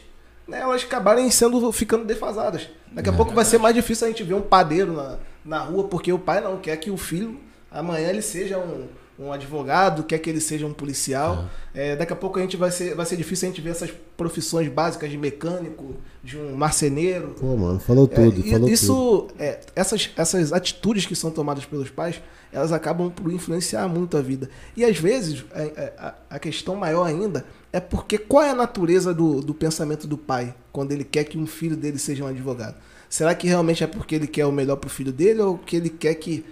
né, 0.47 0.61
elas 0.61 0.83
acabarem 0.85 1.31
sendo 1.31 1.71
ficando 1.73 2.05
defasadas. 2.05 2.69
Daqui 2.93 3.09
a 3.09 3.13
É 3.13 3.17
pouco 3.17 3.33
vai 3.35 3.45
ser 3.45 3.59
mais 3.59 3.75
difícil 3.75 4.07
a 4.07 4.11
gente 4.11 4.23
ver 4.23 4.35
um 4.35 4.43
padeiro 4.43 4.93
na, 4.93 5.19
na 5.45 5.59
rua, 5.61 5.85
porque 5.85 6.13
o 6.13 6.19
pai 6.19 6.41
não 6.41 6.59
quer 6.59 6.77
que 6.77 6.91
o 6.91 6.97
filho 6.97 7.39
amanhã 7.71 8.09
ele 8.09 8.23
seja 8.23 8.57
um, 8.59 8.87
um 9.19 9.33
advogado, 9.33 10.05
quer 10.05 10.19
que 10.19 10.31
ele 10.31 10.41
seja 10.41 10.65
um 10.67 10.73
policial. 10.73 11.47
É, 11.75 11.97
daqui 11.97 12.13
a 12.13 12.17
pouco 12.17 12.39
a 12.39 12.43
gente 12.43 12.57
vai 12.57 12.71
ser, 12.71 12.95
vai 12.95 13.05
ser 13.05 13.17
difícil 13.17 13.49
a 13.49 13.51
gente 13.51 13.61
ver 13.61 13.71
essas 13.71 13.91
profissões 14.17 14.69
básicas 14.69 15.11
de 15.11 15.19
mecânico, 15.19 15.97
de 16.23 16.39
um 16.39 16.55
marceneiro. 16.55 17.35
Pô, 17.41 17.57
mano, 17.57 17.81
falou 17.81 18.09
É, 18.13 18.15
tudo, 18.15 18.41
e- 18.41 18.43
falou 18.45 18.61
tudo. 18.61 18.69
isso, 18.71 19.29
é, 19.39 19.61
essas, 19.75 20.11
essas 20.17 20.53
atitudes 20.53 21.05
que 21.07 21.17
são 21.17 21.31
tomadas 21.33 21.65
pelos 21.65 21.91
pais, 21.91 22.21
elas 22.55 22.73
acabam 22.73 23.11
por 23.11 23.33
influenciar 23.33 23.89
muito 23.89 24.17
a 24.17 24.23
vida. 24.23 24.49
E 24.77 24.85
às 24.85 24.97
vezes, 24.97 25.45
é, 25.53 25.63
é, 25.63 25.93
a, 25.99 26.15
a 26.31 26.39
questão 26.39 26.77
maior 26.77 27.05
ainda 27.05 27.45
é 27.73 27.81
porque 27.81 28.17
qual 28.17 28.45
é 28.45 28.51
a 28.51 28.55
natureza 28.55 29.13
do, 29.13 29.41
do 29.41 29.53
pensamento 29.53 30.07
do 30.07 30.17
pai 30.17 30.55
quando 30.71 30.93
ele 30.93 31.03
quer 31.03 31.25
que 31.25 31.37
um 31.37 31.47
filho 31.47 31.77
dele 31.77 31.99
seja 31.99 32.25
um 32.25 32.29
advogado? 32.29 32.77
Será 33.11 33.35
que 33.35 33.49
realmente 33.49 33.83
é 33.83 33.87
porque 33.87 34.15
ele 34.15 34.29
quer 34.29 34.47
o 34.47 34.53
melhor 34.53 34.77
para 34.77 34.87
o 34.87 34.91
filho 34.91 35.13
dele 35.13 35.41
ou 35.41 35.59
que 35.59 35.77
ele 35.77 35.91
quer 35.91 36.15
que 36.15 36.45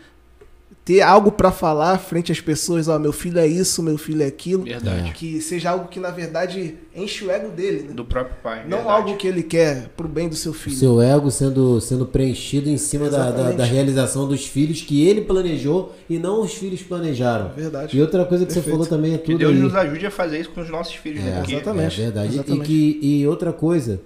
ter 0.85 1.01
algo 1.01 1.31
para 1.31 1.53
falar 1.53 1.97
frente 1.99 2.33
às 2.33 2.41
pessoas, 2.41 2.89
ó, 2.89 2.99
meu 2.99 3.13
filho 3.13 3.39
é 3.39 3.47
isso, 3.47 3.81
meu 3.85 3.97
filho 3.97 4.21
é 4.23 4.27
aquilo. 4.27 4.65
Verdade. 4.65 5.13
Que 5.13 5.41
seja 5.41 5.71
algo 5.71 5.87
que, 5.87 6.01
na 6.01 6.11
verdade, 6.11 6.75
enche 6.93 7.25
o 7.25 7.31
ego 7.31 7.51
dele, 7.51 7.85
né? 7.89 7.95
Do 7.95 8.05
próprio 8.05 8.35
pai. 8.43 8.65
Não 8.67 8.79
verdade. 8.79 8.89
algo 8.97 9.17
que 9.17 9.29
ele 9.29 9.45
quer 9.45 9.91
pro 9.97 10.09
bem 10.09 10.29
do 10.29 10.35
seu 10.35 10.53
filho. 10.53 10.75
seu 10.75 11.01
ego 11.01 11.31
sendo, 11.31 11.81
sendo 11.81 12.05
preenchido 12.05 12.69
em 12.69 12.77
cima 12.77 13.09
da, 13.09 13.31
da, 13.31 13.53
da 13.53 13.65
realização 13.65 14.27
dos 14.27 14.45
filhos 14.45 14.81
que 14.83 15.07
ele 15.07 15.21
planejou 15.21 15.95
e 16.11 16.19
não 16.19 16.41
os 16.43 16.53
filhos 16.55 16.83
planejaram. 16.83 17.51
Verdade. 17.55 17.97
E 17.97 18.01
outra 18.03 18.25
coisa 18.25 18.45
que 18.45 18.53
você 18.53 18.61
Perfeito. 18.61 18.75
falou 18.85 18.87
também 18.89 19.15
é 19.15 19.19
Que 19.19 19.27
tudo 19.27 19.39
Deus 19.39 19.53
aí. 19.53 19.59
nos 19.61 19.75
ajude 19.77 20.07
a 20.07 20.11
fazer 20.11 20.41
isso 20.41 20.51
com 20.51 20.61
os 20.63 20.69
nossos 20.69 20.95
filhos, 20.95 21.23
né? 21.23 21.31
É, 21.31 21.39
Porque 21.39 21.55
exatamente. 21.55 22.01
É 22.01 22.05
verdade. 22.07 22.29
E- 22.33 22.35
Exatamente. 22.35 22.63
E, 22.65 22.67
que, 22.67 22.99
e 23.21 23.27
outra 23.29 23.53
coisa, 23.53 24.01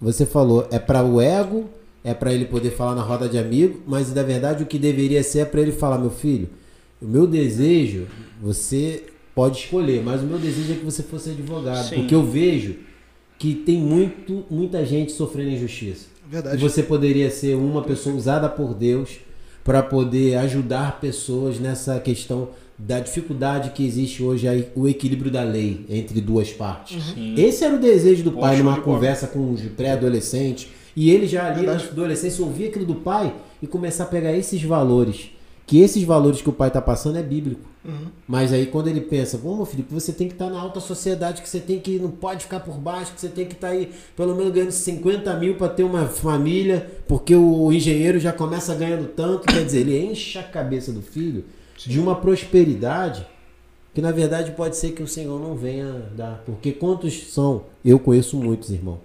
você 0.00 0.24
falou, 0.24 0.68
é 0.70 0.78
para 0.78 1.02
o 1.02 1.20
ego, 1.20 1.68
é 2.04 2.12
para 2.12 2.32
ele 2.32 2.46
poder 2.46 2.70
falar 2.70 2.94
na 2.94 3.02
roda 3.02 3.28
de 3.28 3.38
amigo, 3.38 3.80
mas 3.86 4.12
na 4.12 4.22
verdade 4.22 4.62
o 4.62 4.66
que 4.66 4.78
deveria 4.78 5.22
ser 5.22 5.40
é 5.40 5.44
para 5.44 5.60
ele 5.60 5.72
falar, 5.72 5.98
meu 5.98 6.10
filho, 6.10 6.48
o 7.00 7.06
meu 7.06 7.26
desejo, 7.26 8.06
você 8.40 9.04
pode 9.34 9.58
escolher, 9.58 10.02
mas 10.04 10.22
o 10.22 10.26
meu 10.26 10.38
desejo 10.38 10.72
é 10.72 10.76
que 10.76 10.84
você 10.84 11.02
fosse 11.02 11.30
advogado, 11.30 11.88
Sim. 11.88 11.96
porque 11.96 12.14
eu 12.14 12.24
vejo 12.24 12.76
que 13.38 13.54
tem 13.54 13.78
muito, 13.78 14.44
muita 14.50 14.84
gente 14.84 15.12
sofrendo 15.12 15.50
injustiça. 15.50 16.06
E 16.28 16.32
Verdade. 16.32 16.62
você 16.62 16.82
poderia 16.82 17.30
ser 17.30 17.56
uma 17.56 17.82
pessoa 17.82 18.14
usada 18.14 18.48
por 18.48 18.74
Deus 18.74 19.18
para 19.64 19.82
poder 19.82 20.36
ajudar 20.36 21.00
pessoas 21.00 21.58
nessa 21.58 21.98
questão 22.00 22.50
da 22.78 22.98
dificuldade 22.98 23.70
que 23.70 23.86
existe 23.86 24.22
hoje 24.22 24.48
aí, 24.48 24.68
o 24.74 24.88
equilíbrio 24.88 25.30
da 25.30 25.42
lei 25.42 25.84
entre 25.88 26.20
duas 26.20 26.52
partes. 26.52 27.02
Sim. 27.14 27.34
Esse 27.36 27.64
era 27.64 27.74
o 27.76 27.78
desejo 27.78 28.24
do 28.24 28.32
Pô, 28.32 28.40
pai 28.40 28.56
numa 28.56 28.80
conversa 28.80 29.26
com 29.26 29.52
os 29.52 29.62
pré-adolescentes. 29.62 30.68
E 30.96 31.10
ele 31.10 31.26
já 31.26 31.46
ali 31.46 31.66
na 31.66 31.72
Verdade. 31.72 31.90
adolescência 31.90 32.44
ouvia 32.44 32.68
aquilo 32.68 32.84
do 32.84 32.96
pai 32.96 33.34
e 33.62 33.66
começar 33.66 34.04
a 34.04 34.06
pegar 34.06 34.32
esses 34.32 34.62
valores. 34.62 35.30
Que 35.66 35.80
esses 35.80 36.02
valores 36.02 36.42
que 36.42 36.48
o 36.48 36.52
pai 36.52 36.68
está 36.68 36.82
passando 36.82 37.16
é 37.18 37.22
bíblico. 37.22 37.62
Uhum. 37.84 38.08
Mas 38.28 38.52
aí 38.52 38.66
quando 38.66 38.88
ele 38.88 39.00
pensa, 39.00 39.38
pô, 39.38 39.56
meu 39.56 39.64
Felipe, 39.64 39.92
você 39.92 40.12
tem 40.12 40.28
que 40.28 40.34
estar 40.34 40.50
na 40.50 40.60
alta 40.60 40.80
sociedade, 40.80 41.42
que 41.42 41.48
você 41.48 41.60
tem 41.60 41.80
que, 41.80 41.98
não 41.98 42.10
pode 42.10 42.44
ficar 42.44 42.60
por 42.60 42.76
baixo, 42.76 43.12
que 43.12 43.20
você 43.20 43.28
tem 43.28 43.46
que 43.46 43.54
estar 43.54 43.68
aí 43.68 43.90
pelo 44.16 44.34
menos 44.34 44.52
ganhando 44.52 44.70
50 44.70 45.34
mil 45.36 45.56
para 45.56 45.68
ter 45.68 45.82
uma 45.82 46.06
família, 46.06 46.90
porque 47.08 47.34
o 47.34 47.72
engenheiro 47.72 48.18
já 48.18 48.32
começa 48.32 48.74
ganhando 48.74 49.08
tanto, 49.08 49.46
quer 49.46 49.64
dizer, 49.64 49.80
ele 49.80 49.98
enche 49.98 50.38
a 50.38 50.42
cabeça 50.42 50.92
do 50.92 51.02
filho 51.02 51.44
de 51.76 51.98
uma 51.98 52.14
prosperidade 52.16 53.26
que 53.94 54.00
na 54.00 54.10
verdade 54.10 54.52
pode 54.52 54.76
ser 54.76 54.92
que 54.92 55.02
o 55.02 55.08
Senhor 55.08 55.38
não 55.40 55.54
venha 55.54 56.06
dar. 56.16 56.42
Porque 56.46 56.72
quantos 56.72 57.32
são? 57.32 57.64
Eu 57.84 57.98
conheço 57.98 58.36
muitos, 58.36 58.70
irmão. 58.70 58.98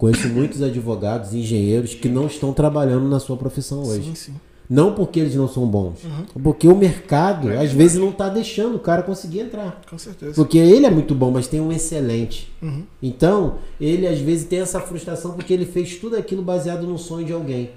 Conheço 0.00 0.28
muitos 0.30 0.62
advogados, 0.62 1.34
engenheiros 1.34 1.92
que 1.92 2.08
não 2.08 2.26
estão 2.26 2.54
trabalhando 2.54 3.06
na 3.06 3.20
sua 3.20 3.36
profissão 3.36 3.82
hoje. 3.82 4.02
Sim, 4.02 4.14
sim. 4.14 4.34
Não 4.66 4.94
porque 4.94 5.20
eles 5.20 5.34
não 5.34 5.46
são 5.46 5.66
bons, 5.66 6.02
Uhum. 6.04 6.42
porque 6.42 6.66
o 6.66 6.74
mercado 6.74 7.50
às 7.52 7.70
vezes 7.70 7.98
não 7.98 8.08
está 8.08 8.30
deixando 8.30 8.76
o 8.76 8.78
cara 8.78 9.02
conseguir 9.02 9.40
entrar. 9.40 9.82
Com 9.90 9.98
certeza. 9.98 10.32
Porque 10.34 10.56
ele 10.56 10.86
é 10.86 10.90
muito 10.90 11.14
bom, 11.14 11.30
mas 11.30 11.46
tem 11.48 11.60
um 11.60 11.70
excelente. 11.70 12.50
Uhum. 12.62 12.84
Então, 13.02 13.56
ele 13.78 14.06
às 14.06 14.18
vezes 14.20 14.46
tem 14.46 14.60
essa 14.60 14.80
frustração 14.80 15.32
porque 15.32 15.52
ele 15.52 15.66
fez 15.66 15.96
tudo 15.96 16.16
aquilo 16.16 16.40
baseado 16.42 16.86
no 16.86 16.96
sonho 16.96 17.26
de 17.26 17.32
alguém, 17.34 17.72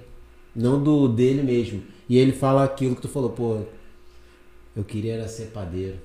não 0.56 0.82
do 0.82 1.06
dele 1.08 1.42
mesmo. 1.42 1.82
E 2.08 2.16
ele 2.16 2.32
fala 2.32 2.64
aquilo 2.64 2.94
que 2.96 3.02
tu 3.02 3.08
falou, 3.08 3.28
pô, 3.30 3.58
eu 4.74 4.82
queria 4.82 5.12
era 5.14 5.28
ser 5.28 5.48
padeiro. 5.52 5.96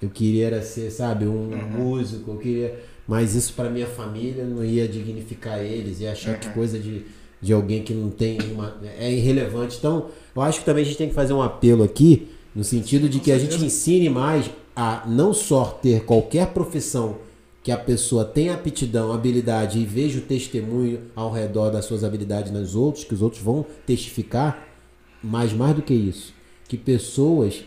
Eu 0.00 0.08
queria 0.08 0.46
era 0.46 0.62
ser, 0.62 0.90
sabe, 0.90 1.26
um 1.26 1.50
músico, 1.76 2.30
eu 2.30 2.36
queria, 2.38 2.78
mas 3.08 3.34
isso 3.34 3.54
para 3.54 3.70
minha 3.70 3.86
família 3.86 4.44
não 4.44 4.62
ia 4.62 4.86
dignificar 4.86 5.60
eles, 5.60 6.00
ia 6.00 6.12
achar 6.12 6.38
que 6.38 6.50
coisa 6.50 6.78
de, 6.78 7.06
de 7.40 7.54
alguém 7.54 7.82
que 7.82 7.94
não 7.94 8.10
tem 8.10 8.38
uma 8.52 8.76
é 8.98 9.10
irrelevante. 9.10 9.78
Então, 9.78 10.10
eu 10.36 10.42
acho 10.42 10.60
que 10.60 10.66
também 10.66 10.82
a 10.82 10.84
gente 10.84 10.98
tem 10.98 11.08
que 11.08 11.14
fazer 11.14 11.32
um 11.32 11.40
apelo 11.40 11.82
aqui 11.82 12.28
no 12.54 12.62
sentido 12.62 13.08
de 13.08 13.18
que 13.18 13.32
a 13.32 13.38
gente 13.38 13.64
ensine 13.64 14.10
mais 14.10 14.50
a 14.76 15.04
não 15.06 15.32
só 15.32 15.64
ter 15.64 16.04
qualquer 16.04 16.48
profissão 16.48 17.16
que 17.62 17.72
a 17.72 17.78
pessoa 17.78 18.26
tenha 18.26 18.54
aptidão, 18.54 19.10
habilidade 19.10 19.78
e 19.78 19.86
veja 19.86 20.18
o 20.18 20.22
testemunho 20.22 21.00
ao 21.16 21.32
redor 21.32 21.70
das 21.70 21.86
suas 21.86 22.04
habilidades 22.04 22.52
nos 22.52 22.74
outros, 22.74 23.04
que 23.04 23.14
os 23.14 23.22
outros 23.22 23.42
vão 23.42 23.64
testificar, 23.86 24.68
mas 25.22 25.52
mais 25.52 25.74
do 25.74 25.82
que 25.82 25.94
isso, 25.94 26.34
que 26.68 26.76
pessoas 26.76 27.64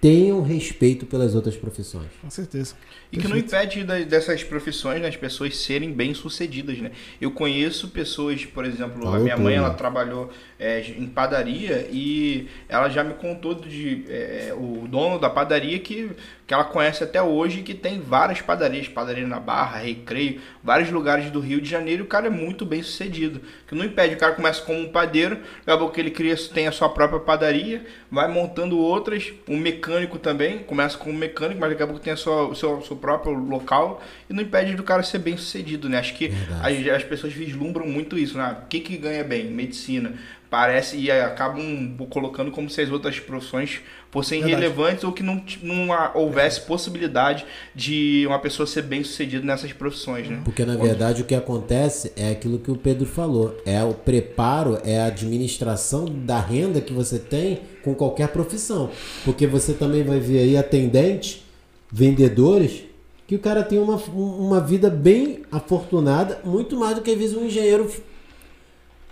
tenham 0.00 0.42
respeito 0.42 1.06
pelas 1.06 1.34
outras 1.34 1.56
profissões. 1.56 2.08
Com 2.20 2.28
certeza. 2.28 2.74
E 3.14 3.20
que 3.20 3.28
não 3.28 3.36
impede 3.36 3.84
da- 3.84 3.98
dessas 4.00 4.42
profissões, 4.44 5.00
né, 5.00 5.08
as 5.08 5.16
pessoas 5.16 5.56
serem 5.56 5.92
bem 5.92 6.14
sucedidas, 6.14 6.78
né? 6.78 6.90
Eu 7.20 7.30
conheço 7.30 7.88
pessoas, 7.88 8.44
por 8.44 8.64
exemplo, 8.64 9.00
a 9.02 9.12
Falou 9.12 9.20
minha 9.20 9.36
mãe, 9.36 9.54
ela 9.54 9.70
trabalhou 9.74 10.30
é, 10.58 10.80
em 10.80 11.06
padaria 11.06 11.86
e 11.90 12.48
ela 12.68 12.88
já 12.88 13.02
me 13.04 13.14
contou 13.14 13.54
de 13.54 14.04
é, 14.08 14.54
o 14.56 14.86
dono 14.88 15.18
da 15.18 15.28
padaria 15.28 15.78
que, 15.78 16.10
que 16.46 16.54
ela 16.54 16.64
conhece 16.64 17.02
até 17.04 17.22
hoje, 17.22 17.62
que 17.62 17.74
tem 17.74 18.00
várias 18.00 18.40
padarias, 18.40 18.88
padaria 18.88 19.26
na 19.26 19.38
Barra, 19.40 19.78
Recreio, 19.78 20.40
vários 20.62 20.90
lugares 20.90 21.30
do 21.30 21.40
Rio 21.40 21.60
de 21.60 21.68
Janeiro, 21.68 22.02
e 22.02 22.06
o 22.06 22.08
cara 22.08 22.26
é 22.26 22.30
muito 22.30 22.64
bem 22.64 22.82
sucedido. 22.82 23.40
Que 23.66 23.74
não 23.74 23.84
impede, 23.84 24.14
o 24.14 24.18
cara 24.18 24.32
começa 24.34 24.62
como 24.62 24.78
um 24.78 24.88
padeiro, 24.88 25.36
daqui 25.36 25.70
a 25.70 25.78
pouco 25.78 25.98
ele 26.00 26.10
cria, 26.10 26.34
tem 26.52 26.66
a 26.66 26.72
sua 26.72 26.88
própria 26.88 27.20
padaria, 27.20 27.84
vai 28.10 28.28
montando 28.28 28.78
outras, 28.78 29.32
um 29.48 29.58
mecânico 29.58 30.18
também, 30.18 30.58
começa 30.60 30.96
como 30.96 31.12
mecânico, 31.12 31.60
mas 31.60 31.70
daqui 31.70 31.82
a 31.82 31.86
pouco 31.86 32.00
tem 32.00 32.12
a 32.12 32.16
sua, 32.16 32.44
o 32.48 32.54
seu, 32.54 32.80
seu 32.82 32.96
próprio 33.04 33.34
local, 33.34 34.02
e 34.30 34.32
não 34.32 34.42
impede 34.42 34.74
do 34.74 34.82
cara 34.82 35.02
ser 35.02 35.18
bem 35.18 35.36
sucedido, 35.36 35.90
né? 35.90 35.98
Acho 35.98 36.14
que 36.14 36.32
as, 36.62 36.96
as 36.96 37.04
pessoas 37.04 37.34
vislumbram 37.34 37.86
muito 37.86 38.16
isso, 38.16 38.38
né? 38.38 38.56
O 38.64 38.66
que, 38.66 38.80
que 38.80 38.96
ganha 38.96 39.22
bem? 39.22 39.44
Medicina. 39.50 40.14
Parece 40.48 40.96
e 40.96 41.10
acabam 41.10 41.96
colocando 42.08 42.50
como 42.50 42.70
se 42.70 42.80
as 42.80 42.88
outras 42.88 43.18
profissões 43.18 43.80
fossem 44.10 44.40
Verdade. 44.40 44.62
relevantes 44.62 45.04
ou 45.04 45.10
que 45.10 45.22
não, 45.22 45.42
não 45.60 45.88
houvesse 46.14 46.60
possibilidade 46.60 47.44
de 47.74 48.24
uma 48.26 48.38
pessoa 48.38 48.64
ser 48.64 48.82
bem 48.82 49.02
sucedida 49.02 49.44
nessas 49.44 49.72
profissões, 49.72 50.28
né? 50.28 50.40
Porque 50.44 50.64
na 50.64 50.76
verdade 50.76 51.22
o 51.22 51.24
que 51.24 51.34
acontece 51.34 52.12
é 52.16 52.30
aquilo 52.30 52.60
que 52.60 52.70
o 52.70 52.76
Pedro 52.76 53.04
falou, 53.04 53.60
é 53.66 53.82
o 53.82 53.92
preparo, 53.92 54.78
é 54.84 55.00
a 55.00 55.06
administração 55.06 56.04
da 56.04 56.38
renda 56.38 56.80
que 56.80 56.92
você 56.92 57.18
tem 57.18 57.62
com 57.82 57.94
qualquer 57.94 58.28
profissão. 58.28 58.90
Porque 59.24 59.46
você 59.48 59.74
também 59.74 60.04
vai 60.04 60.20
ver 60.20 60.38
aí 60.38 60.56
atendentes, 60.56 61.44
vendedores, 61.90 62.84
que 63.26 63.34
o 63.34 63.38
cara 63.38 63.62
tem 63.62 63.78
uma, 63.78 63.96
uma 63.96 64.60
vida 64.60 64.90
bem 64.90 65.42
afortunada, 65.50 66.40
muito 66.44 66.76
mais 66.76 66.94
do 66.96 67.02
que 67.02 67.10
às 67.10 67.18
vezes 67.18 67.36
um 67.36 67.46
engenheiro 67.46 67.90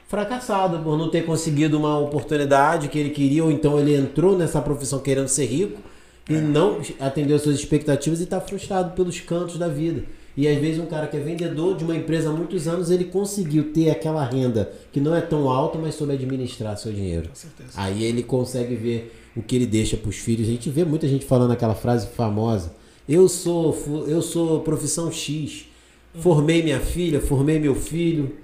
fracassado 0.06 0.80
por 0.80 0.98
não 0.98 1.08
ter 1.08 1.24
conseguido 1.24 1.78
uma 1.78 1.98
oportunidade 1.98 2.88
que 2.88 2.98
ele 2.98 3.10
queria, 3.10 3.42
ou 3.42 3.50
então 3.50 3.78
ele 3.78 3.96
entrou 3.96 4.36
nessa 4.36 4.60
profissão 4.60 4.98
querendo 4.98 5.28
ser 5.28 5.46
rico 5.46 5.80
e 6.28 6.34
não 6.34 6.80
atendeu 7.00 7.38
suas 7.38 7.56
expectativas 7.56 8.20
e 8.20 8.24
está 8.24 8.40
frustrado 8.40 8.94
pelos 8.94 9.20
cantos 9.20 9.56
da 9.58 9.68
vida. 9.68 10.04
E 10.36 10.48
às 10.48 10.58
vezes 10.58 10.78
um 10.78 10.86
cara 10.86 11.06
que 11.06 11.16
é 11.16 11.20
vendedor 11.20 11.76
de 11.76 11.84
uma 11.84 11.94
empresa 11.94 12.30
há 12.30 12.32
muitos 12.32 12.66
anos, 12.66 12.90
ele 12.90 13.04
conseguiu 13.04 13.72
ter 13.72 13.90
aquela 13.90 14.24
renda 14.24 14.70
que 14.90 15.00
não 15.00 15.14
é 15.14 15.20
tão 15.20 15.48
alta, 15.48 15.78
mas 15.78 15.94
soube 15.94 16.12
administrar 16.12 16.76
seu 16.76 16.92
dinheiro. 16.92 17.28
Com 17.28 17.34
certeza. 17.34 17.70
Aí 17.76 18.02
ele 18.04 18.22
consegue 18.22 18.74
ver 18.74 19.14
o 19.36 19.42
que 19.42 19.56
ele 19.56 19.66
deixa 19.66 19.96
para 19.96 20.08
os 20.08 20.16
filhos. 20.16 20.48
A 20.48 20.50
gente 20.50 20.70
vê 20.70 20.84
muita 20.84 21.06
gente 21.06 21.24
falando 21.26 21.52
aquela 21.52 21.74
frase 21.74 22.06
famosa: 22.06 22.74
"Eu 23.12 23.28
sou 23.28 23.76
eu 24.06 24.22
sou 24.22 24.60
profissão 24.60 25.10
X. 25.10 25.66
Formei 26.14 26.62
minha 26.62 26.80
filha, 26.80 27.20
formei 27.20 27.58
meu 27.58 27.74
filho 27.74 28.36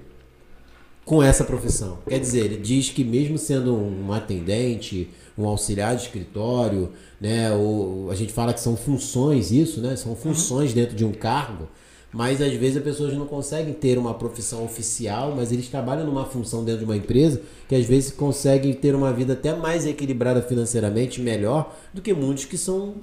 com 1.05 1.23
essa 1.23 1.45
profissão". 1.45 1.99
Quer 2.07 2.21
dizer, 2.21 2.45
ele 2.45 2.57
diz 2.57 2.91
que 2.91 3.05
mesmo 3.05 3.39
sendo 3.39 3.75
um 3.75 4.13
atendente, 4.13 5.09
um 5.37 5.47
auxiliar 5.47 5.97
de 5.97 6.03
escritório, 6.03 6.91
né, 7.21 7.51
ou 7.53 8.11
a 8.11 8.15
gente 8.15 8.33
fala 8.33 8.53
que 8.53 8.61
são 8.61 8.77
funções 8.77 9.51
isso, 9.51 9.81
né? 9.81 9.97
São 9.97 10.15
funções 10.15 10.73
dentro 10.73 10.95
de 10.97 11.05
um 11.05 11.13
cargo. 11.13 11.69
Mas 12.13 12.41
às 12.41 12.55
vezes 12.55 12.79
as 12.79 12.83
pessoas 12.83 13.13
não 13.13 13.27
conseguem 13.27 13.75
ter 13.75 13.99
uma 13.99 14.15
profissão 14.15 14.65
oficial, 14.65 15.35
mas 15.37 15.53
eles 15.53 15.69
trabalham 15.69 16.07
numa 16.07 16.25
função 16.25 16.65
dentro 16.65 16.81
de 16.81 16.85
uma 16.87 16.97
empresa 16.97 17.41
que 17.69 17.75
às 17.75 17.85
vezes 17.85 18.11
conseguem 18.11 18.73
ter 18.73 18.95
uma 18.95 19.13
vida 19.13 19.35
até 19.35 19.55
mais 19.55 19.87
equilibrada 19.87 20.41
financeiramente, 20.41 21.21
melhor 21.21 21.77
do 21.93 22.01
que 22.01 22.15
muitos 22.15 22.47
que 22.47 22.57
são 22.57 22.95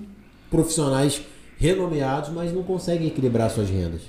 profissionais 0.49 1.21
renomeados, 1.57 2.29
mas 2.31 2.53
não 2.53 2.63
conseguem 2.63 3.07
equilibrar 3.07 3.49
suas 3.49 3.69
rendas. 3.69 4.01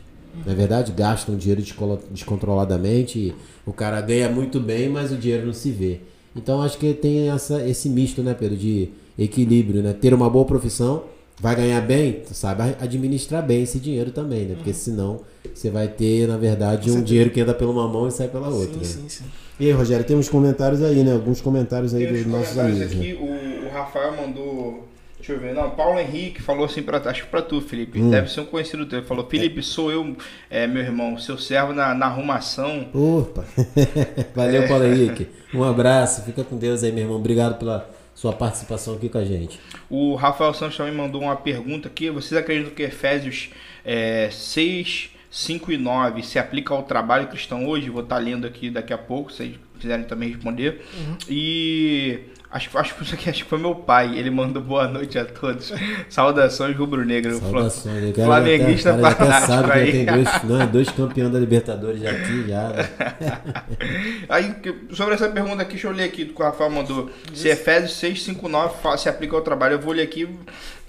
Na 0.45 0.53
verdade, 0.53 0.93
gastam 0.93 1.35
dinheiro 1.37 1.63
descontroladamente, 2.11 3.19
e 3.19 3.35
o 3.65 3.73
cara 3.73 4.01
ganha 4.01 4.29
muito 4.29 4.61
bem, 4.61 4.89
mas 4.89 5.11
o 5.11 5.17
dinheiro 5.17 5.47
não 5.47 5.55
se 5.55 5.71
vê. 5.71 6.01
Então 6.35 6.61
acho 6.61 6.77
que 6.77 6.93
tem 6.93 7.31
essa, 7.31 7.67
esse 7.67 7.89
misto, 7.89 8.23
né, 8.23 8.35
Pedro, 8.35 8.57
de 8.57 8.91
equilíbrio, 9.19 9.83
né? 9.83 9.95
Ter 9.95 10.13
uma 10.13 10.29
boa 10.29 10.45
profissão, 10.45 11.05
vai 11.41 11.57
ganhar 11.57 11.81
bem, 11.81 12.21
sabe 12.31 12.63
administrar 12.81 13.43
bem 13.47 13.63
esse 13.63 13.79
dinheiro 13.79 14.11
também, 14.11 14.45
né? 14.45 14.55
Porque 14.57 14.75
senão 14.75 15.21
você 15.55 15.71
vai 15.71 15.89
ter, 15.89 16.29
na 16.29 16.37
verdade, 16.37 16.91
um 16.91 17.03
dinheiro 17.03 17.31
que 17.31 17.41
entra 17.41 17.55
pela 17.55 17.71
uma 17.71 17.89
mão 17.89 18.07
e 18.07 18.11
sai 18.13 18.29
pela 18.29 18.49
outra. 18.49 18.85
Sim, 18.85 18.99
né? 19.03 19.09
sim, 19.09 19.09
sim. 19.09 19.25
E 19.59 19.65
aí, 19.67 19.73
Rogério, 19.73 20.05
tem 20.05 20.15
uns 20.15 20.29
comentários 20.29 20.83
aí, 20.83 21.03
né? 21.03 21.15
Alguns 21.15 21.41
comentários 21.41 21.95
aí 21.95 22.05
Tem 22.05 22.13
dos 22.13 22.27
nossos 22.27 22.59
amigos. 22.59 22.83
aqui, 22.93 23.15
Né? 23.15 23.19
o, 23.19 23.67
o 23.67 23.73
Rafael 23.73 24.15
mandou. 24.15 24.87
Deixa 25.27 25.33
eu 25.33 25.41
ver, 25.41 25.55
não, 25.61 25.71
Paulo 25.71 25.99
Henrique 25.99 26.41
falou 26.41 26.65
assim 26.65 26.85
pra 26.85 26.99
acho 26.99 27.25
que 27.25 27.29
pra 27.29 27.43
tu, 27.43 27.61
Felipe. 27.61 28.01
Hum. 28.01 28.11
Deve 28.11 28.31
ser 28.31 28.43
um 28.43 28.45
conhecido 28.45 28.87
teu. 28.87 29.01
Ele 29.01 29.09
falou, 29.09 29.27
Felipe, 29.29 29.61
sou 29.61 29.91
eu, 29.91 30.17
é, 30.49 30.69
meu 30.69 30.81
irmão, 30.81 31.19
seu 31.19 31.37
servo 31.37 31.73
na, 31.73 31.93
na 31.95 32.07
arrumação. 32.07 32.89
Opa! 32.95 33.45
Valeu, 34.37 34.69
Paulo 34.69 34.85
Henrique. 34.85 35.27
Um 35.53 35.65
abraço, 35.65 36.23
fica 36.23 36.45
com 36.45 36.57
Deus 36.57 36.85
aí, 36.85 36.93
meu 36.93 37.03
irmão. 37.03 37.17
Obrigado 37.17 37.59
pela, 37.59 37.91
sua 38.15 38.33
participação 38.33 38.95
aqui 38.95 39.09
com 39.09 39.19
a 39.19 39.25
gente. 39.25 39.59
O 39.91 40.15
Rafael 40.15 40.55
Santos 40.55 40.77
também 40.77 40.95
mandou 40.95 41.23
uma 41.23 41.35
pergunta 41.35 41.89
aqui. 41.89 42.09
Vocês 42.09 42.41
acreditam 42.41 42.73
que 42.73 42.85
Efésios 42.85 43.51
é, 43.85 44.29
6, 44.31 45.11
5 45.29 45.73
e 45.73 45.77
9 45.77 46.23
se 46.23 46.39
aplica 46.39 46.73
ao 46.73 46.85
trabalho 46.85 47.27
cristão 47.27 47.67
hoje? 47.67 47.91
Vou 47.91 48.05
estar 48.05 48.19
lendo 48.19 48.47
aqui 48.47 48.71
daqui 48.71 48.93
a 48.93 48.99
pouco, 48.99 49.33
se 49.33 49.39
vocês 49.39 49.59
quiserem 49.81 50.05
também 50.05 50.29
responder. 50.29 50.85
Uhum. 50.97 51.17
E 51.29 52.21
Acho, 52.51 52.79
acho, 52.79 52.95
que 52.95 53.03
isso 53.03 53.15
aqui, 53.15 53.29
acho 53.29 53.43
que 53.45 53.51
foi 53.51 53.59
meu 53.59 53.75
pai. 53.75 54.17
Ele 54.17 54.31
mandou 54.31 54.63
boa 54.63 54.87
noite 54.87 55.19
a 55.19 55.25
todos. 55.25 55.73
Saudações 56.09 56.77
rubro-negro. 56.77 57.39
Saudações. 57.39 58.15
Quero, 58.15 58.27
Flamenguista 58.27 58.95
até, 58.95 59.11
fanático 59.11 59.47
sabe 59.47 59.73
aí. 59.73 59.93
Tem 59.93 60.07
dois, 60.07 60.43
não, 60.45 60.67
dois 60.67 60.91
campeões 60.91 61.33
da 61.33 61.39
Libertadores 61.39 62.01
já 62.01 62.11
aqui, 62.11 62.49
já. 62.49 62.69
Né? 62.69 62.89
aí, 64.29 64.55
sobre 64.93 65.15
essa 65.15 65.29
pergunta 65.29 65.63
aqui, 65.63 65.73
deixa 65.73 65.89
eu 65.89 65.93
ler 65.93 66.05
aqui 66.05 66.25
do 66.25 66.33
que 66.33 66.41
o 66.41 66.45
Rafael 66.45 66.71
mandou. 66.71 67.11
Se 67.35 67.49
Efésios 67.49 67.99
6, 67.99 68.23
5, 68.23 68.49
9 68.49 68.75
se 68.97 69.09
aplica 69.09 69.35
ao 69.35 69.43
trabalho, 69.43 69.75
eu 69.75 69.81
vou 69.81 69.93
ler 69.93 70.03
aqui 70.03 70.29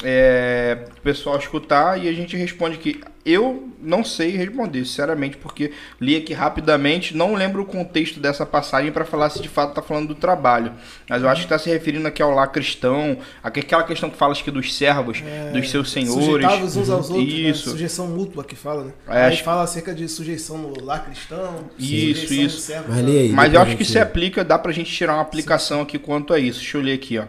é, 0.04 0.86
o 0.98 1.02
pessoal 1.02 1.38
escutar 1.38 2.02
e 2.02 2.08
a 2.08 2.14
gente 2.14 2.38
responde 2.38 2.76
aqui. 2.76 3.02
Eu 3.26 3.70
não 3.82 4.04
sei 4.04 4.32
responder, 4.38 4.86
sinceramente, 4.86 5.38
porque 5.38 5.72
li 6.00 6.16
aqui 6.16 6.34
rapidamente, 6.34 7.16
não 7.16 7.36
lembro 7.36 7.62
o 7.62 7.66
contexto 7.66 8.20
dessa 8.20 8.46
passagem 8.46 8.92
para 8.92 9.04
falar 9.04 9.30
se 9.30 9.42
de 9.42 9.50
fato 9.50 9.70
está 9.70 9.82
falando 9.82 10.10
do 10.10 10.16
trabalho. 10.16 10.72
Mas 11.10 11.22
eu 11.22 11.30
acho 11.30 11.42
que 11.42 11.46
está 11.46 11.60
se 11.60 11.70
referindo 11.70 12.08
aqui 12.08 12.22
ao 12.22 12.34
lá 12.34 12.48
cristão, 12.48 13.18
aquela 13.44 13.84
questão 13.84 14.10
que 14.10 14.18
fala 14.18 14.34
que 14.34 14.52
dos 14.52 14.74
servos, 14.76 15.22
é, 15.26 15.52
dos 15.52 15.70
seus 15.70 15.92
senhores. 15.92 16.26
Sujeitados 16.26 16.78
uns 16.78 16.90
aos 16.90 17.10
outros, 17.10 17.34
né? 17.34 17.40
Isso. 17.50 17.68
Né? 17.68 17.72
Sujeição 17.74 18.08
mútua 18.08 18.44
que 18.44 18.56
fala, 18.56 18.86
né? 18.86 18.94
É, 19.08 19.26
aí 19.26 19.34
acho... 19.34 19.44
fala 19.44 19.64
acerca 19.64 19.94
de 19.94 20.08
sujeição 20.08 20.58
no 20.58 20.84
lá 20.84 21.00
cristão, 21.00 21.70
isso, 21.78 22.34
isso. 22.34 22.74
Mas, 22.88 23.06
aí, 23.06 23.30
Mas 23.30 23.54
eu 23.54 23.62
acho 23.62 23.76
que 23.76 23.86
se 23.86 24.00
aplica, 24.00 24.44
dá 24.44 24.58
pra 24.58 24.72
gente 24.72 24.92
tirar 24.92 25.14
uma 25.14 25.22
aplicação 25.22 25.80
Sim. 25.80 25.84
aqui 25.84 26.00
quanto 26.00 26.34
a 26.34 26.40
isso. 26.40 26.60
Deixa 26.60 26.78
eu 26.78 26.82
ler 26.82 26.94
aqui, 26.94 27.18
ó. 27.18 27.26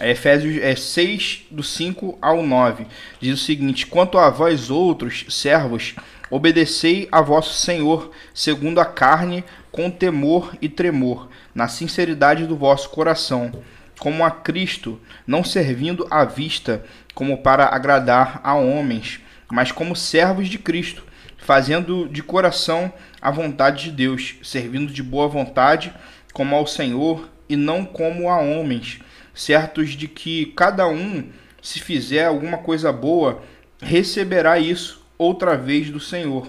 É 0.00 0.10
Efésios 0.10 0.56
é 0.62 0.74
6, 0.74 1.44
do 1.50 1.62
5 1.62 2.18
ao 2.20 2.42
9. 2.42 2.86
Diz 3.20 3.40
o 3.40 3.44
seguinte: 3.44 3.86
Quanto 3.86 4.16
a 4.16 4.30
vós 4.30 4.70
outros, 4.70 5.26
servos, 5.28 5.94
obedecei 6.30 7.08
a 7.12 7.20
vosso 7.20 7.52
Senhor, 7.52 8.10
segundo 8.32 8.80
a 8.80 8.86
carne, 8.86 9.44
com 9.70 9.90
temor 9.90 10.56
e 10.62 10.68
tremor, 10.68 11.28
na 11.54 11.68
sinceridade 11.68 12.46
do 12.46 12.56
vosso 12.56 12.88
coração, 12.88 13.52
como 13.98 14.24
a 14.24 14.30
Cristo, 14.30 14.98
não 15.26 15.44
servindo 15.44 16.06
à 16.10 16.24
vista, 16.24 16.84
como 17.14 17.38
para 17.38 17.66
agradar 17.66 18.40
a 18.42 18.54
homens, 18.54 19.20
mas 19.50 19.70
como 19.70 19.94
servos 19.94 20.48
de 20.48 20.58
Cristo, 20.58 21.04
fazendo 21.36 22.08
de 22.08 22.22
coração 22.22 22.90
a 23.20 23.30
vontade 23.30 23.84
de 23.84 23.90
Deus, 23.90 24.36
servindo 24.42 24.90
de 24.90 25.02
boa 25.02 25.28
vontade, 25.28 25.92
como 26.32 26.56
ao 26.56 26.66
Senhor 26.66 27.28
e 27.46 27.56
não 27.56 27.84
como 27.84 28.30
a 28.30 28.38
homens 28.38 29.01
certos 29.34 29.90
de 29.90 30.08
que 30.08 30.46
cada 30.56 30.86
um, 30.88 31.24
se 31.60 31.80
fizer 31.80 32.26
alguma 32.26 32.58
coisa 32.58 32.92
boa, 32.92 33.42
receberá 33.80 34.58
isso 34.58 35.02
outra 35.16 35.56
vez 35.56 35.90
do 35.90 36.00
Senhor, 36.00 36.48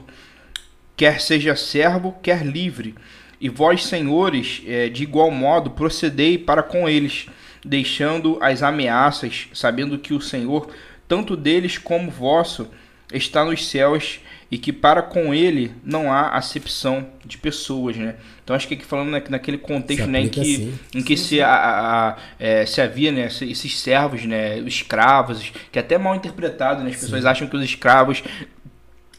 quer 0.96 1.20
seja 1.22 1.56
servo, 1.56 2.16
quer 2.22 2.46
livre. 2.46 2.96
E 3.40 3.50
vós, 3.50 3.86
senhores, 3.86 4.62
é, 4.66 4.90
de 4.90 5.04
igual 5.04 5.30
modo, 5.30 5.72
procedei 5.72 6.38
para 6.38 6.64
com 6.64 6.88
eles, 6.88 7.28
deixando 7.64 8.38
as 8.42 8.64
ameaças, 8.64 9.48
sabendo 9.54 10.00
que 10.00 10.14
o 10.14 10.22
Senhor, 10.22 10.70
tanto 11.08 11.36
deles 11.36 11.78
como 11.78 12.10
vosso, 12.10 12.70
está 13.12 13.44
nos 13.44 13.68
céus 13.68 14.20
e 14.50 14.58
que 14.58 14.72
para 14.72 15.02
com 15.02 15.34
ele 15.34 15.74
não 15.84 16.12
há 16.12 16.30
acepção 16.30 17.08
de 17.26 17.38
pessoas, 17.38 17.98
né? 17.98 18.16
Então 18.44 18.56
acho 18.56 18.68
que 18.68 18.74
aqui 18.74 18.86
falando 18.86 19.10
naquele 19.30 19.58
contexto, 19.58 20.08
né, 20.08 20.22
em 20.22 20.30
que, 20.30 20.42
assim. 20.42 20.74
em 20.94 21.02
que 21.02 21.16
sim, 21.16 21.24
se, 21.24 21.42
a, 21.42 21.48
a, 21.48 22.10
a, 22.10 22.18
é, 22.38 22.66
se 22.66 22.82
havia, 22.82 23.12
né, 23.12 23.28
esses 23.28 23.80
servos, 23.80 24.26
né, 24.26 24.60
escravos, 24.60 25.52
que 25.72 25.80
é 25.80 25.82
até 25.82 25.98
mal 25.98 26.14
interpretado, 26.14 26.84
né? 26.84 26.90
As 26.90 26.98
pessoas 26.98 27.22
sim. 27.22 27.28
acham 27.28 27.48
que 27.48 27.56
os 27.56 27.64
escravos 27.64 28.22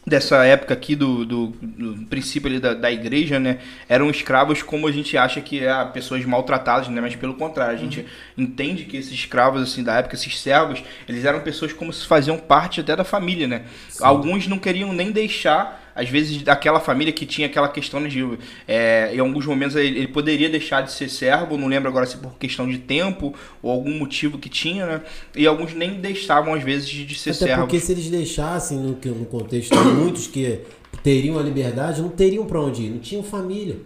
dessa 0.05 0.45
época 0.45 0.73
aqui 0.73 0.95
do, 0.95 1.25
do, 1.25 1.47
do 1.47 2.05
princípio 2.05 2.47
ali 2.47 2.59
da, 2.59 2.75
da, 2.75 2.91
igreja, 2.91 3.39
né, 3.39 3.57
eram 3.89 4.09
escravos 4.09 4.61
como 4.61 4.87
a 4.87 4.91
gente 4.91 5.17
acha 5.17 5.41
que 5.41 5.65
é 5.65 5.85
pessoas 5.85 6.23
maltratadas, 6.23 6.87
né, 6.89 7.01
mas 7.01 7.15
pelo 7.15 7.33
contrário, 7.33 7.73
a 7.73 7.79
gente 7.79 8.01
uhum. 8.01 8.05
entende 8.43 8.85
que 8.85 8.97
esses 8.97 9.11
escravos 9.11 9.63
assim 9.63 9.83
da 9.83 9.95
época, 9.95 10.13
esses 10.13 10.39
servos, 10.39 10.83
eles 11.09 11.25
eram 11.25 11.39
pessoas 11.39 11.73
como 11.73 11.91
se 11.91 12.05
faziam 12.05 12.37
parte 12.37 12.81
até 12.81 12.95
da 12.95 13.03
família, 13.03 13.47
né? 13.47 13.63
Sim. 13.89 14.03
Alguns 14.05 14.47
não 14.47 14.59
queriam 14.59 14.93
nem 14.93 15.11
deixar 15.11 15.83
às 15.95 16.09
vezes 16.09 16.43
daquela 16.43 16.81
família 16.81 17.13
que 17.13 17.25
tinha 17.25 17.47
aquela 17.47 17.69
questão 17.69 18.05
de 18.05 18.37
é, 18.67 19.15
em 19.15 19.19
alguns 19.19 19.45
momentos 19.45 19.77
ele, 19.77 19.97
ele, 19.97 20.07
poderia 20.09 20.49
deixar 20.49 20.81
de 20.81 20.91
ser 20.91 21.09
servo, 21.09 21.57
não 21.57 21.67
lembro 21.67 21.87
agora 21.87 22.05
se 22.05 22.17
por 22.17 22.33
questão 22.37 22.67
de 22.67 22.77
tempo 22.77 23.33
ou 23.63 23.71
algum 23.71 23.97
motivo 23.97 24.37
que 24.37 24.49
tinha, 24.49 24.85
né? 24.85 25.01
E 25.33 25.47
alguns 25.47 25.73
nem 25.73 26.01
deixavam 26.01 26.53
às 26.53 26.63
vezes 26.63 26.89
de, 26.89 27.05
de 27.05 27.17
ser 27.17 27.29
Até 27.29 27.45
servo. 27.45 27.61
Porque 27.61 27.79
se 27.79 27.93
eles 27.93 28.09
deixassem 28.09 28.77
no, 28.77 28.89
no 28.89 29.25
contexto 29.25 29.73
muitos 29.95 30.27
que 30.27 30.59
teriam 31.01 31.39
a 31.39 31.41
liberdade, 31.41 32.01
não 32.01 32.09
teriam 32.09 32.45
para 32.45 32.59
onde 32.59 32.83
ir, 32.83 32.89
não 32.89 32.99
tinham 32.99 33.23
família. 33.23 33.77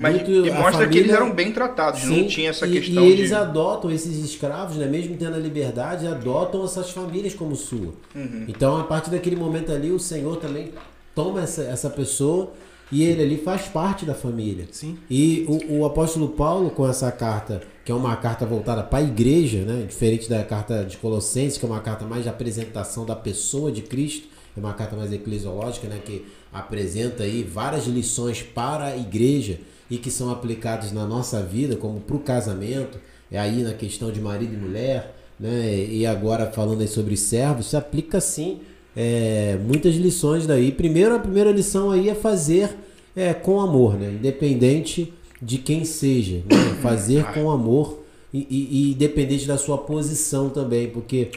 Mas 0.00 0.14
Muito, 0.14 0.30
e 0.30 0.50
mostra 0.50 0.72
família, 0.72 0.88
que 0.88 0.98
eles 0.98 1.12
eram 1.12 1.30
bem 1.30 1.52
tratados, 1.52 2.00
sim, 2.00 2.22
não 2.22 2.26
tinha 2.26 2.48
essa 2.48 2.66
e, 2.66 2.72
questão. 2.72 3.04
E 3.04 3.12
eles 3.12 3.28
de... 3.28 3.34
adotam 3.34 3.90
esses 3.90 4.16
escravos, 4.24 4.76
né? 4.78 4.86
mesmo 4.86 5.14
tendo 5.14 5.34
a 5.34 5.38
liberdade, 5.38 6.06
adotam 6.06 6.64
essas 6.64 6.90
famílias 6.90 7.34
como 7.34 7.54
sua. 7.54 7.92
Uhum. 8.14 8.46
Então, 8.48 8.80
a 8.80 8.84
partir 8.84 9.10
daquele 9.10 9.36
momento 9.36 9.70
ali, 9.70 9.90
o 9.90 9.98
Senhor 9.98 10.36
também 10.36 10.72
toma 11.14 11.42
essa, 11.42 11.62
essa 11.62 11.90
pessoa 11.90 12.52
e 12.92 13.04
ele 13.04 13.22
ali 13.22 13.36
faz 13.36 13.62
parte 13.62 14.04
da 14.04 14.14
família. 14.14 14.66
Sim. 14.72 14.98
E 15.08 15.46
o, 15.48 15.80
o 15.80 15.84
apóstolo 15.84 16.30
Paulo, 16.30 16.70
com 16.70 16.88
essa 16.88 17.10
carta, 17.12 17.62
que 17.84 17.92
é 17.92 17.94
uma 17.94 18.16
carta 18.16 18.44
voltada 18.44 18.82
para 18.82 18.98
a 18.98 19.02
igreja, 19.02 19.62
né? 19.62 19.86
diferente 19.86 20.28
da 20.28 20.42
carta 20.42 20.84
de 20.84 20.96
Colossenses, 20.96 21.56
que 21.56 21.64
é 21.64 21.68
uma 21.68 21.80
carta 21.80 22.04
mais 22.04 22.24
de 22.24 22.28
apresentação 22.28 23.06
da 23.06 23.14
pessoa 23.14 23.70
de 23.70 23.82
Cristo, 23.82 24.28
é 24.56 24.60
uma 24.60 24.74
carta 24.74 24.96
mais 24.96 25.12
eclesiológica, 25.12 25.86
né? 25.86 26.00
que 26.04 26.26
apresenta 26.52 27.22
aí 27.22 27.44
várias 27.44 27.86
lições 27.86 28.42
para 28.42 28.86
a 28.86 28.96
igreja 28.96 29.60
e 29.88 29.96
que 29.96 30.10
são 30.10 30.30
aplicadas 30.30 30.90
na 30.92 31.06
nossa 31.06 31.42
vida, 31.42 31.76
como 31.76 32.00
para 32.00 32.16
o 32.16 32.20
casamento, 32.20 32.98
é 33.30 33.38
aí 33.38 33.62
na 33.62 33.72
questão 33.72 34.10
de 34.10 34.20
marido 34.20 34.54
e 34.54 34.56
mulher, 34.56 35.14
né? 35.38 35.86
e 35.88 36.04
agora 36.04 36.50
falando 36.50 36.80
aí 36.80 36.88
sobre 36.88 37.16
servos, 37.16 37.66
se 37.66 37.76
aplica 37.76 38.20
sim 38.20 38.60
é, 38.96 39.58
muitas 39.64 39.94
lições 39.94 40.46
daí. 40.46 40.72
Primeiro, 40.72 41.14
a 41.14 41.18
primeira 41.18 41.52
lição 41.52 41.90
aí 41.90 42.08
é 42.08 42.14
fazer 42.14 42.76
é, 43.14 43.32
com 43.32 43.60
amor, 43.60 43.94
né? 43.98 44.12
Independente 44.12 45.12
de 45.40 45.58
quem 45.58 45.84
seja. 45.84 46.36
Né? 46.38 46.76
Fazer 46.82 47.24
com 47.32 47.50
amor 47.50 48.02
e, 48.32 48.46
e, 48.50 48.68
e 48.70 48.92
independente 48.92 49.46
da 49.46 49.58
sua 49.58 49.76
posição 49.76 50.48
também, 50.48 50.88
porque 50.88 51.30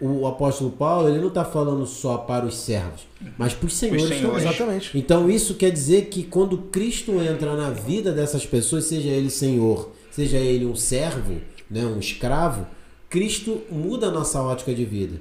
o 0.00 0.26
apóstolo 0.26 0.70
Paulo 0.70 1.08
ele 1.08 1.18
não 1.18 1.28
está 1.28 1.44
falando 1.44 1.84
só 1.84 2.18
para 2.18 2.46
os 2.46 2.56
servos, 2.56 3.02
mas 3.36 3.52
para 3.52 3.66
os 3.66 3.74
senhores, 3.74 4.04
os 4.04 4.08
senhores. 4.08 4.44
Exatamente. 4.44 4.96
Então 4.96 5.28
isso 5.28 5.54
quer 5.54 5.70
dizer 5.70 6.06
que 6.06 6.22
quando 6.22 6.56
Cristo 6.56 7.20
entra 7.20 7.56
na 7.56 7.70
vida 7.70 8.12
dessas 8.12 8.46
pessoas, 8.46 8.84
seja 8.84 9.08
ele 9.08 9.28
senhor, 9.28 9.90
seja 10.10 10.38
ele 10.38 10.64
um 10.64 10.76
servo, 10.76 11.34
né, 11.70 11.84
um 11.84 11.98
escravo, 11.98 12.66
Cristo 13.10 13.60
muda 13.70 14.06
a 14.06 14.10
nossa 14.10 14.40
ótica 14.40 14.72
de 14.72 14.84
vida 14.84 15.20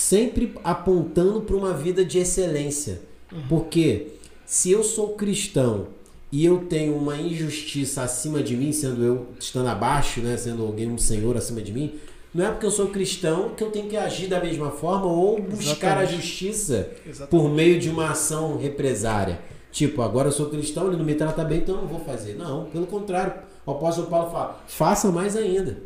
sempre 0.00 0.54
apontando 0.64 1.42
para 1.42 1.54
uma 1.54 1.74
vida 1.74 2.02
de 2.02 2.18
excelência. 2.18 3.02
Uhum. 3.30 3.42
Porque 3.48 4.12
se 4.46 4.70
eu 4.70 4.82
sou 4.82 5.10
cristão 5.10 5.88
e 6.32 6.44
eu 6.44 6.64
tenho 6.68 6.96
uma 6.96 7.16
injustiça 7.18 8.02
acima 8.02 8.42
de 8.42 8.56
mim, 8.56 8.72
sendo 8.72 9.04
eu 9.04 9.26
estando 9.38 9.68
abaixo, 9.68 10.20
né, 10.20 10.36
sendo 10.38 10.64
alguém 10.64 10.90
um 10.90 10.96
senhor 10.96 11.36
acima 11.36 11.60
de 11.60 11.70
mim, 11.70 11.96
não 12.32 12.46
é 12.46 12.50
porque 12.50 12.64
eu 12.64 12.70
sou 12.70 12.86
cristão 12.88 13.50
que 13.50 13.62
eu 13.62 13.70
tenho 13.70 13.88
que 13.88 13.96
agir 13.96 14.28
da 14.28 14.40
mesma 14.40 14.70
forma 14.70 15.06
ou 15.06 15.40
buscar 15.40 15.98
Exatamente. 15.98 16.14
a 16.14 16.16
justiça 16.16 16.90
Exatamente. 17.06 17.30
por 17.30 17.50
meio 17.50 17.78
de 17.78 17.90
uma 17.90 18.10
ação 18.10 18.56
represária. 18.56 19.40
Tipo, 19.70 20.00
agora 20.00 20.28
eu 20.28 20.32
sou 20.32 20.48
cristão, 20.48 20.88
ele 20.88 20.96
não 20.96 21.04
me 21.04 21.14
trata 21.14 21.44
bem, 21.44 21.58
então 21.58 21.76
eu 21.76 21.82
não 21.82 21.88
vou 21.88 22.00
fazer. 22.00 22.36
Não, 22.36 22.64
pelo 22.66 22.86
contrário. 22.86 23.34
O 23.66 23.72
apóstolo 23.72 24.06
Paulo 24.06 24.30
fala: 24.30 24.60
faça 24.66 25.12
mais 25.12 25.36
ainda. 25.36 25.78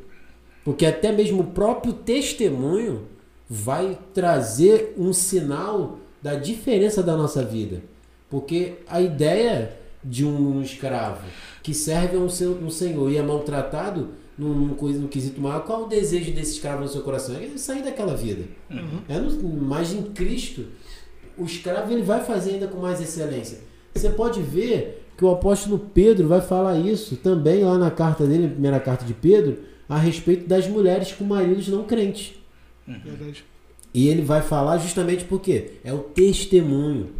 Porque 0.64 0.86
até 0.86 1.12
mesmo 1.12 1.42
o 1.42 1.46
próprio 1.46 1.92
testemunho 1.92 3.13
vai 3.48 3.98
trazer 4.12 4.94
um 4.96 5.12
sinal 5.12 5.98
da 6.22 6.34
diferença 6.34 7.02
da 7.02 7.16
nossa 7.16 7.44
vida. 7.44 7.82
Porque 8.30 8.74
a 8.88 9.00
ideia 9.00 9.76
de 10.02 10.24
um 10.24 10.60
escravo 10.60 11.24
que 11.62 11.72
serve 11.72 12.16
a 12.16 12.20
um, 12.20 12.26
um 12.66 12.70
senhor 12.70 13.10
e 13.10 13.16
é 13.16 13.22
maltratado 13.22 14.10
num, 14.36 14.52
num, 14.52 15.06
quesito 15.06 15.40
maior, 15.40 15.64
qual 15.64 15.84
o 15.84 15.88
desejo 15.88 16.32
desse 16.32 16.54
escravo 16.54 16.82
no 16.82 16.88
seu 16.88 17.02
coração? 17.02 17.36
É 17.36 17.56
sair 17.56 17.82
daquela 17.82 18.16
vida. 18.16 18.44
Uhum. 18.70 19.00
É 19.08 19.18
no, 19.18 19.48
mas 19.62 19.92
em 19.92 20.02
Cristo, 20.02 20.66
o 21.38 21.44
escravo 21.44 21.92
ele 21.92 22.02
vai 22.02 22.22
fazer 22.24 22.54
ainda 22.54 22.66
com 22.66 22.78
mais 22.78 23.00
excelência. 23.00 23.60
Você 23.94 24.10
pode 24.10 24.42
ver 24.42 25.06
que 25.16 25.24
o 25.24 25.30
apóstolo 25.30 25.78
Pedro 25.78 26.26
vai 26.26 26.40
falar 26.40 26.78
isso 26.78 27.16
também 27.16 27.62
lá 27.62 27.78
na 27.78 27.90
carta 27.90 28.26
dele, 28.26 28.44
na 28.44 28.52
primeira 28.52 28.80
carta 28.80 29.04
de 29.04 29.14
Pedro, 29.14 29.58
a 29.88 29.96
respeito 29.96 30.48
das 30.48 30.66
mulheres 30.66 31.12
com 31.12 31.24
maridos 31.24 31.68
não 31.68 31.84
crentes. 31.84 32.34
Uhum. 32.86 33.00
Verdade. 33.04 33.44
E 33.92 34.08
ele 34.08 34.22
vai 34.22 34.42
falar 34.42 34.78
justamente 34.78 35.24
porque 35.24 35.72
é 35.84 35.92
o 35.92 35.98
testemunho. 35.98 37.10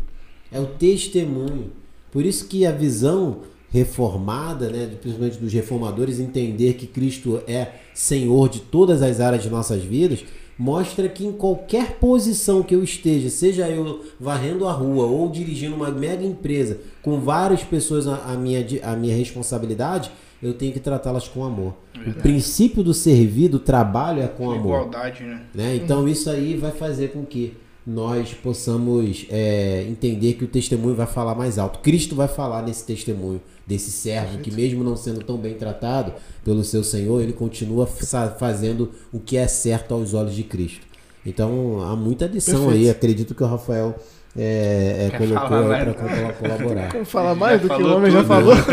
É 0.51 0.59
o 0.61 0.67
testemunho. 0.67 1.71
Por 2.11 2.25
isso 2.25 2.47
que 2.47 2.67
a 2.67 2.73
visão 2.73 3.43
reformada, 3.71 4.71
né, 4.71 4.87
principalmente 5.01 5.39
dos 5.39 5.53
reformadores, 5.53 6.21
entender 6.21 6.75
que 6.75 6.87
Cristo 6.87 7.43
é 7.47 7.73
Senhor 7.93 8.49
de 8.49 8.61
todas 8.61 9.03
as 9.03 9.21
áreas 9.21 9.43
de 9.43 9.51
nossas 9.51 9.83
vidas, 9.83 10.25
mostra 10.57 11.09
que 11.09 11.27
em 11.27 11.33
qualquer 11.33 11.99
posição 11.99 12.63
que 12.63 12.75
eu 12.75 12.85
esteja, 12.85 13.29
seja 13.29 13.69
eu 13.69 14.05
varrendo 14.21 14.69
a 14.69 14.73
rua 14.73 15.07
ou 15.07 15.29
dirigindo 15.29 15.75
uma 15.75 15.91
mega 15.91 16.25
empresa 16.25 16.79
com 17.03 17.19
várias 17.21 17.65
pessoas 17.65 18.07
a, 18.07 18.37
minha, 18.37 18.65
a 18.85 18.95
minha 18.95 19.17
responsabilidade, 19.17 20.11
eu 20.49 20.55
tenho 20.55 20.73
que 20.73 20.81
tratá-las 20.81 21.29
com 21.29 21.45
amor. 21.45 21.75
Verdade. 21.95 22.19
O 22.19 22.23
princípio 22.23 22.83
do 22.83 22.95
servir, 22.95 23.49
do 23.49 23.59
trabalho 23.59 24.23
é 24.23 24.29
com 24.29 24.51
amor. 24.51 24.77
Igualdade, 24.77 25.25
né? 25.25 25.43
né? 25.55 25.77
Então 25.77 26.09
isso 26.09 26.29
aí 26.31 26.57
vai 26.57 26.71
fazer 26.71 27.09
com 27.13 27.25
que 27.25 27.57
nós 27.87 28.33
possamos 28.33 29.27
é, 29.29 29.85
entender 29.89 30.35
que 30.35 30.45
o 30.45 30.49
testemunho 30.49 30.95
vai 30.95 31.07
falar 31.07 31.35
mais 31.35 31.59
alto. 31.59 31.81
Cristo 31.81 32.15
vai 32.15 32.29
falar 32.29 32.63
nesse 32.63 32.85
testemunho 32.85 33.41
desse 33.67 33.91
servo 33.91 34.39
que, 34.39 34.51
mesmo 34.51 34.85
não 34.85 34.97
sendo 34.97 35.23
tão 35.25 35.37
bem 35.37 35.55
tratado 35.55 36.13
pelo 36.45 36.65
seu 36.65 36.83
Senhor, 36.83 37.21
ele 37.21 37.33
continua 37.33 37.87
fazendo 37.87 38.91
o 39.13 39.19
que 39.19 39.37
é 39.37 39.47
certo 39.47 39.93
aos 39.93 40.15
olhos 40.15 40.35
de 40.35 40.43
Cristo. 40.43 40.87
Então 41.27 41.83
há 41.83 41.97
muita 41.97 42.27
adição 42.27 42.67
Perfeito. 42.67 42.85
aí. 42.85 42.91
Acredito 42.91 43.35
que 43.35 43.43
o 43.43 43.47
Rafael 43.47 43.95
é, 44.37 45.11
é, 45.13 45.17
colocou 45.17 45.49
para 45.49 46.33
colaborar. 46.33 46.89
Quer 46.91 47.05
falar 47.05 47.35
mais 47.35 47.63
já 47.63 47.69
do 47.69 47.75
que 47.77 47.83
o 47.83 47.97
homem 47.97 48.11
tudo. 48.11 48.21
já 48.21 48.29
falou? 48.29 48.55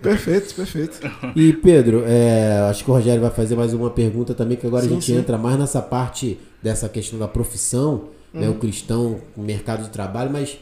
perfeito, 0.00 0.54
perfeito. 0.54 1.00
E 1.34 1.52
Pedro, 1.52 2.04
é, 2.06 2.60
acho 2.70 2.84
que 2.84 2.90
o 2.90 2.94
Rogério 2.94 3.20
vai 3.20 3.30
fazer 3.30 3.56
mais 3.56 3.74
uma 3.74 3.90
pergunta 3.90 4.34
também, 4.34 4.56
que 4.56 4.66
agora 4.66 4.84
sim, 4.84 4.88
a 4.88 4.92
gente 4.92 5.06
sim. 5.06 5.16
entra 5.16 5.36
mais 5.36 5.58
nessa 5.58 5.82
parte 5.82 6.38
dessa 6.62 6.88
questão 6.88 7.18
da 7.18 7.26
profissão, 7.26 8.04
né, 8.32 8.46
o 8.46 8.52
uhum. 8.52 8.58
cristão, 8.58 9.20
o 9.36 9.42
mercado 9.42 9.82
de 9.82 9.90
trabalho, 9.90 10.30
mas 10.30 10.56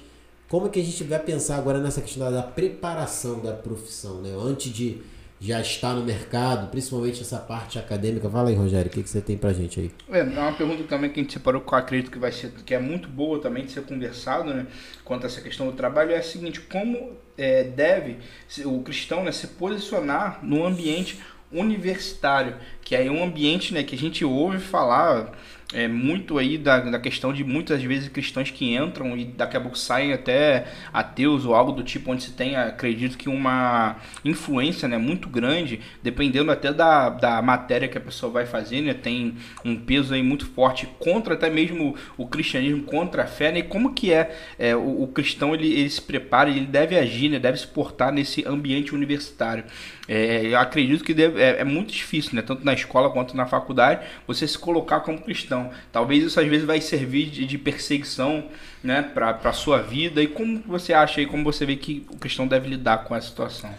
como 0.48 0.66
é 0.66 0.70
que 0.70 0.80
a 0.80 0.82
gente 0.82 1.04
vai 1.04 1.18
pensar 1.18 1.56
agora 1.56 1.78
nessa 1.78 2.00
questão 2.00 2.32
da 2.32 2.42
preparação 2.42 3.40
da 3.40 3.52
profissão, 3.52 4.22
né? 4.22 4.30
Antes 4.42 4.72
de 4.72 4.98
já 5.40 5.60
estar 5.60 5.94
no 5.94 6.04
mercado, 6.04 6.68
principalmente 6.68 7.22
essa 7.22 7.38
parte 7.38 7.78
acadêmica. 7.78 8.28
Fala 8.28 8.48
aí, 8.48 8.54
Rogério, 8.54 8.90
o 8.90 8.90
que, 8.90 9.02
que 9.02 9.08
você 9.08 9.20
tem 9.20 9.36
pra 9.36 9.52
gente 9.52 9.80
aí? 9.80 9.90
É, 10.10 10.20
é 10.20 10.22
uma 10.22 10.52
pergunta 10.52 10.82
também 10.84 11.10
que 11.10 11.20
a 11.20 11.22
gente 11.22 11.32
separou 11.32 11.60
que 11.60 11.72
eu 11.72 11.78
acredito 11.78 12.10
que 12.10 12.18
vai 12.18 12.32
ser 12.32 12.50
que 12.64 12.74
é 12.74 12.78
muito 12.78 13.08
boa 13.08 13.40
também 13.40 13.64
de 13.64 13.72
ser 13.72 13.82
conversado, 13.82 14.52
né? 14.52 14.66
Quanto 15.04 15.24
a 15.24 15.26
essa 15.26 15.40
questão 15.40 15.66
do 15.66 15.72
trabalho, 15.72 16.12
é 16.12 16.18
a 16.18 16.22
seguinte, 16.22 16.60
como 16.60 17.16
é, 17.36 17.62
deve 17.62 18.18
o 18.64 18.82
cristão 18.82 19.22
né, 19.22 19.30
se 19.30 19.46
posicionar 19.46 20.40
no 20.42 20.66
ambiente 20.66 21.20
universitário, 21.50 22.56
que 22.82 22.94
é 22.94 23.10
um 23.10 23.22
ambiente 23.22 23.72
né, 23.72 23.82
que 23.82 23.94
a 23.94 23.98
gente 23.98 24.24
ouve 24.24 24.58
falar 24.58 25.32
é 25.72 25.86
muito 25.86 26.38
aí 26.38 26.56
da, 26.56 26.80
da 26.80 26.98
questão 26.98 27.30
de 27.30 27.44
muitas 27.44 27.82
vezes 27.82 28.08
cristãos 28.08 28.50
que 28.50 28.74
entram 28.74 29.16
e 29.18 29.26
daqui 29.26 29.54
a 29.54 29.60
pouco 29.60 29.76
saem 29.76 30.14
até 30.14 30.66
ateus 30.92 31.44
ou 31.44 31.54
algo 31.54 31.72
do 31.72 31.82
tipo, 31.82 32.10
onde 32.10 32.22
se 32.22 32.32
tem, 32.32 32.56
acredito 32.56 33.18
que 33.18 33.28
uma 33.28 33.96
influência 34.24 34.88
né, 34.88 34.96
muito 34.96 35.28
grande, 35.28 35.80
dependendo 36.02 36.50
até 36.50 36.72
da, 36.72 37.10
da 37.10 37.42
matéria 37.42 37.86
que 37.86 37.98
a 37.98 38.00
pessoa 38.00 38.32
vai 38.32 38.46
fazer, 38.46 38.80
né, 38.80 38.94
tem 38.94 39.34
um 39.62 39.76
peso 39.76 40.14
aí 40.14 40.22
muito 40.22 40.46
forte 40.46 40.88
contra 40.98 41.34
até 41.34 41.50
mesmo 41.50 41.94
o 42.16 42.26
cristianismo, 42.26 42.84
contra 42.84 43.24
a 43.24 43.26
fé, 43.26 43.52
né, 43.52 43.58
e 43.58 43.64
como 43.64 43.92
que 43.92 44.10
é, 44.10 44.34
é 44.58 44.74
o, 44.74 45.02
o, 45.02 45.08
cristão, 45.08 45.54
ele, 45.54 45.70
ele 45.70 45.90
se 45.90 46.00
prepara, 46.00 46.48
ele 46.48 46.64
deve 46.64 46.96
agir, 46.96 47.28
né, 47.28 47.38
deve 47.38 47.58
se 47.58 47.66
portar 47.66 48.10
nesse 48.10 48.42
ambiente 48.48 48.94
universitário. 48.94 49.64
É, 50.08 50.46
eu 50.46 50.58
acredito 50.58 51.04
que 51.04 51.12
deve, 51.12 51.38
é, 51.38 51.60
é 51.60 51.64
muito 51.64 51.92
difícil, 51.92 52.34
né, 52.34 52.40
tanto 52.40 52.64
na 52.64 52.72
escola 52.72 53.10
quanto 53.10 53.36
na 53.36 53.44
faculdade, 53.44 54.06
você 54.26 54.48
se 54.48 54.58
colocar 54.58 55.00
como 55.00 55.20
cristão. 55.20 55.70
Talvez 55.92 56.24
isso 56.24 56.40
às 56.40 56.48
vezes 56.48 56.64
vai 56.64 56.80
servir 56.80 57.26
de, 57.26 57.44
de 57.44 57.58
perseguição 57.58 58.46
né, 58.82 59.02
para 59.02 59.38
a 59.44 59.52
sua 59.52 59.82
vida. 59.82 60.22
E 60.22 60.26
como 60.26 60.62
você 60.66 60.94
acha 60.94 61.20
aí, 61.20 61.26
como 61.26 61.44
você 61.44 61.66
vê 61.66 61.76
que 61.76 62.06
o 62.10 62.16
cristão 62.16 62.48
deve 62.48 62.70
lidar 62.70 63.04
com 63.04 63.14
essa 63.14 63.28
situação? 63.28 63.70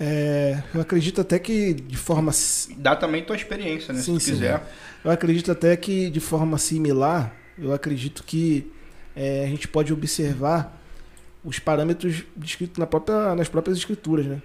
É, 0.00 0.62
eu 0.74 0.80
acredito 0.80 1.20
até 1.20 1.38
que 1.38 1.74
de 1.74 1.96
forma. 1.96 2.32
Dá 2.78 2.96
também 2.96 3.22
tua 3.22 3.36
experiência, 3.36 3.92
né? 3.92 4.00
Sim, 4.00 4.18
se 4.18 4.30
tu 4.30 4.34
quiser. 4.36 4.62
Eu 5.04 5.10
acredito 5.10 5.52
até 5.52 5.76
que 5.76 6.08
de 6.08 6.18
forma 6.18 6.56
similar, 6.56 7.32
eu 7.58 7.72
acredito 7.74 8.24
que 8.24 8.72
é, 9.14 9.44
a 9.44 9.48
gente 9.48 9.68
pode 9.68 9.92
observar 9.92 10.80
os 11.44 11.58
parâmetros 11.58 12.24
descritos 12.34 12.78
na 12.78 12.86
própria, 12.86 13.34
nas 13.34 13.48
próprias 13.48 13.76
escrituras, 13.76 14.24
né? 14.24 14.42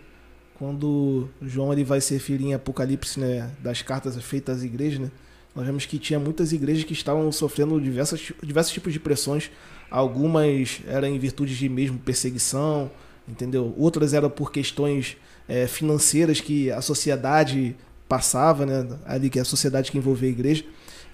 Quando 0.60 1.30
João 1.42 1.72
ele 1.72 1.86
vai 1.86 2.02
ser 2.02 2.20
filho 2.20 2.46
em 2.46 2.54
Apocalipse 2.54 3.18
né, 3.18 3.50
das 3.64 3.82
cartas 3.82 4.22
feitas 4.22 4.58
às 4.58 4.64
igrejas, 4.64 5.00
né? 5.00 5.10
Nós 5.56 5.66
vemos 5.66 5.86
que 5.86 5.98
tinha 5.98 6.20
muitas 6.20 6.52
igrejas 6.52 6.84
que 6.84 6.92
estavam 6.92 7.32
sofrendo 7.32 7.80
diversas, 7.80 8.32
diversos 8.44 8.74
tipos 8.74 8.92
de 8.92 9.00
pressões. 9.00 9.50
Algumas 9.90 10.82
eram 10.86 11.08
em 11.08 11.18
virtude 11.18 11.56
de 11.56 11.70
mesmo 11.70 11.98
perseguição, 11.98 12.92
entendeu? 13.28 13.74
Outras 13.78 14.14
eram 14.14 14.30
por 14.30 14.52
questões 14.52 15.16
é, 15.48 15.66
financeiras 15.66 16.42
que 16.42 16.70
a 16.70 16.82
sociedade 16.82 17.74
passava, 18.08 18.66
né? 18.66 18.86
Ali 19.06 19.30
que 19.30 19.40
é 19.40 19.42
a 19.42 19.46
sociedade 19.46 19.90
que 19.90 19.98
envolvia 19.98 20.28
a 20.28 20.32
igreja. 20.32 20.66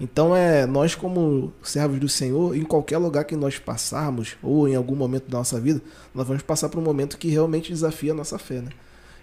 Então 0.02 0.36
é 0.36 0.66
nós 0.66 0.96
como 0.96 1.54
servos 1.62 2.00
do 2.00 2.10
Senhor, 2.10 2.58
em 2.58 2.64
qualquer 2.64 2.98
lugar 2.98 3.24
que 3.26 3.36
nós 3.36 3.60
passarmos 3.60 4.36
ou 4.42 4.68
em 4.68 4.76
algum 4.76 4.96
momento 4.96 5.30
da 5.30 5.38
nossa 5.38 5.60
vida, 5.60 5.82
nós 6.14 6.28
vamos 6.28 6.42
passar 6.42 6.68
por 6.68 6.80
um 6.80 6.84
momento 6.84 7.18
que 7.18 7.30
realmente 7.30 7.72
desafia 7.72 8.12
a 8.12 8.16
nossa 8.16 8.40
fé, 8.40 8.62
né? 8.62 8.70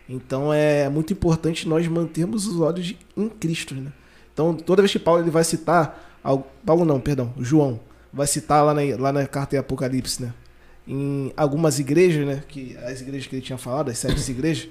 Então 0.08 0.52
é 0.52 0.88
muito 0.88 1.12
importante 1.12 1.68
nós 1.68 1.86
mantermos 1.86 2.46
os 2.46 2.60
olhos 2.60 2.94
em 3.16 3.28
Cristo, 3.28 3.74
né? 3.74 3.92
Então, 4.32 4.54
toda 4.54 4.82
vez 4.82 4.90
que 4.90 4.98
Paulo 4.98 5.22
ele 5.22 5.30
vai 5.30 5.44
citar, 5.44 6.20
Paulo 6.64 6.84
não, 6.84 6.98
perdão, 7.00 7.32
João, 7.38 7.80
vai 8.12 8.26
citar 8.26 8.64
lá 8.64 8.74
na, 8.74 8.80
lá 8.98 9.12
na 9.12 9.26
carta 9.26 9.50
de 9.50 9.58
Apocalipse, 9.58 10.22
né? 10.22 10.32
Em 10.86 11.32
algumas 11.36 11.78
igrejas, 11.78 12.26
né? 12.26 12.42
Que, 12.48 12.76
as 12.78 13.00
igrejas 13.00 13.26
que 13.26 13.36
ele 13.36 13.42
tinha 13.42 13.58
falado, 13.58 13.90
as 13.90 13.98
sete 13.98 14.30
igrejas, 14.30 14.68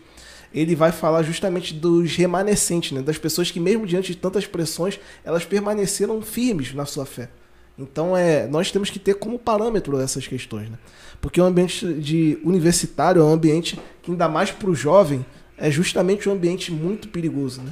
ele 0.53 0.75
vai 0.75 0.91
falar 0.91 1.23
justamente 1.23 1.73
dos 1.73 2.15
remanescentes, 2.15 2.91
né? 2.91 3.01
Das 3.01 3.17
pessoas 3.17 3.51
que, 3.51 3.59
mesmo 3.59 3.85
diante 3.85 4.11
de 4.11 4.17
tantas 4.17 4.45
pressões, 4.45 4.99
elas 5.23 5.45
permaneceram 5.45 6.21
firmes 6.21 6.73
na 6.73 6.85
sua 6.85 7.05
fé. 7.05 7.29
Então, 7.77 8.15
é, 8.15 8.47
nós 8.47 8.71
temos 8.71 8.89
que 8.89 8.99
ter 8.99 9.15
como 9.15 9.39
parâmetro 9.39 9.99
essas 9.99 10.27
questões, 10.27 10.69
né? 10.69 10.77
Porque 11.21 11.39
o 11.39 11.45
ambiente 11.45 11.93
de 11.93 12.39
universitário 12.43 13.21
é 13.21 13.25
um 13.25 13.31
ambiente 13.31 13.79
que, 14.01 14.11
ainda 14.11 14.27
mais 14.27 14.51
para 14.51 14.69
o 14.69 14.75
jovem, 14.75 15.23
é 15.57 15.69
justamente 15.69 16.27
um 16.27 16.33
ambiente 16.33 16.71
muito 16.71 17.07
perigoso, 17.07 17.61
né? 17.61 17.71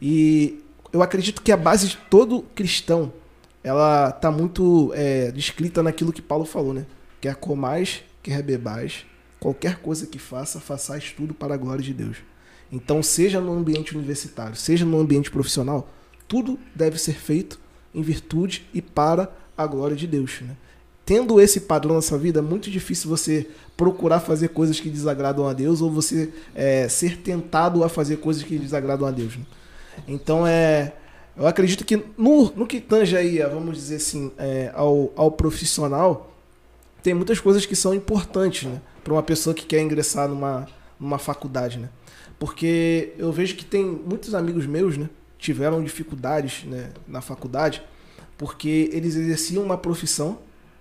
E 0.00 0.60
eu 0.92 1.02
acredito 1.02 1.42
que 1.42 1.52
a 1.52 1.56
base 1.56 1.88
de 1.88 1.98
todo 2.08 2.42
cristão 2.54 3.12
ela 3.62 4.10
tá 4.10 4.30
muito 4.30 4.92
é, 4.94 5.30
descrita 5.30 5.82
naquilo 5.82 6.12
que 6.12 6.22
Paulo 6.22 6.46
falou, 6.46 6.72
né? 6.72 6.86
Quer 7.20 7.34
comais, 7.34 8.02
quer 8.22 8.42
bebais, 8.42 9.04
qualquer 9.38 9.76
coisa 9.76 10.06
que 10.06 10.18
faça, 10.18 10.58
façais 10.58 11.12
tudo 11.12 11.34
para 11.34 11.54
a 11.54 11.56
glória 11.56 11.82
de 11.82 11.92
Deus. 11.92 12.16
Então, 12.70 13.02
seja 13.02 13.40
no 13.40 13.52
ambiente 13.52 13.96
universitário, 13.96 14.56
seja 14.56 14.84
no 14.84 14.98
ambiente 14.98 15.30
profissional, 15.30 15.90
tudo 16.26 16.58
deve 16.74 16.98
ser 16.98 17.14
feito 17.14 17.58
em 17.94 18.02
virtude 18.02 18.66
e 18.72 18.80
para 18.80 19.30
a 19.56 19.66
glória 19.66 19.96
de 19.96 20.06
Deus. 20.06 20.40
Né? 20.42 20.56
Tendo 21.08 21.40
esse 21.40 21.60
padrão 21.60 21.94
na 21.94 22.02
sua 22.02 22.18
vida, 22.18 22.40
é 22.40 22.42
muito 22.42 22.70
difícil 22.70 23.08
você 23.08 23.48
procurar 23.74 24.20
fazer 24.20 24.48
coisas 24.48 24.78
que 24.78 24.90
desagradam 24.90 25.48
a 25.48 25.54
Deus 25.54 25.80
ou 25.80 25.90
você 25.90 26.30
é, 26.54 26.86
ser 26.86 27.16
tentado 27.22 27.82
a 27.82 27.88
fazer 27.88 28.18
coisas 28.18 28.42
que 28.42 28.58
desagradam 28.58 29.08
a 29.08 29.10
Deus. 29.10 29.38
Né? 29.38 29.46
Então 30.06 30.46
é. 30.46 30.92
Eu 31.34 31.46
acredito 31.46 31.82
que 31.82 31.96
no, 32.18 32.52
no 32.54 32.66
que 32.66 32.78
tange 32.78 33.16
aí, 33.16 33.38
vamos 33.38 33.78
dizer 33.78 33.96
assim, 33.96 34.30
é, 34.36 34.70
ao, 34.74 35.10
ao 35.16 35.30
profissional, 35.30 36.30
tem 37.02 37.14
muitas 37.14 37.40
coisas 37.40 37.64
que 37.64 37.74
são 37.74 37.94
importantes, 37.94 38.68
né? 38.68 38.78
Para 39.02 39.14
uma 39.14 39.22
pessoa 39.22 39.54
que 39.54 39.64
quer 39.64 39.80
ingressar 39.80 40.28
numa, 40.28 40.68
numa 41.00 41.18
faculdade, 41.18 41.78
né? 41.78 41.88
Porque 42.38 43.14
eu 43.16 43.32
vejo 43.32 43.56
que 43.56 43.64
tem 43.64 43.82
muitos 43.82 44.34
amigos 44.34 44.66
meus, 44.66 44.98
né? 44.98 45.08
Tiveram 45.38 45.82
dificuldades 45.82 46.64
né, 46.64 46.90
na 47.06 47.22
faculdade 47.22 47.82
porque 48.36 48.90
eles 48.92 49.16
exerciam 49.16 49.64
uma 49.64 49.78
profissão 49.78 50.38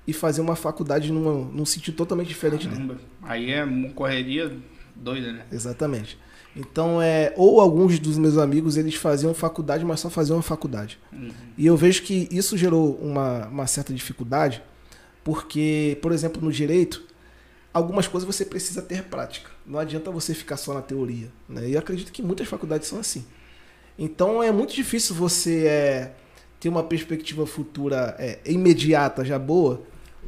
e 0.08 0.14
faziam 0.14 0.46
uma 0.46 0.56
faculdade 0.56 1.12
numa, 1.12 1.34
num 1.52 1.66
sentido 1.66 1.96
totalmente 1.96 2.30
diferente. 2.30 2.68
Caramba. 2.68 2.98
Aí 3.22 3.52
é 3.52 3.64
uma 3.64 3.90
correria 3.90 4.56
doida, 4.96 5.34
né? 5.34 5.46
Exatamente. 5.52 6.18
Então, 6.56 7.00
é, 7.00 7.34
ou 7.36 7.62
alguns 7.62 8.00
dos 8.00 8.18
meus 8.18 8.38
amigos, 8.38 8.78
eles 8.78 8.96
faziam 8.96 9.34
faculdade, 9.34 9.86
mas 9.86 10.00
só 10.00 10.10
faziam 10.10 10.40
a 10.40 10.42
faculdade. 10.42 10.98
Uhum. 11.14 11.30
E 11.56 11.68
eu 11.68 11.78
vejo 11.78 12.02
que 12.02 12.28
isso 12.32 12.58
gerou 12.58 12.96
uma, 12.96 13.46
uma 13.48 13.68
certa 13.68 13.94
dificuldade, 13.94 14.64
porque, 15.24 16.00
por 16.02 16.12
exemplo, 16.12 16.42
no 16.42 16.52
direito, 16.52 17.04
algumas 17.72 18.08
coisas 18.08 18.26
você 18.26 18.44
precisa 18.44 18.82
ter 18.82 19.04
prática. 19.04 19.52
Não 19.66 19.78
adianta 19.78 20.10
você 20.10 20.34
ficar 20.34 20.58
só 20.58 20.74
na 20.74 20.82
teoria. 20.82 21.28
Né? 21.48 21.70
E 21.70 21.74
eu 21.74 21.80
acredito 21.80 22.12
que 22.12 22.24
muitas 22.24 22.48
faculdades 22.48 22.88
são 22.88 23.00
assim. 23.00 23.24
Então, 24.00 24.42
é 24.42 24.52
muito 24.52 24.74
difícil 24.74 25.14
você 25.14 25.66
é, 25.68 26.14
ter 26.60 26.70
uma 26.70 26.84
perspectiva 26.84 27.46
futura 27.46 28.16
é, 28.18 28.40
imediata, 28.46 29.24
já 29.24 29.38
boa, 29.38 29.84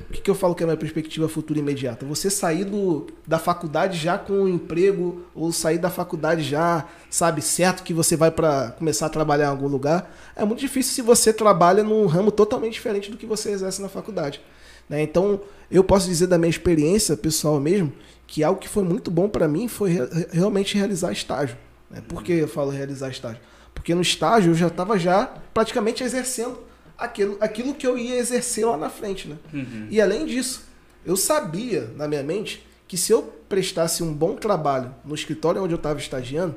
o 0.10 0.14
que, 0.14 0.22
que 0.22 0.30
eu 0.30 0.36
falo 0.36 0.56
que 0.56 0.64
é 0.64 0.66
a 0.66 0.68
minha 0.68 0.78
perspectiva 0.78 1.30
futura 1.30 1.60
imediata? 1.60 2.06
Você 2.06 2.30
sair 2.30 2.64
do, 2.64 3.08
da 3.28 3.38
faculdade 3.38 3.98
já 3.98 4.18
com 4.18 4.34
um 4.34 4.48
emprego, 4.48 5.24
ou 5.36 5.52
sair 5.52 5.78
da 5.78 5.90
faculdade 5.90 6.44
já, 6.44 6.88
sabe, 7.10 7.42
certo 7.42 7.84
que 7.84 7.94
você 7.94 8.16
vai 8.16 8.32
para 8.32 8.72
começar 8.72 9.06
a 9.06 9.10
trabalhar 9.10 9.46
em 9.46 9.50
algum 9.50 9.68
lugar, 9.68 10.12
é 10.36 10.44
muito 10.46 10.60
difícil 10.60 10.94
se 10.94 11.02
você 11.02 11.32
trabalha 11.32 11.84
num 11.84 12.06
ramo 12.08 12.32
totalmente 12.32 12.74
diferente 12.74 13.12
do 13.12 13.18
que 13.18 13.26
você 13.26 13.52
exerce 13.52 13.82
na 13.82 13.90
faculdade. 13.90 14.42
Né? 14.90 15.02
Então, 15.02 15.42
eu 15.70 15.84
posso 15.84 16.08
dizer 16.08 16.28
da 16.28 16.38
minha 16.38 16.50
experiência 16.50 17.16
pessoal 17.16 17.60
mesmo, 17.60 17.94
que 18.26 18.44
algo 18.44 18.60
que 18.60 18.70
foi 18.70 18.84
muito 18.84 19.12
bom 19.12 19.30
para 19.30 19.48
mim 19.48 19.68
foi 19.68 19.92
re 19.92 20.08
realmente 20.32 20.78
realizar 20.78 21.12
estágio. 21.12 21.58
Né? 21.90 22.02
Por 22.08 22.24
que 22.24 22.34
eu 22.34 22.48
falo 22.48 22.72
realizar 22.72 23.10
estágio? 23.10 23.42
Porque 23.76 23.94
no 23.94 24.02
estágio 24.02 24.52
eu 24.52 24.56
já 24.56 24.68
estava 24.68 24.98
já 24.98 25.26
praticamente 25.54 26.04
exercendo 26.04 26.69
aquilo, 27.00 27.38
aquilo 27.40 27.74
que 27.74 27.88
eu 27.88 27.98
ia 27.98 28.18
exercer 28.18 28.66
lá 28.66 28.78
na 28.78 28.90
frente, 28.90 29.28
né? 29.28 29.38
Uhum. 29.54 29.88
E 29.90 30.02
além 30.02 30.26
disso, 30.26 30.66
eu 31.06 31.16
sabia 31.16 31.90
na 31.96 32.08
minha 32.08 32.24
mente 32.24 32.66
que 32.88 32.98
se 32.98 33.12
eu 33.12 33.24
prestasse 33.48 34.04
um 34.04 34.14
bom 34.14 34.36
trabalho 34.36 34.94
no 35.06 35.16
escritório 35.16 35.64
onde 35.64 35.74
eu 35.74 35.78
estava 35.78 36.00
estagiando, 36.00 36.56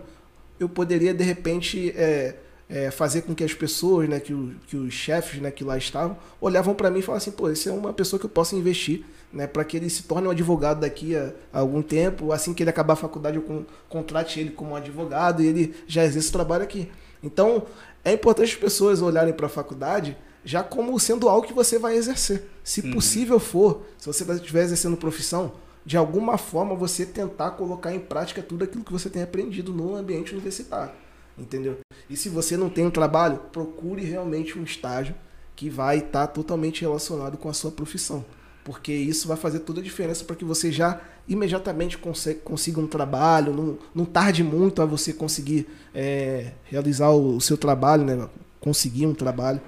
eu 0.59 0.69
poderia 0.69 1.14
de 1.14 1.24
repente 1.24 1.93
é, 1.97 2.36
é, 2.69 2.90
fazer 2.90 3.23
com 3.23 3.35
que 3.35 3.44
as 3.44 3.52
pessoas, 3.52 4.09
né, 4.09 4.19
que, 4.19 4.32
o, 4.32 4.55
que 4.66 4.77
os 4.77 4.94
chefes, 4.94 5.40
né, 5.40 5.51
que 5.51 5.62
lá 5.62 5.77
estavam, 5.77 6.16
olhavam 6.40 6.74
para 6.74 6.90
mim 6.90 7.01
e 7.01 7.02
falavam 7.02 7.19
assim, 7.19 7.31
pô, 7.31 7.51
esse 7.51 7.69
é 7.69 7.73
uma 7.73 7.93
pessoa 7.93 8.19
que 8.19 8.27
eu 8.27 8.31
posso 8.31 8.56
investir, 8.56 9.05
né, 9.32 9.47
para 9.47 9.64
que 9.64 9.77
ele 9.77 9.90
se 9.90 10.05
torne 10.05 10.27
um 10.27 10.31
advogado 10.31 10.81
daqui 10.81 11.14
a, 11.14 11.32
a, 11.52 11.60
algum 11.60 11.82
tempo, 11.82 12.32
assim 12.32 12.55
que 12.55 12.62
ele 12.62 12.70
acabar 12.70 12.94
a 12.94 12.97
faculdade 12.97 13.36
eu 13.36 13.43
con 13.43 13.64
contrate 13.89 14.40
ele 14.40 14.51
como 14.51 14.70
um 14.70 14.77
advogado 14.77 15.43
e 15.43 15.47
ele 15.47 15.74
já 15.86 16.05
exerce 16.05 16.31
o 16.31 16.32
trabalho 16.32 16.62
aqui. 16.62 16.90
Então, 17.23 17.66
é 18.05 18.12
importante 18.12 18.52
as 18.52 18.59
pessoas 18.59 19.02
olharem 19.02 19.32
para 19.32 19.47
a 19.47 19.51
faculdade 19.51 20.16
já 20.44 20.62
como 20.62 20.98
sendo 20.98 21.28
algo 21.28 21.47
que 21.47 21.52
você 21.52 21.78
vai 21.78 21.97
exercer. 21.97 22.48
Se 22.64 22.81
uhum. 22.81 22.93
possível 22.93 23.39
for, 23.39 23.82
se 23.98 24.06
você 24.06 24.24
estiver 24.24 24.62
exercendo 24.62 24.97
profissão, 24.97 25.52
de 25.85 25.97
alguma 25.97 26.39
forma 26.39 26.74
você 26.74 27.05
tentar 27.05 27.52
colocar 27.52 27.94
em 27.94 28.01
prática 28.01 28.43
tudo 28.43 28.64
aquilo 28.64 28.85
que 28.85 28.93
você 28.93 29.10
tem 29.10 29.23
aprendido 29.23 29.73
no 29.73 29.97
ambiente 29.97 30.32
universitário. 30.32 30.93
Entendeu? 31.36 31.78
E 32.09 32.16
se 32.16 32.28
você 32.28 32.56
não 32.56 32.69
tem 32.69 32.86
um 32.86 32.90
trabalho, 32.90 33.39
procure 33.51 34.02
realmente 34.02 34.59
um 34.59 34.62
estágio 34.62 35.14
que 35.56 35.70
vai 35.70 35.98
estar 35.98 36.27
totalmente 36.28 36.82
relacionado 36.82 37.36
com 37.36 37.48
a 37.48 37.55
sua 37.55 37.70
profissão. 37.70 38.24
Porque 38.64 38.93
isso 38.93 39.27
vai 39.27 39.36
fazer 39.36 39.60
toda 39.60 39.81
a 39.81 39.82
diferença 39.82 40.24
para 40.24 40.36
que 40.36 40.44
você 40.44 40.70
já 40.70 41.01
imediatamente 41.28 41.98
consiga 41.98 42.81
um 42.81 42.86
trabalho, 42.86 43.52
não, 43.52 43.78
não 43.94 44.05
tarde 44.05 44.44
muito 44.44 44.82
a 44.82 44.86
você 44.86 45.12
conseguir 45.12 45.69
é, 45.94 46.52
realizar 46.64 47.10
o, 47.10 47.36
o 47.36 47.40
seu 47.40 47.56
trabalho, 47.56 48.05
né? 48.05 48.28
conseguir 48.60 49.06
um 49.06 49.14
trabalho. 49.14 49.60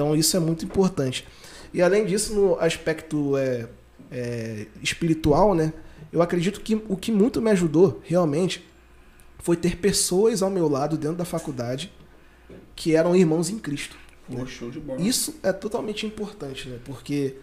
Então 0.00 0.16
isso 0.16 0.34
é 0.34 0.40
muito 0.40 0.64
importante. 0.64 1.28
E 1.74 1.82
além 1.82 2.06
disso, 2.06 2.34
no 2.34 2.58
aspecto 2.58 3.36
é, 3.36 3.68
é, 4.10 4.66
espiritual, 4.82 5.54
né? 5.54 5.74
Eu 6.10 6.22
acredito 6.22 6.62
que 6.62 6.74
o 6.88 6.96
que 6.96 7.12
muito 7.12 7.42
me 7.42 7.50
ajudou 7.50 8.00
realmente 8.02 8.66
foi 9.40 9.56
ter 9.56 9.76
pessoas 9.76 10.42
ao 10.42 10.48
meu 10.48 10.70
lado 10.70 10.96
dentro 10.96 11.18
da 11.18 11.26
faculdade 11.26 11.92
que 12.74 12.96
eram 12.96 13.14
irmãos 13.14 13.50
em 13.50 13.58
Cristo. 13.58 13.94
Né? 14.26 14.46
show 14.46 14.70
de 14.70 14.80
bola. 14.80 14.98
Isso 15.02 15.38
é 15.42 15.52
totalmente 15.52 16.06
importante, 16.06 16.66
né? 16.66 16.78
Porque 16.82 17.36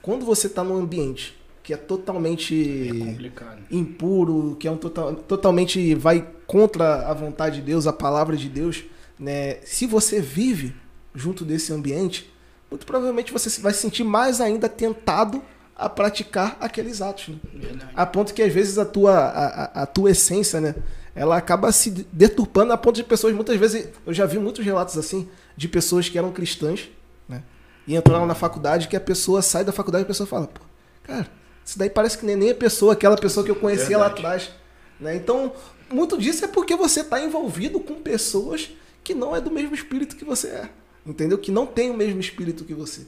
quando 0.00 0.24
você 0.24 0.46
está 0.46 0.62
num 0.62 0.76
ambiente 0.76 1.36
que 1.60 1.74
é 1.74 1.76
totalmente 1.76 2.88
é 2.88 3.74
impuro, 3.74 4.56
que 4.60 4.68
é 4.68 4.70
um 4.70 4.76
total, 4.76 5.12
totalmente 5.16 5.92
vai 5.96 6.24
contra 6.46 7.10
a 7.10 7.12
vontade 7.12 7.56
de 7.56 7.62
Deus, 7.62 7.84
a 7.88 7.92
palavra 7.92 8.36
de 8.36 8.48
Deus, 8.48 8.84
né? 9.18 9.54
Se 9.64 9.88
você 9.88 10.20
vive 10.20 10.72
junto 11.16 11.44
desse 11.44 11.72
ambiente, 11.72 12.30
muito 12.70 12.84
provavelmente 12.84 13.32
você 13.32 13.60
vai 13.60 13.72
se 13.72 13.80
sentir 13.80 14.04
mais 14.04 14.40
ainda 14.40 14.68
tentado 14.68 15.42
a 15.74 15.88
praticar 15.88 16.56
aqueles 16.60 17.00
atos. 17.00 17.28
Né? 17.28 17.78
A 17.94 18.06
ponto 18.06 18.32
que 18.32 18.42
às 18.42 18.52
vezes 18.52 18.78
a 18.78 18.84
tua, 18.84 19.14
a, 19.14 19.82
a, 19.82 19.86
tua 19.86 20.10
essência, 20.10 20.60
né? 20.60 20.74
Ela 21.14 21.36
acaba 21.36 21.72
se 21.72 21.90
deturpando 22.12 22.72
a 22.72 22.76
ponto 22.76 22.96
de 22.96 23.04
pessoas, 23.04 23.34
muitas 23.34 23.56
vezes, 23.56 23.88
eu 24.06 24.12
já 24.12 24.26
vi 24.26 24.38
muitos 24.38 24.64
relatos 24.64 24.98
assim, 24.98 25.28
de 25.56 25.66
pessoas 25.66 26.08
que 26.08 26.18
eram 26.18 26.30
cristãs, 26.30 26.90
né? 27.28 27.42
E 27.86 27.96
entraram 27.96 28.26
na 28.26 28.34
faculdade, 28.34 28.88
que 28.88 28.96
a 28.96 29.00
pessoa 29.00 29.40
sai 29.40 29.64
da 29.64 29.72
faculdade 29.72 30.02
e 30.02 30.04
a 30.04 30.08
pessoa 30.08 30.26
fala, 30.26 30.46
pô, 30.46 30.60
cara, 31.04 31.26
isso 31.64 31.78
daí 31.78 31.88
parece 31.88 32.18
que 32.18 32.26
nem, 32.26 32.36
nem 32.36 32.50
a 32.50 32.54
pessoa, 32.54 32.92
aquela 32.92 33.16
pessoa 33.16 33.44
que 33.44 33.50
eu 33.50 33.56
conhecia 33.56 33.98
Verdade. 33.98 34.22
lá 34.22 34.28
atrás. 34.34 34.50
Né? 35.00 35.16
Então, 35.16 35.52
muito 35.90 36.18
disso 36.18 36.44
é 36.44 36.48
porque 36.48 36.76
você 36.76 37.00
está 37.00 37.22
envolvido 37.22 37.80
com 37.80 37.94
pessoas 37.94 38.70
que 39.04 39.14
não 39.14 39.34
é 39.34 39.40
do 39.40 39.50
mesmo 39.50 39.74
espírito 39.74 40.16
que 40.16 40.24
você 40.24 40.48
é 40.48 40.70
entendeu? 41.06 41.38
Que 41.38 41.52
não 41.52 41.66
tem 41.66 41.90
o 41.90 41.96
mesmo 41.96 42.20
espírito 42.20 42.64
que 42.64 42.74
você, 42.74 43.02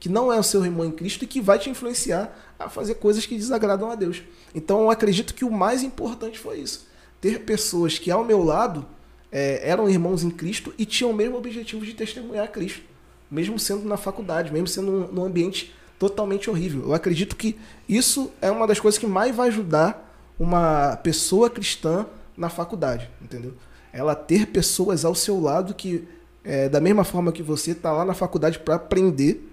que 0.00 0.08
não 0.08 0.32
é 0.32 0.38
o 0.38 0.42
seu 0.42 0.64
irmão 0.64 0.86
em 0.86 0.90
Cristo 0.90 1.24
e 1.24 1.26
que 1.26 1.40
vai 1.40 1.58
te 1.58 1.70
influenciar 1.70 2.36
a 2.58 2.68
fazer 2.68 2.94
coisas 2.94 3.26
que 3.26 3.36
desagradam 3.36 3.90
a 3.90 3.94
Deus. 3.94 4.22
Então 4.54 4.80
eu 4.80 4.90
acredito 4.90 5.34
que 5.34 5.44
o 5.44 5.50
mais 5.50 5.82
importante 5.82 6.38
foi 6.38 6.58
isso: 6.58 6.86
ter 7.20 7.40
pessoas 7.40 7.98
que 7.98 8.10
ao 8.10 8.24
meu 8.24 8.42
lado 8.42 8.86
é, 9.30 9.68
eram 9.68 9.88
irmãos 9.88 10.22
em 10.22 10.30
Cristo 10.30 10.74
e 10.78 10.84
tinham 10.84 11.10
o 11.10 11.14
mesmo 11.14 11.36
objetivo 11.36 11.84
de 11.84 11.94
testemunhar 11.94 12.44
a 12.44 12.48
Cristo, 12.48 12.82
mesmo 13.30 13.58
sendo 13.58 13.88
na 13.88 13.96
faculdade, 13.96 14.52
mesmo 14.52 14.66
sendo 14.66 14.90
num, 14.90 15.06
num 15.08 15.24
ambiente 15.24 15.74
totalmente 15.98 16.50
horrível. 16.50 16.82
Eu 16.82 16.94
acredito 16.94 17.36
que 17.36 17.56
isso 17.88 18.32
é 18.40 18.50
uma 18.50 18.66
das 18.66 18.80
coisas 18.80 18.98
que 18.98 19.06
mais 19.06 19.34
vai 19.34 19.48
ajudar 19.48 20.10
uma 20.38 20.96
pessoa 20.96 21.48
cristã 21.48 22.06
na 22.36 22.48
faculdade, 22.48 23.08
entendeu? 23.20 23.54
Ela 23.92 24.14
ter 24.14 24.46
pessoas 24.46 25.04
ao 25.04 25.14
seu 25.14 25.40
lado 25.40 25.74
que 25.74 26.08
é, 26.44 26.68
da 26.68 26.80
mesma 26.80 27.04
forma 27.04 27.32
que 27.32 27.42
você 27.42 27.72
está 27.72 27.92
lá 27.92 28.04
na 28.04 28.14
faculdade 28.14 28.58
para 28.58 28.74
aprender, 28.74 29.48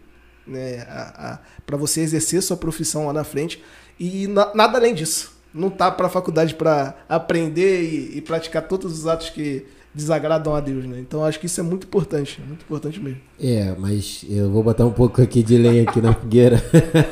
né, 0.46 0.86
para 1.66 1.78
você 1.78 2.02
exercer 2.02 2.42
sua 2.42 2.58
profissão 2.58 3.06
lá 3.06 3.14
na 3.14 3.24
frente, 3.24 3.64
e 4.00 4.28
na, 4.28 4.54
nada 4.54 4.78
além 4.78 4.94
disso. 4.94 5.38
Não 5.54 5.70
tá 5.70 5.90
para 5.90 6.06
a 6.06 6.10
faculdade 6.10 6.54
para 6.54 6.96
aprender 7.08 7.82
e, 7.82 8.18
e, 8.18 8.22
praticar 8.22 8.68
todos 8.68 9.00
os 9.00 9.08
atos 9.08 9.32
que 9.32 9.66
desagradam 9.94 10.54
a 10.54 10.60
Deus, 10.60 10.86
né? 10.86 11.00
Então 11.00 11.26
acho 11.26 11.40
que 11.40 11.48
isso 11.48 11.60
é 11.60 11.64
muito 11.64 11.88
importante, 11.88 12.40
muito 12.48 12.62
importante 12.62 13.00
mesmo. 13.00 13.20
É, 13.40 13.74
mas 13.76 14.24
eu 14.30 14.52
vou 14.52 14.62
botar 14.62 14.86
um 14.86 14.92
pouco 14.92 15.20
aqui 15.20 15.42
de 15.42 15.58
lenha 15.58 15.90
aqui 15.90 16.00
na 16.00 16.14
fogueira. 16.14 16.64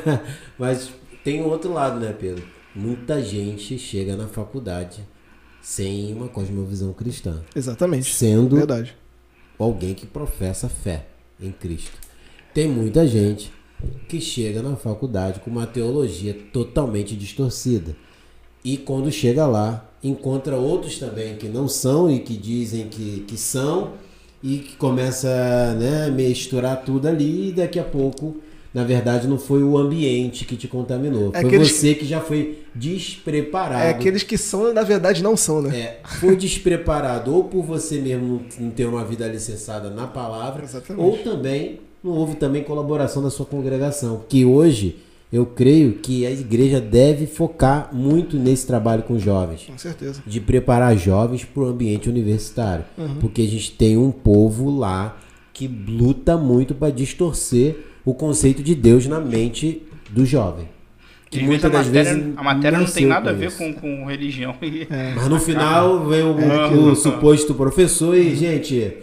mas 0.56 0.88
tem 1.24 1.42
um 1.42 1.46
outro 1.46 1.72
lado, 1.72 1.98
né, 1.98 2.14
Pedro? 2.16 2.44
Muita 2.76 3.20
gente 3.20 3.76
chega 3.76 4.16
na 4.16 4.28
faculdade 4.28 5.00
sem 5.60 6.14
uma 6.14 6.28
cosmovisão 6.28 6.92
cristã. 6.92 7.40
Exatamente. 7.56 8.14
Sendo 8.14 8.54
Verdade 8.54 8.96
alguém 9.58 9.94
que 9.94 10.06
professa 10.06 10.68
fé 10.68 11.06
em 11.40 11.50
Cristo. 11.50 11.98
Tem 12.54 12.68
muita 12.68 13.06
gente 13.06 13.52
que 14.08 14.20
chega 14.20 14.62
na 14.62 14.76
faculdade 14.76 15.40
com 15.40 15.50
uma 15.50 15.66
teologia 15.66 16.36
totalmente 16.52 17.14
distorcida. 17.14 17.94
E 18.64 18.76
quando 18.76 19.10
chega 19.10 19.46
lá, 19.46 19.88
encontra 20.02 20.56
outros 20.56 20.98
também 20.98 21.36
que 21.36 21.48
não 21.48 21.68
são 21.68 22.10
e 22.10 22.20
que 22.20 22.36
dizem 22.36 22.88
que, 22.88 23.20
que 23.20 23.36
são, 23.36 23.92
e 24.42 24.58
que 24.58 24.76
começa 24.76 25.74
né, 25.74 26.06
a 26.06 26.10
misturar 26.10 26.84
tudo 26.84 27.06
ali, 27.08 27.48
e 27.48 27.52
daqui 27.52 27.78
a 27.78 27.84
pouco 27.84 28.36
na 28.72 28.84
verdade 28.84 29.26
não 29.26 29.38
foi 29.38 29.62
o 29.62 29.78
ambiente 29.78 30.44
que 30.44 30.56
te 30.56 30.68
contaminou. 30.68 31.30
É 31.34 31.42
foi 31.42 31.58
você 31.58 31.94
que 31.94 32.04
já 32.04 32.20
foi 32.20 32.58
despreparado. 32.74 33.82
É 33.82 33.90
aqueles 33.90 34.22
que 34.22 34.36
são, 34.36 34.72
na 34.72 34.82
verdade, 34.82 35.22
não 35.22 35.36
são, 35.36 35.62
né? 35.62 35.76
É, 35.76 36.00
foi 36.04 36.36
despreparado 36.36 37.34
ou 37.34 37.44
por 37.44 37.64
você 37.64 37.98
mesmo 37.98 38.42
não 38.58 38.70
ter 38.70 38.86
uma 38.86 39.04
vida 39.04 39.24
alicerçada 39.24 39.90
na 39.90 40.06
palavra, 40.06 40.64
Exatamente. 40.64 41.02
ou 41.02 41.18
também 41.18 41.80
não 42.02 42.12
houve 42.12 42.36
também 42.36 42.62
colaboração 42.62 43.22
da 43.22 43.30
sua 43.30 43.46
congregação. 43.46 44.22
Que 44.28 44.44
hoje 44.44 44.96
eu 45.32 45.44
creio 45.44 45.94
que 45.94 46.24
a 46.24 46.30
igreja 46.30 46.80
deve 46.80 47.26
focar 47.26 47.90
muito 47.92 48.36
nesse 48.36 48.66
trabalho 48.66 49.02
com 49.02 49.18
jovens. 49.18 49.64
Com 49.66 49.76
certeza. 49.76 50.22
De 50.26 50.40
preparar 50.40 50.96
jovens 50.96 51.44
para 51.44 51.62
o 51.62 51.66
ambiente 51.66 52.08
universitário. 52.08 52.84
Uhum. 52.96 53.16
Porque 53.16 53.42
a 53.42 53.46
gente 53.46 53.72
tem 53.72 53.96
um 53.96 54.10
povo 54.10 54.70
lá 54.70 55.18
que 55.52 55.66
luta 55.66 56.36
muito 56.36 56.74
para 56.74 56.92
distorcer 56.92 57.87
o 58.08 58.14
conceito 58.14 58.62
de 58.62 58.74
Deus 58.74 59.06
na 59.06 59.20
mente 59.20 59.82
do 60.08 60.24
jovem. 60.24 60.66
Que 61.30 61.42
muitas 61.42 61.70
das 61.70 61.86
matéria, 61.86 62.14
vezes 62.14 62.32
a 62.38 62.42
matéria 62.42 62.78
não 62.78 62.86
tem 62.86 63.04
nada 63.04 63.28
a 63.28 63.32
ver 63.34 63.52
com, 63.52 63.74
com 63.74 64.06
religião. 64.06 64.56
É. 64.62 65.12
Mas 65.14 65.28
no 65.28 65.38
final 65.38 66.08
vem 66.08 66.22
o, 66.22 66.40
é, 66.40 66.68
o 66.68 66.94
suposto 66.94 67.54
professor 67.54 68.16
e, 68.16 68.34
gente, 68.34 68.96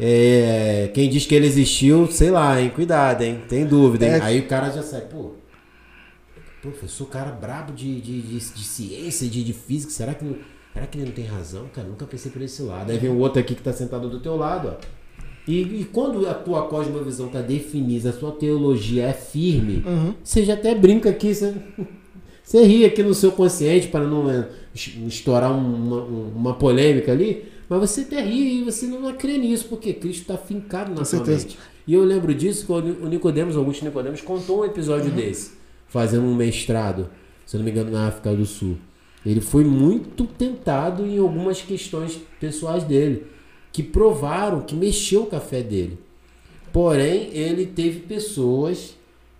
é, 0.00 0.90
quem 0.94 1.10
diz 1.10 1.26
que 1.26 1.34
ele 1.34 1.46
existiu, 1.46 2.06
sei 2.10 2.30
lá, 2.30 2.58
hein? 2.58 2.70
Cuidado, 2.74 3.22
hein? 3.22 3.42
Tem 3.46 3.66
dúvida, 3.66 4.06
hein? 4.06 4.12
É. 4.12 4.20
Aí 4.22 4.40
o 4.40 4.46
cara 4.46 4.70
já 4.70 4.82
sai, 4.82 5.02
pô, 5.02 5.32
professor, 6.62 7.06
cara 7.06 7.30
brabo 7.30 7.74
de, 7.74 8.00
de, 8.00 8.22
de, 8.22 8.38
de 8.38 8.64
ciência, 8.64 9.28
de, 9.28 9.44
de 9.44 9.52
física, 9.52 9.92
será 9.92 10.14
que, 10.14 10.24
será 10.72 10.86
que 10.86 10.96
ele 10.96 11.04
não 11.04 11.12
tem 11.12 11.26
razão? 11.26 11.66
Cara, 11.74 11.86
nunca 11.86 12.06
pensei 12.06 12.32
por 12.32 12.40
esse 12.40 12.62
lado. 12.62 12.90
Aí 12.90 12.96
vem 12.96 13.10
o 13.10 13.18
outro 13.18 13.40
aqui 13.40 13.54
que 13.54 13.62
tá 13.62 13.74
sentado 13.74 14.08
do 14.08 14.20
teu 14.20 14.36
lado, 14.36 14.68
ó. 14.68 14.97
E, 15.48 15.62
e, 15.80 15.88
quando 15.90 16.28
a 16.28 16.34
tua 16.34 16.66
cosmovisão 16.66 17.28
está 17.28 17.40
definida, 17.40 18.10
a 18.10 18.12
sua 18.12 18.32
teologia 18.32 19.04
é 19.04 19.14
firme, 19.14 19.82
uhum. 19.86 20.12
você 20.22 20.44
já 20.44 20.52
até 20.52 20.74
brinca 20.74 21.08
aqui, 21.08 21.34
você, 21.34 21.54
você 22.44 22.62
ri 22.64 22.84
aqui 22.84 23.02
no 23.02 23.14
seu 23.14 23.32
consciente 23.32 23.88
para 23.88 24.04
não 24.04 24.30
é, 24.30 24.46
estourar 24.74 25.50
uma, 25.50 26.02
uma 26.02 26.54
polêmica 26.54 27.12
ali, 27.12 27.46
mas 27.66 27.80
você 27.80 28.02
até 28.02 28.20
ri 28.20 28.58
e 28.60 28.64
você 28.64 28.86
não 28.86 29.10
crê 29.14 29.38
nisso, 29.38 29.64
porque 29.70 29.94
Cristo 29.94 30.20
está 30.20 30.36
fincado 30.36 30.90
na 30.90 30.98
Com 30.98 31.04
sua 31.06 31.24
certeza. 31.24 31.46
mente. 31.46 31.58
E 31.86 31.94
eu 31.94 32.04
lembro 32.04 32.34
disso 32.34 32.66
quando 32.66 33.02
o 33.02 33.08
Nicodemos, 33.08 33.56
Augusto 33.56 33.86
Nicodemos, 33.86 34.20
contou 34.20 34.60
um 34.60 34.64
episódio 34.66 35.10
desse, 35.10 35.52
fazendo 35.88 36.24
um 36.24 36.34
mestrado, 36.34 37.08
se 37.46 37.56
não 37.56 37.64
me 37.64 37.70
engano, 37.70 37.90
na 37.90 38.08
África 38.08 38.34
do 38.34 38.44
Sul. 38.44 38.76
Ele 39.24 39.40
foi 39.40 39.64
muito 39.64 40.26
tentado 40.26 41.06
em 41.06 41.16
algumas 41.16 41.62
questões 41.62 42.20
pessoais 42.38 42.84
dele, 42.84 43.26
que 43.72 43.82
provaram 43.82 44.60
que 44.62 44.74
mexeu 44.74 45.26
com 45.26 45.36
a 45.36 45.40
fé 45.40 45.62
dele. 45.62 45.98
Porém, 46.72 47.30
ele 47.32 47.66
teve 47.66 48.00
pessoas 48.00 48.96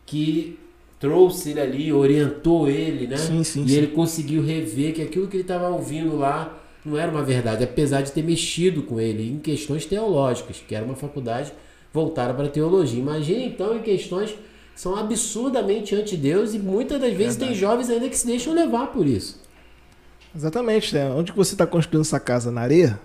que 0.07 0.59
trouxe 0.99 1.51
ele 1.51 1.61
ali, 1.61 1.93
orientou 1.93 2.69
ele, 2.69 3.07
né? 3.07 3.17
Sim, 3.17 3.45
sim, 3.45 3.65
e 3.65 3.69
sim. 3.69 3.77
ele 3.77 3.89
conseguiu 3.89 4.43
rever 4.43 4.95
que 4.95 5.03
aquilo 5.03 5.29
que 5.29 5.37
ele 5.37 5.43
estava 5.43 5.69
ouvindo 5.69 6.17
lá 6.17 6.59
não 6.85 6.97
era 6.97 7.11
uma 7.11 7.23
verdade, 7.23 7.63
apesar 7.63 8.03
de 8.03 8.13
ter 8.13 8.23
mexido 8.23 8.83
com 8.83 9.01
ele 9.01 9.31
em 9.31 9.39
questões 9.39 9.85
teológicas, 9.85 10.63
que 10.67 10.75
era 10.75 10.85
uma 10.85 10.97
faculdade 10.97 11.53
voltada 11.93 12.33
para 12.35 12.49
teologia. 12.49 12.99
Imagina 12.99 13.43
então 13.43 13.77
em 13.77 13.83
questões 13.83 14.31
que 14.31 14.39
são 14.81 14.97
absurdamente 14.97 15.95
anti-Deus 15.95 16.55
e 16.55 16.59
muitas 16.59 17.01
das 17.01 17.13
vezes 17.15 17.37
tem 17.37 17.55
jovens 17.55 17.91
ainda 17.91 18.09
que 18.09 18.17
se 18.17 18.27
deixam 18.27 18.55
levar 18.55 18.89
por 18.89 19.07
isso. 19.07 19.41
Exatamente, 20.35 20.95
né? 20.95 21.11
Onde 21.11 21.33
que 21.33 21.39
você 21.39 21.55
está 21.55 21.67
construindo 21.67 22.03
essa 22.03 22.21
casa? 22.21 22.51
Na 22.51 22.61
areia? 22.61 22.99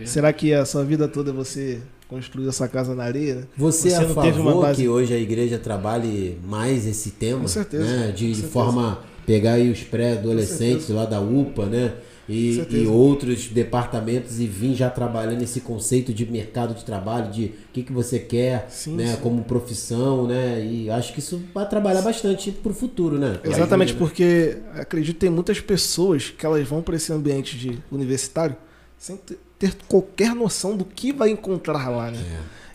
É. 0.00 0.06
Será 0.06 0.32
que 0.32 0.52
a 0.52 0.64
sua 0.64 0.84
vida 0.84 1.06
toda 1.08 1.32
você 1.32 1.80
construiu 2.08 2.48
essa 2.48 2.68
casa 2.68 2.94
na 2.94 3.04
areia? 3.04 3.34
né? 3.36 3.42
Você, 3.56 3.90
é 3.90 3.96
a 3.96 4.00
não 4.02 4.14
teve 4.22 4.38
uma 4.40 4.50
favor 4.52 4.62
base- 4.62 4.82
que 4.82 4.88
hoje 4.88 5.12
a 5.14 5.18
igreja 5.18 5.58
trabalhe 5.58 6.38
mais 6.46 6.86
esse 6.86 7.10
tema? 7.12 7.40
Com 7.40 7.48
certeza, 7.48 7.84
Né? 7.84 8.06
com 8.08 8.12
De 8.14 8.24
certeza. 8.34 8.48
forma 8.52 9.00
pegar 9.26 9.54
aí 9.54 9.70
os 9.70 9.80
pré-adolescentes 9.82 10.86
Com 10.86 10.94
lá 10.94 11.04
da 11.04 11.20
UPA, 11.20 11.66
né? 11.66 11.94
Com 12.26 12.32
E, 12.32 12.66
e 12.70 12.86
outros 12.88 13.46
departamentos 13.46 14.40
e 14.40 14.46
vir 14.48 14.74
já 14.74 14.90
trabalhando 14.90 15.42
esse 15.42 15.60
conceito 15.60 16.12
de 16.12 16.26
mercado 16.26 16.74
de 16.74 16.84
trabalho, 16.84 17.30
de 17.30 17.44
o 17.46 17.52
que, 17.72 17.84
que 17.84 17.92
você 17.92 18.18
quer, 18.18 18.66
Sim, 18.68 18.96
né? 18.96 19.14
sim. 19.14 19.20
Como 19.22 19.44
profissão, 19.44 20.26
né? 20.26 20.64
E 20.64 20.90
acho 20.90 21.12
que 21.12 21.20
isso 21.20 21.40
vai 21.54 21.68
trabalhar 21.68 22.02
bastante 22.02 22.50
pro 22.50 22.74
futuro, 22.74 23.16
né? 23.16 23.38
Exatamente, 23.44 23.90
Ajuda, 23.90 24.04
né? 24.04 24.08
porque 24.10 24.56
acredito 24.74 25.14
que 25.14 25.20
tem 25.20 25.30
muitas 25.30 25.60
pessoas 25.60 26.30
que 26.30 26.44
elas 26.44 26.66
vão 26.66 26.82
para 26.82 26.96
esse 26.96 27.12
ambiente 27.12 27.56
de 27.56 27.78
universitário 27.92 28.56
sem 28.98 29.16
ter- 29.16 29.38
ter 29.58 29.74
qualquer 29.88 30.34
noção 30.34 30.76
do 30.76 30.84
que 30.84 31.12
vai 31.12 31.30
encontrar 31.30 31.88
lá, 31.88 32.10
né? 32.10 32.18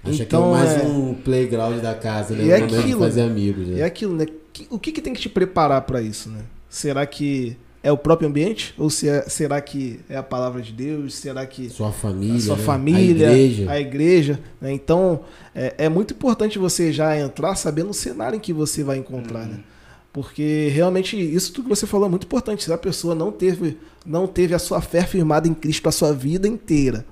Acha 0.04 0.24
Então, 0.24 0.42
que 0.42 0.48
é 0.48 0.52
mais 0.52 0.82
é- 0.82 0.88
um 0.88 1.14
playground 1.14 1.80
da 1.80 1.94
casa, 1.94 2.34
né? 2.36 2.44
E 2.46 2.52
é 2.52 2.56
aquilo, 2.56 3.00
fazer 3.02 3.22
amigos, 3.22 3.68
né? 3.68 3.80
É 3.82 3.84
aquilo, 3.84 4.16
né? 4.16 4.26
O 4.70 4.80
que, 4.80 4.92
que 4.92 5.02
tem 5.02 5.14
que 5.14 5.22
te 5.22 5.30
preparar 5.30 5.82
para 5.84 6.02
isso, 6.02 6.30
né? 6.30 6.42
Será 6.70 7.06
que 7.06 7.56
é 7.84 7.92
o 7.92 7.98
próprio 7.98 8.28
ambiente? 8.28 8.74
Ou 8.78 8.90
se 8.90 9.08
é- 9.08 9.22
será 9.30 9.62
que 9.62 10.00
é 10.10 10.16
a 10.18 10.24
palavra 10.24 10.62
de 10.62 10.72
Deus? 10.72 11.14
Será 11.16 11.46
que 11.46 11.70
Sua 11.70 11.92
família, 11.92 12.38
a 12.38 12.42
sua 12.42 12.56
né? 12.58 12.64
família, 12.64 13.30
a 13.30 13.34
igreja. 13.34 13.72
a 13.72 13.80
igreja, 13.80 14.40
né? 14.60 14.72
Então, 14.72 15.22
é, 15.54 15.76
é 15.78 15.90
muito 15.90 16.14
importante 16.16 16.58
você 16.58 16.92
já 16.92 17.16
entrar 17.18 17.56
sabendo 17.56 17.92
o 17.92 17.94
cenário 17.94 18.36
em 18.38 18.40
que 18.40 18.52
você 18.54 18.84
vai 18.84 18.98
encontrar, 18.98 19.46
né? 19.46 19.60
Porque 20.14 20.70
realmente 20.74 21.16
isso 21.18 21.54
tudo 21.54 21.70
que 21.70 21.76
você 21.76 21.88
falou 21.88 22.08
é 22.08 22.10
muito 22.10 22.26
importante. 22.26 22.64
Se 22.64 22.74
a 22.74 22.78
pessoa 22.78 23.16
não 23.16 23.32
teve, 23.32 23.78
não 24.06 24.28
teve 24.28 24.54
a 24.54 24.60
sua 24.60 24.82
fé 24.82 25.04
firmada 25.04 25.48
em 25.48 25.54
Cristo 25.54 25.88
a 25.88 25.92
sua 25.92 26.12
vida 26.14 26.48
inteira, 26.48 27.06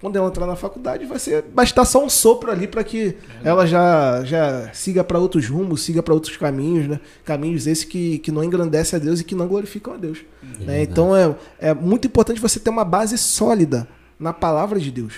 quando 0.00 0.16
ela 0.16 0.28
entrar 0.28 0.46
na 0.46 0.54
faculdade, 0.54 1.06
vai 1.06 1.18
ser 1.18 1.42
bastar 1.42 1.84
só 1.84 2.04
um 2.04 2.08
sopro 2.08 2.52
ali 2.52 2.68
para 2.68 2.84
que 2.84 3.16
ela 3.42 3.66
já, 3.66 4.22
já 4.24 4.70
siga 4.72 5.02
para 5.02 5.18
outros 5.18 5.48
rumos, 5.48 5.82
siga 5.82 6.02
para 6.02 6.14
outros 6.14 6.36
caminhos, 6.36 6.86
né? 6.86 7.00
Caminhos 7.24 7.66
esses 7.66 7.84
que, 7.84 8.18
que 8.18 8.30
não 8.30 8.44
engrandecem 8.44 8.96
a 8.98 9.02
Deus 9.02 9.20
e 9.20 9.24
que 9.24 9.34
não 9.34 9.48
glorificam 9.48 9.94
a 9.94 9.96
Deus. 9.96 10.18
né? 10.60 10.82
Então 10.82 11.16
é, 11.16 11.34
é 11.58 11.74
muito 11.74 12.06
importante 12.06 12.40
você 12.40 12.60
ter 12.60 12.70
uma 12.70 12.84
base 12.84 13.16
sólida 13.18 13.88
na 14.20 14.32
palavra 14.32 14.78
de 14.78 14.90
Deus. 14.90 15.14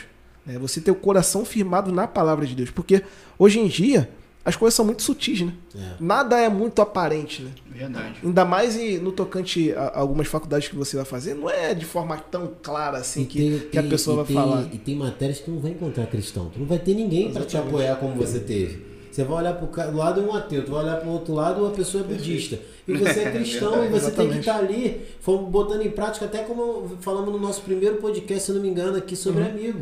né? 0.47 0.59
Você 0.59 0.81
ter 0.81 0.91
o 0.93 0.95
coração 0.95 1.45
firmado 1.45 1.93
na 1.93 2.07
palavra 2.07 2.47
de 2.47 2.55
Deus. 2.55 2.71
Porque 2.71 3.03
hoje 3.39 3.59
em 3.59 3.67
dia 3.67 4.09
as 4.45 4.57
coisas 4.57 4.75
são 4.75 4.85
muito 4.85 5.03
sutis, 5.03 5.43
né? 5.43 5.53
É. 5.77 5.79
Nada 6.01 6.39
é 6.39 6.49
muito 6.49 6.81
aparente, 6.81 7.43
né? 7.43 7.51
Verdade. 7.71 8.15
Ainda 8.25 8.45
mais 8.45 8.75
no 9.03 9.13
tocante 9.13 9.73
a 9.73 9.99
algumas 10.01 10.27
faculdades 10.29 10.69
que 10.69 10.77
você 10.77 10.97
vai 10.97 11.05
fazer, 11.05 11.35
não 11.35 11.49
é 11.51 11.75
de 11.75 11.85
forma 11.85 12.17
tão 12.17 12.51
clara 12.63 12.99
assim 12.99 13.25
que, 13.25 13.39
tem- 13.39 13.59
que 13.71 13.79
a 13.79 13.83
pessoa 13.83 14.17
vai 14.17 14.25
tem- 14.27 14.37
falar. 14.37 14.67
E 14.73 14.79
tem 14.79 14.97
matérias 14.97 15.39
que 15.39 15.45
tu 15.45 15.51
não 15.51 15.61
vai 15.61 15.73
encontrar 15.73 16.07
cristão. 16.07 16.51
Tu 16.53 16.59
não 16.59 16.67
vai 16.67 16.79
ter 16.79 16.95
ninguém 16.95 17.31
para 17.33 17.43
te 17.43 17.49
Exatamente. 17.57 17.69
apoiar 17.75 17.97
como 17.97 18.15
você 18.15 18.41
teve. 18.41 18.91
Você 19.13 19.25
vai 19.25 19.39
olhar 19.39 19.55
para 19.55 19.91
o 19.91 19.97
lado 19.97 20.21
um 20.23 20.33
ateu, 20.33 20.65
tu 20.65 20.71
vai 20.71 20.85
olhar 20.85 20.97
para 20.97 21.09
o 21.09 21.13
outro 21.13 21.35
lado 21.35 21.63
uma 21.63 21.71
pessoa 21.73 22.05
budista. 22.05 22.59
E 22.87 22.93
você 22.97 23.21
é 23.21 23.31
cristão 23.33 23.85
e 23.85 23.89
você 23.89 24.11
tem 24.13 24.29
que 24.29 24.39
Exatamente. 24.39 24.39
estar 24.39 24.57
ali 24.57 25.01
fomos 25.21 25.51
botando 25.51 25.83
em 25.85 25.91
prática, 25.91 26.27
até 26.27 26.45
como 26.45 26.97
falamos 27.01 27.33
no 27.33 27.39
nosso 27.41 27.61
primeiro 27.63 27.97
podcast, 27.97 28.45
se 28.47 28.53
não 28.53 28.61
me 28.63 28.69
engano, 28.69 28.97
aqui 28.97 29.17
sobre 29.17 29.43
Uhum. 29.43 29.49
amigo. 29.51 29.81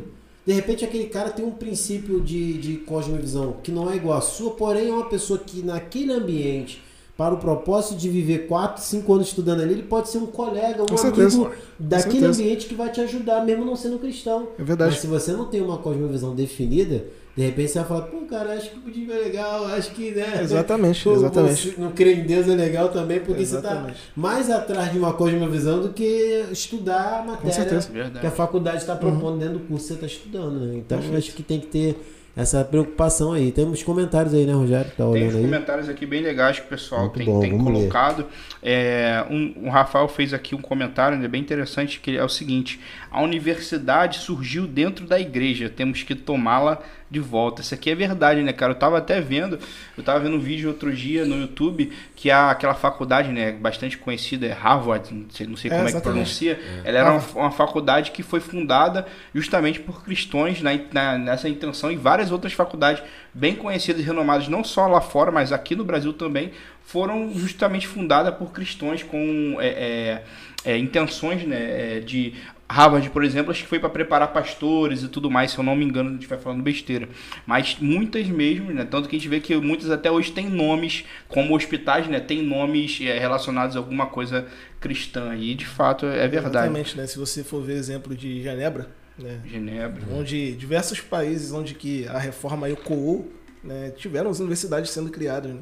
De 0.48 0.54
repente 0.54 0.82
aquele 0.82 1.08
cara 1.08 1.28
tem 1.28 1.44
um 1.44 1.50
princípio 1.50 2.22
de, 2.22 2.54
de 2.54 2.76
cosmovisão 2.78 3.58
que 3.62 3.70
não 3.70 3.90
é 3.92 3.96
igual 3.96 4.16
à 4.16 4.22
sua, 4.22 4.52
porém 4.52 4.88
é 4.88 4.92
uma 4.94 5.06
pessoa 5.06 5.38
que 5.38 5.60
naquele 5.62 6.10
ambiente, 6.10 6.82
para 7.18 7.34
o 7.34 7.38
propósito 7.38 7.96
de 7.98 8.08
viver 8.08 8.46
4, 8.46 8.80
5 8.82 9.12
anos 9.12 9.26
estudando 9.26 9.60
ali, 9.60 9.72
ele 9.74 9.82
pode 9.82 10.08
ser 10.08 10.18
um 10.18 10.26
colega, 10.26 10.84
um 10.84 10.86
Com 10.86 10.96
certeza. 10.96 11.36
amigo 11.36 11.52
daquele 11.76 12.12
certeza. 12.20 12.40
ambiente 12.42 12.66
que 12.68 12.74
vai 12.76 12.92
te 12.92 13.00
ajudar, 13.00 13.44
mesmo 13.44 13.64
não 13.64 13.74
sendo 13.74 13.98
cristão. 13.98 14.46
É 14.56 14.62
verdade. 14.62 14.92
Mas 14.92 15.00
se 15.00 15.08
você 15.08 15.32
não 15.32 15.46
tem 15.46 15.60
uma 15.60 15.78
cosmovisão 15.78 16.32
definida, 16.32 17.02
de 17.36 17.42
repente 17.44 17.72
você 17.72 17.80
vai 17.80 17.88
falar, 17.88 18.02
pô, 18.02 18.18
cara, 18.18 18.52
acho 18.52 18.70
que 18.70 18.78
o 18.78 18.82
budismo 18.82 19.12
é 19.12 19.16
legal, 19.18 19.64
acho 19.66 19.90
que, 19.90 20.12
né? 20.12 20.38
Exatamente, 20.42 21.02
Pô, 21.04 21.12
exatamente. 21.12 21.70
você 21.70 21.80
Não 21.80 21.90
crer 21.90 22.18
em 22.20 22.22
Deus 22.24 22.46
é 22.48 22.54
legal 22.54 22.88
também, 22.90 23.18
porque 23.18 23.44
você 23.44 23.56
Exatamente. 23.56 23.94
tá 23.94 23.98
mais 24.14 24.48
atrás 24.48 24.92
de 24.92 24.98
uma 24.98 25.12
cosmovisão 25.12 25.80
do 25.82 25.88
que 25.88 26.44
estudar 26.52 27.20
a 27.20 27.22
matéria 27.24 27.80
que 28.20 28.26
a 28.28 28.30
faculdade 28.30 28.76
Uhum. 28.76 28.80
está 28.82 28.94
propondo 28.94 29.38
dentro 29.38 29.58
do 29.58 29.64
curso 29.66 29.82
que 29.82 29.88
você 29.88 29.94
está 29.94 30.06
estudando, 30.06 30.60
né? 30.60 30.76
Então 30.76 31.00
acho 31.16 31.32
que 31.32 31.42
tem 31.42 31.58
que 31.58 31.66
ter 31.66 31.96
essa 32.38 32.64
preocupação 32.64 33.32
aí. 33.32 33.50
Temos 33.50 33.82
comentários 33.82 34.32
aí, 34.32 34.46
né, 34.46 34.52
Rogério? 34.52 34.92
Tá 34.96 35.10
Tem 35.10 35.24
aí. 35.24 35.42
comentários 35.42 35.88
aqui 35.88 36.06
bem 36.06 36.22
legais 36.22 36.60
que 36.60 36.66
o 36.66 36.68
pessoal 36.68 37.02
Muito 37.02 37.14
tem, 37.14 37.26
bom, 37.26 37.40
tem 37.40 37.58
colocado. 37.58 38.26
É, 38.62 39.24
um, 39.28 39.66
o 39.66 39.68
Rafael 39.68 40.06
fez 40.06 40.32
aqui 40.32 40.54
um 40.54 40.60
comentário 40.60 41.18
né, 41.18 41.26
bem 41.26 41.40
interessante, 41.40 41.98
que 41.98 42.16
é 42.16 42.22
o 42.22 42.28
seguinte: 42.28 42.80
a 43.10 43.20
universidade 43.20 44.18
surgiu 44.18 44.68
dentro 44.68 45.04
da 45.04 45.18
igreja, 45.18 45.68
temos 45.68 46.04
que 46.04 46.14
tomá-la 46.14 46.80
de 47.10 47.20
volta. 47.20 47.62
Isso 47.62 47.74
aqui 47.74 47.90
é 47.90 47.94
verdade, 47.94 48.42
né, 48.42 48.52
cara? 48.52 48.72
Eu 48.72 48.78
tava 48.78 48.98
até 48.98 49.20
vendo, 49.20 49.58
eu 49.96 50.04
tava 50.04 50.20
vendo 50.20 50.36
um 50.36 50.40
vídeo 50.40 50.68
outro 50.68 50.92
dia 50.94 51.24
no 51.24 51.40
YouTube 51.40 51.92
que 52.14 52.30
a, 52.30 52.50
aquela 52.50 52.74
faculdade, 52.74 53.30
né, 53.32 53.52
bastante 53.52 53.96
conhecida, 53.96 54.46
é 54.46 54.52
Harvard, 54.52 55.12
não 55.14 55.26
sei, 55.30 55.46
não 55.46 55.56
sei 55.56 55.70
É, 55.70 55.74
como 55.74 55.88
é 55.88 55.92
que 55.92 55.98
exatamente. 55.98 56.02
pronuncia. 56.02 56.60
Ela 56.84 56.98
era 56.98 57.10
uma, 57.12 57.22
uma 57.34 57.50
faculdade 57.50 58.10
que 58.10 58.22
foi 58.22 58.40
fundada 58.40 59.06
justamente 59.34 59.80
por 59.80 60.02
cristãos 60.04 60.60
na, 60.60 60.70
na- 60.92 61.18
nessa 61.18 61.48
intenção 61.48 61.90
e 61.90 61.96
várias 61.96 62.30
outras 62.30 62.52
faculdades 62.52 63.02
bem 63.32 63.54
conhecidas 63.54 64.02
e 64.02 64.04
renomadas, 64.04 64.48
não 64.48 64.64
só 64.64 64.86
lá 64.86 65.00
fora, 65.00 65.30
mas 65.30 65.52
aqui 65.52 65.74
no 65.76 65.84
Brasil 65.84 66.12
também, 66.12 66.52
foram 66.82 67.32
justamente 67.34 67.86
fundadas 67.86 68.34
por 68.34 68.50
cristãos 68.52 69.02
com 69.02 69.56
é, 69.60 70.22
é, 70.64 70.72
é, 70.72 70.78
intenções 70.78 71.42
né, 71.46 71.96
é, 71.96 72.00
de. 72.00 72.34
Harvard, 72.70 73.08
por 73.10 73.24
exemplo, 73.24 73.50
acho 73.50 73.62
que 73.62 73.68
foi 73.68 73.78
para 73.78 73.88
preparar 73.88 74.32
pastores 74.32 75.02
e 75.02 75.08
tudo 75.08 75.30
mais, 75.30 75.52
se 75.52 75.58
eu 75.58 75.64
não 75.64 75.74
me 75.74 75.84
engano, 75.84 76.10
a 76.10 76.12
gente 76.12 76.26
vai 76.26 76.38
falando 76.38 76.62
besteira. 76.62 77.08
Mas 77.46 77.78
muitas 77.80 78.26
mesmo, 78.28 78.70
né? 78.72 78.84
Tanto 78.84 79.08
que 79.08 79.16
a 79.16 79.18
gente 79.18 79.28
vê 79.28 79.40
que 79.40 79.56
muitas 79.56 79.90
até 79.90 80.10
hoje 80.10 80.32
têm 80.32 80.50
nomes, 80.50 81.04
como 81.28 81.56
hospitais, 81.56 82.06
né? 82.06 82.20
Tem 82.20 82.42
nomes 82.42 82.98
é, 83.00 83.18
relacionados 83.18 83.74
a 83.74 83.78
alguma 83.78 84.06
coisa 84.06 84.46
cristã. 84.80 85.34
E 85.34 85.54
de 85.54 85.64
fato 85.64 86.04
é 86.04 86.28
verdade. 86.28 86.56
Exatamente, 86.56 86.96
né? 86.96 87.06
Se 87.06 87.18
você 87.18 87.42
for 87.42 87.62
ver 87.62 87.76
exemplo 87.76 88.14
de 88.14 88.42
Genebra, 88.42 88.88
né? 89.18 89.40
Genebra. 89.46 90.02
onde 90.12 90.52
diversos 90.52 91.00
países 91.00 91.52
onde 91.52 91.74
que 91.74 92.06
a 92.06 92.18
reforma 92.18 92.68
ecoou, 92.68 93.32
né, 93.64 93.90
tiveram 93.96 94.30
as 94.30 94.38
universidades 94.38 94.90
sendo 94.90 95.10
criadas. 95.10 95.52
né? 95.52 95.60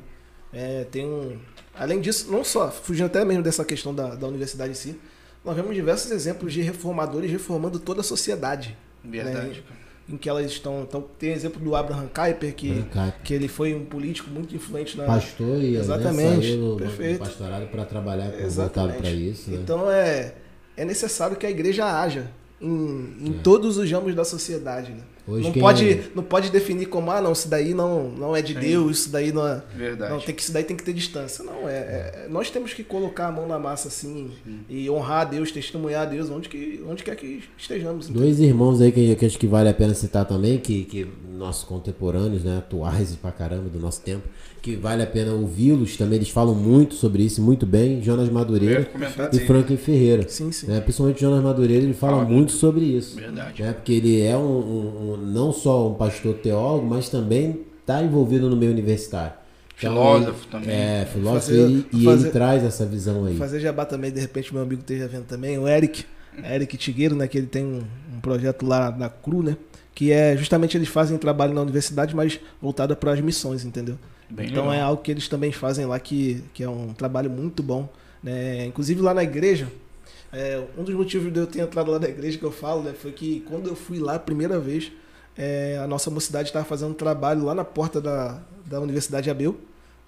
É, 0.52 0.84
tem 0.84 1.06
um, 1.06 1.38
além 1.74 2.00
disso, 2.00 2.30
não 2.30 2.44
só, 2.44 2.70
fugindo 2.70 3.06
até 3.06 3.24
mesmo 3.24 3.42
dessa 3.42 3.64
questão 3.64 3.94
da, 3.94 4.14
da 4.14 4.26
universidade 4.26 4.72
em 4.72 4.74
si, 4.74 4.98
nós 5.46 5.56
vemos 5.56 5.74
diversos 5.74 6.10
exemplos 6.10 6.52
de 6.52 6.60
reformadores 6.60 7.30
reformando 7.30 7.78
toda 7.78 8.00
a 8.00 8.04
sociedade. 8.04 8.76
Verdade. 9.04 9.36
né, 9.60 9.76
em 10.08 10.16
que 10.16 10.28
elas 10.28 10.46
estão. 10.46 10.82
Então, 10.82 11.04
tem 11.18 11.32
exemplo 11.32 11.60
do 11.60 11.74
Abraham 11.74 12.06
Kuyper, 12.14 12.54
que, 12.54 12.70
Abraham 12.70 12.84
Kuyper. 13.06 13.22
que 13.24 13.34
ele 13.34 13.48
foi 13.48 13.74
um 13.74 13.84
político 13.84 14.30
muito 14.30 14.54
influente 14.54 14.96
na. 14.96 15.04
Pastor 15.04 15.60
e 15.62 15.72
né, 15.72 15.78
Exatamente, 15.80 16.46
saiu 16.46 16.70
do, 16.72 16.76
perfeito. 16.76 17.18
do 17.18 17.18
pastorado 17.24 17.66
para 17.66 17.84
trabalhar, 17.84 18.24
voltado 18.26 18.44
Exatamente. 18.46 18.98
para 19.00 19.10
isso. 19.10 19.50
Né? 19.50 19.58
Então 19.62 19.90
é, 19.90 20.34
é 20.76 20.84
necessário 20.84 21.36
que 21.36 21.44
a 21.46 21.50
igreja 21.50 21.84
haja 21.86 22.30
em, 22.60 23.16
em 23.20 23.34
É. 23.38 23.42
todos 23.42 23.78
os 23.78 23.90
ramos 23.90 24.14
da 24.14 24.24
sociedade. 24.24 24.92
Né? 24.92 25.00
Hoje 25.28 25.42
Não 25.44 25.52
quem 25.52 25.60
pode, 25.60 25.90
é- 25.90 26.04
não 26.14 26.22
pode 26.22 26.50
definir 26.50 26.86
como, 26.86 27.10
ah, 27.10 27.20
não, 27.20 27.32
isso 27.32 27.48
daí 27.48 27.74
não, 27.74 28.08
não 28.10 28.36
é 28.36 28.40
de 28.40 28.54
Sim. 28.54 28.60
Deus, 28.60 28.98
isso 29.00 29.10
daí 29.10 29.32
não 29.32 29.46
é. 29.46 29.60
Verdade. 29.74 30.12
Não, 30.12 30.20
tem 30.20 30.34
que, 30.34 30.40
isso 30.42 30.52
daí 30.52 30.62
tem 30.62 30.76
que 30.76 30.84
ter 30.84 30.92
distância. 30.92 31.44
Não, 31.44 31.68
é, 31.68 31.72
é- 31.72 32.26
nós 32.30 32.48
temos 32.48 32.72
que 32.72 32.84
colocar 32.84 33.26
a 33.26 33.32
mão 33.32 33.46
na 33.48 33.58
massa 33.58 33.88
assim 33.88 34.30
e 34.68 34.88
honrar 34.88 35.22
a 35.22 35.24
Deus, 35.24 35.50
testemunhar 35.50 36.02
a 36.02 36.04
Deus 36.04 36.30
onde, 36.30 36.48
que, 36.48 36.80
onde 36.88 37.02
quer 37.02 37.16
que 37.16 37.42
estejamos. 37.58 38.08
Dois 38.08 38.38
irmãos 38.38 38.80
aí 38.80 38.92
que, 38.92 39.16
que 39.16 39.26
acho 39.26 39.38
que 39.38 39.46
vale 39.48 39.68
a 39.68 39.74
pena 39.74 39.94
citar 39.94 40.24
também, 40.24 40.58
que, 40.58 40.84
que 40.84 41.06
nossos 41.32 41.64
contemporâneos, 41.64 42.44
né, 42.44 42.58
atuais 42.58 43.12
e 43.12 43.16
pra 43.16 43.30
caramba 43.32 43.68
do 43.68 43.78
nosso 43.80 44.00
tempo, 44.02 44.22
que 44.66 44.74
vale 44.74 45.00
a 45.00 45.06
pena 45.06 45.30
ouvi-los 45.32 45.96
também, 45.96 46.16
eles 46.16 46.28
falam 46.28 46.52
muito 46.52 46.96
sobre 46.96 47.22
isso, 47.22 47.40
muito 47.40 47.64
bem, 47.64 48.02
Jonas 48.02 48.28
Madureira 48.28 48.88
e. 49.32 49.38
Franklin 49.38 49.76
Ferreira. 49.76 50.28
Sim, 50.28 50.50
sim. 50.50 50.66
Né, 50.66 50.80
principalmente 50.80 51.20
Jonas 51.20 51.40
Madureira, 51.40 51.84
ele 51.84 51.94
fala 51.94 52.16
Fala 52.16 52.28
muito 52.28 52.50
sobre 52.50 52.84
isso. 52.84 53.14
Verdade. 53.14 53.62
Né, 53.62 53.72
porque 53.72 53.92
ele 53.92 54.20
é 54.20 54.36
um, 54.36 54.40
um- 54.40 55.12
um 55.12 55.12
um, 55.12 55.16
não 55.18 55.52
só 55.52 55.88
um 55.88 55.94
pastor 55.94 56.34
teólogo, 56.34 56.84
mas 56.84 57.08
também 57.08 57.60
está 57.80 58.02
envolvido 58.02 58.50
no 58.50 58.56
meio 58.56 58.72
universitário. 58.72 59.34
Então, 59.78 59.92
filósofo 59.92 60.30
ele, 60.42 60.50
também. 60.50 60.74
É, 60.74 61.06
filósofo 61.12 61.46
fazer, 61.46 61.68
e, 61.68 61.86
e 61.92 62.04
fazer, 62.04 62.22
ele 62.24 62.30
traz 62.32 62.64
essa 62.64 62.84
visão 62.84 63.24
aí. 63.24 63.36
Fazer 63.36 63.60
jabá 63.60 63.84
também, 63.84 64.10
de 64.10 64.18
repente 64.18 64.52
meu 64.52 64.64
amigo 64.64 64.80
esteja 64.80 65.06
vendo 65.06 65.26
também, 65.26 65.56
o 65.60 65.68
Eric, 65.68 66.04
Eric 66.42 66.76
Tigueiro, 66.76 67.14
né, 67.14 67.28
que 67.28 67.38
ele 67.38 67.46
tem 67.46 67.64
um, 67.64 67.82
um 68.16 68.20
projeto 68.20 68.66
lá 68.66 68.90
na 68.90 69.08
CRU, 69.08 69.44
né, 69.44 69.56
que 69.94 70.10
é 70.10 70.36
justamente 70.36 70.76
eles 70.76 70.88
fazem 70.88 71.16
trabalho 71.18 71.54
na 71.54 71.62
universidade, 71.62 72.16
mas 72.16 72.40
voltado 72.60 72.96
para 72.96 73.12
as 73.12 73.20
missões, 73.20 73.64
entendeu? 73.64 73.96
Bem 74.28 74.46
então 74.46 74.64
legal. 74.64 74.74
é 74.74 74.80
algo 74.80 75.02
que 75.02 75.10
eles 75.10 75.28
também 75.28 75.52
fazem 75.52 75.86
lá 75.86 75.98
que, 75.98 76.42
que 76.52 76.62
é 76.62 76.68
um 76.68 76.92
trabalho 76.92 77.30
muito 77.30 77.62
bom. 77.62 77.88
Né? 78.22 78.66
Inclusive 78.66 79.00
lá 79.00 79.14
na 79.14 79.22
igreja, 79.22 79.70
é, 80.32 80.62
um 80.76 80.82
dos 80.82 80.94
motivos 80.94 81.32
de 81.32 81.38
eu 81.38 81.46
ter 81.46 81.60
entrado 81.60 81.90
lá 81.90 81.98
na 81.98 82.08
igreja 82.08 82.36
que 82.36 82.44
eu 82.44 82.50
falo 82.50 82.82
né, 82.82 82.92
foi 82.92 83.12
que 83.12 83.40
quando 83.48 83.68
eu 83.68 83.76
fui 83.76 83.98
lá 83.98 84.16
a 84.16 84.18
primeira 84.18 84.58
vez, 84.58 84.90
é, 85.36 85.78
a 85.82 85.86
nossa 85.86 86.10
mocidade 86.10 86.48
estava 86.48 86.64
fazendo 86.64 86.90
um 86.90 86.94
trabalho 86.94 87.44
lá 87.44 87.54
na 87.54 87.64
porta 87.64 88.00
da, 88.00 88.42
da 88.64 88.80
Universidade 88.80 89.30
Abel, 89.30 89.56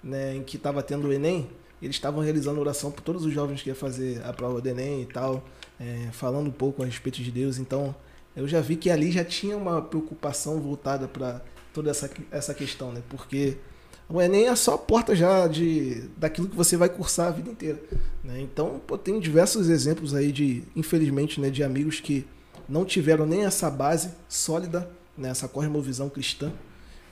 né, 0.03 0.35
em 0.35 0.43
que 0.43 0.57
estava 0.57 0.83
tendo 0.83 1.07
o 1.07 1.13
Enem. 1.13 1.49
Eles 1.81 1.95
estavam 1.95 2.21
realizando 2.21 2.59
oração 2.59 2.91
por 2.91 3.01
todos 3.01 3.23
os 3.25 3.33
jovens 3.33 3.61
que 3.61 3.69
iam 3.69 3.75
fazer 3.75 4.21
a 4.25 4.33
prova 4.33 4.59
do 4.59 4.67
Enem 4.67 5.03
e 5.03 5.05
tal, 5.05 5.43
é, 5.79 6.09
falando 6.11 6.47
um 6.47 6.51
pouco 6.51 6.83
a 6.83 6.85
respeito 6.85 7.23
de 7.23 7.31
Deus. 7.31 7.57
Então, 7.57 7.95
eu 8.35 8.47
já 8.47 8.59
vi 8.59 8.75
que 8.75 8.89
ali 8.89 9.11
já 9.11 9.23
tinha 9.23 9.55
uma 9.55 9.81
preocupação 9.81 10.59
voltada 10.59 11.07
para 11.07 11.41
toda 11.73 11.89
essa, 11.89 12.09
essa 12.31 12.53
questão, 12.53 12.91
né? 12.91 13.01
Porque 13.07 13.57
o 14.09 14.19
Enem 14.19 14.47
é 14.47 14.55
só 14.55 14.73
a 14.73 14.77
porta 14.77 15.15
já 15.15 15.47
de, 15.47 16.03
daquilo 16.17 16.49
que 16.49 16.55
você 16.55 16.75
vai 16.75 16.89
cursar 16.89 17.27
a 17.27 17.31
vida 17.31 17.51
inteira. 17.51 17.79
Né? 18.23 18.41
Então, 18.41 18.81
pô, 18.85 18.97
tem 18.97 19.19
diversos 19.19 19.69
exemplos 19.69 20.15
aí 20.15 20.31
de, 20.31 20.63
infelizmente, 20.75 21.39
né, 21.39 21.51
de 21.51 21.63
amigos 21.63 21.99
que 21.99 22.25
não 22.67 22.83
tiveram 22.83 23.25
nem 23.25 23.45
essa 23.45 23.69
base 23.69 24.09
sólida, 24.27 24.89
né, 25.15 25.29
essa 25.29 25.47
cosmovisão 25.47 26.09
cristã, 26.09 26.51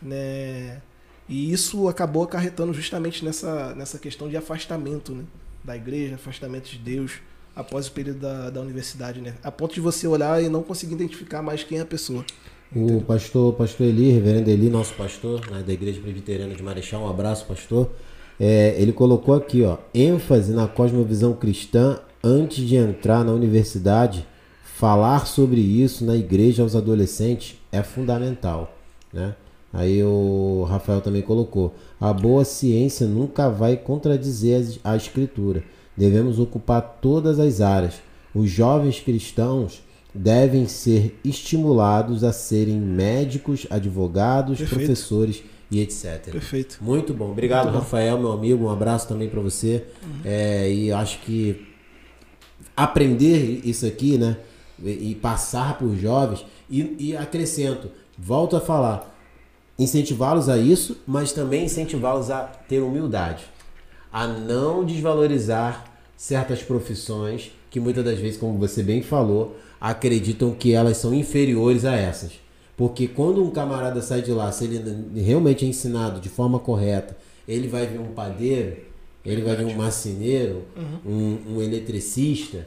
né? 0.01 0.81
E 1.29 1.51
isso 1.51 1.87
acabou 1.87 2.23
acarretando 2.23 2.73
justamente 2.73 3.23
nessa, 3.23 3.75
nessa 3.75 3.99
questão 3.99 4.29
de 4.29 4.37
afastamento 4.37 5.13
né, 5.13 5.25
da 5.63 5.75
igreja, 5.75 6.15
afastamento 6.15 6.69
de 6.69 6.77
Deus, 6.77 7.19
após 7.55 7.87
o 7.87 7.91
período 7.91 8.19
da, 8.19 8.49
da 8.49 8.61
universidade, 8.61 9.19
né? 9.19 9.35
A 9.43 9.51
ponto 9.51 9.73
de 9.73 9.81
você 9.81 10.07
olhar 10.07 10.41
e 10.41 10.47
não 10.47 10.63
conseguir 10.63 10.93
identificar 10.93 11.41
mais 11.41 11.63
quem 11.63 11.79
é 11.79 11.81
a 11.81 11.85
pessoa. 11.85 12.25
O 12.75 13.01
pastor, 13.01 13.53
pastor 13.53 13.87
Eli, 13.87 14.11
reverendo 14.11 14.49
Eli, 14.49 14.69
nosso 14.69 14.93
pastor, 14.95 15.49
né, 15.49 15.63
da 15.65 15.71
Igreja 15.71 16.01
Presbiteriana 16.01 16.53
de 16.53 16.61
Marechal, 16.61 17.03
um 17.03 17.09
abraço, 17.09 17.45
pastor. 17.45 17.89
É, 18.37 18.75
ele 18.77 18.91
colocou 18.91 19.33
aqui, 19.33 19.63
ó, 19.63 19.77
ênfase 19.93 20.51
na 20.51 20.67
cosmovisão 20.67 21.33
cristã 21.33 21.99
antes 22.23 22.67
de 22.67 22.75
entrar 22.75 23.23
na 23.23 23.31
universidade. 23.31 24.27
Falar 24.63 25.25
sobre 25.25 25.59
isso 25.61 26.05
na 26.05 26.15
igreja 26.15 26.61
aos 26.61 26.75
adolescentes 26.75 27.57
é 27.71 27.81
fundamental, 27.81 28.77
né? 29.11 29.33
Aí 29.73 30.03
o 30.03 30.65
Rafael 30.69 31.01
também 31.01 31.21
colocou: 31.21 31.73
a 31.99 32.13
boa 32.13 32.45
ciência 32.45 33.07
nunca 33.07 33.49
vai 33.49 33.75
contradizer 33.75 34.77
a 34.83 34.95
escritura. 34.95 35.63
Devemos 35.95 36.37
ocupar 36.37 36.99
todas 37.01 37.39
as 37.39 37.59
áreas. 37.59 37.95
Os 38.35 38.51
jovens 38.51 38.99
cristãos 38.99 39.81
devem 40.13 40.67
ser 40.67 41.19
estimulados 41.23 42.23
a 42.23 42.31
serem 42.31 42.79
médicos, 42.79 43.67
advogados, 43.69 44.57
Perfeito. 44.57 44.79
professores 44.79 45.43
e 45.69 45.79
etc. 45.79 46.31
Perfeito. 46.31 46.77
Muito 46.81 47.13
bom. 47.13 47.31
Obrigado, 47.31 47.65
Muito 47.65 47.73
bom. 47.73 47.79
Rafael, 47.79 48.17
meu 48.17 48.31
amigo. 48.31 48.65
Um 48.65 48.69
abraço 48.69 49.07
também 49.07 49.29
para 49.29 49.41
você. 49.41 49.85
Uhum. 50.03 50.21
É, 50.23 50.71
e 50.71 50.91
acho 50.91 51.19
que 51.19 51.67
aprender 52.75 53.61
isso 53.63 53.85
aqui, 53.85 54.17
né? 54.17 54.37
E, 54.83 55.15
passar 55.15 55.77
por 55.77 55.95
jovens. 55.95 56.45
E, 56.69 56.95
e 56.99 57.17
acrescento, 57.17 57.89
volto 58.17 58.55
a 58.55 58.61
falar, 58.61 59.15
incentivá-los 59.79 60.49
a 60.49 60.57
isso, 60.57 60.97
mas 61.07 61.31
também 61.31 61.65
incentivá-los 61.65 62.29
a 62.29 62.41
ter 62.41 62.81
humildade, 62.81 63.45
a 64.11 64.27
não 64.27 64.83
desvalorizar 64.83 65.85
certas 66.15 66.61
profissões 66.61 67.51
que 67.69 67.79
muitas 67.79 68.03
das 68.03 68.19
vezes, 68.19 68.37
como 68.37 68.57
você 68.57 68.83
bem 68.83 69.01
falou, 69.01 69.55
acreditam 69.79 70.51
que 70.51 70.73
elas 70.73 70.97
são 70.97 71.13
inferiores 71.13 71.85
a 71.85 71.95
essas. 71.95 72.31
Porque 72.75 73.07
quando 73.07 73.43
um 73.43 73.49
camarada 73.49 74.01
sai 74.01 74.21
de 74.21 74.31
lá, 74.31 74.51
se 74.51 74.65
ele 74.65 75.21
realmente 75.21 75.65
é 75.65 75.67
ensinado 75.67 76.19
de 76.19 76.29
forma 76.29 76.59
correta, 76.59 77.17
ele 77.47 77.67
vai 77.67 77.87
ver 77.87 77.99
um 77.99 78.13
padeiro, 78.13 78.77
ele 79.25 79.41
vai 79.41 79.55
ver 79.55 79.65
um 79.65 79.73
marceneiro, 79.73 80.63
uhum. 80.75 81.11
um, 81.11 81.55
um, 81.55 81.61
eletricista, 81.61 82.65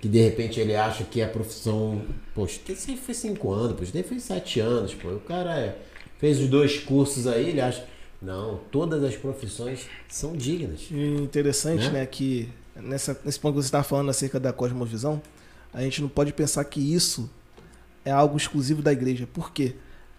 que 0.00 0.08
de 0.08 0.22
repente 0.22 0.60
ele 0.60 0.76
acha 0.76 1.02
que 1.02 1.20
a 1.20 1.28
profissão. 1.28 2.02
Poxa, 2.34 2.60
esse 2.68 2.96
foi 2.96 3.14
cinco 3.14 3.52
anos, 3.52 3.76
poxa, 3.76 3.98
esse 3.98 4.08
foi 4.08 4.20
sete 4.20 4.60
anos, 4.60 4.94
pô. 4.94 5.08
O 5.08 5.20
cara 5.20 5.58
é, 5.58 5.76
fez 6.18 6.40
os 6.40 6.46
dois 6.46 6.78
cursos 6.78 7.26
aí, 7.26 7.48
ele 7.48 7.60
acha. 7.60 7.84
Não, 8.20 8.60
todas 8.72 9.02
as 9.04 9.16
profissões 9.16 9.86
são 10.08 10.36
dignas. 10.36 10.88
E 10.90 11.22
interessante, 11.22 11.84
né, 11.84 12.00
né 12.00 12.06
que 12.06 12.48
nessa, 12.74 13.18
nesse 13.24 13.38
ponto 13.38 13.54
que 13.54 13.62
você 13.62 13.68
estava 13.68 13.84
falando 13.84 14.10
acerca 14.10 14.40
da 14.40 14.52
cosmovisão, 14.52 15.20
a 15.72 15.82
gente 15.82 16.00
não 16.00 16.08
pode 16.08 16.32
pensar 16.32 16.64
que 16.64 16.80
isso 16.80 17.30
é 18.04 18.10
algo 18.10 18.36
exclusivo 18.36 18.82
da 18.82 18.92
igreja. 18.92 19.28
Por 19.32 19.52
quê? 19.52 19.74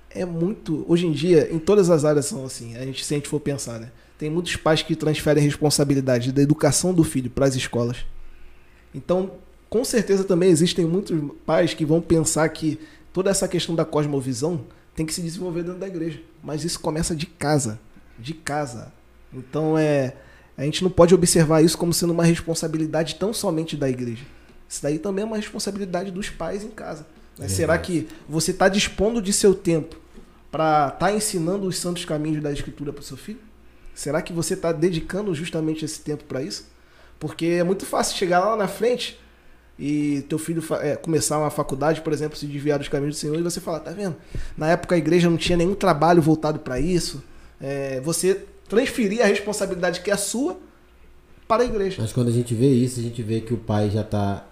É 0.10 0.26
muito. 0.26 0.86
Hoje 0.88 1.06
em 1.06 1.12
dia, 1.12 1.52
em 1.52 1.60
todas 1.60 1.90
as 1.90 2.06
áreas 2.06 2.26
são 2.26 2.46
assim. 2.46 2.76
A 2.78 2.86
gente, 2.86 3.04
se 3.04 3.14
a 3.14 3.18
gente 3.18 3.30
for 3.30 3.40
pensar, 3.40 3.80
né? 3.80 3.92
Tem 4.18 4.30
muitos 4.30 4.56
pais 4.56 4.82
que 4.82 4.96
transferem 4.96 5.42
a 5.42 5.46
responsabilidade 5.46 6.32
da 6.32 6.42
educação 6.42 6.94
do 6.94 7.04
filho 7.04 7.30
para 7.30 7.46
as 7.46 7.56
escolas. 7.56 8.06
Então, 8.94 9.32
com 9.70 9.86
certeza 9.86 10.24
também 10.24 10.50
existem 10.50 10.86
muitos 10.86 11.18
pais 11.46 11.74
que 11.74 11.86
vão 11.86 12.02
pensar 12.02 12.50
que 12.50 12.80
toda 13.14 13.30
essa 13.30 13.48
questão 13.48 13.76
da 13.76 13.86
cosmovisão 13.86 14.66
tem 14.96 15.06
que 15.06 15.14
se 15.14 15.22
desenvolver 15.22 15.64
dentro 15.64 15.80
da 15.80 15.88
igreja. 15.88 16.22
Mas 16.44 16.64
isso 16.64 16.80
começa 16.80 17.16
de 17.16 17.26
casa. 17.26 17.80
De 18.18 18.34
casa. 18.34 18.92
Então 19.34 19.78
é. 19.78 20.16
A 20.58 20.64
gente 20.64 20.84
não 20.84 20.92
pode 20.92 21.16
observar 21.16 21.64
isso 21.64 21.78
como 21.78 21.94
sendo 21.94 22.12
uma 22.12 22.26
responsabilidade 22.26 23.16
tão 23.16 23.34
somente 23.34 23.78
da 23.78 23.90
igreja. 23.90 24.26
Isso 24.70 24.84
daí 24.84 25.00
também 25.00 25.24
é 25.24 25.26
uma 25.26 25.38
responsabilidade 25.38 26.12
dos 26.12 26.30
pais 26.30 26.64
em 26.64 26.70
casa. 26.70 27.08
Né? 27.40 27.48
Será 27.48 27.76
que 27.80 28.08
você 28.28 28.52
está 28.52 28.70
dispondo 28.70 29.20
de 29.20 29.34
seu 29.34 29.56
tempo 29.56 29.96
para 30.52 30.90
estar 30.90 31.08
tá 31.08 31.12
ensinando 31.12 31.68
os 31.68 31.80
santos 31.80 32.06
caminhos 32.06 32.44
da 32.44 32.52
Escritura 32.52 32.94
para 32.94 33.02
o 33.02 33.04
seu 33.04 33.18
filho? 33.18 33.40
Será 33.96 34.22
que 34.22 34.32
você 34.32 34.54
está 34.54 34.72
dedicando 34.72 35.34
justamente 35.34 35.84
esse 35.84 36.02
tempo 36.02 36.24
para 36.26 36.44
isso? 36.44 36.68
Porque 37.20 37.46
é 37.48 37.64
muito 37.64 37.86
fácil 37.86 38.16
chegar 38.16 38.40
lá 38.42 38.56
na 38.56 38.68
frente 38.68 39.20
e 39.78 40.24
teu 40.30 40.38
filho 40.38 40.64
é, 40.82 40.96
começar 40.96 41.40
uma 41.40 41.50
faculdade, 41.50 42.02
por 42.02 42.14
exemplo, 42.14 42.38
se 42.38 42.46
desviar 42.46 42.78
dos 42.78 42.88
caminhos 42.88 43.16
do 43.16 43.20
Senhor 43.20 43.40
e 43.40 43.42
você 43.42 43.60
falar, 43.60 43.80
tá 43.80 43.92
vendo? 43.92 44.16
Na 44.58 44.70
época 44.70 44.96
a 44.96 44.98
igreja 44.98 45.30
não 45.30 45.38
tinha 45.38 45.58
nenhum 45.58 45.74
trabalho 45.74 46.22
voltado 46.22 46.60
para 46.60 46.80
isso. 46.80 47.24
É, 47.60 48.00
você 48.02 48.46
transferir 48.68 49.22
a 49.22 49.26
responsabilidade 49.26 50.02
que 50.02 50.12
é 50.12 50.18
sua 50.18 50.58
para 51.48 51.64
a 51.64 51.66
igreja. 51.66 51.98
Mas 52.00 52.14
quando 52.14 52.28
a 52.28 52.32
gente 52.32 52.54
vê 52.54 52.68
isso, 52.68 53.00
a 53.00 53.04
gente 53.04 53.24
vê 53.24 53.42
que 53.42 53.54
o 53.54 53.58
pai 53.58 53.90
já 53.90 54.02
está 54.02 54.46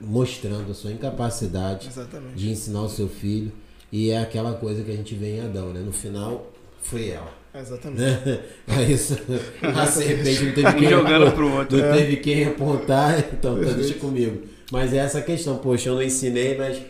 mostrando 0.00 0.70
a 0.70 0.74
sua 0.74 0.92
incapacidade 0.92 1.88
Exatamente. 1.88 2.34
de 2.34 2.50
ensinar 2.50 2.82
o 2.82 2.88
seu 2.88 3.08
filho. 3.08 3.52
E 3.90 4.10
é 4.10 4.18
aquela 4.18 4.54
coisa 4.54 4.82
que 4.82 4.90
a 4.90 4.96
gente 4.96 5.14
vê 5.14 5.36
em 5.36 5.40
Adão, 5.40 5.72
né? 5.72 5.80
No 5.80 5.92
final, 5.92 6.52
foi 6.80 7.10
ela. 7.10 7.32
Exatamente. 7.54 8.00
Né? 8.00 8.40
Aí 8.66 8.92
isso, 8.92 9.16
a 9.62 9.86
serpente 9.86 10.44
não 10.44 10.52
teve 10.52 10.72
quem 10.74 10.90
jogando 10.90 11.32
pro 11.32 11.52
outro. 11.52 11.78
Não 11.78 11.84
é. 11.84 11.92
teve 11.96 12.16
quem 12.16 12.44
apontar, 12.44 13.18
então 13.32 13.58
tá, 13.58 13.72
deixa 13.72 13.94
comigo. 13.94 14.42
Mas 14.70 14.92
é 14.92 14.98
essa 14.98 15.22
questão, 15.22 15.56
poxa, 15.58 15.88
eu 15.88 15.94
não 15.94 16.02
ensinei, 16.02 16.58
mas 16.58 16.82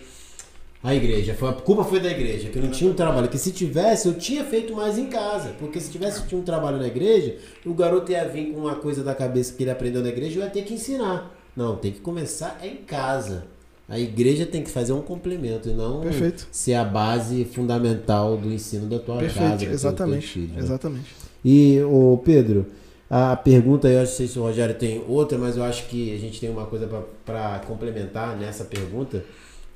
a 0.83 0.95
igreja, 0.95 1.35
foi, 1.35 1.49
a 1.49 1.53
culpa 1.53 1.85
foi 1.85 2.01
da 2.01 2.11
igreja, 2.11 2.49
que 2.49 2.59
não 2.59 2.71
tinha 2.71 2.91
um 2.91 2.95
trabalho. 2.95 3.29
Que 3.29 3.39
se 3.39 3.51
tivesse, 3.53 4.09
eu 4.09 4.15
tinha 4.15 4.45
feito 4.45 4.75
mais 4.75 4.97
em 4.97 5.07
casa. 5.07 5.51
Porque 5.59 5.81
se 5.81 5.91
tivesse 5.91 6.27
tinha 6.27 6.41
um 6.41 6.45
trabalho 6.45 6.79
na 6.79 6.87
igreja, 6.87 7.37
o 7.65 7.75
garoto 7.75 8.13
ia 8.13 8.27
vir 8.27 8.53
com 8.53 8.61
uma 8.61 8.77
coisa 8.77 9.03
da 9.03 9.15
cabeça 9.15 9.53
que 9.55 9.63
ele 9.63 9.71
aprendeu 9.71 10.03
na 10.03 10.09
igreja, 10.09 10.39
eu 10.39 10.45
ia 10.45 10.51
ter 10.51 10.63
que 10.63 10.75
ensinar. 10.75 11.36
Não, 11.57 11.77
tem 11.77 11.93
que 11.93 12.01
começar 12.01 12.61
em 12.63 12.77
casa. 12.77 13.45
A 13.89 13.99
igreja 13.99 14.45
tem 14.45 14.63
que 14.63 14.71
fazer 14.71 14.93
um 14.93 15.01
complemento 15.01 15.69
e 15.69 15.73
não 15.73 16.01
Perfeito. 16.01 16.47
ser 16.51 16.75
a 16.75 16.85
base 16.85 17.45
fundamental 17.45 18.37
do 18.37 18.53
ensino 18.53 18.87
da 18.87 18.99
tua 18.99 19.19
Perfeito. 19.19 19.51
casa. 19.51 19.65
Exatamente. 19.65 20.27
Filho, 20.27 20.53
né? 20.55 20.59
Exatamente. 20.59 21.15
E 21.45 21.81
o 21.83 22.21
Pedro, 22.25 22.67
a 23.09 23.37
pergunta, 23.37 23.89
eu 23.89 24.01
não 24.01 24.07
sei 24.07 24.27
se 24.27 24.39
o 24.39 24.43
Rogério 24.43 24.75
tem 24.75 25.05
outra, 25.07 25.39
mas 25.39 25.57
eu 25.57 25.63
acho 25.63 25.87
que 25.87 26.13
a 26.13 26.19
gente 26.19 26.41
tem 26.41 26.51
uma 26.51 26.67
coisa 26.67 26.89
para 27.25 27.61
complementar 27.61 28.37
nessa 28.37 28.65
pergunta. 28.65 29.25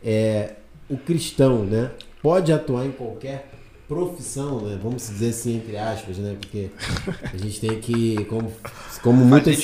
É 0.02 0.54
o 0.88 0.96
cristão, 0.96 1.64
né? 1.64 1.92
Pode 2.20 2.52
atuar 2.52 2.84
em 2.84 2.90
qualquer 2.90 3.49
profissão, 3.90 4.60
né? 4.60 4.78
Vamos 4.80 5.08
dizer 5.08 5.30
assim, 5.30 5.56
entre 5.56 5.76
aspas, 5.76 6.16
né? 6.16 6.36
Porque 6.38 6.70
a 7.24 7.36
gente 7.36 7.58
tem 7.60 7.80
que, 7.80 8.24
como, 8.26 8.52
como, 9.02 9.24
muitas, 9.24 9.60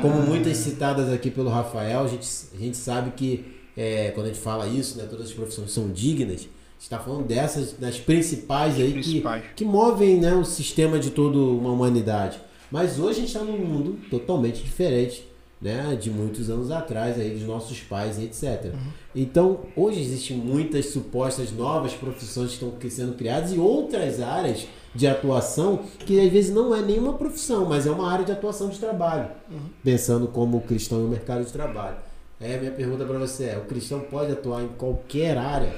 como 0.00 0.22
muitas 0.22 0.56
citadas 0.56 1.12
aqui 1.12 1.30
pelo 1.30 1.50
Rafael, 1.50 2.04
a 2.04 2.08
gente, 2.08 2.26
a 2.54 2.58
gente 2.58 2.76
sabe 2.78 3.10
que 3.10 3.44
é, 3.76 4.12
quando 4.12 4.26
a 4.26 4.28
gente 4.30 4.40
fala 4.40 4.66
isso, 4.66 4.96
né? 4.96 5.04
Todas 5.04 5.26
as 5.26 5.32
profissões 5.34 5.70
são 5.72 5.90
dignas. 5.90 6.36
A 6.36 6.38
gente 6.38 6.52
está 6.80 6.98
falando 6.98 7.26
dessas, 7.26 7.74
das 7.74 7.98
principais 7.98 8.76
aí 8.76 8.92
principais. 8.92 9.42
Que, 9.48 9.54
que 9.56 9.64
movem 9.66 10.18
né, 10.20 10.34
o 10.34 10.44
sistema 10.44 10.98
de 10.98 11.10
toda 11.10 11.36
uma 11.36 11.70
humanidade. 11.70 12.40
Mas 12.70 12.98
hoje 12.98 13.18
a 13.18 13.20
gente 13.20 13.26
está 13.26 13.40
num 13.40 13.58
mundo 13.58 13.98
totalmente 14.10 14.62
diferente 14.62 15.25
né, 15.60 15.96
de 16.00 16.10
muitos 16.10 16.50
anos 16.50 16.70
atrás, 16.70 17.18
aí, 17.18 17.30
dos 17.30 17.46
nossos 17.46 17.80
pais 17.80 18.18
etc. 18.18 18.66
Uhum. 18.66 18.92
Então, 19.14 19.60
hoje 19.74 20.00
existem 20.00 20.36
muitas 20.36 20.86
supostas 20.86 21.50
novas 21.52 21.94
profissões 21.94 22.50
que 22.50 22.64
estão 22.64 22.90
sendo 22.90 23.16
criadas 23.16 23.52
e 23.52 23.58
outras 23.58 24.20
áreas 24.20 24.66
de 24.94 25.06
atuação 25.06 25.84
que 26.00 26.20
às 26.20 26.30
vezes 26.30 26.54
não 26.54 26.74
é 26.74 26.82
nenhuma 26.82 27.14
profissão, 27.14 27.66
mas 27.66 27.86
é 27.86 27.90
uma 27.90 28.10
área 28.10 28.24
de 28.24 28.32
atuação 28.32 28.68
de 28.68 28.78
trabalho, 28.78 29.28
uhum. 29.50 29.68
pensando 29.82 30.26
como 30.28 30.60
cristão 30.60 30.98
no 31.00 31.08
mercado 31.08 31.44
de 31.44 31.52
trabalho. 31.52 31.96
É, 32.40 32.58
minha 32.58 32.72
pergunta 32.72 33.04
para 33.04 33.18
você 33.18 33.44
é: 33.44 33.58
o 33.58 33.62
cristão 33.62 34.00
pode 34.00 34.32
atuar 34.32 34.62
em 34.62 34.68
qualquer 34.68 35.38
área? 35.38 35.74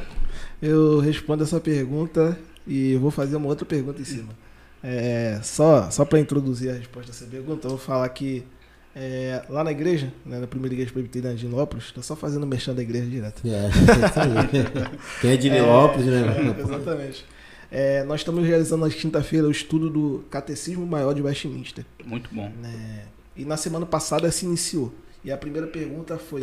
Eu 0.61 0.99
respondo 0.99 1.45
essa 1.45 1.61
pergunta 1.61 2.37
e 2.67 2.97
vou 2.97 3.11
fazer 3.11 3.37
uma 3.37 3.47
outra 3.47 3.65
pergunta 3.65 4.01
em 4.01 4.05
cima. 4.05 4.29
É, 4.83 5.41
só 5.43 5.91
só 5.91 6.05
para 6.05 6.21
introduzir 6.21 6.71
a 6.71 6.75
resposta 6.75 7.11
a 7.11 7.15
essa 7.15 7.27
pergunta, 7.27 7.67
eu 7.67 7.71
vou 7.71 7.79
falar 7.79 8.09
que 8.11 8.45
é, 9.01 9.45
lá 9.49 9.63
na 9.63 9.71
igreja, 9.71 10.13
né, 10.27 10.41
na 10.41 10.47
primeira 10.49 10.75
igreja 10.75 10.93
presbiteriana 10.93 11.37
de 11.37 11.47
Nilópolis, 11.47 11.85
estou 11.85 12.03
só 12.03 12.17
fazendo 12.17 12.45
mexendo 12.45 12.77
da 12.77 12.83
igreja 12.83 13.07
direto. 13.07 13.43
É, 13.47 13.69
isso 13.71 14.21
aí. 14.21 14.99
Quem 15.21 15.31
é 15.31 15.37
de 15.37 15.51
Nilópolis, 15.51 16.09
é, 16.09 16.11
né? 16.11 16.57
Exatamente. 16.59 17.25
É, 17.71 18.03
nós 18.03 18.23
estamos 18.23 18.45
realizando 18.45 18.85
na 18.85 18.91
quinta-feira 18.91 19.47
o 19.47 19.53
estudo 19.53 19.89
do 19.89 20.25
Catecismo 20.29 20.85
Maior 20.85 21.15
de 21.15 21.23
Westminster. 21.23 21.87
Muito 22.05 22.35
bom. 22.35 22.51
É, 22.65 23.05
e 23.37 23.45
na 23.45 23.57
semana 23.57 23.87
passada 23.87 24.29
se 24.33 24.45
iniciou. 24.45 24.93
E 25.25 25.31
a 25.31 25.37
primeira 25.37 25.69
pergunta 25.69 26.19
foi: 26.19 26.43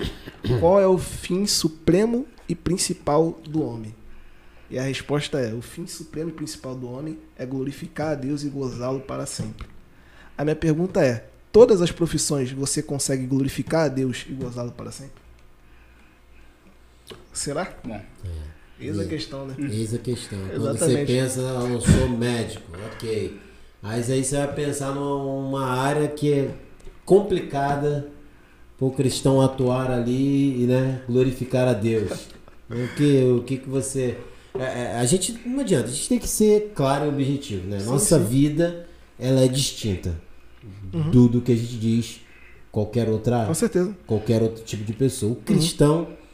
qual 0.61 0.79
é 0.79 0.87
o 0.87 0.97
fim 0.97 1.45
supremo 1.45 2.25
e 2.47 2.55
principal 2.55 3.37
do 3.43 3.63
homem? 3.63 3.93
E 4.69 4.79
a 4.79 4.83
resposta 4.83 5.39
é: 5.39 5.53
o 5.53 5.61
fim 5.61 5.87
supremo 5.87 6.29
e 6.29 6.33
principal 6.33 6.73
do 6.73 6.89
homem 6.89 7.19
é 7.35 7.45
glorificar 7.45 8.11
a 8.11 8.15
Deus 8.15 8.43
e 8.43 8.49
gozá-lo 8.49 9.01
para 9.01 9.25
sempre. 9.25 9.67
A 10.37 10.43
minha 10.45 10.55
pergunta 10.55 11.03
é: 11.03 11.27
todas 11.55 11.81
as 11.81 11.89
profissões 11.89 12.51
você 12.51 12.83
consegue 12.83 13.25
glorificar 13.25 13.85
a 13.85 13.87
Deus 13.87 14.25
e 14.27 14.33
gozá-lo 14.33 14.73
para 14.73 14.91
sempre? 14.91 15.23
Será? 17.31 17.73
Bom. 17.81 17.95
É. 17.95 18.03
Eis 18.77 18.99
a 18.99 19.05
questão, 19.05 19.47
né? 19.47 19.55
Eis 19.57 19.93
a 19.93 19.97
questão. 19.97 20.37
Quando 20.49 20.77
você 20.77 21.05
pensa, 21.05 21.39
ah, 21.39 21.69
eu 21.69 21.79
sou 21.79 22.09
médico, 22.09 22.69
ok. 22.93 23.39
Mas 23.81 24.11
aí 24.11 24.21
você 24.21 24.35
vai 24.35 24.53
pensar 24.53 24.93
numa 24.93 25.65
área 25.65 26.09
que 26.09 26.33
é 26.33 26.51
complicada 27.05 28.09
para 28.77 28.87
o 28.87 28.91
cristão 28.91 29.39
atuar 29.39 29.89
ali 29.89 30.61
e 30.61 30.67
né, 30.67 31.03
glorificar 31.07 31.69
a 31.69 31.73
Deus. 31.73 32.27
O 32.69 32.95
que, 32.97 33.23
o 33.23 33.43
que, 33.43 33.57
que 33.59 33.69
você. 33.69 34.17
É, 34.59 34.63
é, 34.63 34.95
a 34.97 35.05
gente 35.05 35.39
não 35.47 35.61
adianta, 35.61 35.87
a 35.87 35.91
gente 35.91 36.09
tem 36.09 36.19
que 36.19 36.27
ser 36.27 36.73
claro 36.75 37.05
e 37.05 37.07
objetivo, 37.07 37.65
né? 37.65 37.79
Sim, 37.79 37.85
Nossa 37.85 38.19
sim. 38.19 38.25
vida 38.25 38.85
ela 39.17 39.39
é 39.39 39.47
distinta 39.47 40.24
uhum. 40.95 41.11
do, 41.11 41.27
do 41.27 41.41
que 41.41 41.51
a 41.51 41.55
gente 41.55 41.77
diz 41.77 42.21
qualquer 42.71 43.09
outra 43.09 43.45
Com 43.45 43.53
certeza. 43.53 43.95
qualquer 44.07 44.41
outro 44.41 44.63
tipo 44.63 44.83
de 44.83 44.93
pessoa. 44.93 45.33
O 45.33 45.35
cristão 45.35 45.99
uhum 45.99 46.25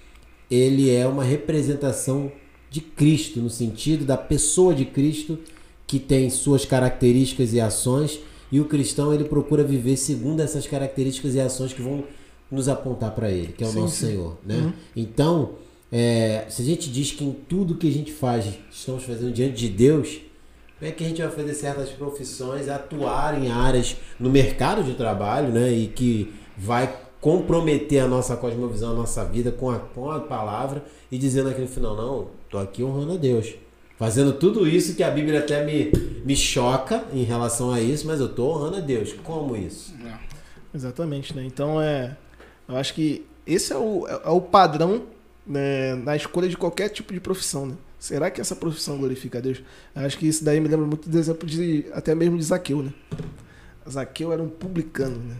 ele 0.52 0.94
é 0.94 1.08
uma 1.08 1.24
representação 1.24 2.30
de 2.70 2.82
Cristo, 2.82 3.40
no 3.40 3.50
sentido 3.50 4.04
da 4.04 4.18
pessoa 4.18 4.76
de 4.76 4.84
Cristo, 4.84 5.40
que 5.88 5.98
tem 5.98 6.30
suas 6.30 6.66
características 6.66 7.54
e 7.54 7.62
ações, 7.62 8.20
e 8.52 8.60
o 8.60 8.66
cristão 8.66 9.14
ele 9.14 9.24
procura 9.24 9.64
viver 9.64 9.96
segundo 9.96 10.42
essas 10.42 10.68
características 10.68 11.36
e 11.36 11.40
ações 11.40 11.72
que 11.72 11.82
vão 11.82 12.04
nos 12.52 12.68
apontar 12.68 13.16
para 13.16 13.32
ele, 13.32 13.54
que 13.54 13.64
é 13.64 13.68
o 13.68 13.72
sim, 13.72 13.80
nosso 13.80 13.96
sim. 13.96 14.08
Senhor. 14.08 14.38
Né? 14.46 14.58
Uhum. 14.58 14.74
Então, 14.94 15.52
é, 15.90 16.46
se 16.50 16.62
a 16.62 16.66
gente 16.66 16.90
diz 16.90 17.12
que 17.12 17.24
em 17.24 17.32
tudo 17.32 17.76
que 17.76 17.88
a 17.88 17.92
gente 17.92 18.12
faz 18.12 18.46
estamos 18.70 19.06
fazendo 19.06 19.32
diante 19.32 19.56
de 19.56 19.70
Deus, 19.70 20.20
como 20.82 20.92
é 20.92 20.96
que 20.96 21.04
a 21.04 21.08
gente 21.08 21.22
vai 21.22 21.30
fazer 21.30 21.54
certas 21.54 21.90
profissões 21.90 22.68
atuar 22.68 23.40
em 23.40 23.52
áreas 23.52 23.96
no 24.20 24.32
mercado 24.32 24.84
de 24.84 24.96
trabalho, 24.96 25.50
né? 25.50 25.72
E 25.72 25.86
que 25.86 26.34
vai 26.58 26.92
comprometer 27.22 28.02
a 28.02 28.08
nossa 28.08 28.36
cosmovisão, 28.36 28.94
a 28.94 28.96
nossa 28.96 29.24
vida 29.24 29.52
com 29.52 29.70
a, 29.70 29.78
com 29.78 30.10
a 30.10 30.20
palavra 30.20 30.84
e 31.12 31.20
dizendo 31.20 31.50
aqui 31.50 31.62
no 31.62 31.68
final, 31.68 31.96
não, 31.96 32.30
tô 32.50 32.58
aqui 32.58 32.84
honrando 32.84 33.14
a 33.14 33.18
Deus. 33.18 33.54
Fazendo 33.96 34.34
tudo 34.34 34.68
isso 34.68 34.96
que 34.96 35.04
a 35.04 35.12
Bíblia 35.12 35.42
até 35.42 35.64
me, 35.64 35.92
me 36.26 36.36
choca 36.36 37.06
em 37.14 37.22
relação 37.22 37.72
a 37.72 37.80
isso, 37.80 38.08
mas 38.08 38.20
eu 38.20 38.30
tô 38.30 38.50
honrando 38.52 38.78
a 38.78 38.80
Deus. 38.80 39.14
Como 39.24 39.56
isso? 39.56 39.94
Não. 40.00 40.18
Exatamente, 40.74 41.36
né? 41.36 41.44
Então 41.46 41.80
é. 41.80 42.18
Eu 42.68 42.76
acho 42.76 42.96
que 42.96 43.24
esse 43.46 43.72
é 43.72 43.78
o, 43.78 44.08
é, 44.08 44.14
é 44.26 44.30
o 44.32 44.42
padrão 44.42 45.04
né, 45.46 45.94
na 45.94 46.16
escolha 46.16 46.50
de 46.50 46.58
qualquer 46.58 46.90
tipo 46.90 47.14
de 47.14 47.20
profissão, 47.20 47.68
né? 47.68 47.76
Será 48.02 48.32
que 48.32 48.42
essa 48.42 48.56
profissão 48.56 48.98
glorifica 48.98 49.38
a 49.38 49.42
Deus? 49.42 49.62
Eu 49.96 50.02
acho 50.02 50.18
que 50.18 50.28
isso 50.28 50.44
daí 50.44 50.60
me 50.60 50.68
lembra 50.68 50.88
muito 50.88 51.08
do 51.08 51.20
exemplo 51.20 51.48
de 51.48 51.86
até 51.94 52.16
mesmo 52.16 52.36
de 52.36 52.44
Zaqueu, 52.44 52.82
né? 52.82 52.92
Zaqueu 53.88 54.34
era 54.34 54.42
um 54.42 54.50
publicano, 54.50 55.20
né? 55.20 55.38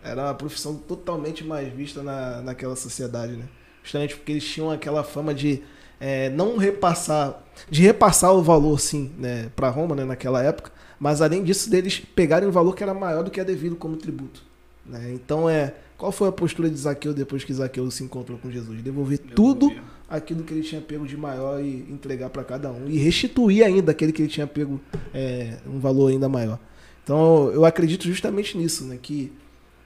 era 0.00 0.22
uma 0.22 0.34
profissão 0.34 0.76
totalmente 0.76 1.42
mais 1.42 1.72
vista 1.72 2.04
na, 2.04 2.40
naquela 2.40 2.76
sociedade, 2.76 3.32
né? 3.32 3.48
Justamente 3.82 4.14
porque 4.14 4.30
eles 4.30 4.44
tinham 4.44 4.70
aquela 4.70 5.02
fama 5.02 5.34
de 5.34 5.60
é, 5.98 6.30
não 6.30 6.56
repassar, 6.56 7.42
de 7.68 7.82
repassar 7.82 8.32
o 8.32 8.44
valor, 8.44 8.78
sim, 8.78 9.10
né, 9.18 9.50
para 9.56 9.68
Roma, 9.68 9.96
né, 9.96 10.04
naquela 10.04 10.40
época, 10.40 10.70
mas 11.00 11.20
além 11.20 11.42
disso, 11.42 11.68
deles 11.68 11.98
pegarem 11.98 12.48
um 12.48 12.52
valor 12.52 12.76
que 12.76 12.82
era 12.84 12.94
maior 12.94 13.24
do 13.24 13.30
que 13.30 13.40
é 13.40 13.44
devido 13.44 13.74
como 13.74 13.96
tributo. 13.96 14.40
Né? 14.86 15.10
Então, 15.12 15.50
é, 15.50 15.74
qual 15.96 16.12
foi 16.12 16.28
a 16.28 16.32
postura 16.32 16.70
de 16.70 16.76
Zaqueu 16.76 17.12
depois 17.12 17.42
que 17.42 17.52
Zaqueu 17.52 17.90
se 17.90 18.04
encontrou 18.04 18.38
com 18.38 18.50
Jesus? 18.50 18.82
Devolver 18.82 19.18
tudo 19.18 19.74
aquilo 20.08 20.44
que 20.44 20.52
ele 20.52 20.62
tinha 20.62 20.80
pego 20.80 21.06
de 21.06 21.16
maior 21.16 21.62
e 21.62 21.86
entregar 21.90 22.30
para 22.30 22.44
cada 22.44 22.70
um. 22.70 22.88
E 22.88 22.98
restituir 22.98 23.64
ainda 23.64 23.92
aquele 23.92 24.12
que 24.12 24.22
ele 24.22 24.28
tinha 24.28 24.46
pego 24.46 24.80
é, 25.12 25.58
um 25.66 25.78
valor 25.78 26.10
ainda 26.10 26.28
maior. 26.28 26.58
Então, 27.02 27.50
eu 27.50 27.64
acredito 27.64 28.04
justamente 28.04 28.56
nisso, 28.56 28.84
né, 28.84 28.98
que 29.00 29.32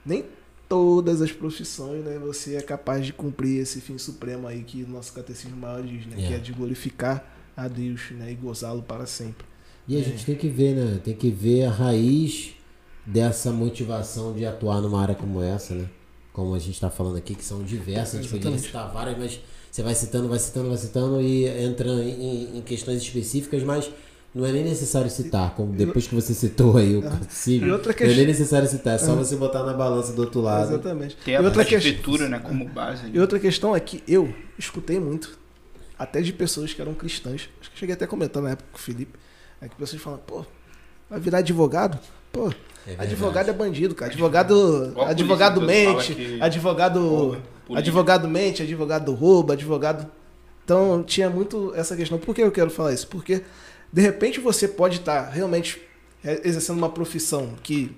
nem 0.05 0.25
todas 0.67 1.21
as 1.21 1.31
profissões, 1.31 2.03
né, 2.03 2.17
você 2.17 2.55
é 2.55 2.61
capaz 2.61 3.05
de 3.05 3.11
cumprir 3.11 3.61
esse 3.61 3.81
fim 3.81 3.97
supremo 3.97 4.47
aí 4.47 4.63
que 4.63 4.83
o 4.83 4.87
nosso 4.87 5.11
catecismo 5.13 5.57
maior 5.57 5.81
diz, 5.81 6.05
né, 6.05 6.15
que 6.15 6.33
é, 6.33 6.37
é 6.37 6.39
de 6.39 6.53
glorificar 6.53 7.25
a 7.57 7.67
Deus, 7.67 8.11
né, 8.11 8.31
e 8.31 8.35
gozá-lo 8.35 8.81
para 8.81 9.05
sempre. 9.05 9.45
E 9.87 9.97
a 9.97 9.99
é. 9.99 10.03
gente 10.03 10.25
tem 10.25 10.35
que 10.35 10.47
ver, 10.47 10.75
né, 10.75 10.99
tem 11.03 11.13
que 11.13 11.29
ver 11.29 11.65
a 11.65 11.71
raiz 11.71 12.53
dessa 13.05 13.51
motivação 13.51 14.33
de 14.33 14.45
atuar 14.45 14.81
numa 14.81 15.01
área 15.01 15.15
como 15.15 15.41
essa, 15.41 15.73
né? 15.73 15.89
Como 16.31 16.53
a 16.53 16.59
gente 16.59 16.75
está 16.75 16.89
falando 16.89 17.17
aqui, 17.17 17.33
que 17.33 17.43
são 17.43 17.63
diversas, 17.63 18.19
a 18.19 18.21
gente 18.21 18.31
poderia 18.31 18.57
citar 18.57 18.91
várias, 18.93 19.17
mas 19.17 19.41
você 19.71 19.83
vai 19.83 19.95
citando, 19.95 20.27
vai 20.27 20.39
citando, 20.39 20.69
vai 20.69 20.77
citando 20.77 21.21
e 21.21 21.45
entra 21.47 21.89
em, 21.89 22.57
em 22.57 22.61
questões 22.61 23.01
específicas, 23.01 23.63
mas 23.63 23.89
não 24.33 24.45
é 24.45 24.51
nem 24.51 24.63
necessário 24.63 25.09
citar, 25.09 25.55
como 25.55 25.73
depois 25.73 26.07
que 26.07 26.13
você 26.13 26.33
citou 26.33 26.77
aí 26.77 26.95
o 26.95 27.01
catecismo, 27.03 27.67
não 27.67 27.75
é 27.77 28.15
nem 28.15 28.27
necessário 28.27 28.67
citar, 28.67 28.95
é 28.95 28.97
só 28.97 29.15
você 29.15 29.35
botar 29.35 29.63
na 29.63 29.73
balança 29.73 30.13
do 30.13 30.21
outro 30.21 30.41
lado. 30.41 30.73
Exatamente. 30.73 31.17
Tem 31.17 31.35
a 31.35 31.41
outra 31.41 31.63
escritura, 31.63 32.29
né, 32.29 32.39
como 32.39 32.65
base. 32.65 33.09
E 33.11 33.19
outra 33.19 33.39
questão 33.39 33.75
é 33.75 33.79
que 33.79 34.03
eu 34.07 34.33
escutei 34.57 34.99
muito, 34.99 35.37
até 35.97 36.21
de 36.21 36.31
pessoas 36.31 36.73
que 36.73 36.81
eram 36.81 36.93
cristãs, 36.93 37.49
acho 37.59 37.71
que 37.71 37.79
cheguei 37.79 37.93
até 37.93 38.05
a 38.05 38.07
comentar 38.07 38.41
na 38.41 38.51
época 38.51 38.69
com 38.71 38.77
o 38.77 38.81
Felipe, 38.81 39.17
é 39.61 39.67
que 39.67 39.75
pessoas 39.75 40.01
falam, 40.01 40.19
pô, 40.25 40.45
vai 41.09 41.19
virar 41.19 41.39
advogado? 41.39 41.99
Pô, 42.31 42.53
é 42.87 42.95
advogado 42.97 43.49
é 43.49 43.53
bandido, 43.53 43.95
cara. 43.95 44.11
Advogado, 44.11 44.93
advogado 45.07 45.61
mente, 45.61 46.37
advogado, 46.39 47.37
advogado 47.75 48.27
mente, 48.27 48.63
advogado 48.63 49.13
rouba, 49.13 49.53
advogado. 49.53 50.09
Então 50.63 51.03
tinha 51.03 51.29
muito 51.29 51.73
essa 51.75 51.95
questão. 51.95 52.17
Por 52.17 52.35
que 52.35 52.41
eu 52.41 52.51
quero 52.51 52.69
falar 52.69 52.93
isso? 52.93 53.07
Porque 53.07 53.43
de 53.91 54.01
repente 54.01 54.39
você 54.39 54.67
pode 54.67 54.97
estar 54.97 55.23
tá 55.23 55.29
realmente 55.29 55.81
é, 56.23 56.41
exercendo 56.47 56.77
uma 56.77 56.89
profissão 56.89 57.55
que, 57.63 57.95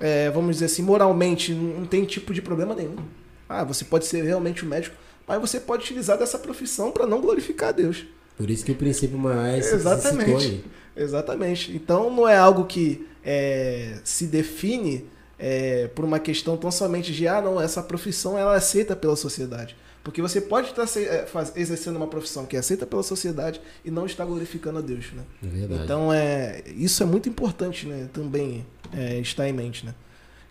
é, 0.00 0.30
vamos 0.30 0.56
dizer 0.56 0.66
assim, 0.66 0.82
moralmente 0.82 1.52
não 1.52 1.86
tem 1.86 2.04
tipo 2.04 2.34
de 2.34 2.42
problema 2.42 2.74
nenhum. 2.74 2.96
Ah, 3.48 3.64
você 3.64 3.84
pode 3.84 4.06
ser 4.06 4.22
realmente 4.22 4.64
um 4.64 4.68
médico, 4.68 4.96
mas 5.26 5.40
você 5.40 5.60
pode 5.60 5.84
utilizar 5.84 6.18
dessa 6.18 6.38
profissão 6.38 6.90
para 6.90 7.06
não 7.06 7.20
glorificar 7.20 7.70
a 7.70 7.72
Deus. 7.72 8.04
Por 8.36 8.50
isso 8.50 8.64
que 8.64 8.72
o 8.72 8.76
princípio 8.76 9.18
maior 9.18 9.46
é 9.46 9.58
esse 9.58 9.74
Exatamente. 9.74 10.64
Exatamente. 10.96 11.74
Então 11.74 12.14
não 12.14 12.28
é 12.28 12.36
algo 12.36 12.64
que 12.64 13.06
é, 13.24 13.98
se 14.04 14.26
define 14.26 15.06
é, 15.44 15.88
por 15.88 16.04
uma 16.04 16.20
questão 16.20 16.56
tão 16.56 16.70
somente 16.70 17.12
de 17.12 17.26
ah 17.26 17.42
não 17.42 17.60
essa 17.60 17.82
profissão 17.82 18.38
ela 18.38 18.54
é 18.54 18.56
aceita 18.58 18.94
pela 18.94 19.16
sociedade 19.16 19.76
porque 20.04 20.20
você 20.20 20.40
pode 20.40 20.70
estar 20.70 20.86
é, 21.00 21.26
exercendo 21.54 21.96
uma 21.96 22.06
profissão 22.06 22.44
que 22.44 22.56
é 22.56 22.58
aceita 22.58 22.86
pela 22.86 23.02
sociedade 23.02 23.60
e 23.84 23.90
não 23.90 24.04
está 24.04 24.24
glorificando 24.24 24.78
a 24.78 24.82
Deus, 24.82 25.12
né? 25.12 25.22
É 25.42 25.46
verdade. 25.46 25.84
Então, 25.84 26.12
é, 26.12 26.62
isso 26.76 27.02
é 27.02 27.06
muito 27.06 27.28
importante, 27.28 27.86
né? 27.86 28.08
Também 28.12 28.66
é, 28.92 29.18
estar 29.20 29.48
em 29.48 29.52
mente, 29.52 29.86
né? 29.86 29.94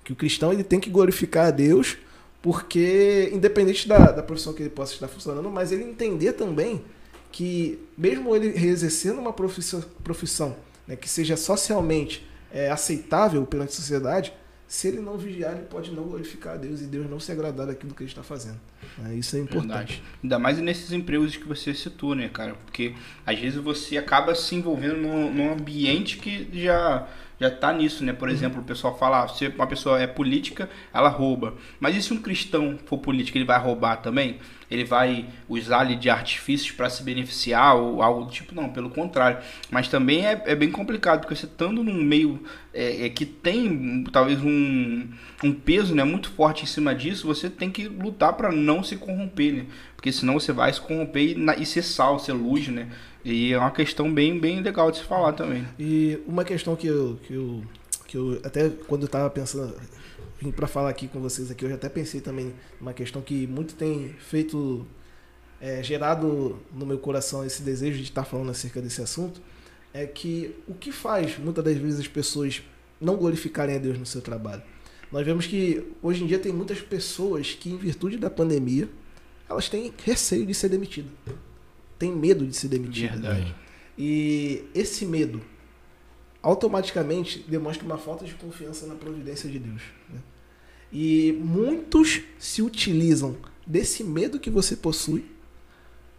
Que 0.04 0.14
o 0.14 0.16
cristão 0.16 0.54
ele 0.54 0.64
tem 0.64 0.80
que 0.80 0.90
glorificar 0.90 1.48
a 1.48 1.52
Deus, 1.52 1.98
porque 2.42 3.30
independente 3.34 3.88
da, 3.88 4.12
da 4.12 4.24
profissão 4.24 4.54
que 4.54 4.64
ele 4.64 4.70
possa 4.70 4.94
estar 4.94 5.10
funcionando, 5.10 5.50
mas 5.50 5.72
ele 5.74 5.84
entender 5.84 6.34
também 6.34 6.82
que 7.30 7.78
mesmo 7.98 8.34
ele 8.34 8.48
exercendo 8.66 9.20
uma 9.20 9.34
profissão, 9.34 9.84
profissão 10.02 10.56
né, 10.88 10.96
que 10.96 11.10
seja 11.10 11.36
socialmente 11.36 12.26
é, 12.54 12.72
aceitável 12.72 13.46
pela 13.46 13.68
sociedade, 13.68 14.34
se 14.72 14.88
ele 14.88 15.02
não 15.02 15.18
vigiar, 15.18 15.52
ele 15.52 15.66
pode 15.66 15.92
não 15.92 16.04
glorificar 16.04 16.54
a 16.54 16.56
Deus 16.56 16.80
e 16.80 16.86
Deus 16.86 17.10
não 17.10 17.20
se 17.20 17.30
agradar 17.30 17.68
daquilo 17.68 17.94
que 17.94 18.04
ele 18.04 18.10
está 18.10 18.24
fazendo. 18.24 18.58
É, 19.06 19.14
isso 19.16 19.36
é 19.36 19.40
importante. 19.40 19.68
Verdade. 19.68 20.04
Ainda 20.24 20.40
mais 20.40 20.60
nesses 20.60 20.94
empregos 20.94 21.36
que 21.36 21.46
você 21.46 21.74
citou, 21.74 22.16
né, 22.16 22.30
cara? 22.30 22.54
Porque 22.54 22.96
às 23.26 23.38
vezes 23.38 23.62
você 23.62 23.98
acaba 23.98 24.34
se 24.34 24.56
envolvendo 24.56 24.96
num, 24.96 25.30
num 25.30 25.52
ambiente 25.52 26.18
que 26.18 26.48
já 26.54 27.06
já 27.38 27.52
tá 27.52 27.74
nisso, 27.74 28.06
né? 28.06 28.14
Por 28.14 28.30
uhum. 28.30 28.34
exemplo, 28.34 28.62
o 28.62 28.64
pessoal 28.64 28.98
fala, 28.98 29.26
ah, 29.26 29.28
se 29.28 29.48
uma 29.48 29.68
pessoa 29.68 30.00
é 30.00 30.08
política, 30.08 30.70
ela 30.94 31.10
rouba. 31.10 31.56
Mas 31.78 31.98
e 31.98 32.02
se 32.02 32.14
um 32.14 32.22
cristão 32.22 32.80
for 32.86 32.98
político, 33.00 33.38
ele 33.38 33.44
vai 33.44 33.60
roubar 33.60 33.98
também? 33.98 34.40
Ele 34.72 34.86
vai 34.86 35.26
usar 35.50 35.82
ali 35.82 35.98
de 35.98 36.10
artifícios 36.10 36.72
para 36.72 36.90
se 36.90 37.04
beneficiar 37.04 37.76
ou 37.76 38.02
algo 38.02 38.24
do 38.24 38.32
tipo? 38.32 38.56
Não, 38.56 38.70
pelo 38.70 38.90
contrário. 38.90 39.40
Mas 39.70 39.90
também 39.90 40.26
é, 40.26 40.42
é 40.46 40.56
bem 40.56 40.72
complicado, 40.72 41.20
porque 41.20 41.36
você 41.36 41.46
estando 41.46 41.84
num 41.84 42.02
meio 42.02 42.42
é, 42.74 43.06
é, 43.06 43.10
que 43.10 43.26
tem 43.26 44.06
talvez 44.14 44.42
um, 44.42 45.10
um 45.44 45.52
peso 45.52 45.94
né, 45.94 46.06
muito 46.06 46.30
forte 46.30 46.64
em 46.64 46.68
cima 46.68 46.96
disso, 46.96 47.28
você 47.28 47.50
tem 47.50 47.70
que 47.70 47.90
lutar 47.90 48.32
para 48.34 48.50
não 48.50 48.82
se 48.82 48.96
corromper, 48.96 49.54
né? 49.54 49.66
Porque 49.94 50.10
senão 50.10 50.40
você 50.40 50.54
vai 50.54 50.72
se 50.72 50.80
corromper 50.80 51.38
e, 51.38 51.62
e 51.62 51.66
ser 51.66 51.84
sal, 51.84 52.18
ser 52.18 52.32
luz, 52.32 52.70
né? 52.70 52.88
E 53.26 53.52
é 53.52 53.58
uma 53.58 53.72
questão 53.72 54.12
bem, 54.12 54.40
bem 54.40 54.62
legal 54.62 54.90
de 54.90 55.00
se 55.00 55.04
falar 55.04 55.34
também. 55.34 55.68
E 55.78 56.18
uma 56.26 56.46
questão 56.46 56.78
que 56.78 56.88
eu, 56.88 57.20
que 57.28 57.34
eu, 57.34 57.64
que 58.08 58.18
eu 58.18 58.42
até 58.44 58.70
quando 58.88 59.02
eu 59.02 59.08
estava 59.08 59.30
pensando, 59.30 59.76
vim 60.42 60.52
para 60.52 60.68
falar 60.68 60.90
aqui 60.90 61.08
com 61.08 61.20
vocês 61.20 61.52
aqui, 61.52 61.64
eu 61.64 61.70
já 61.70 61.76
até 61.76 61.88
pensei 61.88 62.20
também 62.20 62.54
uma 62.80 62.94
questão 62.94 63.22
que 63.22 63.46
muito 63.48 63.76
tem 63.76 64.16
feito, 64.20 64.86
é, 65.60 65.84
gerado 65.84 66.60
no 66.74 66.86
meu 66.86 66.98
coração 66.98 67.46
esse 67.46 67.62
desejo 67.62 67.98
de 67.98 68.04
estar 68.04 68.24
falando 68.24 68.50
acerca 68.50 68.82
desse 68.82 69.02
assunto, 69.02 69.42
é 69.94 70.06
que 70.06 70.56
o 70.68 70.74
que 70.74 70.92
faz 70.92 71.38
muitas 71.38 71.64
das 71.64 71.78
vezes 71.78 72.00
as 72.00 72.08
pessoas 72.08 72.62
não 73.00 73.16
glorificarem 73.18 73.76
a 73.76 73.80
Deus 73.80 73.98
no 73.98 74.06
seu 74.06 74.22
trabalho? 74.22 74.64
Nós 75.12 75.26
vemos 75.26 75.46
que 75.46 75.86
hoje 76.02 76.24
em 76.24 76.28
dia 76.28 76.40
tem 76.40 76.54
muitas 76.54 76.80
pessoas 76.80 77.54
que, 77.54 77.70
em 77.70 77.78
virtude 77.78 78.18
da 78.18 78.30
pandemia, 78.30 78.90
elas 79.50 79.68
têm 79.68 79.94
receio 80.06 80.46
de 80.46 80.54
ser 80.54 80.70
demitidas 80.70 81.12
tem 82.02 82.12
medo 82.12 82.48
de 82.48 82.56
ser 82.56 82.68
demitido. 82.68 83.12
Verdade. 83.12 83.56
E 83.96 84.66
esse 84.74 85.06
medo 85.06 85.40
automaticamente 86.42 87.46
demonstra 87.48 87.86
uma 87.86 88.00
falta 88.00 88.26
de 88.26 88.34
confiança 88.34 88.88
na 88.88 88.96
providência 88.96 89.48
de 89.48 89.60
Deus. 89.60 89.84
Né? 90.10 90.20
E 90.92 91.38
muitos 91.40 92.22
se 92.38 92.62
utilizam 92.62 93.38
desse 93.66 94.04
medo 94.04 94.40
que 94.40 94.50
você 94.50 94.76
possui 94.76 95.26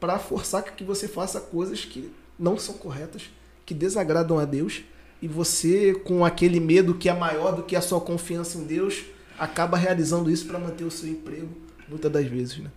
para 0.01 0.19
forçar 0.19 0.65
que 0.65 0.83
você 0.83 1.07
faça 1.07 1.41
coisas 1.41 1.85
que 1.85 2.11
não 2.39 2.59
são 2.59 2.75
corretas, 2.75 3.31
que 3.65 3.75
desagradam 3.75 4.39
a 4.39 4.45
Deus, 4.45 4.83
e 5.21 5.29
você, 5.29 5.95
com 5.95 6.25
aquele 6.25 6.59
medo 6.59 6.95
que 6.95 7.09
é 7.09 7.13
maior 7.13 7.55
do 7.55 7.63
que 7.63 7.77
a 7.77 7.81
sua 7.81 8.01
confiança 8.01 8.59
em 8.59 8.65
Deus, 8.65 9.05
acaba 9.39 9.77
realizando 9.77 10.31
isso 10.31 10.47
para 10.47 10.59
manter 10.59 10.85
o 10.85 10.91
seu 10.91 11.09
emprego, 11.09 11.49
muitas 11.89 12.11
das 12.11 12.27
vezes. 12.27 12.59
Né? 12.59 12.71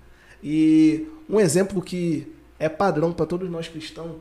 E 0.44 1.08
um 1.28 1.40
exemplo 1.40 1.82
que 1.82 2.32
é 2.60 2.70
padrão 2.70 3.12
para 3.12 3.26
todos 3.26 3.50
nós 3.50 3.68
cristãos 3.68 4.18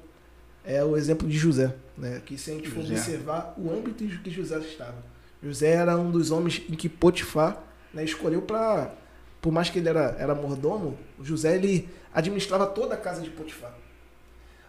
é 0.64 0.82
o 0.82 0.96
exemplo 0.96 1.28
de 1.28 1.36
José, 1.36 1.74
né? 1.96 2.22
Que 2.24 2.38
se 2.38 2.50
a 2.50 2.54
gente 2.54 2.70
for 2.70 2.80
José. 2.80 2.94
observar 2.94 3.54
o 3.58 3.70
âmbito 3.70 4.02
em 4.02 4.08
que 4.08 4.30
José 4.30 4.58
estava. 4.60 4.96
José 5.44 5.72
era 5.72 5.94
um 5.96 6.10
dos 6.10 6.30
homens 6.30 6.62
em 6.70 6.74
que 6.74 6.88
Potifar 6.88 7.62
né, 7.92 8.02
escolheu 8.02 8.40
para, 8.40 8.94
por 9.42 9.52
mais 9.52 9.68
que 9.68 9.78
ele 9.78 9.90
era, 9.90 10.16
era 10.18 10.34
mordomo, 10.34 10.98
José 11.20 11.54
ele 11.54 11.86
administrava 12.14 12.66
toda 12.66 12.94
a 12.94 12.96
casa 12.96 13.20
de 13.20 13.28
Potifar. 13.28 13.74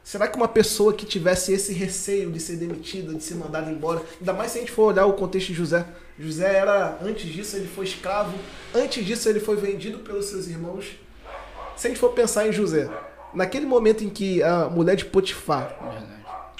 Será 0.03 0.27
que 0.27 0.35
uma 0.35 0.49
pessoa 0.49 0.93
que 0.93 1.05
tivesse 1.05 1.53
esse 1.53 1.73
receio 1.73 2.29
de 2.29 2.39
ser 2.41 2.57
demitida, 2.57 3.13
de 3.13 3.23
ser 3.23 3.35
mandada 3.35 3.71
embora, 3.71 4.03
ainda 4.19 4.33
mais 4.33 4.51
se 4.51 4.57
a 4.57 4.61
gente 4.61 4.71
for 4.71 4.93
olhar 4.93 5.05
o 5.05 5.13
contexto 5.13 5.47
de 5.47 5.53
José, 5.53 5.85
José 6.19 6.57
era, 6.57 6.99
antes 7.01 7.25
disso, 7.25 7.55
ele 7.55 7.67
foi 7.67 7.85
escravo, 7.85 8.37
antes 8.73 9.03
disso, 9.03 9.29
ele 9.29 9.39
foi 9.39 9.55
vendido 9.55 9.99
pelos 9.99 10.25
seus 10.25 10.47
irmãos. 10.47 10.99
Se 11.77 11.87
a 11.87 11.89
gente 11.89 11.99
for 11.99 12.09
pensar 12.09 12.47
em 12.47 12.51
José, 12.51 12.89
naquele 13.33 13.65
momento 13.65 14.03
em 14.03 14.09
que 14.09 14.43
a 14.43 14.69
mulher 14.69 14.95
de 14.95 15.05
Potifar 15.05 15.75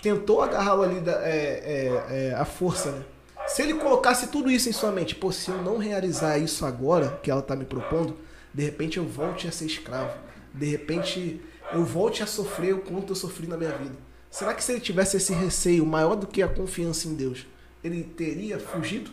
tentou 0.02 0.42
agarrá-lo 0.42 0.84
ali 0.84 1.00
da, 1.02 1.14
é, 1.24 1.28
é, 1.30 2.30
é, 2.30 2.34
a 2.34 2.46
força, 2.46 2.92
né? 2.92 3.04
Se 3.48 3.62
ele 3.62 3.76
colocasse 3.76 4.28
tudo 4.28 4.50
isso 4.50 4.68
em 4.68 4.72
sua 4.72 4.92
mente, 4.92 5.16
pô, 5.16 5.32
se 5.32 5.50
eu 5.50 5.62
não 5.62 5.78
realizar 5.78 6.38
isso 6.38 6.66
agora, 6.66 7.20
que 7.22 7.30
ela 7.30 7.42
está 7.42 7.56
me 7.56 7.66
propondo, 7.66 8.18
de 8.54 8.64
repente 8.64 8.98
eu 8.98 9.06
volte 9.06 9.48
a 9.48 9.52
ser 9.52 9.66
escravo. 9.66 10.18
De 10.54 10.66
repente 10.66 11.42
eu 11.74 11.84
volte 11.84 12.24
a 12.24 12.28
sofrer 12.28 12.74
o 12.74 12.80
quanto 12.80 13.12
eu 13.12 13.16
sofri 13.16 13.48
na 13.48 13.58
minha 13.58 13.72
vida. 13.72 13.96
Será 14.30 14.54
que 14.54 14.64
se 14.64 14.72
ele 14.72 14.82
tivesse 14.82 15.18
esse 15.18 15.34
receio 15.34 15.86
maior 15.86 16.16
do 16.16 16.28
que 16.28 16.42
a 16.42 16.48
confiança 16.48 17.08
em 17.08 17.16
Deus, 17.16 17.46
ele 17.84 18.04
teria 18.04 18.60
fugido? 18.60 19.12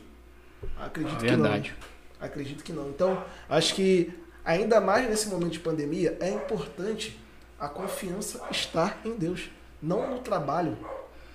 Acredito 0.79 1.21
Verdade. 1.21 1.71
que 1.71 1.87
não. 2.21 2.27
Acredito 2.27 2.65
que 2.65 2.73
não. 2.73 2.89
Então, 2.89 3.25
acho 3.49 3.75
que 3.75 4.13
ainda 4.45 4.81
mais 4.81 5.09
nesse 5.09 5.29
momento 5.29 5.53
de 5.53 5.61
pandemia, 5.61 6.17
é 6.21 6.31
importante 6.31 7.19
a 7.59 7.69
confiança 7.69 8.41
está 8.51 8.97
em 9.05 9.15
Deus, 9.15 9.51
não 9.81 10.11
no 10.11 10.19
trabalho. 10.19 10.77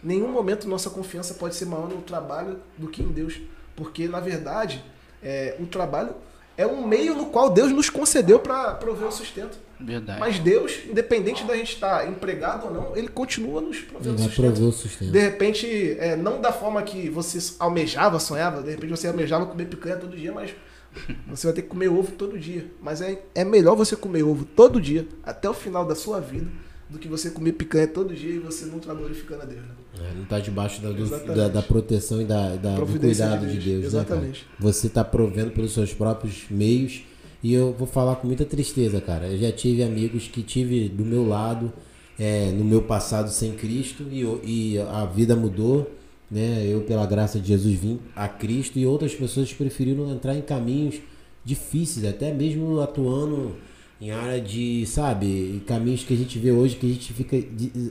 Nenhum 0.03 0.27
momento 0.29 0.67
nossa 0.67 0.89
confiança 0.89 1.33
pode 1.33 1.55
ser 1.55 1.65
maior 1.65 1.89
no 1.89 2.01
trabalho 2.01 2.59
do 2.77 2.87
que 2.87 3.01
em 3.01 3.07
Deus, 3.07 3.39
porque 3.75 4.07
na 4.07 4.19
verdade 4.19 4.83
é, 5.21 5.55
o 5.59 5.65
trabalho 5.65 6.15
é 6.57 6.65
um 6.65 6.85
meio 6.85 7.15
no 7.15 7.27
qual 7.27 7.49
Deus 7.49 7.71
nos 7.71 7.89
concedeu 7.89 8.39
para 8.39 8.73
prover 8.73 9.07
o 9.07 9.11
sustento. 9.11 9.57
Verdade. 9.79 10.19
Mas 10.19 10.39
Deus, 10.39 10.79
independente 10.89 11.43
da 11.43 11.55
gente 11.55 11.73
estar 11.73 12.09
empregado 12.09 12.65
ou 12.65 12.73
não, 12.73 12.97
Ele 12.97 13.07
continua 13.07 13.61
nos 13.61 13.79
provendo 13.79 14.15
o 14.15 14.17
sustento. 14.17 14.63
o 14.63 14.71
sustento. 14.71 15.11
De 15.11 15.19
repente, 15.19 15.95
é, 15.99 16.15
não 16.15 16.41
da 16.41 16.51
forma 16.51 16.81
que 16.81 17.09
você 17.09 17.37
almejava, 17.59 18.19
sonhava, 18.19 18.63
de 18.63 18.71
repente 18.71 18.89
você 18.89 19.07
almejava 19.07 19.45
comer 19.45 19.65
picanha 19.65 19.97
todo 19.97 20.17
dia, 20.17 20.31
mas 20.31 20.55
você 21.29 21.45
vai 21.45 21.53
ter 21.53 21.61
que 21.61 21.67
comer 21.67 21.89
ovo 21.89 22.11
todo 22.13 22.39
dia. 22.39 22.65
Mas 22.81 23.01
é, 23.01 23.21
é 23.35 23.45
melhor 23.45 23.75
você 23.75 23.95
comer 23.95 24.23
ovo 24.23 24.43
todo 24.43 24.81
dia, 24.81 25.07
até 25.23 25.47
o 25.47 25.53
final 25.53 25.85
da 25.85 25.93
sua 25.93 26.19
vida, 26.19 26.47
do 26.89 26.97
que 26.97 27.07
você 27.07 27.29
comer 27.29 27.51
picanha 27.51 27.87
todo 27.87 28.15
dia 28.15 28.33
e 28.33 28.39
você 28.39 28.65
não 28.65 28.77
estar 28.77 28.95
glorificando 28.95 29.43
a 29.43 29.45
Deus. 29.45 29.61
Né? 29.61 29.71
É, 29.99 30.13
não 30.13 30.23
está 30.23 30.39
debaixo 30.39 30.81
da, 30.81 30.91
do, 30.91 31.35
da, 31.35 31.47
da, 31.47 31.61
proteção 31.61 32.21
e 32.21 32.25
da, 32.25 32.55
da 32.55 32.75
do 32.75 32.99
cuidado 32.99 33.45
de 33.45 33.53
Deus. 33.53 33.63
De 33.63 33.69
Deus 33.69 33.81
né, 33.81 33.87
Exatamente. 33.87 34.41
Né, 34.41 34.55
você 34.59 34.87
está 34.87 35.03
provendo 35.03 35.51
pelos 35.51 35.73
seus 35.73 35.93
próprios 35.93 36.45
meios. 36.49 37.03
E 37.43 37.53
eu 37.53 37.73
vou 37.77 37.87
falar 37.87 38.15
com 38.15 38.27
muita 38.27 38.45
tristeza, 38.45 38.99
cara. 38.99 39.27
Eu 39.27 39.37
já 39.37 39.51
tive 39.51 39.83
amigos 39.83 40.27
que 40.27 40.41
tive 40.41 40.89
do 40.89 41.05
meu 41.05 41.27
lado, 41.27 41.71
é, 42.17 42.51
no 42.51 42.65
meu 42.65 42.81
passado 42.81 43.29
sem 43.29 43.53
Cristo, 43.53 44.03
e, 44.11 44.21
e 44.43 44.79
a 44.79 45.05
vida 45.05 45.35
mudou 45.35 45.89
né? 46.29 46.65
Eu, 46.67 46.81
pela 46.81 47.05
graça 47.05 47.39
de 47.39 47.47
Jesus, 47.47 47.79
vim 47.79 47.99
a 48.15 48.27
Cristo 48.27 48.77
e 48.77 48.85
outras 48.85 49.15
pessoas 49.15 49.51
preferiram 49.53 50.11
entrar 50.11 50.35
em 50.35 50.41
caminhos 50.41 50.95
difíceis, 51.43 52.05
até 52.05 52.33
mesmo 52.33 52.81
atuando 52.81 53.55
em 53.99 54.11
área 54.11 54.39
de, 54.39 54.85
sabe, 54.85 55.61
caminhos 55.65 56.03
que 56.03 56.13
a 56.13 56.17
gente 56.17 56.37
vê 56.37 56.51
hoje 56.51 56.75
que 56.75 56.85
a 56.85 56.89
gente 56.89 57.13
fica 57.13 57.35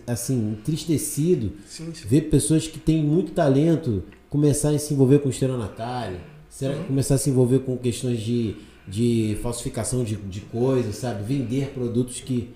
assim 0.06 0.52
entristecido, 0.52 1.52
sim, 1.66 1.92
sim. 1.92 2.06
ver 2.06 2.22
pessoas 2.22 2.68
que 2.68 2.78
têm 2.78 3.02
muito 3.02 3.32
talento 3.32 4.04
começar 4.30 4.70
a 4.70 4.78
se 4.78 4.94
envolver 4.94 5.18
com 5.18 5.28
estelionatário, 5.28 6.18
uhum. 6.62 6.84
começar 6.84 7.16
a 7.16 7.18
se 7.18 7.30
envolver 7.30 7.60
com 7.60 7.76
questões 7.76 8.20
de, 8.20 8.54
de 8.86 9.36
falsificação 9.42 10.04
de, 10.04 10.14
de 10.16 10.40
coisas, 10.42 10.96
sabe, 10.96 11.24
vender 11.24 11.70
produtos 11.70 12.20
que 12.20 12.50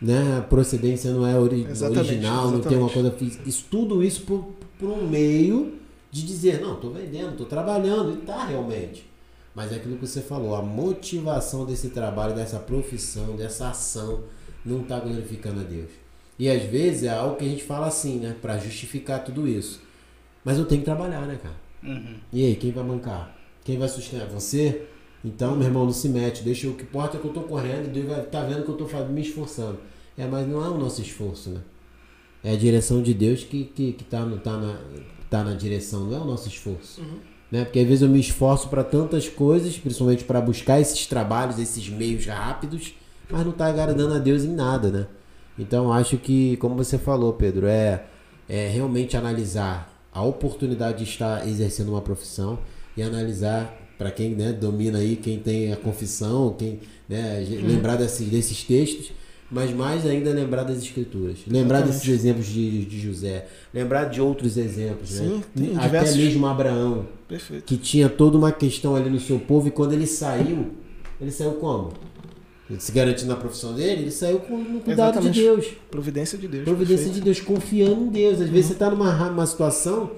né, 0.00 0.38
a 0.38 0.42
procedência 0.42 1.12
não 1.12 1.26
é 1.26 1.38
ori 1.38 1.66
exatamente, 1.68 2.10
original, 2.10 2.32
exatamente. 2.32 2.62
não 2.62 2.70
tem 2.70 2.78
uma 2.78 2.90
coisa 2.90 3.16
isso 3.46 3.64
tudo 3.70 4.04
isso 4.04 4.22
por, 4.22 4.44
por 4.78 4.90
um 4.90 5.08
meio 5.08 5.72
de 6.10 6.22
dizer, 6.22 6.60
não, 6.60 6.74
estou 6.74 6.92
vendendo, 6.92 7.32
estou 7.32 7.46
trabalhando, 7.46 8.12
e 8.12 8.20
está 8.20 8.44
realmente. 8.44 9.04
Mas 9.54 9.72
é 9.72 9.76
aquilo 9.76 9.96
que 9.96 10.06
você 10.06 10.20
falou, 10.20 10.56
a 10.56 10.62
motivação 10.62 11.64
desse 11.64 11.90
trabalho, 11.90 12.34
dessa 12.34 12.58
profissão, 12.58 13.36
dessa 13.36 13.68
ação, 13.68 14.24
não 14.64 14.82
está 14.82 14.98
glorificando 14.98 15.60
a 15.60 15.64
Deus. 15.64 15.90
E 16.38 16.48
às 16.48 16.62
vezes 16.64 17.04
é 17.04 17.10
algo 17.10 17.36
que 17.36 17.44
a 17.44 17.48
gente 17.48 17.62
fala 17.62 17.86
assim, 17.86 18.18
né? 18.18 18.34
Para 18.40 18.58
justificar 18.58 19.22
tudo 19.22 19.46
isso. 19.46 19.80
Mas 20.44 20.58
eu 20.58 20.64
tenho 20.64 20.80
que 20.80 20.84
trabalhar, 20.84 21.22
né, 21.26 21.38
cara? 21.40 21.54
Uhum. 21.82 22.16
E 22.32 22.44
aí, 22.44 22.56
quem 22.56 22.72
vai 22.72 22.82
mancar? 22.82 23.36
Quem 23.62 23.78
vai 23.78 23.88
sustentar? 23.88 24.26
Você? 24.28 24.82
Então, 25.24 25.54
meu 25.56 25.68
irmão, 25.68 25.84
não 25.84 25.92
se 25.92 26.08
mete. 26.08 26.42
Deixa 26.42 26.68
o 26.68 26.74
que 26.74 26.82
importa 26.82 27.16
é 27.16 27.20
que 27.20 27.26
eu 27.26 27.32
tô 27.32 27.42
correndo 27.42 27.86
e 27.86 27.90
Deus 27.90 28.06
vai 28.06 28.20
estar 28.20 28.42
tá 28.42 28.46
vendo 28.46 28.64
que 28.64 28.70
eu 28.70 28.76
tô 28.76 28.86
me 29.04 29.22
esforçando. 29.22 29.78
É, 30.18 30.26
mas 30.26 30.46
não 30.48 30.64
é 30.64 30.68
o 30.68 30.78
nosso 30.78 31.00
esforço, 31.00 31.50
né? 31.50 31.60
É 32.42 32.52
a 32.52 32.56
direção 32.56 33.02
de 33.02 33.14
Deus 33.14 33.42
que, 33.42 33.64
que, 33.64 33.92
que 33.92 34.04
tá, 34.04 34.20
no, 34.20 34.38
tá, 34.38 34.56
na, 34.58 34.78
tá 35.30 35.42
na 35.42 35.54
direção, 35.54 36.06
não 36.06 36.16
é 36.16 36.20
o 36.20 36.24
nosso 36.24 36.48
esforço. 36.48 37.00
Uhum. 37.00 37.18
Né? 37.54 37.64
Porque 37.64 37.78
às 37.78 37.86
vezes 37.86 38.02
eu 38.02 38.08
me 38.08 38.18
esforço 38.18 38.68
para 38.68 38.82
tantas 38.82 39.28
coisas, 39.28 39.78
principalmente 39.78 40.24
para 40.24 40.40
buscar 40.40 40.80
esses 40.80 41.06
trabalhos, 41.06 41.56
esses 41.56 41.88
meios 41.88 42.26
rápidos, 42.26 42.96
mas 43.30 43.46
não 43.46 43.52
tá 43.52 43.66
agradando 43.66 44.12
a 44.12 44.18
Deus 44.18 44.42
em 44.42 44.52
nada, 44.52 44.90
né? 44.90 45.06
Então 45.56 45.92
acho 45.92 46.16
que, 46.16 46.56
como 46.56 46.74
você 46.74 46.98
falou, 46.98 47.32
Pedro, 47.34 47.68
é, 47.68 48.06
é 48.48 48.66
realmente 48.66 49.16
analisar 49.16 49.88
a 50.12 50.20
oportunidade 50.20 51.04
de 51.04 51.04
estar 51.04 51.46
exercendo 51.46 51.90
uma 51.90 52.02
profissão 52.02 52.58
e 52.96 53.04
analisar 53.04 53.72
para 53.96 54.10
quem 54.10 54.30
né, 54.30 54.52
domina 54.52 54.98
aí, 54.98 55.14
quem 55.14 55.38
tem 55.38 55.72
a 55.72 55.76
confissão, 55.76 56.56
quem 56.58 56.80
né, 57.08 57.38
uhum. 57.48 57.68
lembrar 57.68 57.94
desses, 57.94 58.28
desses 58.28 58.64
textos 58.64 59.12
mas 59.50 59.70
mais 59.72 60.06
ainda 60.06 60.30
lembrar 60.30 60.64
das 60.64 60.78
escrituras. 60.78 61.38
Lembrar 61.46 61.78
Exatamente. 61.78 62.00
desses 62.00 62.20
exemplos 62.20 62.46
de, 62.46 62.84
de 62.84 63.00
José. 63.00 63.46
Lembrar 63.72 64.04
de 64.04 64.20
outros 64.20 64.56
exemplos. 64.56 65.10
Sim, 65.10 65.42
né? 65.54 65.72
Até 65.76 65.84
diversos... 65.86 66.16
mesmo 66.16 66.46
Abraão. 66.46 67.06
Perfeito. 67.28 67.64
Que 67.64 67.76
tinha 67.76 68.08
toda 68.08 68.36
uma 68.38 68.52
questão 68.52 68.96
ali 68.96 69.10
no 69.10 69.20
seu 69.20 69.38
povo 69.38 69.68
e 69.68 69.70
quando 69.70 69.92
ele 69.92 70.06
saiu, 70.06 70.72
ele 71.20 71.30
saiu 71.30 71.52
como? 71.52 71.92
Ele 72.68 72.80
se 72.80 72.92
garantindo 72.92 73.28
na 73.28 73.36
profissão 73.36 73.74
dele, 73.74 74.02
ele 74.02 74.10
saiu 74.10 74.38
com 74.38 74.54
o 74.54 74.80
cuidado 74.80 75.12
Exatamente. 75.12 75.34
de 75.34 75.40
Deus. 75.42 75.66
Providência 75.90 76.38
de 76.38 76.48
Deus. 76.48 76.64
Providência 76.64 77.04
perfeito. 77.04 77.18
de 77.18 77.20
Deus, 77.20 77.40
confiando 77.40 78.04
em 78.06 78.08
Deus. 78.08 78.40
Às 78.40 78.48
vezes 78.48 78.66
você 78.66 78.72
está 78.72 78.90
numa 78.90 79.30
uma 79.30 79.46
situação 79.46 80.12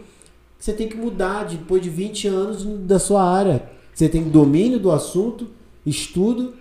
Você 0.58 0.72
tem 0.72 0.88
que 0.88 0.96
mudar 0.96 1.44
depois 1.44 1.82
de 1.82 1.90
20 1.90 2.28
anos 2.28 2.64
da 2.64 2.98
sua 2.98 3.28
área. 3.28 3.68
Você 3.92 4.08
tem 4.08 4.22
domínio 4.22 4.78
do 4.78 4.90
assunto, 4.92 5.48
estudo, 5.84 6.54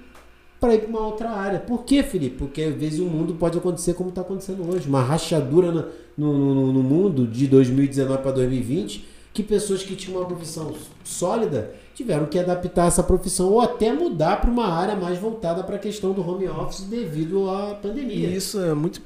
para 0.59 0.73
ir 0.73 0.79
para 0.79 0.89
uma 0.89 1.05
outra 1.05 1.29
área. 1.29 1.59
Por 1.59 1.83
que, 1.83 2.01
Felipe? 2.03 2.37
Porque 2.37 2.61
às 2.63 2.75
vezes 2.75 2.99
o 2.99 3.05
mundo 3.05 3.35
pode 3.35 3.57
acontecer 3.57 3.93
como 3.93 4.09
está 4.09 4.21
acontecendo 4.21 4.69
hoje. 4.69 4.87
Uma 4.87 5.01
rachadura 5.01 5.71
no, 5.71 6.33
no, 6.33 6.73
no 6.73 6.83
mundo 6.83 7.27
de 7.27 7.47
2019 7.47 8.21
para 8.21 8.31
2020, 8.31 9.05
que 9.33 9.43
pessoas 9.43 9.83
que 9.83 9.95
tinham 9.95 10.19
uma 10.19 10.27
profissão 10.27 10.73
sólida 11.03 11.73
tiveram 11.93 12.25
que 12.25 12.37
adaptar 12.37 12.87
essa 12.87 13.01
profissão 13.01 13.49
ou 13.49 13.61
até 13.61 13.91
mudar 13.93 14.41
para 14.41 14.49
uma 14.49 14.67
área 14.67 14.95
mais 14.95 15.17
voltada 15.17 15.63
para 15.63 15.77
a 15.77 15.79
questão 15.79 16.11
do 16.11 16.27
home 16.27 16.47
office 16.47 16.81
devido 16.81 17.49
à 17.49 17.75
pandemia. 17.75 18.27
E 18.27 18.35
isso 18.35 18.59
é 18.59 18.73
muito, 18.73 19.01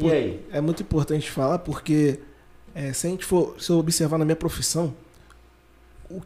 é 0.51 0.59
muito 0.59 0.81
importante 0.81 1.29
falar 1.29 1.59
porque 1.59 2.19
é, 2.73 2.91
se 2.91 3.05
a 3.05 3.09
gente 3.11 3.25
for 3.25 3.55
se 3.59 3.71
eu 3.71 3.77
observar 3.77 4.17
na 4.17 4.25
minha 4.25 4.35
profissão, 4.35 4.93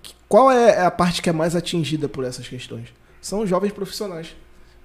que, 0.01 0.15
qual 0.29 0.49
é 0.49 0.85
a 0.85 0.91
parte 0.91 1.21
que 1.21 1.29
é 1.29 1.33
mais 1.33 1.55
atingida 1.55 2.07
por 2.07 2.23
essas 2.23 2.47
questões? 2.47 2.87
São 3.21 3.41
os 3.41 3.49
jovens 3.49 3.73
profissionais. 3.73 4.33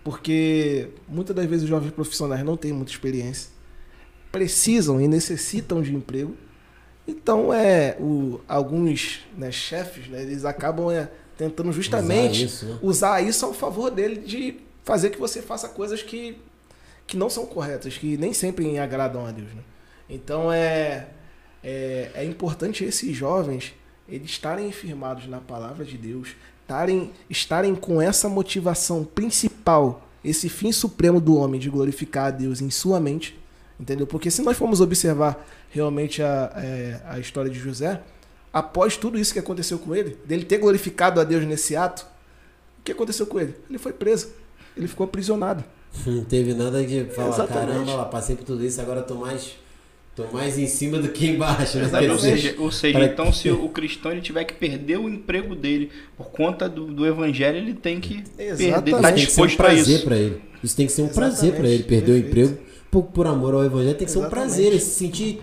Porque 0.04 0.88
muitas 1.08 1.34
das 1.34 1.46
vezes 1.46 1.64
os 1.64 1.68
jovens 1.68 1.90
profissionais 1.90 2.44
não 2.44 2.56
têm 2.56 2.72
muita 2.72 2.90
experiência, 2.90 3.50
precisam 4.30 5.00
e 5.00 5.08
necessitam 5.08 5.82
de 5.82 5.94
emprego. 5.94 6.36
Então, 7.06 7.52
é, 7.52 7.96
o, 7.98 8.40
alguns 8.46 9.26
né, 9.36 9.50
chefes, 9.50 10.08
né, 10.08 10.22
eles 10.22 10.44
acabam 10.44 10.90
é, 10.90 11.10
tentando 11.36 11.72
justamente 11.72 12.44
usar 12.44 12.46
isso, 12.46 12.66
né? 12.66 12.78
usar 12.82 13.20
isso 13.22 13.46
ao 13.46 13.54
favor 13.54 13.90
dele 13.90 14.16
de 14.20 14.60
fazer 14.84 15.10
que 15.10 15.18
você 15.18 15.40
faça 15.40 15.68
coisas 15.68 16.02
que, 16.02 16.36
que 17.06 17.16
não 17.16 17.30
são 17.30 17.46
corretas, 17.46 17.96
que 17.96 18.16
nem 18.16 18.32
sempre 18.32 18.78
agradam 18.78 19.24
a 19.24 19.30
Deus. 19.30 19.48
Né? 19.54 19.62
Então 20.10 20.52
é, 20.52 21.08
é, 21.62 22.10
é 22.14 22.24
importante 22.24 22.84
esses 22.84 23.16
jovens 23.16 23.74
eles 24.08 24.30
estarem 24.30 24.72
firmados 24.72 25.26
na 25.26 25.38
palavra 25.38 25.84
de 25.84 25.98
Deus, 25.98 26.34
estarem, 26.68 27.10
estarem 27.30 27.74
com 27.74 28.00
essa 28.00 28.28
motivação 28.28 29.02
principal, 29.02 30.06
esse 30.22 30.50
fim 30.50 30.70
supremo 30.70 31.18
do 31.18 31.34
homem 31.34 31.58
de 31.58 31.70
glorificar 31.70 32.26
a 32.26 32.30
Deus 32.30 32.60
em 32.60 32.68
sua 32.68 33.00
mente, 33.00 33.38
entendeu? 33.80 34.06
Porque 34.06 34.30
se 34.30 34.42
nós 34.42 34.54
formos 34.58 34.82
observar 34.82 35.46
realmente 35.70 36.22
a, 36.22 36.52
é, 36.56 37.00
a 37.06 37.18
história 37.18 37.50
de 37.50 37.58
José, 37.58 38.02
após 38.52 38.98
tudo 38.98 39.18
isso 39.18 39.32
que 39.32 39.38
aconteceu 39.38 39.78
com 39.78 39.96
ele, 39.96 40.18
dele 40.26 40.44
ter 40.44 40.58
glorificado 40.58 41.22
a 41.22 41.24
Deus 41.24 41.46
nesse 41.46 41.74
ato, 41.74 42.06
o 42.80 42.82
que 42.84 42.92
aconteceu 42.92 43.26
com 43.26 43.40
ele? 43.40 43.54
Ele 43.70 43.78
foi 43.78 43.94
preso, 43.94 44.28
ele 44.76 44.86
ficou 44.86 45.04
aprisionado. 45.04 45.64
Não 46.04 46.22
teve 46.22 46.52
nada 46.52 46.84
de 46.84 47.06
falar, 47.06 47.28
Exatamente. 47.30 47.86
caramba, 47.86 48.04
passei 48.04 48.36
por 48.36 48.44
tudo 48.44 48.62
isso, 48.62 48.78
agora 48.78 49.00
tô 49.00 49.14
mais 49.14 49.56
Tô 50.18 50.36
mais 50.36 50.58
em 50.58 50.66
cima 50.66 50.98
do 50.98 51.08
que 51.08 51.28
embaixo. 51.28 51.78
Né? 51.78 52.10
Ou 52.10 52.18
seja, 52.18 52.54
ou 52.58 52.72
seja 52.72 53.04
então 53.04 53.32
se 53.32 53.50
o 53.50 53.68
cristão 53.68 54.10
ele 54.10 54.20
tiver 54.20 54.44
que 54.44 54.54
perder 54.54 54.98
o 54.98 55.08
emprego 55.08 55.54
dele 55.54 55.90
por 56.16 56.26
conta 56.26 56.68
do, 56.68 56.86
do 56.86 57.06
evangelho, 57.06 57.56
ele 57.58 57.74
tem 57.74 58.00
que 58.00 58.24
Exatamente. 58.38 58.82
perder, 58.82 59.00
tá 59.00 59.10
disposto 59.12 59.56
para 59.56 59.72
isso. 59.72 59.84
Prazer 59.84 60.04
pra 60.04 60.16
ele. 60.16 60.40
Isso 60.62 60.76
tem 60.76 60.86
que 60.86 60.92
ser 60.92 61.02
um 61.02 61.04
Exatamente. 61.06 61.32
prazer 61.32 61.54
para 61.54 61.68
ele, 61.68 61.82
perder 61.84 62.06
Perfeito. 62.06 62.26
o 62.26 62.28
emprego 62.28 62.68
por, 62.90 63.02
por 63.04 63.26
amor 63.26 63.54
ao 63.54 63.64
evangelho, 63.64 63.94
tem 63.94 64.06
que 64.06 64.10
ser 64.10 64.18
um 64.18 64.28
prazer, 64.28 64.66
ele 64.66 64.80
se 64.80 64.90
sentir 64.98 65.38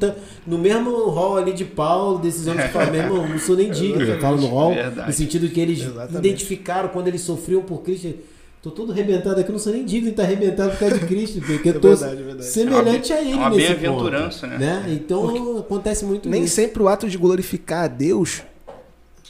no 0.48 0.58
mesmo 0.58 1.10
hall 1.10 1.38
ali 1.38 1.54
de 1.54 1.64
Paulo, 1.64 2.18
desses 2.20 2.48
homens 2.48 2.66
que 2.68 2.74
falam, 2.74 2.92
meu 2.92 3.02
irmão, 3.02 3.28
não 3.28 3.38
sou 3.38 3.56
nem 3.56 3.70
digno, 3.70 4.02
eu 4.04 4.20
falo 4.20 4.38
no 4.42 4.48
hall, 4.48 4.74
Verdade. 4.74 5.08
no 5.08 5.14
sentido 5.14 5.48
que 5.50 5.60
eles 5.60 5.80
Exatamente. 5.82 6.18
identificaram 6.18 6.90
quando 6.90 7.08
eles 7.08 7.22
sofriam 7.22 7.62
por 7.62 7.84
Cristo. 7.84 8.14
Tô 8.66 8.72
todo 8.72 8.92
arrebentado 8.94 9.40
aqui, 9.40 9.52
não 9.52 9.60
sou 9.60 9.72
nem 9.72 9.86
digno 9.86 10.06
de 10.06 10.10
estar 10.14 10.24
arrebentado 10.24 10.72
por 10.72 10.80
causa 10.80 10.98
de 10.98 11.06
Cristo, 11.06 11.40
porque 11.40 11.70
eu 11.70 11.78
tô 11.80 11.88
é 11.90 11.96
verdade, 11.96 12.24
verdade. 12.24 12.46
semelhante 12.46 13.14
a 13.14 13.22
ele 13.22 13.32
é 13.34 13.36
uma 13.36 13.50
nesse 13.52 13.76
bem-aventurança, 13.76 14.48
né? 14.48 14.58
né? 14.58 14.86
Então 14.90 15.22
porque 15.22 15.60
acontece 15.60 16.04
muito 16.04 16.28
Nem 16.28 16.46
isso. 16.46 16.56
sempre 16.56 16.82
o 16.82 16.88
ato 16.88 17.08
de 17.08 17.16
glorificar 17.16 17.84
a 17.84 17.88
Deus 17.88 18.42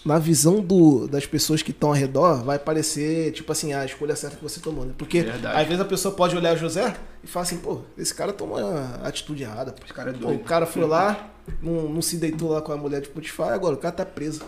na 0.05 0.17
visão 0.17 0.61
do, 0.61 1.05
das 1.05 1.25
pessoas 1.25 1.61
que 1.61 1.71
estão 1.71 1.89
ao 1.89 1.95
redor, 1.95 2.45
vai 2.45 2.57
parecer, 2.57 3.33
tipo 3.33 3.51
assim, 3.51 3.73
a 3.73 3.83
escolha 3.83 4.15
certa 4.15 4.37
que 4.37 4.41
você 4.43 4.61
tomou, 4.61 4.85
né? 4.85 4.93
Porque 4.97 5.23
Verdade. 5.23 5.59
às 5.59 5.67
vezes 5.67 5.81
a 5.81 5.85
pessoa 5.85 6.15
pode 6.15 6.37
olhar 6.37 6.55
José 6.55 6.95
e 7.21 7.27
falar 7.27 7.43
assim, 7.43 7.57
pô, 7.57 7.81
esse 7.97 8.15
cara 8.15 8.31
tomou 8.31 8.57
a 8.57 9.01
atitude 9.03 9.43
errada. 9.43 9.73
Pô. 9.73 9.83
Esse 9.83 9.93
cara 9.93 10.11
é 10.11 10.13
doido. 10.13 10.37
Pô, 10.37 10.43
o 10.45 10.45
cara 10.45 10.65
foi 10.65 10.85
lá, 10.85 11.29
não, 11.61 11.89
não 11.89 12.01
se 12.01 12.15
deitou 12.15 12.51
lá 12.51 12.61
com 12.61 12.71
a 12.71 12.77
mulher 12.77 13.01
de 13.01 13.09
Potifar, 13.09 13.51
agora 13.51 13.75
o 13.75 13.79
cara 13.79 13.95
tá 13.95 14.05
preso. 14.05 14.43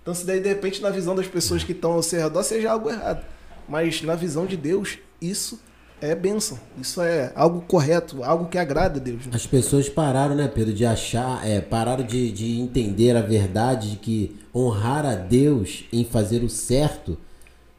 Então, 0.00 0.14
se 0.14 0.24
daí, 0.24 0.38
de 0.38 0.48
repente, 0.48 0.80
na 0.80 0.90
visão 0.90 1.16
das 1.16 1.26
pessoas 1.26 1.64
que 1.64 1.72
estão 1.72 1.90
ao 1.90 2.04
seu 2.04 2.22
redor, 2.22 2.44
seja 2.44 2.70
algo 2.70 2.88
errado. 2.88 3.24
Mas 3.68 4.02
na 4.02 4.14
visão 4.14 4.46
de 4.46 4.56
Deus, 4.56 4.98
isso 5.20 5.60
é 6.00 6.14
bênção. 6.14 6.58
Isso 6.80 7.02
é 7.02 7.32
algo 7.34 7.60
correto, 7.62 8.22
algo 8.22 8.46
que 8.46 8.58
agrada 8.58 8.98
a 8.98 9.02
Deus. 9.02 9.24
As 9.32 9.46
pessoas 9.46 9.88
pararam, 9.88 10.34
né, 10.34 10.48
Pedro, 10.48 10.72
de 10.72 10.84
achar, 10.84 11.46
é, 11.46 11.60
pararam 11.60 12.04
de, 12.04 12.30
de 12.30 12.60
entender 12.60 13.16
a 13.16 13.22
verdade 13.22 13.90
de 13.92 13.96
que 13.96 14.36
honrar 14.54 15.04
a 15.04 15.14
Deus 15.14 15.84
em 15.92 16.04
fazer 16.04 16.42
o 16.42 16.48
certo 16.48 17.18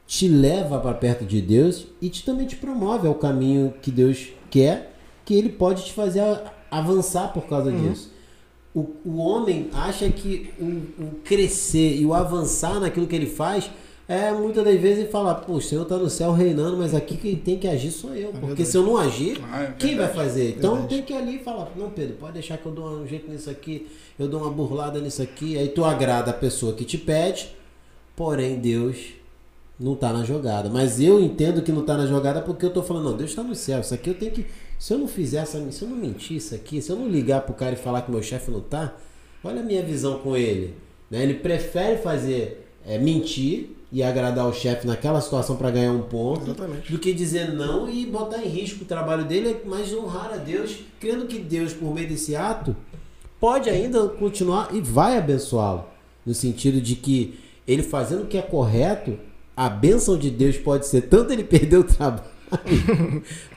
te 0.06 0.28
leva 0.28 0.80
para 0.80 0.94
perto 0.94 1.24
de 1.24 1.42
Deus 1.42 1.88
e 2.02 2.10
te, 2.10 2.24
também 2.24 2.48
te 2.48 2.56
promove 2.56 3.08
ao 3.08 3.16
caminho 3.16 3.74
que 3.82 3.92
Deus 3.92 4.30
quer, 4.50 4.96
que 5.24 5.36
Ele 5.36 5.50
pode 5.50 5.86
te 5.86 5.94
fazer 5.94 6.22
avançar 6.72 7.32
por 7.32 7.46
causa 7.46 7.70
uhum. 7.70 7.90
disso. 7.90 8.12
O, 8.74 8.88
o 9.04 9.18
homem 9.18 9.70
acha 9.74 10.10
que 10.10 10.52
o, 10.60 11.04
o 11.04 11.12
crescer 11.24 11.98
e 11.98 12.06
o 12.06 12.14
avançar 12.14 12.80
naquilo 12.80 13.08
que 13.08 13.16
ele 13.16 13.26
faz 13.26 13.70
é, 14.10 14.32
muitas 14.32 14.66
das 14.66 14.82
vezes 14.82 15.04
ele 15.04 15.10
fala, 15.10 15.36
pô, 15.36 15.54
o 15.54 15.62
Senhor 15.62 15.84
está 15.84 15.96
no 15.96 16.10
céu 16.10 16.32
reinando, 16.32 16.76
mas 16.76 16.96
aqui 16.96 17.16
quem 17.16 17.36
tem 17.36 17.60
que 17.60 17.68
agir 17.68 17.92
sou 17.92 18.16
eu. 18.16 18.30
É 18.30 18.40
porque 18.40 18.66
se 18.66 18.76
eu 18.76 18.82
não 18.82 18.98
agir, 18.98 19.40
ah, 19.52 19.66
é 19.66 19.74
quem 19.78 19.96
vai 19.96 20.12
fazer? 20.12 20.56
Então 20.58 20.72
verdade. 20.72 20.96
tem 20.96 21.04
que 21.04 21.14
ir 21.14 21.18
ali 21.18 21.36
e 21.36 21.44
falar, 21.44 21.72
não, 21.76 21.92
Pedro, 21.92 22.16
pode 22.16 22.34
deixar 22.34 22.58
que 22.58 22.66
eu 22.66 22.72
dou 22.72 22.90
um 22.90 23.06
jeito 23.06 23.30
nisso 23.30 23.52
aqui, 23.52 23.88
eu 24.18 24.28
dou 24.28 24.42
uma 24.42 24.50
burlada 24.50 25.00
nisso 25.00 25.22
aqui. 25.22 25.60
Aí 25.60 25.68
tu 25.68 25.86
agrada 25.86 26.32
a 26.32 26.34
pessoa 26.34 26.74
que 26.74 26.86
te 26.86 26.98
pede, 26.98 27.56
porém 28.16 28.58
Deus 28.58 29.14
não 29.80 29.94
está 29.94 30.12
na 30.12 30.24
jogada. 30.24 30.72
Mas 30.72 31.00
eu 31.00 31.22
entendo 31.22 31.62
que 31.62 31.72
não 31.72 31.82
está 31.82 31.96
na 31.96 32.08
jogada 32.08 32.42
porque 32.42 32.66
eu 32.66 32.70
estou 32.70 32.82
falando, 32.82 33.12
não, 33.12 33.16
Deus 33.16 33.30
está 33.30 33.44
no 33.44 33.54
céu. 33.54 33.80
Isso 33.80 33.94
aqui 33.94 34.10
eu 34.10 34.16
tenho 34.16 34.32
que. 34.32 34.48
Se 34.80 34.92
eu 34.92 34.98
não 34.98 35.08
fizer 35.08 35.38
essa 35.38 35.72
se 35.72 35.84
eu 35.84 35.88
não 35.88 35.96
mentir 35.96 36.38
isso 36.38 36.56
aqui, 36.56 36.82
se 36.82 36.92
eu 36.92 36.96
não 36.96 37.08
ligar 37.08 37.42
pro 37.42 37.54
cara 37.54 37.74
e 37.74 37.78
falar 37.78 38.02
que 38.02 38.10
meu 38.10 38.24
chefe 38.24 38.50
não 38.50 38.62
tá, 38.62 38.98
olha 39.44 39.62
a 39.62 39.64
minha 39.64 39.84
visão 39.84 40.18
com 40.18 40.36
ele. 40.36 40.74
Né? 41.12 41.22
Ele 41.22 41.36
prefere 41.36 41.98
fazer 42.02 42.66
é, 42.84 42.98
mentir 42.98 43.78
e 43.92 44.04
agradar 44.04 44.48
o 44.48 44.54
chefe 44.54 44.86
naquela 44.86 45.20
situação 45.20 45.56
para 45.56 45.72
ganhar 45.72 45.92
um 45.92 46.04
ponto, 46.04 46.44
Exatamente. 46.44 46.92
do 46.92 47.00
que 47.00 47.12
dizer 47.12 47.54
não 47.54 47.90
e 47.90 48.06
botar 48.06 48.44
em 48.44 48.48
risco 48.48 48.84
o 48.84 48.88
trabalho 48.88 49.26
dele, 49.26 49.58
mas 49.66 49.92
honrar 49.94 50.32
a 50.34 50.38
Deus, 50.38 50.78
crendo 51.00 51.26
que 51.26 51.40
Deus, 51.40 51.74
por 51.74 51.94
meio 51.94 52.08
desse 52.08 52.36
ato, 52.36 52.76
pode 53.40 53.70
ainda 53.70 54.08
continuar 54.10 54.70
e 54.74 54.82
vai 54.82 55.18
abençoá-lo. 55.18 55.86
No 56.24 56.34
sentido 56.34 56.80
de 56.80 56.96
que 56.96 57.40
ele 57.68 57.82
fazendo 57.82 58.24
o 58.24 58.28
que 58.28 58.38
é 58.38 58.42
correto, 58.42 59.18
a 59.58 59.68
bênção 59.70 60.18
de 60.18 60.30
Deus 60.30 60.58
pode 60.58 60.86
ser 60.86 61.02
tanto 61.04 61.34
ele 61.34 61.44
perder 61.46 61.78
o 61.78 61.84
trabalho, 61.84 62.24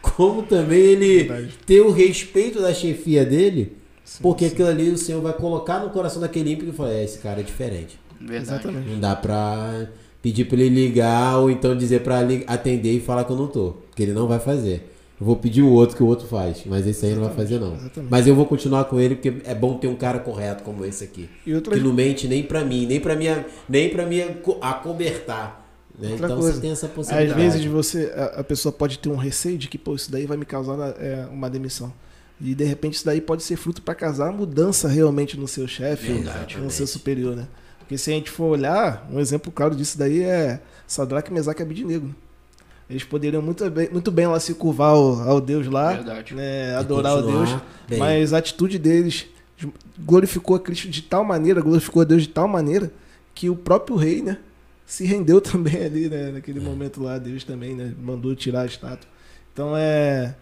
como 0.01 0.43
também 0.45 0.81
ele 0.81 1.25
Verdade. 1.25 1.59
ter 1.67 1.81
o 1.83 1.91
respeito 1.91 2.61
da 2.61 2.73
chefia 2.73 3.25
dele, 3.27 3.77
sim, 4.03 4.23
porque 4.23 4.47
sim. 4.47 4.55
aquilo 4.55 4.69
ali 4.69 4.89
o 4.89 4.97
Senhor 4.99 5.21
vai 5.21 5.33
colocar 5.35 5.81
no 5.81 5.91
coração 5.91 6.21
daquele 6.23 6.53
ímpio 6.53 6.69
e 6.69 6.73
falar: 6.73 6.93
é, 6.93 7.05
esse 7.05 7.19
cara 7.19 7.41
é 7.41 7.43
diferente. 7.43 7.99
Verdade. 8.21 8.43
Exatamente. 8.43 8.91
Não 8.91 9.01
dá 9.01 9.17
pra 9.17 9.89
pedir 10.23 10.45
para 10.45 10.61
ele 10.61 10.87
ligar 10.87 11.39
ou 11.39 11.51
então 11.51 11.77
dizer 11.77 12.01
para 12.03 12.21
atender 12.47 12.93
e 12.93 13.01
falar 13.01 13.25
que 13.25 13.33
eu 13.33 13.37
não 13.37 13.49
tô, 13.49 13.75
que 13.95 14.03
ele 14.03 14.13
não 14.13 14.29
vai 14.29 14.39
fazer. 14.39 14.89
Eu 15.21 15.27
vou 15.27 15.37
pedir 15.37 15.63
o 15.63 15.69
outro 15.69 15.97
que 15.97 16.03
o 16.03 16.07
outro 16.07 16.27
faz, 16.27 16.63
mas 16.67 16.87
esse 16.87 17.05
aí 17.05 17.13
exatamente, 17.13 17.17
não 17.17 17.27
vai 17.29 17.37
fazer 17.37 17.59
não. 17.61 17.75
Exatamente. 17.75 18.11
Mas 18.11 18.27
eu 18.27 18.35
vou 18.35 18.47
continuar 18.47 18.85
com 18.85 18.99
ele 18.99 19.17
porque 19.17 19.35
é 19.45 19.55
bom 19.55 19.77
ter 19.77 19.89
um 19.89 19.95
cara 19.95 20.19
correto 20.19 20.63
como 20.63 20.85
esse 20.85 21.05
aqui, 21.05 21.29
outra... 21.55 21.77
que 21.77 21.81
não 21.81 21.93
mente 21.93 22.27
nem 22.27 22.43
para 22.43 22.65
mim, 22.65 22.87
nem 22.87 22.99
para 22.99 23.15
minha, 23.15 23.47
nem 23.69 23.89
para 23.91 24.07
minha 24.07 24.37
acobertar. 24.61 25.63
Né? 25.99 26.13
Então 26.15 26.39
coisa, 26.39 26.55
você 26.55 26.61
tem 26.61 26.71
essa 26.71 26.89
possibilidade. 26.89 27.41
Às 27.41 27.55
vezes 27.55 27.65
você 27.67 28.13
a, 28.17 28.41
a, 28.41 28.45
pessoa 28.45 28.73
pode 28.73 28.99
ter 28.99 29.09
um 29.11 29.17
receio 29.17 29.59
de 29.59 29.69
que 29.69 29.79
pô, 29.79 29.95
isso 29.95 30.11
daí 30.11 30.27
vai 30.27 30.37
me 30.37 30.45
causar 30.45 30.77
é, 30.99 31.27
uma 31.31 31.51
demissão. 31.51 31.93
E 32.41 32.55
de 32.55 32.65
repente 32.65 32.95
isso 32.95 33.05
daí 33.05 33.21
pode 33.21 33.43
ser 33.45 33.57
fruto 33.57 33.83
para 33.83 33.95
casar 33.95 34.33
mudança 34.33 34.89
realmente 34.89 35.39
no 35.39 35.47
seu 35.47 35.69
chefe, 35.69 36.13
no 36.59 36.71
seu 36.71 36.87
superior, 36.87 37.37
né? 37.37 37.47
Porque 37.93 37.99
se 37.99 38.11
a 38.11 38.15
gente 38.15 38.31
for 38.31 38.45
olhar, 38.45 39.07
um 39.13 39.21
exemplo 39.21 39.53
claro 39.53 39.77
disso 39.77 39.99
daí 39.99 40.23
é 40.23 40.63
Sadraque, 40.87 41.31
Mesaque 41.31 41.61
e 41.61 41.63
Abidnego. 41.63 42.15
Eles 42.89 43.05
poderiam 43.05 43.43
muito 43.43 43.69
bem, 43.71 43.91
muito 43.91 44.11
bem 44.11 44.27
lá 44.27 44.41
se 44.41 44.55
curvar 44.55 44.93
ao, 44.93 45.21
ao 45.29 45.41
Deus 45.43 45.67
lá, 45.67 45.93
né, 46.31 46.75
adorar 46.75 47.19
o 47.19 47.23
Deus, 47.23 47.61
bem. 47.87 47.99
mas 47.99 48.33
a 48.33 48.39
atitude 48.39 48.79
deles 48.79 49.27
glorificou 49.99 50.57
a 50.57 50.61
Cristo 50.61 50.89
de 50.89 51.03
tal 51.03 51.23
maneira, 51.23 51.61
glorificou 51.61 52.01
a 52.01 52.05
Deus 52.07 52.23
de 52.23 52.31
tal 52.31 52.49
maneira, 52.49 52.91
que 53.35 53.51
o 53.51 53.57
próprio 53.57 53.95
rei, 53.95 54.23
né, 54.23 54.39
se 54.87 55.05
rendeu 55.05 55.39
também 55.43 55.85
ali, 55.85 56.09
né, 56.09 56.31
naquele 56.31 56.61
é. 56.61 56.63
momento 56.63 57.03
lá, 57.03 57.19
Deus 57.19 57.45
também, 57.45 57.75
né, 57.75 57.93
mandou 58.03 58.35
tirar 58.35 58.63
a 58.63 58.67
estátua. 58.67 59.07
Então 59.53 59.77
é 59.77 60.35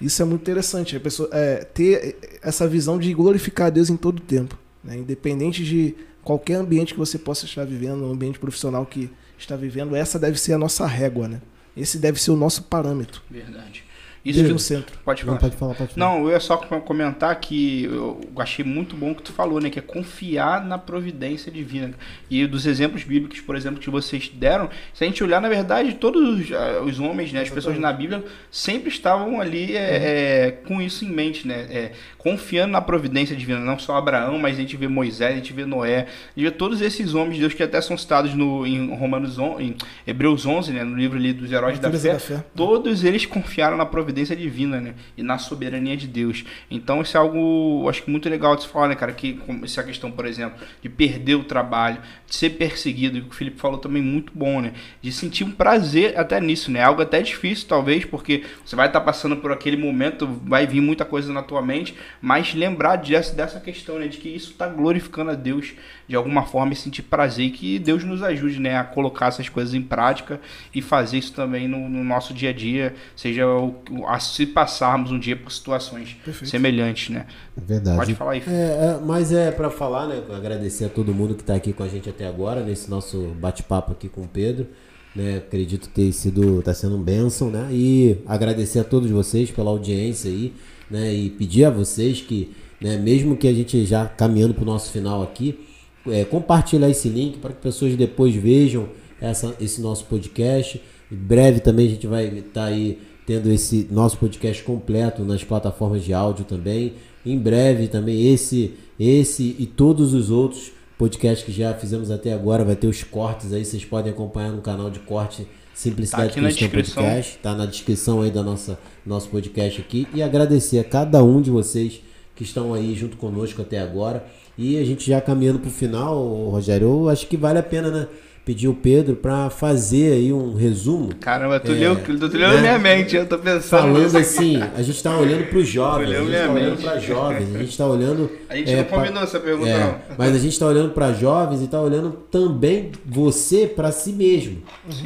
isso 0.00 0.22
é 0.22 0.24
muito 0.24 0.40
interessante, 0.40 0.96
a 0.96 1.00
pessoa 1.00 1.28
é, 1.32 1.64
ter 1.64 2.38
essa 2.40 2.66
visão 2.66 2.98
de 2.98 3.12
glorificar 3.12 3.66
a 3.66 3.70
Deus 3.70 3.90
em 3.90 3.96
todo 3.96 4.20
o 4.20 4.22
tempo, 4.22 4.58
né, 4.82 4.96
independente 4.96 5.62
de 5.62 5.94
qualquer 6.24 6.54
ambiente 6.54 6.94
que 6.94 6.98
você 6.98 7.18
possa 7.18 7.44
estar 7.44 7.64
vivendo, 7.64 8.04
um 8.04 8.12
ambiente 8.12 8.38
profissional 8.38 8.84
que 8.86 9.10
está 9.38 9.56
vivendo, 9.56 9.94
essa 9.94 10.18
deve 10.18 10.38
ser 10.40 10.54
a 10.54 10.58
nossa 10.58 10.86
régua, 10.86 11.28
né? 11.28 11.40
Esse 11.76 11.98
deve 11.98 12.20
ser 12.20 12.30
o 12.30 12.36
nosso 12.36 12.62
parâmetro. 12.64 13.22
Verdade. 13.30 13.83
Isso 14.24 14.40
Deus 14.40 14.52
no 14.52 14.58
centro. 14.58 14.96
Pode 15.04 15.22
falar. 15.22 15.32
Não, 15.32 15.38
pode 15.40 15.56
falar, 15.56 15.74
pode 15.74 15.92
falar. 15.94 16.06
Não, 16.06 16.24
eu 16.24 16.30
ia 16.30 16.40
só 16.40 16.56
com- 16.56 16.80
comentar 16.80 17.34
que 17.38 17.84
eu 17.84 18.20
achei 18.38 18.64
muito 18.64 18.96
bom 18.96 19.10
o 19.10 19.14
que 19.14 19.22
tu 19.22 19.32
falou, 19.32 19.60
né? 19.60 19.68
Que 19.68 19.78
é 19.78 19.82
confiar 19.82 20.64
na 20.64 20.78
providência 20.78 21.52
divina. 21.52 21.92
E 22.30 22.46
dos 22.46 22.64
exemplos 22.64 23.04
bíblicos, 23.04 23.40
por 23.40 23.54
exemplo, 23.54 23.78
que 23.78 23.90
vocês 23.90 24.30
deram, 24.34 24.70
se 24.94 25.04
a 25.04 25.06
gente 25.06 25.22
olhar, 25.22 25.42
na 25.42 25.48
verdade, 25.50 25.92
todos 25.96 26.40
os, 26.40 26.52
ah, 26.52 26.80
os 26.82 26.98
homens, 26.98 27.32
né? 27.34 27.42
As 27.42 27.50
pessoas 27.50 27.78
na 27.78 27.92
Bíblia 27.92 28.24
sempre 28.50 28.88
estavam 28.88 29.42
ali 29.42 29.76
é, 29.76 30.46
é, 30.46 30.50
com 30.66 30.80
isso 30.80 31.04
em 31.04 31.10
mente, 31.10 31.46
né? 31.46 31.66
É, 31.70 31.92
confiando 32.16 32.72
na 32.72 32.80
providência 32.80 33.36
divina. 33.36 33.60
Não 33.60 33.78
só 33.78 33.94
Abraão, 33.96 34.38
mas 34.38 34.56
a 34.56 34.60
gente 34.60 34.74
vê 34.74 34.88
Moisés, 34.88 35.32
a 35.32 35.36
gente 35.36 35.52
vê 35.52 35.66
Noé, 35.66 35.98
a 35.98 36.00
gente 36.40 36.44
vê 36.44 36.50
todos 36.50 36.80
esses 36.80 37.14
homens 37.14 37.34
de 37.34 37.40
Deus 37.40 37.52
que 37.52 37.62
até 37.62 37.78
são 37.82 37.98
citados 37.98 38.32
no, 38.32 38.66
em 38.66 38.94
Romanos 38.96 39.38
11, 39.38 39.62
em 39.62 39.76
Hebreus 40.06 40.46
11, 40.46 40.72
né? 40.72 40.82
No 40.82 40.96
livro 40.96 41.18
ali 41.18 41.34
dos 41.34 41.52
heróis 41.52 41.78
da 41.78 41.90
fé. 41.90 42.12
da 42.12 42.18
fé. 42.18 42.44
Todos 42.56 43.04
eles 43.04 43.26
confiaram 43.26 43.76
na 43.76 43.84
providência 43.84 44.13
divina, 44.14 44.80
né? 44.80 44.94
E 45.16 45.22
na 45.22 45.38
soberania 45.38 45.96
de 45.96 46.06
Deus. 46.06 46.44
Então 46.70 47.02
isso 47.02 47.16
é 47.16 47.20
algo, 47.20 47.88
acho 47.88 48.02
que 48.02 48.10
muito 48.10 48.28
legal 48.28 48.56
de 48.56 48.62
se 48.62 48.68
falar, 48.68 48.88
né, 48.88 48.94
cara? 48.94 49.12
Que 49.12 49.40
essa 49.62 49.82
questão, 49.82 50.10
por 50.10 50.26
exemplo, 50.26 50.58
de 50.80 50.88
perder 50.88 51.34
o 51.34 51.44
trabalho, 51.44 51.98
de 52.26 52.34
ser 52.34 52.50
perseguido, 52.50 53.20
que 53.22 53.28
o 53.28 53.34
Felipe 53.34 53.60
falou 53.60 53.78
também 53.78 54.02
muito 54.02 54.32
bom, 54.34 54.60
né? 54.60 54.72
De 55.00 55.10
sentir 55.10 55.44
um 55.44 55.52
prazer 55.52 56.18
até 56.18 56.40
nisso, 56.40 56.70
né? 56.70 56.82
Algo 56.82 57.02
até 57.02 57.20
difícil, 57.22 57.66
talvez, 57.68 58.04
porque 58.04 58.44
você 58.64 58.76
vai 58.76 58.86
estar 58.86 59.00
passando 59.00 59.36
por 59.36 59.52
aquele 59.52 59.76
momento, 59.76 60.26
vai 60.44 60.66
vir 60.66 60.80
muita 60.80 61.04
coisa 61.04 61.32
na 61.32 61.42
tua 61.42 61.62
mente, 61.62 61.94
mas 62.20 62.54
lembrar 62.54 62.96
dessa, 62.96 63.34
dessa 63.34 63.60
questão, 63.60 63.98
né? 63.98 64.08
De 64.08 64.18
que 64.18 64.28
isso 64.28 64.52
está 64.52 64.66
glorificando 64.66 65.30
a 65.30 65.34
Deus 65.34 65.74
de 66.06 66.14
alguma 66.14 66.44
forma 66.44 66.72
e 66.72 66.76
sentir 66.76 67.02
prazer 67.02 67.46
e 67.46 67.50
que 67.50 67.78
Deus 67.78 68.04
nos 68.04 68.22
ajude, 68.22 68.60
né? 68.60 68.76
A 68.76 68.84
colocar 68.84 69.28
essas 69.28 69.48
coisas 69.48 69.74
em 69.74 69.82
prática 69.82 70.40
e 70.74 70.82
fazer 70.82 71.18
isso 71.18 71.32
também 71.32 71.66
no, 71.66 71.88
no 71.88 72.04
nosso 72.04 72.34
dia 72.34 72.50
a 72.50 72.52
dia, 72.52 72.94
seja 73.16 73.46
o, 73.46 73.74
a 74.06 74.18
se 74.18 74.46
passarmos 74.46 75.10
um 75.10 75.18
dia 75.18 75.36
por 75.36 75.50
situações 75.50 76.16
Perfeito. 76.24 76.50
semelhantes, 76.50 77.08
né? 77.10 77.26
Verdade. 77.56 77.96
Pode 77.96 78.14
falar 78.14 78.32
aí. 78.32 78.42
É, 78.46 78.50
é, 78.50 79.00
mas 79.04 79.32
é 79.32 79.50
para 79.50 79.70
falar, 79.70 80.06
né? 80.06 80.22
Agradecer 80.34 80.84
a 80.84 80.88
todo 80.88 81.14
mundo 81.14 81.34
que 81.34 81.42
está 81.42 81.54
aqui 81.54 81.72
com 81.72 81.82
a 81.82 81.88
gente 81.88 82.08
até 82.08 82.26
agora, 82.26 82.62
nesse 82.62 82.90
nosso 82.90 83.34
bate-papo 83.40 83.92
aqui 83.92 84.08
com 84.08 84.22
o 84.22 84.28
Pedro. 84.28 84.66
Né? 85.14 85.36
Acredito 85.36 85.88
ter 85.88 86.12
sido, 86.12 86.60
tá 86.60 86.74
sendo 86.74 86.96
um 86.96 87.02
bênção, 87.02 87.48
né? 87.48 87.68
E 87.70 88.18
agradecer 88.26 88.80
a 88.80 88.84
todos 88.84 89.10
vocês 89.10 89.50
pela 89.50 89.70
audiência 89.70 90.28
aí, 90.30 90.52
né? 90.90 91.14
E 91.14 91.30
pedir 91.30 91.64
a 91.64 91.70
vocês 91.70 92.20
que, 92.20 92.52
né, 92.80 92.96
mesmo 92.96 93.36
que 93.36 93.46
a 93.46 93.52
gente 93.52 93.86
já 93.86 94.06
caminhando 94.06 94.54
para 94.54 94.64
o 94.64 94.66
nosso 94.66 94.90
final 94.90 95.22
aqui, 95.22 95.58
é, 96.06 96.24
compartilhar 96.24 96.88
esse 96.88 97.08
link 97.08 97.38
para 97.38 97.52
que 97.52 97.60
pessoas 97.60 97.94
depois 97.96 98.34
vejam 98.34 98.88
essa, 99.20 99.54
esse 99.60 99.80
nosso 99.80 100.04
podcast. 100.04 100.80
Em 101.10 101.16
breve 101.16 101.60
também 101.60 101.86
a 101.86 101.90
gente 101.90 102.06
vai 102.06 102.26
estar 102.26 102.64
aí 102.64 102.98
tendo 103.26 103.50
esse 103.50 103.88
nosso 103.90 104.18
podcast 104.18 104.62
completo 104.62 105.24
nas 105.24 105.42
plataformas 105.42 106.04
de 106.04 106.12
áudio 106.12 106.44
também. 106.44 106.94
Em 107.24 107.38
breve 107.38 107.88
também 107.88 108.32
esse, 108.32 108.74
esse 108.98 109.56
e 109.58 109.66
todos 109.66 110.12
os 110.12 110.30
outros 110.30 110.72
podcasts 110.98 111.44
que 111.44 111.52
já 111.52 111.74
fizemos 111.74 112.10
até 112.10 112.32
agora 112.32 112.64
vai 112.64 112.76
ter 112.76 112.86
os 112.86 113.02
cortes 113.02 113.52
aí, 113.52 113.64
vocês 113.64 113.84
podem 113.84 114.12
acompanhar 114.12 114.52
no 114.52 114.60
canal 114.60 114.90
de 114.90 115.00
corte 115.00 115.46
Simplicidade 115.74 116.34
Tá 116.34 116.40
Cristã. 116.40 116.68
Podcast, 117.02 117.38
tá 117.38 117.54
na 117.54 117.66
descrição 117.66 118.22
aí 118.22 118.30
da 118.30 118.42
nossa 118.42 118.78
nosso 119.04 119.28
podcast 119.28 119.80
aqui 119.80 120.06
e 120.14 120.22
agradecer 120.22 120.78
a 120.78 120.84
cada 120.84 121.22
um 121.22 121.42
de 121.42 121.50
vocês 121.50 122.00
que 122.36 122.44
estão 122.44 122.72
aí 122.72 122.94
junto 122.94 123.16
conosco 123.16 123.60
até 123.60 123.80
agora. 123.80 124.24
E 124.56 124.78
a 124.78 124.84
gente 124.84 125.08
já 125.10 125.20
caminhando 125.20 125.58
pro 125.58 125.70
final, 125.70 126.16
ô, 126.16 126.50
Rogério, 126.50 126.86
eu 126.86 127.08
acho 127.08 127.26
que 127.26 127.36
vale 127.36 127.58
a 127.58 127.62
pena, 127.62 127.90
né? 127.90 128.06
Pedir 128.44 128.68
o 128.68 128.74
Pedro 128.74 129.16
para 129.16 129.48
fazer 129.48 130.12
aí 130.12 130.30
um 130.30 130.54
resumo 130.54 131.14
Caramba, 131.18 131.58
tu 131.58 131.72
É, 131.72 131.76
leu, 131.76 131.96
tu 131.96 132.28
tu 132.28 132.36
leu 132.36 132.50
né? 132.50 132.60
minha 132.60 132.78
mente, 132.78 133.16
eu 133.16 133.26
tô 133.26 133.38
pensando. 133.38 133.62
falando 133.80 134.16
assim, 134.18 134.60
a 134.76 134.82
gente 134.82 135.02
tá 135.02 135.16
olhando 135.16 135.46
para 135.48 135.58
os 135.60 135.66
jovens, 135.66 136.10
a 136.10 136.14
gente 136.18 136.26
minha 136.28 136.46
tá 136.46 136.52
olhando 136.52 136.82
para 136.82 136.98
jovens, 136.98 137.54
a 137.54 137.58
gente 137.60 137.78
tá 137.78 137.86
olhando 137.86 138.30
A 138.50 138.56
gente 138.56 138.70
é, 138.70 138.76
não 138.76 138.84
pra- 138.84 138.98
combinou 138.98 139.22
essa 139.22 139.40
pergunta, 139.40 139.70
é, 139.70 139.78
não. 139.78 139.94
mas 140.18 140.36
a 140.36 140.38
gente 140.38 140.52
está 140.52 140.66
olhando 140.66 140.90
para 140.92 141.12
jovens 141.14 141.62
e 141.62 141.64
está 141.64 141.80
olhando 141.80 142.10
também 142.30 142.92
você 143.06 143.66
para 143.66 143.90
si 143.90 144.12
mesmo. 144.12 144.58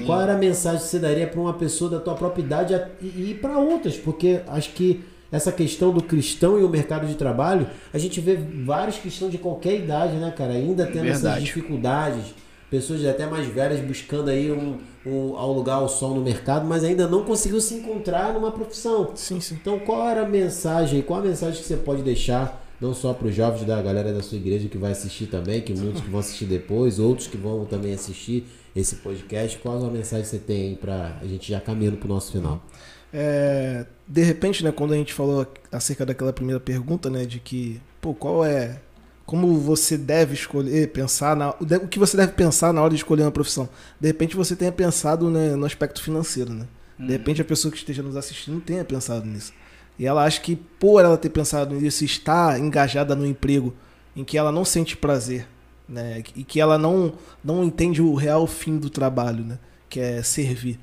Qual 0.05 0.21
era 0.21 0.35
a 0.35 0.37
mensagem 0.37 0.81
que 0.81 0.89
você 0.89 0.99
daria 0.99 1.29
para 1.29 1.41
uma 1.41 1.55
pessoa 1.55 1.89
da 1.93 2.01
tua 2.01 2.17
própria 2.17 2.43
idade 2.43 2.75
e, 3.01 3.07
e 3.31 3.39
para 3.41 3.57
outras? 3.57 3.97
Porque 3.97 4.41
acho 4.49 4.73
que 4.73 5.05
essa 5.31 5.53
questão 5.53 5.93
do 5.93 6.03
cristão 6.03 6.59
e 6.59 6.65
o 6.65 6.69
mercado 6.69 7.07
de 7.07 7.15
trabalho, 7.15 7.67
a 7.93 7.99
gente 7.99 8.21
vê 8.21 8.37
vários 8.37 8.99
cristãos 8.99 9.31
de 9.31 9.39
qualquer 9.39 9.77
idade, 9.77 10.15
né, 10.17 10.33
cara? 10.37 10.53
Ainda 10.53 10.87
tendo 10.87 11.07
essas 11.07 11.23
Verdade. 11.23 11.45
dificuldades. 11.45 12.35
Pessoas 12.71 13.05
até 13.07 13.27
mais 13.27 13.47
velhas 13.47 13.81
buscando 13.81 14.29
aí 14.29 14.53
um, 14.53 14.77
um, 15.07 15.37
ao 15.37 15.53
lugar 15.53 15.77
ao 15.77 15.89
sol 15.89 16.15
no 16.15 16.21
mercado, 16.21 16.67
mas 16.67 16.85
ainda 16.85 17.09
não 17.09 17.25
conseguiu 17.25 17.61
se 17.63 17.75
encontrar 17.75 18.35
numa 18.35 18.51
profissão. 18.51 19.13
Sim, 19.15 19.41
sim. 19.41 19.57
Então, 19.61 19.79
qual 19.79 20.07
era 20.07 20.23
a 20.23 20.29
mensagem? 20.29 21.01
Qual 21.01 21.21
a 21.21 21.23
mensagem 21.23 21.61
que 21.61 21.67
você 21.67 21.77
pode 21.77 22.03
deixar, 22.03 22.63
não 22.79 22.93
só 22.93 23.15
para 23.15 23.27
os 23.29 23.35
jovens 23.35 23.65
da 23.65 23.81
galera 23.81 24.13
da 24.13 24.23
sua 24.23 24.37
igreja 24.37 24.69
que 24.69 24.77
vai 24.77 24.93
assistir 24.93 25.29
também, 25.29 25.63
que 25.63 25.73
muitos 25.75 26.03
que 26.03 26.11
vão 26.11 26.21
assistir 26.21 26.45
depois, 26.45 26.99
outros 26.99 27.27
que 27.27 27.39
vão 27.39 27.65
também 27.65 27.95
assistir 27.95 28.47
esse 28.77 28.97
podcast? 28.97 29.57
Qual 29.59 29.83
a 29.83 29.91
mensagem 29.91 30.25
que 30.25 30.31
você 30.31 30.39
tem 30.39 30.69
aí 30.69 30.77
para 30.77 31.17
a 31.23 31.27
gente 31.27 31.51
já 31.51 31.61
caminhando 31.61 31.97
para 31.97 32.07
o 32.07 32.09
nosso 32.09 32.33
final? 32.33 32.63
É, 33.11 33.87
de 34.09 34.23
repente, 34.23 34.65
né, 34.65 34.73
quando 34.73 34.95
a 34.95 34.97
gente 34.97 35.13
falou 35.13 35.47
acerca 35.71 36.07
daquela 36.07 36.33
primeira 36.33 36.59
pergunta, 36.59 37.11
né, 37.11 37.27
de 37.27 37.39
que, 37.39 37.81
pô, 38.01 38.15
qual 38.15 38.45
é 38.45 38.81
como 39.27 39.59
você 39.59 39.99
deve 39.99 40.33
escolher, 40.33 40.89
pensar 40.89 41.37
na, 41.37 41.51
o 41.51 41.87
que 41.87 41.99
você 41.99 42.17
deve 42.17 42.33
pensar 42.33 42.73
na 42.73 42.81
hora 42.81 42.89
de 42.89 42.97
escolher 42.97 43.25
uma 43.25 43.31
profissão. 43.31 43.69
De 44.01 44.07
repente 44.07 44.35
você 44.35 44.57
tenha 44.57 44.73
pensado 44.73 45.29
né, 45.29 45.55
no 45.55 45.67
aspecto 45.67 46.03
financeiro, 46.03 46.55
né? 46.55 46.67
De 46.99 47.13
repente 47.13 47.43
a 47.43 47.45
pessoa 47.45 47.71
que 47.71 47.77
esteja 47.77 48.03
nos 48.03 48.17
assistindo 48.17 48.59
tenha 48.59 48.83
pensado 48.87 49.27
nisso. 49.27 49.53
E 49.99 50.07
ela 50.07 50.25
acha 50.25 50.41
que 50.41 50.57
por 50.57 51.05
ela 51.05 51.19
ter 51.19 51.29
pensado 51.29 51.75
nisso, 51.75 52.07
está 52.07 52.59
engajada 52.59 53.15
no 53.15 53.27
emprego 53.27 53.75
em 54.17 54.25
que 54.25 54.39
ela 54.39 54.51
não 54.51 54.65
sente 54.65 54.97
prazer, 54.97 55.47
né? 55.87 56.23
E 56.35 56.43
que 56.43 56.59
ela 56.59 56.79
não 56.79 57.13
não 57.45 57.63
entende 57.63 58.01
o 58.01 58.15
real 58.15 58.47
fim 58.47 58.79
do 58.79 58.89
trabalho, 58.89 59.45
né? 59.45 59.59
Que 59.91 60.01
é 60.01 60.23
servir. 60.23 60.81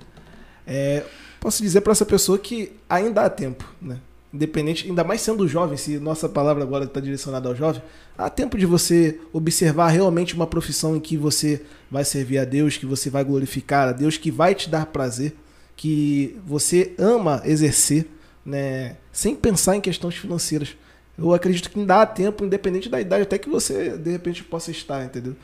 É, 0.67 1.03
posso 1.45 1.61
dizer 1.61 1.81
para 1.81 1.91
essa 1.91 2.07
pessoa 2.07 2.39
que 2.39 2.71
ainda 2.89 3.23
há 3.23 3.29
tempo, 3.29 3.71
né? 3.79 3.99
Independente, 4.33 4.87
ainda 4.87 5.03
mais 5.03 5.21
sendo 5.21 5.47
jovem, 5.47 5.77
se 5.77 5.99
nossa 5.99 6.27
palavra 6.27 6.63
agora 6.63 6.85
está 6.85 6.99
direcionada 6.99 7.47
ao 7.47 7.55
jovem, 7.55 7.83
há 8.17 8.31
tempo 8.31 8.57
de 8.57 8.65
você 8.65 9.19
observar 9.31 9.89
realmente 9.89 10.33
uma 10.33 10.47
profissão 10.47 10.95
em 10.95 10.99
que 10.99 11.15
você 11.15 11.61
vai 11.89 12.03
servir 12.03 12.39
a 12.39 12.45
Deus, 12.45 12.77
que 12.77 12.85
você 12.87 13.11
vai 13.11 13.23
glorificar 13.23 13.89
a 13.89 13.91
Deus, 13.91 14.17
que 14.17 14.31
vai 14.31 14.55
te 14.55 14.71
dar 14.71 14.87
prazer, 14.87 15.35
que 15.75 16.35
você 16.47 16.95
ama 16.97 17.43
exercer, 17.45 18.07
né? 18.43 18.95
Sem 19.11 19.35
pensar 19.35 19.75
em 19.75 19.81
questões 19.81 20.15
financeiras. 20.15 20.75
Eu 21.15 21.31
acredito 21.31 21.69
que 21.69 21.79
ainda 21.79 22.01
há 22.01 22.07
tempo, 22.07 22.43
independente 22.43 22.89
da 22.89 22.99
idade, 22.99 23.21
até 23.21 23.37
que 23.37 23.49
você 23.49 23.95
de 23.95 24.09
repente 24.09 24.43
possa 24.43 24.71
estar, 24.71 25.05
entendeu? 25.05 25.35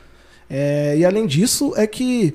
É, 0.50 0.96
e 0.98 1.04
além 1.04 1.28
disso, 1.28 1.72
é 1.76 1.86
que 1.86 2.34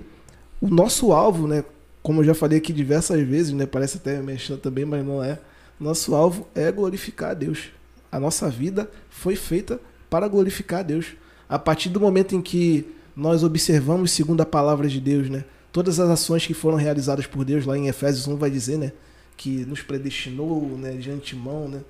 o 0.62 0.70
nosso 0.70 1.12
alvo, 1.12 1.50
né? 1.50 1.66
Como 2.08 2.22
eu 2.22 2.24
já 2.24 2.34
falei 2.34 2.60
aqui 2.60 2.72
diversas 2.72 3.20
vezes, 3.28 3.52
né? 3.52 3.66
Parece 3.66 3.98
até 3.98 4.22
mexendo 4.22 4.60
também, 4.60 4.86
mas 4.86 5.06
não 5.06 5.22
é. 5.22 5.38
Nosso 5.78 6.16
alvo 6.16 6.48
é 6.56 6.72
glorificar 6.72 7.32
a 7.32 7.34
Deus. 7.34 7.66
A 8.10 8.18
nossa 8.18 8.50
vida 8.50 8.90
foi 9.10 9.36
feita 9.36 9.78
para 10.10 10.26
glorificar 10.30 10.80
a 10.80 10.84
Deus. 10.84 11.18
A 11.50 11.60
partir 11.60 11.90
do 11.90 12.00
momento 12.00 12.34
em 12.34 12.42
que 12.42 12.88
nós 13.14 13.44
observamos 13.44 14.12
segundo 14.12 14.40
a 14.40 14.46
palavra 14.46 14.88
de 14.88 15.02
Deus, 15.02 15.30
né? 15.30 15.44
Todas 15.70 16.00
as 16.00 16.10
ações 16.10 16.48
que 16.48 16.54
foram 16.54 16.78
realizadas 16.78 17.28
por 17.28 17.44
Deus 17.44 17.66
lá 17.66 17.78
em 17.78 17.90
Efésios 17.90 18.26
1 18.26 18.38
vai 18.38 18.50
dizer, 18.50 18.78
né? 18.78 18.94
Que 19.36 19.66
nos 19.66 19.82
predestinou, 19.82 20.78
né? 20.78 20.94
De 20.94 21.12
antemão, 21.12 21.68
né? 21.68 21.82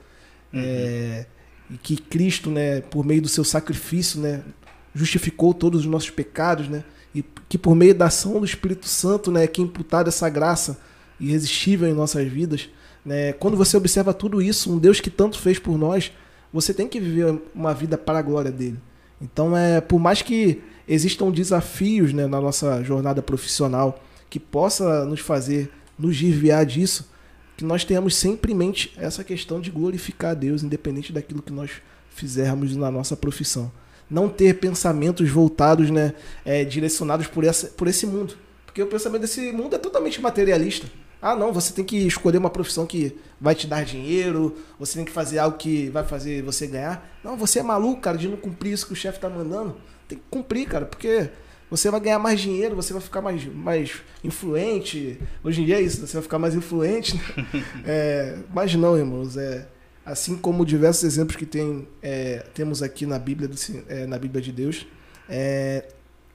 É, 0.52 1.27
e 1.69 1.77
que 1.77 1.95
Cristo, 1.95 2.49
né? 2.49 2.81
Por 2.81 3.06
meio 3.06 3.22
do 3.22 3.30
seu 3.30 3.44
sacrifício, 3.44 4.19
né? 4.19 4.41
Justificou 4.95 5.53
todos 5.53 5.81
os 5.81 5.85
nossos 5.85 6.10
pecados, 6.10 6.68
né? 6.68 6.84
Que 7.49 7.57
por 7.57 7.75
meio 7.75 7.95
da 7.95 8.05
ação 8.05 8.39
do 8.39 8.45
Espírito 8.45 8.87
Santo, 8.87 9.31
né? 9.31 9.47
Que 9.47 9.61
é 9.61 9.63
imputada 9.63 10.09
essa 10.09 10.29
graça 10.29 10.79
irresistível 11.19 11.87
em 11.87 11.93
nossas 11.93 12.27
vidas, 12.27 12.69
né? 13.05 13.33
Quando 13.33 13.57
você 13.57 13.77
observa 13.77 14.13
tudo 14.13 14.41
isso, 14.41 14.71
um 14.71 14.77
Deus 14.77 14.99
que 14.99 15.09
tanto 15.09 15.39
fez 15.39 15.57
por 15.57 15.77
nós, 15.77 16.11
você 16.51 16.73
tem 16.73 16.87
que 16.87 16.99
viver 16.99 17.39
uma 17.53 17.73
vida 17.73 17.97
para 17.97 18.19
a 18.19 18.21
glória 18.21 18.51
dele. 18.51 18.79
Então, 19.21 19.57
é 19.57 19.81
por 19.81 19.99
mais 19.99 20.21
que 20.21 20.61
existam 20.87 21.31
desafios 21.31 22.13
né, 22.13 22.27
na 22.27 22.39
nossa 22.39 22.83
jornada 22.83 23.21
profissional 23.21 24.01
que 24.29 24.39
possa 24.39 25.05
nos 25.05 25.19
fazer 25.19 25.71
nos 25.97 26.15
desviar 26.15 26.65
disso, 26.65 27.09
que 27.55 27.65
nós 27.65 27.83
tenhamos 27.83 28.15
sempre 28.15 28.53
em 28.53 28.55
mente 28.55 28.93
essa 28.97 29.23
questão 29.23 29.59
de 29.59 29.71
glorificar 29.71 30.31
a 30.31 30.35
Deus, 30.35 30.61
independente 30.61 31.11
daquilo 31.11 31.41
que 31.41 31.51
nós 31.51 31.71
fizermos 32.11 32.75
na 32.75 32.91
nossa 32.91 33.17
profissão. 33.17 33.71
Não 34.09 34.29
ter 34.29 34.59
pensamentos 34.59 35.29
voltados, 35.29 35.89
né, 35.89 36.13
é, 36.45 36.63
direcionados 36.63 37.27
por, 37.27 37.43
essa, 37.43 37.67
por 37.67 37.88
esse 37.88 38.05
mundo. 38.05 38.35
Porque 38.65 38.81
o 38.81 38.88
pensamento 38.88 39.21
desse 39.21 39.51
mundo 39.51 39.75
é 39.75 39.79
totalmente 39.79 40.21
materialista. 40.21 40.88
Ah, 41.21 41.35
não, 41.35 41.51
você 41.51 41.73
tem 41.73 41.84
que 41.84 41.97
escolher 41.97 42.38
uma 42.38 42.49
profissão 42.49 42.85
que 42.85 43.17
vai 43.41 43.55
te 43.55 43.65
dar 43.65 43.84
dinheiro, 43.84 44.55
você 44.79 44.95
tem 44.97 45.05
que 45.05 45.11
fazer 45.11 45.39
algo 45.39 45.57
que 45.57 45.89
vai 45.89 46.03
fazer 46.03 46.43
você 46.43 46.67
ganhar. 46.67 47.09
Não, 47.23 47.35
você 47.35 47.59
é 47.59 47.63
maluco, 47.63 48.01
cara, 48.01 48.17
de 48.17 48.27
não 48.27 48.38
cumprir 48.38 48.73
isso 48.73 48.85
que 48.85 48.93
o 48.93 48.95
chefe 48.95 49.19
tá 49.19 49.29
mandando. 49.29 49.75
Tem 50.07 50.17
que 50.17 50.23
cumprir, 50.29 50.67
cara, 50.67 50.85
porque 50.85 51.29
você 51.69 51.89
vai 51.89 51.99
ganhar 51.99 52.19
mais 52.19 52.39
dinheiro, 52.39 52.75
você 52.75 52.93
vai 52.93 53.01
ficar 53.01 53.21
mais, 53.21 53.43
mais 53.45 53.93
influente. 54.23 55.19
Hoje 55.43 55.61
em 55.61 55.65
dia 55.65 55.77
é 55.77 55.81
isso, 55.81 56.05
você 56.05 56.13
vai 56.13 56.23
ficar 56.23 56.39
mais 56.39 56.55
influente. 56.55 57.15
Né? 57.15 57.63
É, 57.85 58.38
mas 58.53 58.75
não, 58.75 58.97
irmãos, 58.97 59.38
é, 59.38 59.67
assim 60.07 60.38
como 60.38 60.65
diversos 60.65 61.03
exemplos 61.03 61.35
que 61.35 61.45
tem, 61.45 61.85
é, 62.01 62.45
temos 62.53 62.81
aqui 62.81 63.05
na 63.05 63.19
Bíblia, 63.19 63.47
do, 63.47 63.57
é, 63.89 64.07
na 64.07 64.17
Bíblia 64.17 64.41
de 64.41 64.53
Deus, 64.53 64.88
é, 65.27 65.85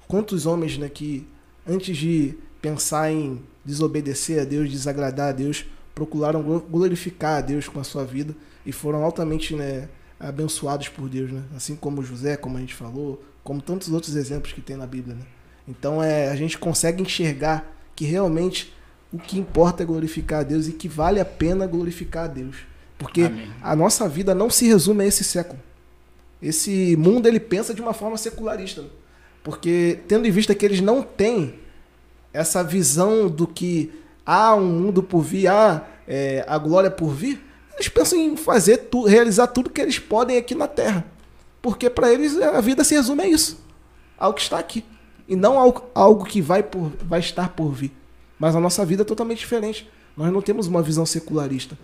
quantos 0.07 0.44
homens 0.44 0.77
né, 0.77 0.90
que 0.90 1.27
antes 1.66 1.97
de 1.97 2.35
pensar 2.61 3.11
em 3.11 3.43
desobedecer 3.65 4.43
a 4.43 4.44
Deus, 4.44 4.70
desagradar 4.70 5.31
a 5.31 5.32
Deus, 5.32 5.65
procuraram 5.94 6.43
glorificar 6.70 7.39
a 7.39 7.40
Deus 7.40 7.66
com 7.66 7.81
a 7.81 7.85
sua 7.85 8.05
vida 8.05 8.35
e 8.66 8.73
foram 8.73 9.03
altamente 9.03 9.57
né, 9.57 9.89
abençoados 10.20 10.89
por 10.89 11.09
Deus, 11.09 11.31
né? 11.31 11.43
Assim 11.57 11.74
como 11.74 12.03
José, 12.03 12.36
como 12.36 12.57
a 12.57 12.61
gente 12.61 12.74
falou, 12.74 13.23
como 13.43 13.61
tantos 13.61 13.89
outros 13.89 14.16
exemplos 14.16 14.53
que 14.53 14.61
tem 14.61 14.77
na 14.77 14.86
Bíblia, 14.86 15.16
né? 15.16 15.24
Então 15.66 16.03
é, 16.03 16.31
a 16.31 16.36
gente 16.36 16.59
consegue 16.59 17.03
enxergar 17.03 17.74
que 17.94 18.05
realmente 18.05 18.73
o 19.12 19.19
que 19.19 19.39
importa 19.39 19.82
é 19.82 19.86
glorificar 19.86 20.40
a 20.40 20.44
Deus 20.44 20.69
e 20.69 20.73
que 20.73 20.89
vale 20.89 21.20
a 21.20 21.24
pena 21.24 21.66
glorificar 21.66 22.24
a 22.24 22.28
Deus. 22.28 22.72
Porque 23.03 23.23
Amém. 23.23 23.51
a 23.61 23.74
nossa 23.74 24.09
vida 24.09 24.35
não 24.35 24.49
se 24.49 24.66
resume 24.66 25.05
a 25.05 25.07
esse 25.07 25.24
século. 25.24 25.59
Esse 26.41 26.97
mundo 26.97 27.27
ele 27.27 27.41
pensa 27.41 27.74
de 27.74 27.83
uma 27.83 27.93
forma 27.93 28.16
secularista. 28.16 28.83
Né? 28.83 28.89
Porque 29.43 30.01
tendo 30.07 30.27
em 30.27 30.31
vista 30.31 30.55
que 30.55 30.65
eles 30.65 30.81
não 30.81 31.03
têm 31.03 31.55
essa 32.33 32.62
visão 32.62 33.29
do 33.29 33.47
que 33.47 33.93
há 34.24 34.55
um 34.55 34.66
mundo 34.66 35.03
por 35.03 35.20
vir, 35.20 35.49
há 35.49 35.85
é, 36.07 36.45
a 36.47 36.57
glória 36.59 36.91
por 36.91 37.11
vir, 37.11 37.43
eles 37.74 37.89
pensam 37.89 38.19
em 38.19 38.37
fazer 38.37 38.77
tu, 38.79 39.05
realizar 39.05 39.49
tudo 39.49 39.70
que 39.70 39.81
eles 39.81 39.99
podem 39.99 40.37
aqui 40.37 40.55
na 40.55 40.69
Terra. 40.69 41.05
Porque 41.61 41.91
para 41.91 42.12
eles 42.12 42.37
a 42.41 42.61
vida 42.61 42.85
se 42.85 42.95
resume 42.95 43.23
a 43.23 43.29
isso, 43.29 43.61
ao 44.19 44.33
que 44.33 44.41
está 44.41 44.59
aqui. 44.59 44.85
E 45.29 45.37
não 45.37 45.59
ao, 45.59 45.91
algo 45.95 46.24
que 46.24 46.41
vai, 46.41 46.62
por, 46.62 46.93
vai 47.03 47.20
estar 47.20 47.51
por 47.51 47.70
vir. 47.73 47.93
Mas 48.39 48.55
a 48.55 48.61
nossa 48.61 48.85
vida 48.85 49.03
é 49.03 49.05
totalmente 49.05 49.39
diferente. 49.39 49.89
Nós 50.16 50.33
não 50.33 50.43
temos 50.43 50.66
uma 50.66 50.83
visão 50.83 51.07
secularista. 51.07 51.79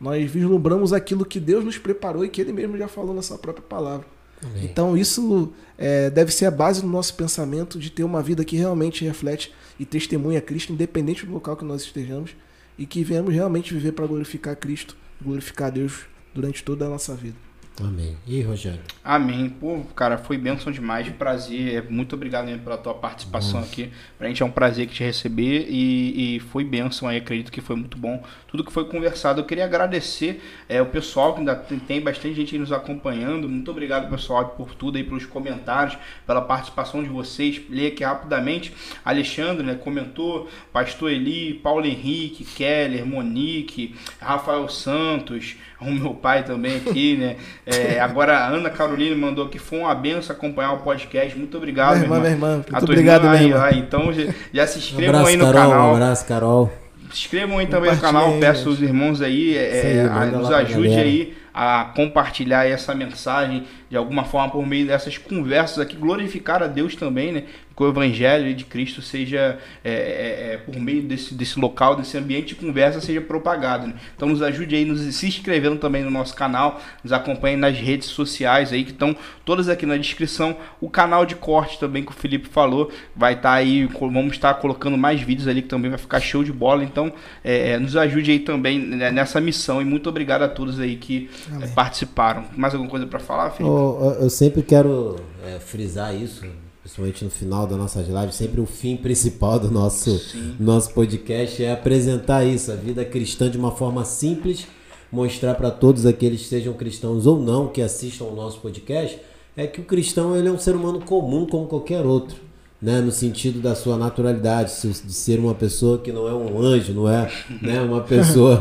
Nós 0.00 0.30
vislumbramos 0.30 0.92
aquilo 0.92 1.24
que 1.24 1.38
Deus 1.38 1.64
nos 1.64 1.76
preparou 1.76 2.24
e 2.24 2.28
que 2.28 2.40
Ele 2.40 2.52
mesmo 2.52 2.76
já 2.78 2.88
falou 2.88 3.14
na 3.14 3.22
sua 3.22 3.36
própria 3.36 3.64
palavra. 3.64 4.06
Amém. 4.42 4.64
Então 4.64 4.96
isso 4.96 5.52
é, 5.76 6.08
deve 6.08 6.32
ser 6.32 6.46
a 6.46 6.50
base 6.50 6.80
do 6.80 6.88
nosso 6.88 7.14
pensamento 7.14 7.78
de 7.78 7.90
ter 7.90 8.02
uma 8.02 8.22
vida 8.22 8.44
que 8.44 8.56
realmente 8.56 9.04
reflete 9.04 9.52
e 9.78 9.84
testemunha 9.84 10.40
Cristo, 10.40 10.72
independente 10.72 11.26
do 11.26 11.32
local 11.32 11.56
que 11.56 11.64
nós 11.64 11.82
estejamos, 11.82 12.30
e 12.78 12.86
que 12.86 13.04
venhamos 13.04 13.34
realmente 13.34 13.74
viver 13.74 13.92
para 13.92 14.06
glorificar 14.06 14.56
Cristo, 14.56 14.96
glorificar 15.20 15.70
Deus 15.70 16.06
durante 16.34 16.64
toda 16.64 16.86
a 16.86 16.88
nossa 16.88 17.14
vida. 17.14 17.36
Amém. 17.80 18.16
E 18.26 18.42
Rogério? 18.42 18.80
Amém. 19.02 19.48
Pô, 19.48 19.80
cara, 19.96 20.18
foi 20.18 20.36
bênção 20.36 20.70
demais, 20.70 21.08
prazer. 21.10 21.86
Muito 21.90 22.14
obrigado 22.14 22.46
mesmo 22.46 22.62
pela 22.62 22.76
tua 22.76 22.94
participação 22.94 23.60
Nossa. 23.60 23.72
aqui. 23.72 23.90
Pra 24.18 24.28
gente 24.28 24.42
é 24.42 24.46
um 24.46 24.50
prazer 24.50 24.86
te 24.86 25.02
receber 25.02 25.66
e, 25.68 26.36
e, 26.36 26.40
foi 26.40 26.64
bênção 26.64 27.08
aí, 27.08 27.18
acredito 27.18 27.50
que 27.50 27.60
foi 27.60 27.76
muito 27.76 27.96
bom. 27.96 28.22
Tudo 28.48 28.64
que 28.64 28.72
foi 28.72 28.84
conversado. 28.84 29.40
Eu 29.40 29.44
queria 29.44 29.64
agradecer 29.64 30.42
é, 30.68 30.80
o 30.82 30.86
pessoal, 30.86 31.32
que 31.32 31.40
ainda 31.40 31.56
tem, 31.56 31.78
tem 31.78 32.00
bastante 32.00 32.34
gente 32.34 32.58
nos 32.58 32.72
acompanhando. 32.72 33.48
Muito 33.48 33.70
obrigado, 33.70 34.10
pessoal, 34.10 34.50
por 34.50 34.74
tudo 34.74 34.98
aí, 34.98 35.04
pelos 35.04 35.24
comentários, 35.26 35.96
pela 36.26 36.42
participação 36.42 37.02
de 37.02 37.08
vocês. 37.08 37.60
Ler 37.68 37.88
aqui 37.88 38.04
rapidamente. 38.04 38.74
Alexandre, 39.04 39.64
né, 39.64 39.74
comentou, 39.74 40.48
Pastor 40.72 41.10
Eli, 41.10 41.54
Paulo 41.54 41.86
Henrique, 41.86 42.44
Keller, 42.44 43.06
Monique, 43.06 43.94
Rafael 44.20 44.68
Santos, 44.68 45.56
o 45.88 45.90
meu 45.90 46.14
pai 46.14 46.44
também 46.44 46.76
aqui, 46.76 47.16
né? 47.16 47.36
É, 47.64 47.98
agora 48.00 48.38
a 48.38 48.48
Ana 48.48 48.70
Carolina 48.70 49.16
mandou 49.16 49.48
que 49.48 49.58
foi 49.58 49.78
uma 49.80 49.94
benção 49.94 50.36
acompanhar 50.36 50.72
o 50.72 50.78
podcast. 50.78 51.36
Muito 51.36 51.56
obrigado, 51.56 51.94
minha 51.94 52.04
irmã. 52.04 52.18
Minha 52.18 52.30
irmã. 52.30 52.54
Muito 52.54 52.74
a 52.74 52.78
obrigado, 52.78 53.24
irmã, 53.24 53.38
minha 53.38 53.48
irmã. 53.48 53.70
então 53.72 54.12
já, 54.12 54.32
já 54.52 54.66
se 54.66 54.78
inscrevam 54.78 55.06
um 55.06 55.08
abraço, 55.08 55.28
aí 55.28 55.36
no 55.36 55.44
Carol, 55.44 55.70
canal. 55.70 55.90
Um 55.90 55.94
abraço, 55.94 56.26
Carol. 56.26 56.72
Se 57.10 57.18
inscrevam 57.18 57.58
aí 57.58 57.66
também 57.66 57.90
no 57.90 58.00
canal. 58.00 58.38
Peço 58.38 58.68
os 58.68 58.82
irmãos 58.82 59.22
aí, 59.22 59.56
é, 59.56 60.08
aí 60.12 60.30
nos 60.30 60.50
ajude 60.50 60.94
aí 60.94 61.34
a 61.52 61.90
compartilhar 61.96 62.64
essa 62.66 62.94
mensagem 62.94 63.64
de 63.88 63.96
alguma 63.96 64.24
forma 64.24 64.50
por 64.50 64.64
meio 64.64 64.86
dessas 64.86 65.18
conversas 65.18 65.78
aqui, 65.78 65.96
glorificar 65.96 66.62
a 66.62 66.66
Deus 66.68 66.94
também, 66.94 67.32
né? 67.32 67.44
Que 67.80 67.84
o 67.84 67.88
Evangelho 67.88 68.54
de 68.54 68.66
Cristo 68.66 69.00
seja, 69.00 69.58
é, 69.82 69.90
é, 69.90 70.52
é, 70.52 70.56
por 70.58 70.78
meio 70.78 71.02
desse, 71.02 71.32
desse 71.32 71.58
local, 71.58 71.96
desse 71.96 72.14
ambiente 72.18 72.48
de 72.48 72.56
conversa, 72.56 73.00
seja 73.00 73.22
propagado. 73.22 73.86
Né? 73.86 73.94
Então 74.14 74.28
nos 74.28 74.42
ajude 74.42 74.76
aí, 74.76 74.84
nos 74.84 75.00
se 75.14 75.26
inscrevendo 75.26 75.76
também 75.76 76.02
no 76.02 76.10
nosso 76.10 76.34
canal, 76.34 76.78
nos 77.02 77.10
acompanhe 77.10 77.56
nas 77.56 77.78
redes 77.78 78.08
sociais 78.08 78.70
aí, 78.70 78.84
que 78.84 78.90
estão 78.90 79.16
todas 79.46 79.66
aqui 79.70 79.86
na 79.86 79.96
descrição. 79.96 80.58
O 80.78 80.90
canal 80.90 81.24
de 81.24 81.34
corte 81.34 81.78
também 81.78 82.04
que 82.04 82.10
o 82.10 82.14
Felipe 82.14 82.50
falou, 82.50 82.90
vai 83.16 83.32
estar 83.32 83.52
tá 83.52 83.54
aí, 83.54 83.86
vamos 83.86 84.32
estar 84.32 84.52
colocando 84.56 84.98
mais 84.98 85.22
vídeos 85.22 85.48
ali 85.48 85.62
que 85.62 85.68
também 85.68 85.90
vai 85.90 85.98
ficar 85.98 86.20
show 86.20 86.44
de 86.44 86.52
bola. 86.52 86.84
Então 86.84 87.10
é, 87.42 87.70
é, 87.70 87.78
nos 87.78 87.96
ajude 87.96 88.30
aí 88.30 88.40
também 88.40 88.78
nessa 88.78 89.40
missão 89.40 89.80
e 89.80 89.86
muito 89.86 90.06
obrigado 90.06 90.42
a 90.42 90.48
todos 90.48 90.78
aí 90.78 90.96
que 90.96 91.30
é, 91.62 91.66
participaram. 91.68 92.44
Mais 92.54 92.74
alguma 92.74 92.90
coisa 92.90 93.06
para 93.06 93.20
falar, 93.20 93.52
Felipe? 93.52 93.74
Oh, 93.74 94.16
eu 94.20 94.28
sempre 94.28 94.62
quero 94.62 95.16
frisar 95.60 96.14
isso 96.14 96.44
principalmente 96.82 97.24
no 97.24 97.30
final 97.30 97.66
das 97.66 97.78
nossas 97.78 98.08
lives, 98.08 98.34
sempre 98.34 98.60
o 98.60 98.66
fim 98.66 98.96
principal 98.96 99.58
do 99.58 99.70
nosso, 99.70 100.20
nosso 100.58 100.92
podcast 100.94 101.62
é 101.62 101.72
apresentar 101.72 102.44
isso, 102.44 102.72
a 102.72 102.74
vida 102.74 103.04
cristã 103.04 103.50
de 103.50 103.58
uma 103.58 103.70
forma 103.70 104.04
simples, 104.04 104.66
mostrar 105.12 105.54
para 105.54 105.70
todos 105.70 106.06
aqueles 106.06 106.42
que 106.42 106.48
sejam 106.48 106.72
cristãos 106.72 107.26
ou 107.26 107.38
não, 107.38 107.68
que 107.68 107.82
assistam 107.82 108.24
ao 108.24 108.34
nosso 108.34 108.60
podcast, 108.60 109.18
é 109.56 109.66
que 109.66 109.80
o 109.80 109.84
cristão 109.84 110.34
ele 110.36 110.48
é 110.48 110.52
um 110.52 110.58
ser 110.58 110.74
humano 110.74 111.00
comum 111.00 111.46
como 111.46 111.66
qualquer 111.66 112.04
outro. 112.04 112.50
Né, 112.82 112.98
no 112.98 113.12
sentido 113.12 113.60
da 113.60 113.74
sua 113.74 113.98
naturalidade, 113.98 114.72
de 114.80 115.12
ser 115.12 115.38
uma 115.38 115.54
pessoa 115.54 115.98
que 115.98 116.10
não 116.10 116.26
é 116.26 116.32
um 116.32 116.58
anjo, 116.62 116.94
não 116.94 117.06
é 117.06 117.30
né, 117.60 117.78
uma 117.82 118.00
pessoa 118.08 118.58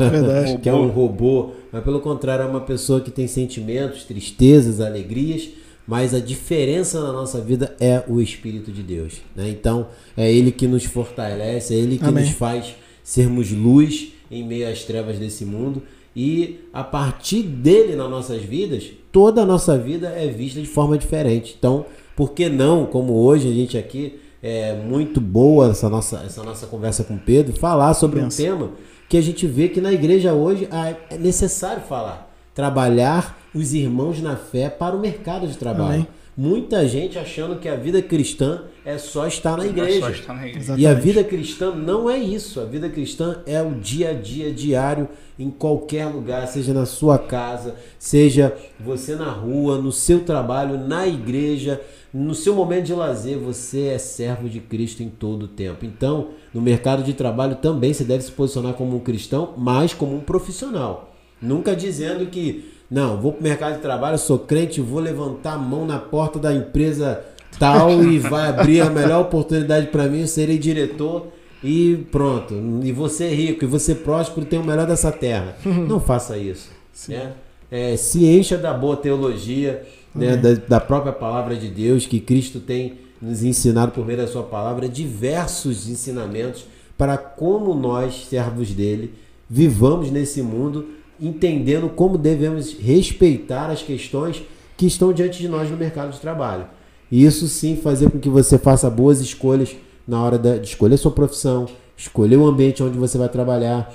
que 0.61 0.67
é 0.67 0.73
um 0.73 0.89
robô, 0.89 1.51
mas 1.71 1.81
pelo 1.85 2.01
contrário, 2.01 2.43
é 2.43 2.45
uma 2.45 2.59
pessoa 2.59 2.99
que 2.99 3.11
tem 3.11 3.27
sentimentos, 3.27 4.03
tristezas, 4.03 4.81
alegrias, 4.81 5.49
mas 5.89 6.13
a 6.13 6.19
diferença 6.19 7.01
na 7.01 7.11
nossa 7.11 7.41
vida 7.41 7.75
é 7.79 8.03
o 8.07 8.21
Espírito 8.21 8.71
de 8.71 8.83
Deus. 8.83 9.23
Né? 9.35 9.49
Então, 9.49 9.87
é 10.15 10.31
Ele 10.31 10.51
que 10.51 10.67
nos 10.67 10.85
fortalece, 10.85 11.73
é 11.73 11.77
Ele 11.77 11.97
que 11.97 12.05
Amém. 12.05 12.25
nos 12.25 12.33
faz 12.33 12.75
sermos 13.03 13.51
luz 13.51 14.09
em 14.29 14.45
meio 14.45 14.69
às 14.69 14.83
trevas 14.83 15.17
desse 15.17 15.43
mundo. 15.43 15.81
E 16.15 16.59
a 16.71 16.83
partir 16.83 17.41
dele 17.41 17.95
nas 17.95 18.07
nossas 18.07 18.43
vidas, 18.43 18.85
toda 19.11 19.41
a 19.41 19.45
nossa 19.47 19.79
vida 19.79 20.09
é 20.09 20.27
vista 20.27 20.61
de 20.61 20.67
forma 20.67 20.95
diferente. 20.95 21.55
Então, 21.57 21.87
por 22.15 22.33
que 22.33 22.49
não, 22.49 22.85
como 22.85 23.13
hoje 23.13 23.49
a 23.49 23.51
gente 23.51 23.75
aqui, 23.75 24.19
é 24.43 24.75
muito 24.75 25.19
boa 25.19 25.71
essa 25.71 25.89
nossa, 25.89 26.21
essa 26.23 26.43
nossa 26.43 26.67
conversa 26.67 27.03
com 27.03 27.17
Pedro, 27.17 27.53
falar 27.53 27.95
sobre 27.95 28.21
Pensa. 28.21 28.43
um 28.43 28.45
tema 28.45 28.71
que 29.09 29.17
a 29.17 29.21
gente 29.21 29.47
vê 29.47 29.67
que 29.67 29.81
na 29.81 29.91
igreja 29.91 30.33
hoje 30.33 30.67
ah, 30.69 30.93
é 31.09 31.17
necessário 31.17 31.81
falar 31.81 32.28
trabalhar 32.59 33.39
os 33.55 33.73
irmãos 33.73 34.21
na 34.21 34.35
fé 34.35 34.69
para 34.69 34.93
o 34.93 34.99
mercado 34.99 35.47
de 35.47 35.57
trabalho. 35.57 35.93
Amém. 35.93 36.07
Muita 36.35 36.85
gente 36.85 37.17
achando 37.17 37.57
que 37.57 37.69
a 37.69 37.75
vida 37.75 38.01
cristã 38.01 38.63
é 38.83 38.97
só 38.97 39.25
estar 39.25 39.57
na 39.57 39.65
igreja. 39.65 40.07
É 40.07 40.11
estar 40.11 40.33
na 40.33 40.45
igreja. 40.45 40.75
E 40.77 40.85
a 40.85 40.93
vida 40.93 41.23
cristã 41.23 41.73
não 41.73 42.09
é 42.09 42.17
isso. 42.17 42.59
A 42.59 42.65
vida 42.65 42.89
cristã 42.89 43.41
é 43.45 43.61
o 43.61 43.75
dia 43.75 44.09
a 44.09 44.13
dia 44.13 44.51
diário 44.51 45.07
em 45.37 45.49
qualquer 45.49 46.07
lugar, 46.07 46.45
seja 46.47 46.73
na 46.73 46.85
sua 46.85 47.17
casa, 47.17 47.75
seja 47.97 48.53
você 48.77 49.15
na 49.15 49.31
rua, 49.31 49.77
no 49.77 49.93
seu 49.93 50.19
trabalho, 50.19 50.77
na 50.77 51.07
igreja, 51.07 51.79
no 52.13 52.35
seu 52.35 52.53
momento 52.53 52.87
de 52.87 52.93
lazer, 52.93 53.37
você 53.37 53.87
é 53.87 53.97
servo 53.97 54.49
de 54.49 54.59
Cristo 54.59 55.01
em 55.01 55.07
todo 55.07 55.43
o 55.43 55.47
tempo. 55.47 55.85
Então, 55.85 56.31
no 56.53 56.61
mercado 56.61 57.03
de 57.03 57.13
trabalho 57.13 57.55
também 57.55 57.93
você 57.93 58.03
deve 58.03 58.23
se 58.23 58.31
posicionar 58.33 58.73
como 58.73 58.97
um 58.97 58.99
cristão, 58.99 59.53
mas 59.57 59.93
como 59.93 60.13
um 60.13 60.19
profissional. 60.19 61.08
Nunca 61.41 61.75
dizendo 61.75 62.25
que, 62.27 62.71
não, 62.89 63.19
vou 63.19 63.33
pro 63.33 63.43
mercado 63.43 63.75
de 63.75 63.81
trabalho, 63.81 64.17
sou 64.17 64.39
crente, 64.39 64.81
vou 64.81 64.99
levantar 64.99 65.53
a 65.53 65.57
mão 65.57 65.85
na 65.85 65.99
porta 65.99 66.39
da 66.39 66.53
empresa 66.53 67.23
tal 67.57 68.03
e 68.03 68.19
vai 68.19 68.47
abrir 68.47 68.81
a 68.81 68.89
melhor 68.89 69.21
oportunidade 69.21 69.87
para 69.87 70.07
mim, 70.07 70.21
eu 70.21 70.27
serei 70.27 70.57
diretor 70.57 71.27
e 71.63 72.05
pronto. 72.11 72.53
E 72.83 72.91
você 72.91 73.29
rico, 73.29 73.63
e 73.63 73.67
você 73.67 73.95
próspero, 73.95 74.45
tem 74.45 74.59
o 74.59 74.63
melhor 74.63 74.87
dessa 74.87 75.11
terra. 75.11 75.57
Não 75.65 75.99
faça 75.99 76.37
isso. 76.37 76.69
Né? 77.07 77.33
É, 77.71 77.95
se 77.95 78.25
encha 78.25 78.57
da 78.57 78.73
boa 78.73 78.97
teologia, 78.97 79.85
né, 80.13 80.35
da, 80.35 80.53
da 80.53 80.79
própria 80.79 81.13
palavra 81.13 81.55
de 81.55 81.67
Deus, 81.67 82.05
que 82.05 82.19
Cristo 82.19 82.59
tem 82.59 82.97
nos 83.21 83.43
ensinado 83.43 83.91
por 83.91 84.05
meio 84.05 84.17
da 84.17 84.27
sua 84.27 84.43
palavra, 84.43 84.87
diversos 84.87 85.87
ensinamentos 85.87 86.65
para 86.97 87.17
como 87.17 87.73
nós, 87.73 88.27
servos 88.29 88.71
dele, 88.71 89.13
vivamos 89.49 90.11
nesse 90.11 90.41
mundo 90.41 90.85
entendendo 91.21 91.89
como 91.89 92.17
devemos 92.17 92.73
respeitar 92.73 93.69
as 93.69 93.81
questões 93.81 94.41
que 94.77 94.85
estão 94.85 95.11
diante 95.11 95.39
de 95.39 95.47
nós 95.47 95.69
no 95.69 95.77
mercado 95.77 96.11
de 96.11 96.19
trabalho. 96.19 96.65
Isso 97.11 97.47
sim 97.47 97.75
fazer 97.75 98.09
com 98.09 98.19
que 98.19 98.29
você 98.29 98.57
faça 98.57 98.89
boas 98.89 99.19
escolhas 99.19 99.75
na 100.07 100.23
hora 100.23 100.37
de 100.37 100.67
escolher 100.67 100.97
sua 100.97 101.11
profissão, 101.11 101.67
escolher 101.97 102.37
o 102.37 102.47
ambiente 102.47 102.81
onde 102.81 102.97
você 102.97 103.17
vai 103.17 103.29
trabalhar, 103.29 103.93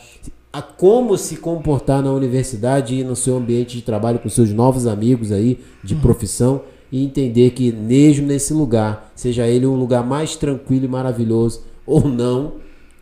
a 0.53 0.63
como 0.63 1.17
se 1.17 1.37
comportar 1.37 2.03
na 2.03 2.13
universidade 2.13 2.95
e 2.95 3.03
no 3.03 3.17
seu 3.17 3.37
ambiente 3.37 3.77
de 3.77 3.83
trabalho 3.83 4.19
com 4.19 4.29
seus 4.29 4.53
novos 4.53 4.87
amigos 4.87 5.33
aí 5.33 5.59
de 5.83 5.95
profissão 5.97 6.63
e 6.93 7.05
entender 7.05 7.51
que 7.51 7.73
mesmo 7.73 8.27
nesse 8.27 8.55
lugar, 8.55 9.11
seja 9.17 9.49
ele 9.49 9.67
um 9.67 9.75
lugar 9.75 10.07
mais 10.07 10.37
tranquilo 10.37 10.85
e 10.85 10.89
maravilhoso 10.89 11.63
ou 11.85 12.07
não, 12.09 12.53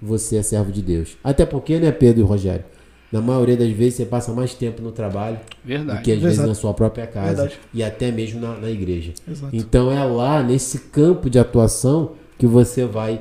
você 0.01 0.37
é 0.37 0.43
servo 0.43 0.73
de 0.73 0.81
Deus. 0.81 1.17
Até 1.23 1.45
porque, 1.45 1.79
né, 1.79 1.93
Pedro 1.93 2.23
e 2.23 2.25
Rogério? 2.25 2.65
Na 3.13 3.21
maioria 3.21 3.57
das 3.57 3.71
vezes 3.71 3.95
você 3.95 4.07
passa 4.07 4.33
mais 4.33 4.55
tempo 4.55 4.81
no 4.81 4.91
trabalho 4.91 5.39
Verdade. 5.63 5.99
do 5.99 6.03
que 6.03 6.11
às 6.11 6.19
Verdade. 6.19 6.37
vezes 6.37 6.49
na 6.49 6.55
sua 6.55 6.73
própria 6.73 7.07
casa 7.07 7.43
Verdade. 7.43 7.61
e 7.75 7.83
até 7.83 8.11
mesmo 8.11 8.41
na, 8.41 8.57
na 8.57 8.71
igreja. 8.71 9.13
Exato. 9.31 9.55
Então 9.55 9.93
é 9.93 10.03
lá 10.03 10.43
nesse 10.43 10.79
campo 10.79 11.29
de 11.29 11.39
atuação 11.39 12.13
que 12.39 12.47
você 12.47 12.87
vai 12.87 13.21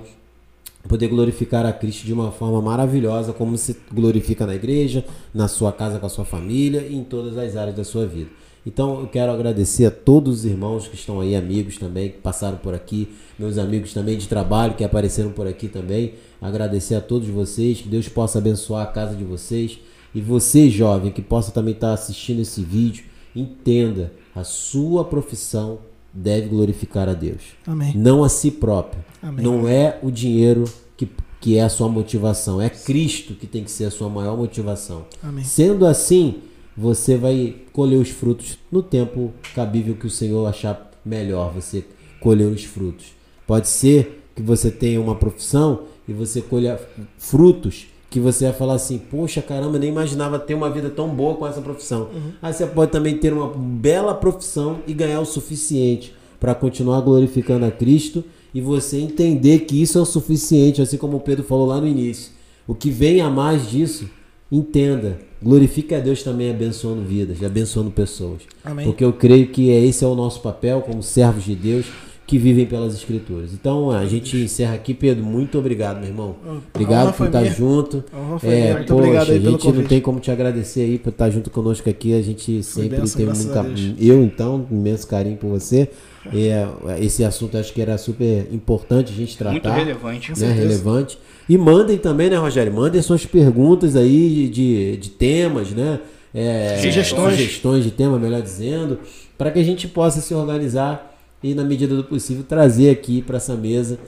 poder 0.88 1.10
glorificar 1.10 1.66
a 1.66 1.74
Cristo 1.74 2.06
de 2.06 2.14
uma 2.14 2.32
forma 2.32 2.62
maravilhosa, 2.62 3.34
como 3.34 3.58
se 3.58 3.76
glorifica 3.94 4.48
na 4.48 4.56
igreja, 4.56 5.06
na 5.34 5.48
sua 5.48 5.72
casa 5.72 6.00
com 6.00 6.06
a 6.06 6.10
sua 6.10 6.26
família 6.26 6.82
e 6.82 6.96
em 6.96 7.04
todas 7.04 7.38
as 7.38 7.56
áreas 7.56 7.76
da 7.76 7.84
sua 7.84 8.06
vida. 8.08 8.30
Então 8.66 9.00
eu 9.00 9.08
quero 9.08 9.32
agradecer 9.32 9.86
a 9.86 9.92
todos 9.92 10.40
os 10.40 10.46
irmãos 10.46 10.88
que 10.88 10.96
estão 10.96 11.20
aí, 11.20 11.36
amigos 11.36 11.78
também, 11.78 12.10
que 12.10 12.18
passaram 12.18 12.58
por 12.58 12.74
aqui, 12.74 13.10
meus 13.38 13.58
amigos 13.58 13.94
também 13.94 14.18
de 14.18 14.28
trabalho 14.28 14.76
que 14.76 14.84
apareceram 14.84 15.32
por 15.32 15.48
aqui 15.48 15.68
também. 15.68 16.14
Agradecer 16.40 16.96
a 16.96 17.02
todos 17.02 17.28
vocês, 17.28 17.82
que 17.82 17.90
Deus 17.90 18.08
possa 18.08 18.38
abençoar 18.38 18.84
a 18.84 18.92
casa 18.92 19.16
de 19.16 19.24
vocês. 19.24 19.80
E 20.14 20.22
você, 20.22 20.70
jovem, 20.70 21.12
que 21.12 21.22
possa 21.22 21.52
também 21.52 21.74
estar 21.74 21.94
assistindo 21.94 22.42
esse 22.42 22.62
vídeo, 22.62 23.06
entenda, 23.36 24.12
a 24.36 24.44
sua 24.44 25.06
profissão 25.06 25.80
deve 26.14 26.48
glorificar 26.48 27.08
a 27.08 27.14
Deus 27.14 27.42
Amém. 27.66 27.94
não 27.96 28.24
a 28.24 28.30
si 28.30 28.52
próprio. 28.52 29.04
Amém. 29.22 29.44
Não 29.44 29.68
é 29.68 29.98
o 30.04 30.12
dinheiro 30.12 30.66
que, 30.98 31.08
que 31.40 31.58
é 31.58 31.64
a 31.64 31.70
sua 31.70 31.88
motivação, 31.88 32.62
é 32.62 32.70
Cristo 32.70 33.34
que 33.34 33.48
tem 33.48 33.64
que 33.64 33.72
ser 33.72 33.86
a 33.86 33.92
sua 33.92 34.10
maior 34.10 34.38
motivação. 34.38 35.06
Amém. 35.24 35.44
Sendo 35.44 35.86
assim, 35.86 36.42
você 36.76 37.18
vai 37.18 37.56
colher 37.74 37.98
os 37.98 38.10
frutos 38.10 38.58
no 38.72 38.82
tempo 38.82 39.34
cabível 39.54 39.96
que 39.96 40.08
o 40.08 40.10
Senhor 40.10 40.46
achar 40.48 40.92
melhor 41.06 41.54
você 41.54 41.84
colher 42.20 42.48
os 42.48 42.64
frutos. 42.64 43.08
Pode 43.46 43.68
ser 43.68 44.24
que 44.36 44.42
você 44.42 44.72
tenha 44.72 45.02
uma 45.02 45.16
profissão 45.16 45.82
e 46.08 46.14
você 46.14 46.42
colha 46.42 46.80
frutos 47.18 47.88
que 48.10 48.20
você 48.20 48.46
vai 48.46 48.54
falar 48.54 48.74
assim, 48.74 48.98
poxa 48.98 49.42
caramba, 49.42 49.80
nem 49.80 49.90
imaginava 49.90 50.38
ter 50.38 50.54
uma 50.54 50.70
vida 50.70 50.90
tão 50.90 51.08
boa 51.08 51.36
com 51.36 51.48
essa 51.48 51.62
profissão. 51.62 52.10
Aí 52.42 52.54
você 52.54 52.66
pode 52.66 52.92
também 52.92 53.18
ter 53.18 53.32
uma 53.32 53.48
bela 53.48 54.14
profissão 54.14 54.80
e 54.86 54.94
ganhar 54.94 55.22
o 55.22 55.26
suficiente 55.26 56.14
para 56.38 56.54
continuar 56.54 57.00
glorificando 57.02 57.66
a 57.66 57.72
Cristo 57.72 58.24
e 58.54 58.60
você 58.60 58.98
entender 58.98 59.60
que 59.60 59.82
isso 59.82 59.98
é 59.98 60.02
o 60.02 60.06
suficiente, 60.06 60.82
assim 60.82 60.98
como 60.98 61.18
o 61.18 61.22
Pedro 61.22 61.46
falou 61.46 61.66
lá 61.66 61.80
no 61.80 61.88
início. 61.88 62.34
O 62.68 62.76
que 62.76 62.90
vem 62.90 63.22
a 63.22 63.30
mais 63.30 63.70
disso, 63.70 64.10
entenda. 64.52 65.18
Glorifique 65.42 65.96
a 65.96 66.00
Deus 66.00 66.22
também 66.22 66.52
abençoando 66.52 67.02
vidas, 67.04 67.44
abençoando 67.44 67.90
pessoas. 67.90 68.42
Amém. 68.64 68.86
Porque 68.86 69.04
eu 69.04 69.12
creio 69.14 69.48
que 69.48 69.72
é- 69.72 69.84
esse 69.86 70.04
é 70.04 70.08
o 70.08 70.14
nosso 70.16 70.42
papel 70.42 70.82
como 70.82 71.02
servos 71.02 71.44
de 71.44 71.56
Deus 71.56 71.86
que 72.28 72.38
vivem 72.38 72.66
pelas 72.66 72.94
Escrituras. 72.94 73.52
Então 73.52 73.90
a 73.92 74.06
gente 74.06 74.38
encerra 74.38 74.76
aqui, 74.76 74.94
Pedro. 74.94 75.24
Muito 75.26 75.58
obrigado, 75.58 76.00
meu 76.00 76.08
irmão. 76.10 76.36
Obrigado 76.74 77.12
por 77.18 77.26
estar 77.26 77.42
minha. 77.42 77.52
junto. 77.54 78.04
É, 78.44 78.74
Muito 78.76 78.88
poxa, 78.88 78.94
obrigado 78.94 79.30
aí 79.32 79.38
a 79.38 79.42
pelo 79.42 79.52
gente 79.60 79.72
não 79.74 79.84
tem 79.84 80.00
como 80.00 80.20
te 80.20 80.30
agradecer 80.32 80.82
aí 80.82 80.98
por 81.00 81.10
estar 81.10 81.30
junto 81.32 81.50
conosco 81.50 81.90
aqui. 81.90 82.14
A 82.14 82.22
gente 82.22 82.62
sempre 82.64 83.00
benção, 83.00 83.18
tem 83.18 83.26
graças 83.26 83.46
muito 83.46 83.58
a 83.60 83.64
ca- 83.64 83.68
Deus. 83.70 83.96
Eu, 84.00 84.24
então, 84.24 84.66
imenso 84.72 85.08
carinho 85.08 85.36
por 85.38 85.50
você. 85.50 85.90
É, 86.34 86.68
esse 87.04 87.24
assunto 87.24 87.58
acho 87.58 87.74
que 87.74 87.82
era 87.82 87.98
super 87.98 88.48
importante 88.54 89.12
a 89.12 89.16
gente 89.16 89.36
tratar 89.36 89.52
Muito 89.54 89.70
relevante. 89.70 90.30
né, 90.30 90.36
certeza. 90.36 90.62
relevante. 90.62 91.18
E 91.52 91.58
mandem 91.58 91.98
também, 91.98 92.30
né, 92.30 92.38
Rogério? 92.38 92.72
Mandem 92.72 93.02
suas 93.02 93.26
perguntas 93.26 93.98
aí 93.98 94.48
de, 94.48 94.96
de 94.96 95.10
temas, 95.10 95.72
né? 95.72 96.00
É, 96.34 96.78
Sugestões. 96.82 97.34
Sugestões 97.34 97.84
de 97.84 97.92
tema, 97.92 98.18
melhor 98.18 98.42
dizendo, 98.42 99.00
para 99.38 99.52
que 99.52 99.60
a 99.60 99.64
gente 99.64 99.86
possa 99.86 100.22
se 100.22 100.34
organizar 100.34 101.14
e, 101.44 101.54
na 101.54 101.66
medida 101.66 101.94
do 101.94 102.06
possível, 102.06 102.46
trazer 102.48 102.90
aqui 102.90 103.22
para 103.22 103.36
essa 103.36 103.54
mesa, 103.54 104.00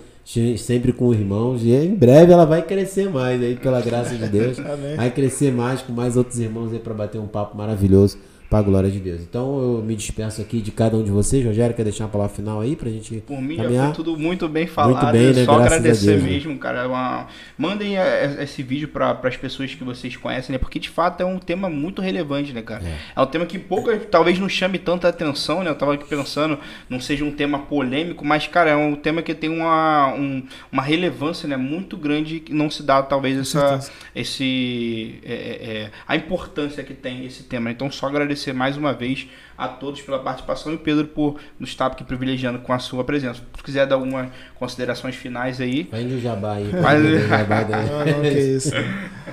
sempre 0.58 0.94
com 0.94 1.14
irmãos. 1.14 1.62
E 1.66 1.74
em 1.74 1.94
breve 1.94 2.32
ela 2.32 2.46
vai 2.46 2.62
crescer 2.62 3.10
mais 3.10 3.44
aí, 3.44 3.58
pela 3.58 3.82
graça 3.82 4.16
de 4.16 4.26
Deus. 4.30 4.56
Vai 4.96 5.12
crescer 5.12 5.52
mais 5.52 5.82
com 5.82 5.92
mais 5.92 6.16
outros 6.16 6.40
irmãos 6.40 6.72
aí 6.72 6.80
para 6.80 6.94
bater 6.94 7.20
um 7.20 7.28
papo 7.28 7.58
maravilhoso. 7.58 8.20
Para 8.54 8.60
a 8.60 8.64
glória 8.70 8.92
de 8.92 9.00
Deus. 9.00 9.20
Então 9.22 9.58
eu 9.60 9.82
me 9.84 9.96
despeço 9.96 10.40
aqui 10.40 10.62
de 10.62 10.70
cada 10.72 10.96
um 10.96 11.04
de 11.04 11.10
vocês. 11.10 11.44
Rogério, 11.44 11.76
quer 11.76 11.82
deixar 11.84 12.04
uma 12.04 12.12
palavra 12.12 12.36
final 12.36 12.62
aí 12.62 12.76
pra 12.76 12.88
gente 12.88 13.16
Por 13.26 13.42
mim 13.42 13.56
já 13.56 13.64
caminhar? 13.64 13.86
foi 13.88 13.96
tudo 13.96 14.16
muito 14.16 14.48
bem 14.48 14.68
falado. 14.68 14.92
Muito 15.02 15.12
bem, 15.12 15.34
né? 15.34 15.44
Só 15.44 15.56
Graças 15.56 15.72
a 15.74 15.76
agradecer 15.78 16.06
Deus, 16.12 16.22
né? 16.24 16.30
mesmo, 16.30 16.58
cara. 16.60 16.84
É 16.84 16.86
Uma- 16.86 17.26
Mandem 17.58 17.98
é, 17.98 18.38
esse 18.44 18.62
vídeo 18.62 18.90
para 18.90 19.20
as 19.24 19.36
pessoas 19.38 19.74
que 19.74 19.84
vocês 19.84 20.16
conhecem, 20.16 20.54
né? 20.54 20.60
Porque 20.60 20.78
de 20.78 20.88
fato 20.90 21.22
é 21.22 21.26
um 21.26 21.40
tema 21.40 21.68
muito 21.68 22.00
relevante, 22.00 22.54
né, 22.54 22.62
cara? 22.62 22.84
É, 23.16 23.20
um 23.20 23.26
tema 23.26 23.48
que 23.48 23.58
pouca, 23.58 23.98
talvez 23.98 24.38
não 24.38 24.48
chame 24.48 24.78
tanta 24.78 25.08
atenção, 25.10 25.64
né? 25.64 25.72
Eu 25.72 25.76
tava 25.76 25.96
aqui 25.96 26.06
pensando, 26.08 26.60
não 26.88 27.00
seja 27.00 27.26
um 27.26 27.32
tema 27.32 27.58
polêmico, 27.58 28.24
mas, 28.24 28.46
cara, 28.48 28.70
é 28.70 28.76
um 28.76 28.96
tema 28.96 29.24
que 29.24 29.34
tem 29.34 29.50
uma, 29.50 30.14
um- 30.14 30.44
uma 30.72 30.84
relevância, 30.84 31.48
né? 31.50 31.58
Muito 31.58 31.98
grande 31.98 32.40
que 32.40 32.54
não 32.54 32.70
se 32.70 32.84
dá, 32.84 33.02
talvez, 33.02 33.36
essa, 33.36 33.80
esse 34.16 35.16
é, 35.26 35.34
é, 35.34 35.72
é, 35.86 35.92
a 36.08 36.16
importância 36.16 36.84
que 36.84 36.94
tem 36.94 37.26
esse 37.26 37.42
tema. 37.42 37.72
Então, 37.72 37.90
só 37.90 38.06
agradecer 38.06 38.43
mais 38.52 38.76
uma 38.76 38.92
vez 38.94 39.28
a 39.58 39.68
todos 39.68 40.02
pela 40.02 40.20
participação 40.20 40.72
e 40.72 40.76
o 40.76 40.80
Pedro 40.80 41.06
por 41.08 41.40
nos 41.60 41.70
estar 41.70 41.86
aqui 41.86 42.04
privilegiando 42.04 42.60
com 42.60 42.74
a 42.74 42.80
sua 42.80 43.04
presença. 43.04 43.42
Se 43.56 43.64
quiser 43.64 43.86
dar 43.86 43.96
algumas 43.96 44.30
considerações 44.56 45.16
finais 45.16 45.62
aí. 45.62 45.88
Vai 45.92 46.02
indo 46.02 46.16
o 46.16 46.20
jabá 46.20 46.56
aí. 46.56 46.70
Mas- 46.74 46.82
pode 46.82 47.02
vender 47.04 47.24
o 47.26 47.28
jabá 47.28 47.64
daí. 47.64 47.86
Não, 47.86 48.00
não, 48.18 48.22
que 48.22 48.30
isso. 48.40 48.72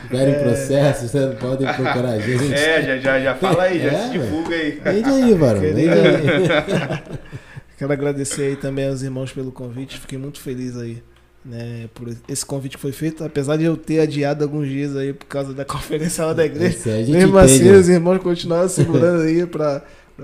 Tiverem 0.02 0.34
processo, 0.42 1.08
vocês 1.08 1.34
podem 1.38 1.66
procurar 1.72 2.10
a 2.10 2.18
gente. 2.20 2.52
É, 2.52 2.82
já, 2.82 2.98
já, 2.98 3.20
já 3.20 3.34
fala 3.34 3.62
aí, 3.64 3.80
já 3.80 3.90
É, 3.92 4.02
se 4.04 4.10
divulga 4.10 4.54
aí. 4.54 4.70
Vende 4.84 5.08
aí, 5.08 5.34
varão. 5.34 5.60
Vende 5.60 5.88
aí. 5.88 7.00
Quero 7.78 7.92
agradecer 7.94 8.42
aí 8.42 8.56
também 8.56 8.86
aos 8.88 9.00
irmãos 9.02 9.32
pelo 9.32 9.50
convite. 9.50 9.98
Fiquei 9.98 10.18
muito 10.18 10.38
feliz 10.38 10.76
aí, 10.76 11.02
né, 11.44 11.88
por 11.94 12.14
esse 12.28 12.44
convite 12.44 12.76
que 12.76 12.82
foi 12.82 12.92
feito, 12.92 13.24
apesar 13.24 13.56
de 13.56 13.64
eu 13.64 13.76
ter 13.76 14.00
adiado 14.00 14.44
alguns 14.44 14.68
dias 14.68 14.94
aí 14.96 15.12
por 15.12 15.26
causa 15.26 15.54
da 15.54 15.64
conferência 15.66 16.24
lá 16.24 16.32
da 16.32 16.44
igreja. 16.44 16.76
Isso, 16.76 16.88
Mesmo 16.88 17.38
entende, 17.38 17.38
assim, 17.38 17.64
né? 17.64 17.72
os 17.72 17.88
irmãos 17.88 18.18
continuaram 18.22 18.68
segurando 18.68 19.22
aí 19.22 19.46
para 19.46 19.82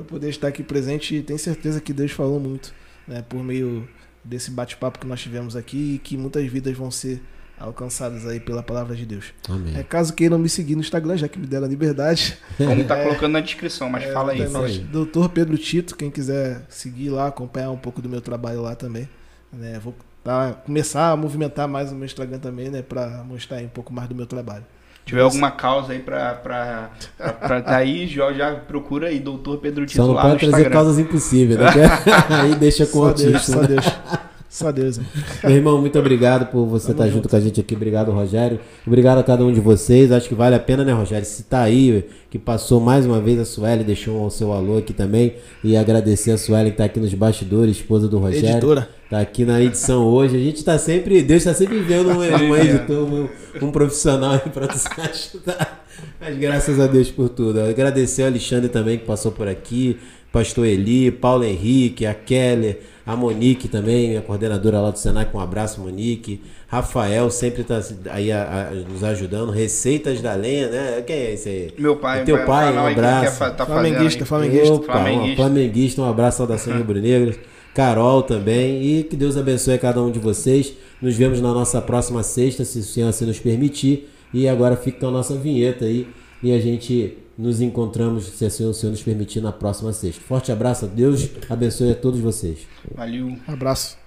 poder 0.09 0.29
estar 0.29 0.49
aqui 0.49 0.63
presente 0.63 1.17
e 1.17 1.23
tenho 1.23 1.39
certeza 1.39 1.81
que 1.81 1.93
Deus 1.93 2.13
falou 2.13 2.39
muito, 2.39 2.73
né, 3.09 3.25
por 3.27 3.43
meio 3.43 3.89
desse 4.23 4.51
bate-papo 4.51 4.99
que 4.99 5.07
nós 5.07 5.21
tivemos 5.21 5.57
aqui 5.57 5.95
e 5.95 5.99
que 5.99 6.17
muitas 6.17 6.45
vidas 6.47 6.77
vão 6.77 6.91
ser 6.91 7.23
alcançadas 7.59 8.27
aí 8.27 8.39
pela 8.39 8.63
palavra 8.63 8.95
de 8.95 9.07
Deus. 9.07 9.33
É, 9.49 9.53
Amém. 9.53 9.83
caso 9.89 10.13
queiram 10.13 10.39
me 10.39 10.49
seguir 10.49 10.75
no 10.75 10.83
Instagram, 10.83 11.17
já 11.17 11.27
que 11.29 11.39
me 11.39 11.47
deram 11.47 11.65
a 11.65 11.69
liberdade, 11.69 12.37
Como 12.59 12.85
tá 12.85 12.97
colocando 13.03 13.33
na 13.33 13.41
descrição, 13.41 13.89
mas 13.89 14.05
É, 14.05 14.13
fala 14.13 14.33
aí. 14.33 14.47
Fala 14.47 14.67
aí. 14.67 14.81
Doutor 14.81 15.31
Pedro 15.31 15.57
Tito, 15.57 15.97
quem 15.97 16.11
quiser 16.11 16.67
seguir 16.69 17.09
lá, 17.09 17.29
acompanhar 17.29 17.71
um 17.71 17.79
pouco 17.79 18.03
do 18.03 18.09
meu 18.09 18.21
trabalho 18.21 18.61
lá 18.61 18.75
também. 18.75 19.09
Né? 19.51 19.81
Vou 19.83 19.95
tá, 20.27 20.55
começar 20.65 21.13
a 21.13 21.17
movimentar 21.17 21.69
mais 21.69 21.93
o 21.93 21.95
meu 21.95 22.05
Instagram 22.05 22.41
também, 22.41 22.69
né? 22.69 22.83
Pra 22.83 23.23
mostrar 23.25 23.59
aí 23.59 23.67
um 23.67 23.69
pouco 23.69 23.95
mais 23.95 24.09
do 24.09 24.15
meu 24.15 24.27
trabalho. 24.27 24.65
Se 24.99 25.11
tiver 25.11 25.21
alguma 25.21 25.53
causa 25.53 25.93
aí 25.93 26.01
pra, 26.01 26.35
pra, 26.35 26.91
pra, 27.17 27.33
pra 27.33 27.61
daí, 27.63 28.09
já, 28.09 28.33
já 28.33 28.57
procura 28.57 29.07
aí, 29.07 29.21
doutor 29.21 29.59
Pedro 29.59 29.87
Tito 29.87 30.03
Só 30.03 30.09
não 30.09 30.21
pode 30.21 30.45
trazer 30.49 30.69
causas 30.69 30.99
impossíveis, 30.99 31.61
né? 31.61 31.67
aí 32.43 32.57
deixa 32.57 32.85
com 32.87 32.99
o 32.99 33.09
Só 33.09 33.13
Deus, 33.13 33.47
só 33.47 33.61
né? 33.61 33.69
Deus. 33.69 33.87
Só 34.49 34.71
Deus. 34.73 34.99
irmão. 34.99 35.11
Meu 35.45 35.57
irmão, 35.57 35.81
muito 35.81 35.99
obrigado 35.99 36.47
por 36.47 36.67
você 36.67 36.93
estar 36.93 37.09
junto 37.09 37.29
com 37.29 37.37
a 37.37 37.41
gente 37.41 37.61
aqui. 37.61 37.75
Obrigado, 37.75 38.13
Rogério. 38.13 38.61
Obrigado 38.87 39.19
a 39.19 39.23
cada 39.23 39.45
um 39.45 39.53
de 39.53 39.61
vocês. 39.61 40.13
Acho 40.13 40.29
que 40.29 40.35
vale 40.35 40.55
a 40.55 40.61
pena, 40.61 40.85
né, 40.85 40.93
Rogério? 40.93 41.27
Se 41.27 41.43
tá 41.43 41.63
aí, 41.63 42.05
que 42.31 42.39
passou 42.39 42.81
mais 42.81 43.05
uma 43.05 43.21
vez 43.21 43.39
a 43.39 43.45
Sueli, 43.45 43.85
deixou 43.85 44.25
o 44.25 44.31
seu 44.31 44.53
alô 44.53 44.79
aqui 44.79 44.93
também. 44.93 45.35
E 45.63 45.77
agradecer 45.77 46.31
a 46.31 46.39
Sueli 46.39 46.71
que 46.71 46.77
tá 46.77 46.85
aqui 46.85 47.01
nos 47.01 47.13
bastidores, 47.13 47.77
esposa 47.77 48.09
do 48.09 48.19
Rogério. 48.19 48.51
Editora. 48.51 48.89
Tá 49.11 49.21
aqui 49.21 49.45
na 49.45 49.61
edição 49.61 50.05
hoje. 50.05 50.37
A 50.37 50.41
gente 50.41 50.65
tá 50.65 50.79
sempre. 50.79 51.23
Deus 51.23 51.45
tá 51.45 51.55
sempre 51.55 51.79
vendo 51.81 52.11
um, 52.11 52.19
um 52.19 52.57
editor, 52.57 53.09
um, 53.09 53.29
um 53.63 53.71
profissional 53.71 54.33
aí 54.33 54.51
pra 54.51 54.67
nos 54.67 54.85
ajudar. 54.87 55.85
Mas 56.21 56.37
graças 56.39 56.81
a 56.81 56.87
Deus 56.87 57.11
por 57.11 57.29
tudo. 57.29 57.61
Agradecer 57.61 58.23
ao 58.23 58.29
Alexandre 58.29 58.69
também 58.69 58.99
que 58.99 59.05
passou 59.05 59.33
por 59.33 59.47
aqui. 59.49 59.99
Pastor 60.33 60.67
Eli, 60.67 61.11
Paulo 61.11 61.45
Henrique, 61.45 62.05
a 62.05 62.13
Keller, 62.13 62.81
a 63.07 63.15
Monique 63.17 63.69
também, 63.69 64.09
minha 64.09 64.21
coordenadora 64.21 64.81
lá 64.81 64.91
do 64.91 64.99
Senac, 64.99 65.35
um 65.35 65.39
abraço, 65.41 65.81
Monique. 65.81 66.43
Rafael 66.67 67.31
sempre 67.31 67.63
tá 67.63 67.81
aí 68.11 68.33
a- 68.33 68.71
a- 68.73 68.75
nos 68.91 69.05
ajudando. 69.05 69.51
Receitas 69.53 70.21
da 70.21 70.35
Lenha, 70.35 70.69
né? 70.69 71.03
Quem 71.07 71.15
é 71.17 71.33
esse 71.35 71.49
aí? 71.49 71.75
Meu 71.79 71.95
pai, 71.97 72.23
É 72.23 72.25
teu 72.25 72.35
o 72.37 72.45
pai, 72.45 72.67
canal 72.67 72.85
um 72.85 72.89
que 72.89 72.95
abraço. 72.95 73.25
quer 73.25 73.33
fa- 73.33 73.51
tá 73.51 73.65
Flamenguista, 73.65 74.27
fazendo 74.27 74.51
flamenguista. 74.51 74.75
Opa, 74.75 74.93
Flamenguista. 74.93 75.27
Uma 75.29 75.37
flamenguista, 75.37 76.03
um 76.03 76.05
abraço, 76.11 76.37
saudação 76.39 76.73
rubro-negras. 76.79 77.39
Carol 77.73 78.23
também. 78.23 78.83
E 78.83 79.03
que 79.05 79.15
Deus 79.15 79.37
abençoe 79.37 79.75
a 79.75 79.79
cada 79.79 80.03
um 80.03 80.11
de 80.11 80.19
vocês. 80.19 80.73
Nos 81.01 81.15
vemos 81.15 81.41
na 81.41 81.53
nossa 81.53 81.81
próxima 81.81 82.23
sexta, 82.25 82.65
se 82.65 82.79
o 82.81 82.83
Senhor 82.83 83.09
assim 83.09 83.25
nos 83.27 83.39
permitir. 83.39 84.09
E 84.35 84.49
agora 84.49 84.77
fica 84.77 84.99
com 85.01 85.09
a 85.09 85.11
nossa 85.13 85.37
vinheta 85.37 85.85
aí. 85.85 86.09
E 86.43 86.53
a 86.53 86.59
gente 86.61 87.19
nos 87.37 87.61
encontramos, 87.61 88.25
se 88.25 88.45
assim 88.45 88.65
o 88.65 88.73
Senhor 88.73 88.93
nos 88.93 89.03
permitir, 89.03 89.41
na 89.41 89.53
próxima 89.53 89.93
sexta. 89.93 90.21
Forte 90.23 90.51
abraço, 90.51 90.87
Deus 90.87 91.31
abençoe 91.49 91.93
a 91.93 91.95
todos 91.95 92.21
vocês. 92.21 92.67
Valeu. 92.95 93.37
Abraço. 93.47 93.99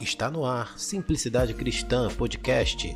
Está 0.00 0.30
no 0.30 0.44
ar 0.44 0.78
Simplicidade 0.78 1.54
Cristã 1.54 2.08
Podcast. 2.08 2.94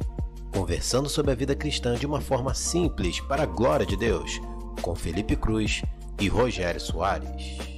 Conversando 0.53 1.09
sobre 1.09 1.31
a 1.31 1.35
vida 1.35 1.55
cristã 1.55 1.95
de 1.95 2.07
uma 2.07 2.21
forma 2.21 2.55
simples 2.55 3.21
para 3.21 3.45
a 3.45 3.47
glória 3.47 3.87
de 3.87 3.97
Deus, 3.97 4.41
com 4.83 4.95
Felipe 4.95 5.37
Cruz 5.37 5.83
e 6.21 6.27
Rogério 6.27 6.81
Soares. 6.81 7.78